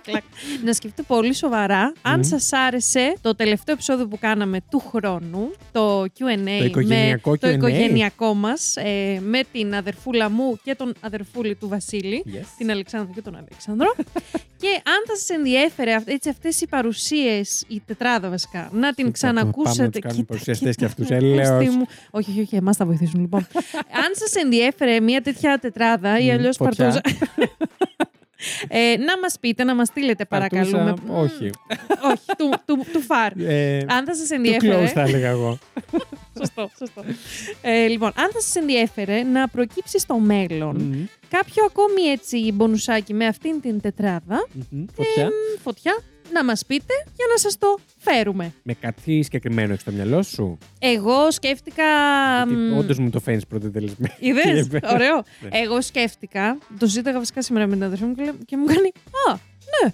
Κλακ. 0.02 0.22
να 0.64 0.72
σκεφτείτε 0.72 1.02
πολύ 1.06 1.34
σοβαρά 1.34 1.92
αν 2.02 2.14
Μμμ. 2.14 2.22
σας 2.22 2.52
άρεσε 2.52 3.14
το 3.20 3.34
τελευταίο 3.34 3.74
επεισόδιο 3.74 4.06
που 4.08 4.18
κάναμε 4.18 4.58
του 4.70 4.78
χρόνου, 4.88 5.50
το 5.72 6.02
Q&A, 6.02 6.58
Το 6.58 6.64
οικογενειακό 6.64 7.30
με 7.30 7.36
το 7.38 7.48
Q&A. 7.48 7.52
οικογενειακό 7.54 8.34
μας, 8.34 8.76
ε, 8.76 9.20
με 9.22 9.40
την 9.52 9.74
αδερφούλα 9.74 10.30
μου 10.30 10.58
και 10.64 10.74
τον 10.74 10.94
αδερφούλη 11.00 11.54
του 11.54 11.68
Βασίλη, 11.68 12.24
Yes. 12.26 12.44
την 12.58 12.70
Αλεξάνδρα 12.70 13.12
και 13.14 13.22
τον 13.22 13.36
Αλέξανδρο. 13.36 13.94
και 14.62 14.68
αν 14.68 15.02
θα 15.06 15.16
σας 15.16 15.28
ενδιέφερε 15.28 15.94
αυ- 15.94 16.08
έτσι, 16.08 16.28
αυτές 16.28 16.60
οι 16.60 16.66
παρουσίες, 16.66 17.64
η 17.68 17.82
τετράδα 17.86 18.28
βασικά, 18.28 18.61
να 18.72 18.92
την 18.92 19.12
Κοίτα, 19.12 19.26
Πάμε 19.26 19.42
να 19.42 19.50
ξανακούσετε. 19.50 19.88
τους 19.88 20.00
κάνουμε 20.00 20.12
Κοίτα, 20.20 20.26
παρουσιαστές 20.32 20.76
και 20.76 20.84
αυτούς, 20.84 21.06
κοίτα, 21.06 21.16
έλεος. 21.18 21.48
Χριστί 21.48 21.76
μου. 21.76 21.84
Όχι, 22.10 22.30
όχι, 22.30 22.40
όχι, 22.40 22.56
εμάς 22.56 22.76
θα 22.76 22.84
βοηθήσουν 22.86 23.20
λοιπόν. 23.20 23.46
αν 24.04 24.10
σας 24.12 24.34
ενδιέφερε 24.34 25.00
μια 25.00 25.20
τέτοια 25.22 25.58
τετράδα 25.58 26.18
ή 26.18 26.24
Μμ, 26.26 26.30
αλλιώς 26.30 26.56
φωτιά. 26.56 26.84
παρτούζα. 26.84 27.00
Ε, 28.68 28.96
να 28.96 29.18
μας 29.18 29.36
πείτε, 29.40 29.64
να 29.64 29.74
μας 29.74 29.88
στείλετε 29.88 30.24
παρακαλούμε. 30.24 30.84
Παρτούσα, 30.84 31.12
όχι. 31.20 31.50
όχι, 32.04 32.22
του, 32.38 32.52
του, 32.66 32.84
του 32.92 33.00
φαρ. 33.00 33.32
Ε, 33.38 33.78
Αν 33.88 34.04
θα 34.06 34.14
σας 34.14 34.28
Του 34.28 34.34
ενδιέφερε. 34.34 34.84
close 34.84 34.88
θα 34.88 35.00
έλεγα 35.00 35.28
εγώ. 35.28 35.58
σωστό, 36.38 36.70
σωστό. 36.78 37.04
Ε, 37.62 37.86
λοιπόν, 37.86 38.12
αν 38.16 38.30
θα 38.32 38.40
σας 38.40 38.54
ενδιέφερε 38.56 39.22
να 39.22 39.48
προκύψει 39.48 39.98
στο 39.98 40.18
μέλλον 40.18 40.76
Μμμ. 40.76 41.04
κάποιο 41.28 41.64
ακόμη 41.64 42.02
έτσι 42.02 42.52
μπονουσάκι 42.52 43.14
με 43.14 43.26
αυτήν 43.26 43.60
την 43.60 43.80
τετράδα, 43.80 44.48
Μμμ. 44.70 44.84
Φωτιά. 44.94 45.26
μ, 45.26 45.60
φωτιά, 45.62 45.98
να 46.32 46.44
μας 46.44 46.66
πείτε 46.66 46.94
για 47.16 47.26
να 47.30 47.36
σας 47.38 47.58
το 47.58 47.78
φέρουμε. 47.98 48.52
Με 48.62 48.74
κάτι 48.74 49.22
συγκεκριμένο 49.22 49.68
έχεις 49.70 49.82
στο 49.82 49.90
μυαλό 49.92 50.22
σου; 50.22 50.58
Εγώ 50.78 51.30
σκέφτηκα... 51.30 51.84
μ, 52.48 52.78
Όντως 52.78 52.98
μου 52.98 53.10
το 53.10 53.20
φαίνει 53.20 53.40
πρώτο 53.48 53.70
τελεσμένο. 53.70 54.14
Είδες, 54.18 54.66
Και- 54.70 54.80
ωραίο. 54.92 55.14
Ναι. 55.40 55.48
Εγώ 55.50 55.80
σκέφτηκα, 55.82 56.58
το 56.78 56.86
ζήταγα 56.86 57.18
βασικά 57.18 57.42
σήμερα 57.42 57.66
με 57.66 57.72
την 57.74 57.84
αδερφή 57.84 58.04
μου 58.04 58.14
και, 58.14 58.22
λέ- 58.24 58.44
και 58.44 58.56
μου 58.56 58.64
κάνει 58.64 58.92
«Α, 59.28 59.36
ναι». 59.82 59.92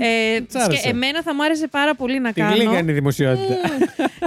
ε, 0.36 0.40
Της 0.40 0.54
άρεσε. 0.54 0.78
σκε- 0.80 0.92
εμένα 0.92 1.22
θα 1.22 1.34
μου 1.34 1.44
άρεσε 1.44 1.68
πάρα 1.68 1.94
πολύ 1.94 2.20
να 2.20 2.32
Την 2.32 2.42
κάνω. 2.42 2.54
γλύκανε 2.56 2.90
η 2.90 2.94
δημοσιότητα. 2.94 3.54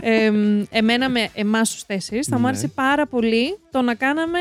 Ε, 0.02 0.24
εμ, 0.26 0.64
εμένα 0.70 1.10
με 1.10 1.30
εμάς 1.34 1.72
τους 1.74 1.86
τέσσερις 1.86 2.28
θα 2.28 2.36
μου 2.36 2.42
Ναι. 2.42 2.48
άρεσε 2.48 2.68
πάρα 2.68 3.08
πολύ 3.08 3.58
το 3.72 3.82
να 3.82 3.96
κάναμε 3.96 4.40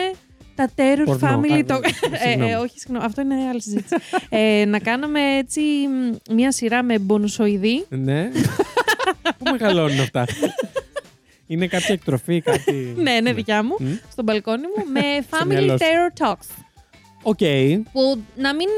τα 0.60 0.70
Terror 0.76 1.02
Πορνό. 1.04 1.40
Family. 1.40 1.52
Α, 1.52 1.64
το... 1.64 1.80
ναι, 1.80 2.16
ε, 2.16 2.18
συγγνώμη. 2.20 2.50
ε, 2.50 2.54
όχι, 2.54 2.78
συγγνώμη, 2.78 3.04
αυτό 3.04 3.20
είναι 3.20 3.34
άλλη 3.50 3.62
συζήτηση. 3.62 3.96
ε, 4.28 4.64
να 4.64 4.78
κάναμε 4.78 5.20
έτσι 5.36 5.60
μ, 5.60 6.34
μια 6.34 6.52
σειρά 6.52 6.82
με 6.82 6.98
μπονουσοειδή. 6.98 7.86
Ναι. 7.88 8.30
Πού 9.38 9.50
μεγαλώνουν 9.50 10.00
αυτά; 10.00 10.24
Είναι 11.46 11.66
κάποια 11.66 11.94
εκτροφή, 11.94 12.40
κάτι; 12.40 12.94
ναι, 12.96 13.10
είναι 13.10 13.32
δικιά 13.32 13.62
μου, 13.62 13.76
Μμ. 13.78 13.92
στο 14.12 14.22
μπαλκόνι 14.22 14.62
μου, 14.76 14.84
με 14.92 15.00
Family 15.30 15.46
μυαλό 15.46 15.78
σου. 15.78 15.78
Terror 15.78 16.26
Talks. 16.26 16.64
OK. 17.22 17.38
Που 17.92 18.20
να 18.36 18.54
μην 18.54 18.68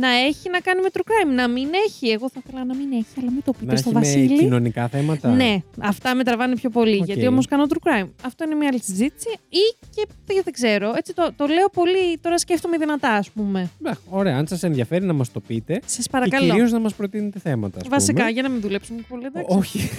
να 0.00 0.08
έχει 0.08 0.50
να 0.50 0.60
κάνει 0.60 0.80
με 0.82 0.88
true 0.92 0.98
crime, 1.00 1.34
να 1.34 1.48
μην 1.48 1.68
έχει. 1.86 2.08
Εγώ 2.08 2.30
θα 2.30 2.40
ήθελα 2.46 2.64
να 2.64 2.74
μην 2.74 2.92
έχει, 2.92 3.06
αλλά 3.20 3.30
μην 3.30 3.42
το 3.44 3.52
πείτε 3.52 3.72
Να 3.72 3.76
στο 3.78 3.88
έχει 3.88 3.98
με 3.98 4.04
Βασίλη. 4.04 4.38
κοινωνικά 4.38 4.88
θέματα. 4.88 5.28
Ναι, 5.28 5.56
αυτά 5.80 6.14
με 6.14 6.24
τραβάνε 6.24 6.54
πιο 6.54 6.70
πολύ. 6.70 6.98
Οκ. 6.98 7.04
Γιατί 7.06 7.26
όμως 7.26 7.46
κάνω 7.46 7.64
true 7.68 7.88
crime. 7.88 8.08
Αυτό 8.24 8.44
είναι 8.44 8.54
μια 8.54 8.68
άλλη 8.68 8.80
συζήτηση. 8.82 9.28
Ή 9.48 9.86
και 9.94 10.06
δεν 10.26 10.40
δεν 10.44 10.52
ξέρω. 10.52 10.92
Έτσι 10.96 11.14
το, 11.14 11.30
το 11.36 11.46
λέω 11.46 11.68
πολύ. 11.72 12.18
Τώρα 12.20 12.38
σκέφτομαι 12.38 12.76
δυνατά, 12.76 13.10
ας 13.10 13.30
πούμε. 13.30 13.70
Μπα, 13.78 13.90
Ωραία, 14.10 14.36
αν 14.36 14.46
σας 14.46 14.62
ενδιαφέρει 14.62 15.04
να 15.04 15.12
μας 15.12 15.32
το 15.32 15.40
πείτε. 15.40 15.80
Σας 15.86 16.04
Και 16.04 16.10
παρακαλώ. 16.10 16.44
κυρίως 16.50 16.72
να 16.72 16.78
μας 16.78 16.94
προτείνετε 16.94 17.38
θέματα. 17.38 17.78
ας 17.82 17.88
Βασικά, 17.88 18.18
πούμε. 18.20 18.30
για 18.30 18.42
να 18.42 18.48
μην 18.48 18.60
δουλέψουμε 18.60 19.00
πολύ. 19.08 19.24
εντάξει. 19.26 19.56
Όχι. 19.58 19.90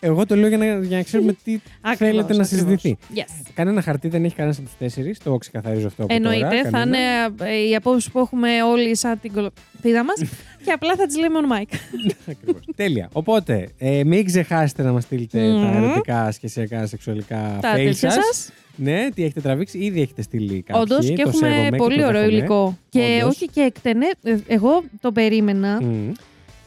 Εγώ 0.00 0.26
το 0.26 0.36
λέω 0.36 0.48
για 0.48 0.58
να, 0.58 0.64
για 0.78 0.96
να 0.96 1.02
ξέρουμε 1.02 1.32
τι 1.44 1.52
Ακριβώς, 1.80 1.96
θέλετε 1.98 2.34
να 2.34 2.42
ακριβώς. 2.42 2.48
συζητηθεί. 2.48 2.96
Yes. 3.14 3.50
Κανένα 3.54 3.82
χαρτί 3.82 4.08
δεν 4.08 4.24
έχει 4.24 4.34
κανένας 4.34 4.58
από 4.58 4.68
του 4.68 4.74
τέσσερις. 4.78 5.18
Το 5.18 5.36
ξεκαθαρίζω 5.36 5.86
αυτό. 5.86 6.02
Από 6.02 6.14
Εννοείται, 6.14 6.40
τώρα, 6.48 6.62
θα 6.62 6.70
κανένα. 6.70 6.98
είναι 6.98 7.43
ε, 7.43 7.43
οι 7.50 7.74
απόψεις 7.74 8.10
που 8.10 8.18
έχουμε 8.18 8.62
όλοι 8.62 8.96
σαν 8.96 9.20
την 9.20 9.32
κολοπίδα 9.32 10.04
μας 10.04 10.22
και 10.64 10.70
απλά 10.72 10.94
θα 10.96 11.06
τις 11.06 11.18
λέμε 11.18 11.38
on 11.42 11.52
mic. 11.52 11.76
Ακριβώς. 12.30 12.60
Τέλεια. 12.76 13.08
Οπότε, 13.12 13.68
ε, 13.78 14.04
μην 14.04 14.24
ξεχάσετε 14.24 14.82
να 14.82 14.92
μας 14.92 15.02
στείλετε 15.02 15.40
Μμμ. 15.40 15.62
τα 15.62 15.76
ερωτικά, 15.76 16.30
σχεσιακά, 16.32 16.86
σεξουαλικά 16.86 17.58
Τα 17.60 17.72
fail 17.72 17.76
τέτοια 17.76 18.10
σας. 18.10 18.24
σας. 18.24 18.50
Ναι, 18.76 19.08
τι 19.14 19.24
έχετε 19.24 19.40
τραβήξει, 19.40 19.78
ήδη 19.78 20.00
έχετε 20.00 20.22
στείλει 20.22 20.62
κάποιοι. 20.62 20.82
Όντως 20.84 21.06
και 21.08 21.14
το 21.14 21.28
έχουμε 21.28 21.48
σέβομαι 21.48 21.68
και 21.70 21.76
πολύ 21.76 22.00
το 22.00 22.06
ωραίο 22.06 22.20
δέχομαι. 22.20 22.36
υλικό. 22.38 22.78
Και 22.88 23.18
Όντως. 23.22 23.34
όχι 23.34 23.48
και 23.48 23.60
εκτενέ. 23.60 24.06
ε, 24.22 24.36
Εγώ 24.46 24.82
το 25.00 25.12
περίμενα. 25.12 25.78
Μμ. 25.82 26.12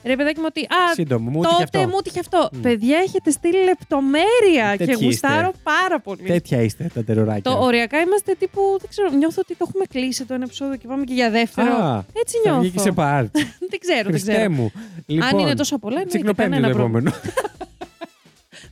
Ρε 0.07 0.15
παιδάκι 0.15 0.39
μου 0.39 0.45
ότι. 0.49 0.61
Α, 0.61 0.93
Σύντομο, 0.93 1.29
μου 1.29 1.41
τύχε 1.41 1.53
τότε 1.63 1.77
αυτό. 1.77 1.89
μου 1.89 2.01
τύχε 2.01 2.19
αυτό. 2.19 2.49
Μμ. 2.53 2.61
Παιδιά, 2.61 2.97
έχετε 2.97 3.31
στείλει 3.31 3.63
λεπτομέρεια 3.63 4.75
και 4.77 4.85
Τέτοιοι 4.85 5.05
γουστάρω 5.05 5.47
είστε. 5.47 5.59
πάρα 5.63 5.99
πολύ. 5.99 6.21
Τέτοια 6.21 6.61
είστε 6.61 6.89
τα 6.93 7.03
τεροράκια. 7.03 7.51
Το 7.51 7.63
οριακά 7.63 7.99
είμαστε 7.99 8.35
τύπου, 8.39 8.61
δεν 8.79 8.89
ξέρω, 8.89 9.09
νιώθω 9.09 9.41
ότι 9.43 9.55
το 9.55 9.65
έχουμε 9.69 9.85
κλείσει 9.89 10.25
το 10.25 10.33
ένα 10.33 10.43
επεισόδιο 10.43 10.75
και 10.75 10.87
πάμε 10.87 11.03
και 11.03 11.13
για 11.13 11.29
δεύτερο. 11.29 11.73
Α, 11.73 12.03
Έτσι 12.13 12.35
θα 12.43 12.49
νιώθω. 12.49 12.61
βγει 12.61 12.69
και 12.71 12.79
σε 12.79 12.91
part. 12.95 13.27
δεν 13.71 13.79
ξέρω, 13.79 14.01
δεν 14.03 14.11
Χριστέ 14.11 14.31
ξέρω. 14.33 14.51
μου. 14.51 14.71
Λοιπόν, 15.05 15.27
Αν 15.27 15.39
είναι 15.39 15.53
τόσο 15.53 15.77
πολλά, 15.77 15.95
εννοείται 15.99 16.17
Τσικνοπέμπτη 16.17 16.51
κανένα 16.51 16.71
το 16.73 16.77
πρόβλημα. 16.77 16.99
επόμενο. 16.99 17.15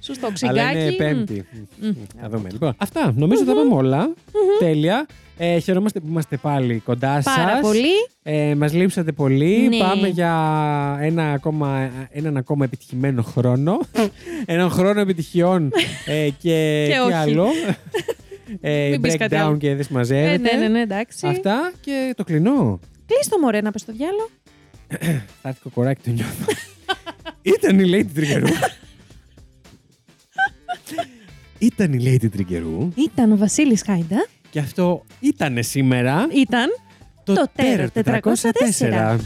Σωστό, 0.06 0.28
Αλλά 0.41 0.72
είναι 0.72 0.80
ξυγκάκι. 0.88 0.95
πέμπτη. 0.97 1.45
Μμ. 1.82 1.91
Θα 2.22 2.30
δούμε. 2.30 2.49
Λοιπόν, 2.51 2.74
αυτά. 2.78 3.14
Νομίζω 3.16 3.45
τα 3.45 3.53
πάμε 3.53 3.74
όλα. 3.74 4.14
Τέλεια. 4.60 5.06
Ε, 5.38 5.60
χαιρόμαστε 5.60 5.99
που 5.99 6.06
είμαστε 6.10 6.38
πάλι 6.38 6.80
κοντά 6.86 7.22
σας. 7.22 7.36
Πάρα 7.36 7.60
πολύ. 7.60 7.89
Ε, 8.24 8.56
μας 8.56 8.74
λείψατε 8.74 9.12
πολύ. 9.12 9.68
Ναι. 9.70 9.78
Πάμε 9.78 10.08
για 10.08 10.32
ένα 11.01 11.32
ακόμα, 11.32 11.89
έναν 12.12 12.38
ακόμα 12.38 12.66
επιτυχημένο 12.66 13.22
χρόνο. 13.22 13.80
έναν 14.45 14.70
χρόνο 14.70 14.99
επιτυχιών 14.99 15.72
ε, 16.06 16.30
και, 16.30 16.30
Και 16.88 16.91
τι 16.93 16.99
όχι. 16.99 17.14
άλλο. 17.14 17.45
ε, 18.62 18.88
Μην 18.89 19.01
πεις 19.01 19.18
κάτι 19.18 19.36
breakdown 19.36 19.39
άλλο. 19.45 19.58
και 19.58 19.68
δεν 19.70 19.80
Ε, 19.80 19.84
συμμαζεύεται. 19.84 20.38
ναι, 20.38 20.60
ναι, 20.62 20.68
ναι, 20.68 20.82
εντάξει. 20.82 21.28
Αυτά 21.28 21.72
και 21.82 22.14
το 22.18 22.24
κλεινό. 22.24 22.80
Κλείστο 23.06 23.39
μωρέ 23.39 23.62
να 23.62 23.72
πες 23.72 23.82
στο 23.82 23.91
διάλογο. 23.93 24.30
Θα 25.41 25.49
έρθει 25.49 25.60
κοκοράκι 25.64 26.01
το 26.03 26.10
νιώθω. 26.12 26.45
Ήταν 27.41 27.80
η 27.80 27.84
Lady 27.93 28.10
Τριγκερού. 28.14 28.47
Ήταν 31.66 31.93
η 31.93 31.97
Lady 32.03 32.32
Τριγκερού 32.32 32.91
Ήταν 32.95 33.32
ο 33.32 33.38
Βασίλης 33.38 33.82
Χάιντα. 33.86 34.28
και 34.49 34.59
αυτό 34.59 35.05
ήτανε 35.20 35.61
σήμερα 35.61 36.28
Ήταν 36.32 36.70
το, 37.24 37.34
το 37.34 37.51
Terror 37.55 37.88
Terror 37.93 38.20
404. 38.22 39.18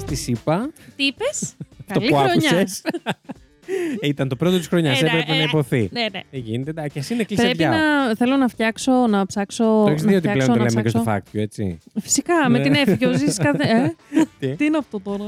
Στη 0.00 0.14
ΣΥΠΑ, 0.14 0.70
Τι 0.96 1.04
είπες; 1.04 1.54
το 1.86 1.94
Καλή 1.94 2.08
που 2.08 2.16
χρονιά. 2.16 2.66
άκουσες, 3.68 3.96
ε, 4.00 4.06
ήταν 4.08 4.28
το 4.28 4.36
πρώτο 4.36 4.56
της 4.58 4.66
χρονιάς, 4.66 5.00
Ε, 5.00 5.04
ναι, 5.04 5.08
έπρεπε 5.10 5.32
ε, 5.32 5.36
να 5.36 5.42
υποθεί. 5.42 5.88
Ναι, 5.92 6.00
ναι. 6.12 6.20
Δεν 6.30 6.40
γίνεται, 6.40 6.70
εντάξει, 6.70 6.90
και 6.92 6.98
εσύ 6.98 7.14
είναι 7.14 7.24
κλείσει 7.24 7.42
Πρέπει 7.42 7.62
να. 7.64 8.14
Θέλω 8.16 8.36
να 8.36 8.48
φτιάξω, 8.48 8.92
να 9.06 9.26
ψάξω. 9.26 9.64
Το 9.64 9.90
έχεις 9.90 10.02
να 10.02 10.08
δει 10.10 10.16
ότι 10.16 10.28
φτιάξω, 10.28 10.52
πλέον 10.52 10.58
το 10.58 10.64
να 10.64 10.70
λέμε 10.70 10.82
και 10.82 10.88
στο 10.88 11.00
ψάξω. 11.00 11.22
fact 11.32 11.36
you, 11.36 11.40
έτσι; 11.40 11.78
Φυσικά, 12.00 12.48
με 12.50 12.58
Ναι. 12.58 12.64
την 12.64 12.74
έφυγε 12.74 13.06
ο 13.06 13.12
Ζήσης 13.12 13.36
κάθε. 13.38 13.64
Ε; 13.78 13.92
Τι; 14.38 14.56
Τι 14.56 14.64
είναι 14.64 14.76
αυτό 14.76 15.00
τώρα; 15.00 15.24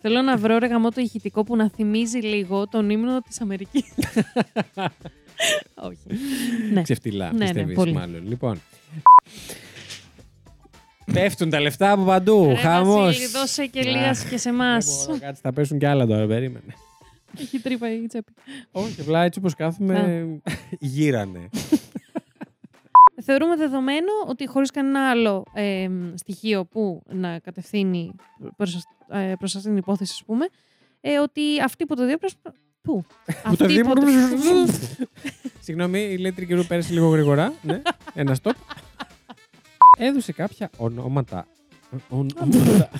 Θέλω 0.00 0.22
να 0.22 0.36
βρω 0.36 0.58
ρε 0.58 0.66
γαμό 0.66 0.90
το 0.90 1.00
ηχητικό 1.00 1.44
που 1.44 1.56
να 1.56 1.70
θυμίζει 1.76 2.18
λίγο 2.18 2.68
τον 2.68 2.90
ύμνο 2.90 3.20
της 3.20 3.40
Αμερικής. 3.40 3.84
Όχι. 5.88 6.20
Ναι. 6.72 6.82
Ξεφτυλά, 6.82 7.26
Ναι, 7.32 7.38
ναι, 7.38 7.44
πιστεύεις 7.44 7.74
πολύ. 7.74 7.92
μάλλον. 7.92 8.22
Λοιπόν. 8.28 8.60
Πέφτουν 11.12 11.50
τα 11.50 11.60
λεφτά 11.60 11.90
από 11.90 12.04
παντού. 12.04 12.46
Ρε 12.48 12.54
Χαμός. 12.54 13.04
Βασίλη, 13.04 13.26
δώσε 13.26 13.66
και 13.66 13.82
λίγας 13.82 14.22
Αχ, 14.24 14.28
και 14.30 14.36
σε 14.38 14.48
εμάς. 14.48 14.86
Δεν 14.86 15.04
μπορώ, 15.06 15.18
κάτσε, 15.20 15.40
θα 15.44 15.52
πέσουν 15.52 15.78
κι 15.78 15.86
άλλα 15.86 16.06
τώρα, 16.06 16.26
περίμενε. 16.26 16.74
Έχει 17.38 17.58
τρύπα 17.58 17.92
η 17.92 18.06
τσέπη. 18.06 18.32
Όχι, 18.72 19.00
απλά 19.00 19.22
έτσι 19.24 19.38
όπως 19.38 19.54
κάθομαι, 19.54 20.26
γύρανε. 20.78 21.48
Θεωρούμε 23.22 23.56
δεδομένο 23.56 24.12
ότι 24.26 24.46
χωρίς 24.46 24.70
κανένα 24.70 25.10
άλλο 25.10 25.44
ε, 25.54 25.88
στοιχείο 26.14 26.64
που 26.64 27.02
να 27.12 27.38
κατευθύνει 27.38 28.14
προς, 28.56 28.84
ε, 29.08 29.32
προς 29.38 29.54
αυτήν 29.56 29.70
την 29.70 29.80
υπόθεση, 29.80 30.12
ας 30.14 30.24
πούμε, 30.24 30.46
ε, 31.00 31.18
ότι 31.18 31.60
αυτοί 31.64 31.86
που 31.86 31.94
το 31.94 32.06
διέπρασαν... 32.06 32.38
Πού; 32.82 33.04
Που 33.24 33.56
το 33.56 33.64
Αυτοί 33.64 33.66
δίπλα- 33.66 33.92
που 33.92 34.02
Συγγνώμη, 35.64 36.00
η 36.00 36.18
Λέτρη 36.18 36.46
καιρού 36.46 36.64
πέρασε 36.64 36.92
λίγο 36.92 37.08
γρήγορα. 37.08 37.52
Ναι, 37.62 37.82
ένα 38.14 38.36
stop. 38.42 38.50
Έδωσε 39.98 40.32
κάποια 40.32 40.70
ονόματα. 40.76 41.46
Ον- 42.08 42.32
ονόματα. 42.40 42.90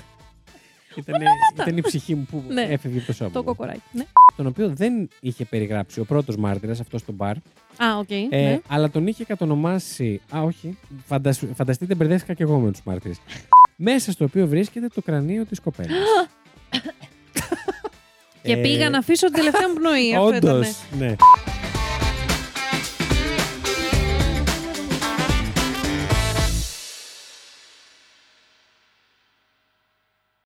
Ήτανε- 1.07 1.27
Ήταν 1.61 1.77
η 1.77 1.81
ψυχή 1.81 2.15
μου 2.15 2.27
που 2.31 2.43
Ναι. 2.47 2.61
έφευγε 2.61 2.97
από 2.97 3.07
το 3.07 3.13
σώμα. 3.13 3.31
Το 3.31 3.39
μου. 3.39 3.45
κοκοράκι. 3.45 3.81
Ναι. 3.91 4.03
Τον 4.35 4.47
οποίο 4.47 4.69
δεν 4.69 5.09
είχε 5.21 5.45
περιγράψει 5.45 5.99
ο 5.99 6.05
πρώτος 6.05 6.35
μάρτυρας, 6.37 6.79
αυτός 6.79 7.01
στο 7.01 7.11
μπαρ. 7.11 7.35
Α, 7.35 7.97
οκ. 7.99 8.09
Ε, 8.11 8.25
ναι. 8.29 8.59
Αλλά 8.67 8.89
τον 8.89 9.07
είχε 9.07 9.23
κατονομάσει. 9.23 10.21
Α, 10.35 10.41
όχι. 10.41 10.77
Φαντασ... 11.05 11.41
Φανταστείτε, 11.55 11.95
μπερδεύτηκα 11.95 12.33
και 12.33 12.43
εγώ 12.43 12.59
με 12.59 12.71
τους 12.71 12.81
μάρτυρες. 12.83 13.17
Μέσα 13.75 14.11
στο 14.11 14.25
οποίο 14.25 14.47
βρίσκεται 14.47 14.87
το 14.87 15.01
κρανίο 15.01 15.45
της 15.45 15.59
κοπέλας. 15.59 15.97
Και 18.43 18.57
πήγα 18.57 18.89
να 18.89 18.97
αφήσω 18.97 19.25
την 19.25 19.35
τελευταία 19.35 19.67
μου 19.69 19.73
πνοή. 19.73 20.15
αυτό 20.15 20.25
Όντως. 20.27 20.67
ήτανε. 20.67 21.05
Ναι. 21.05 21.15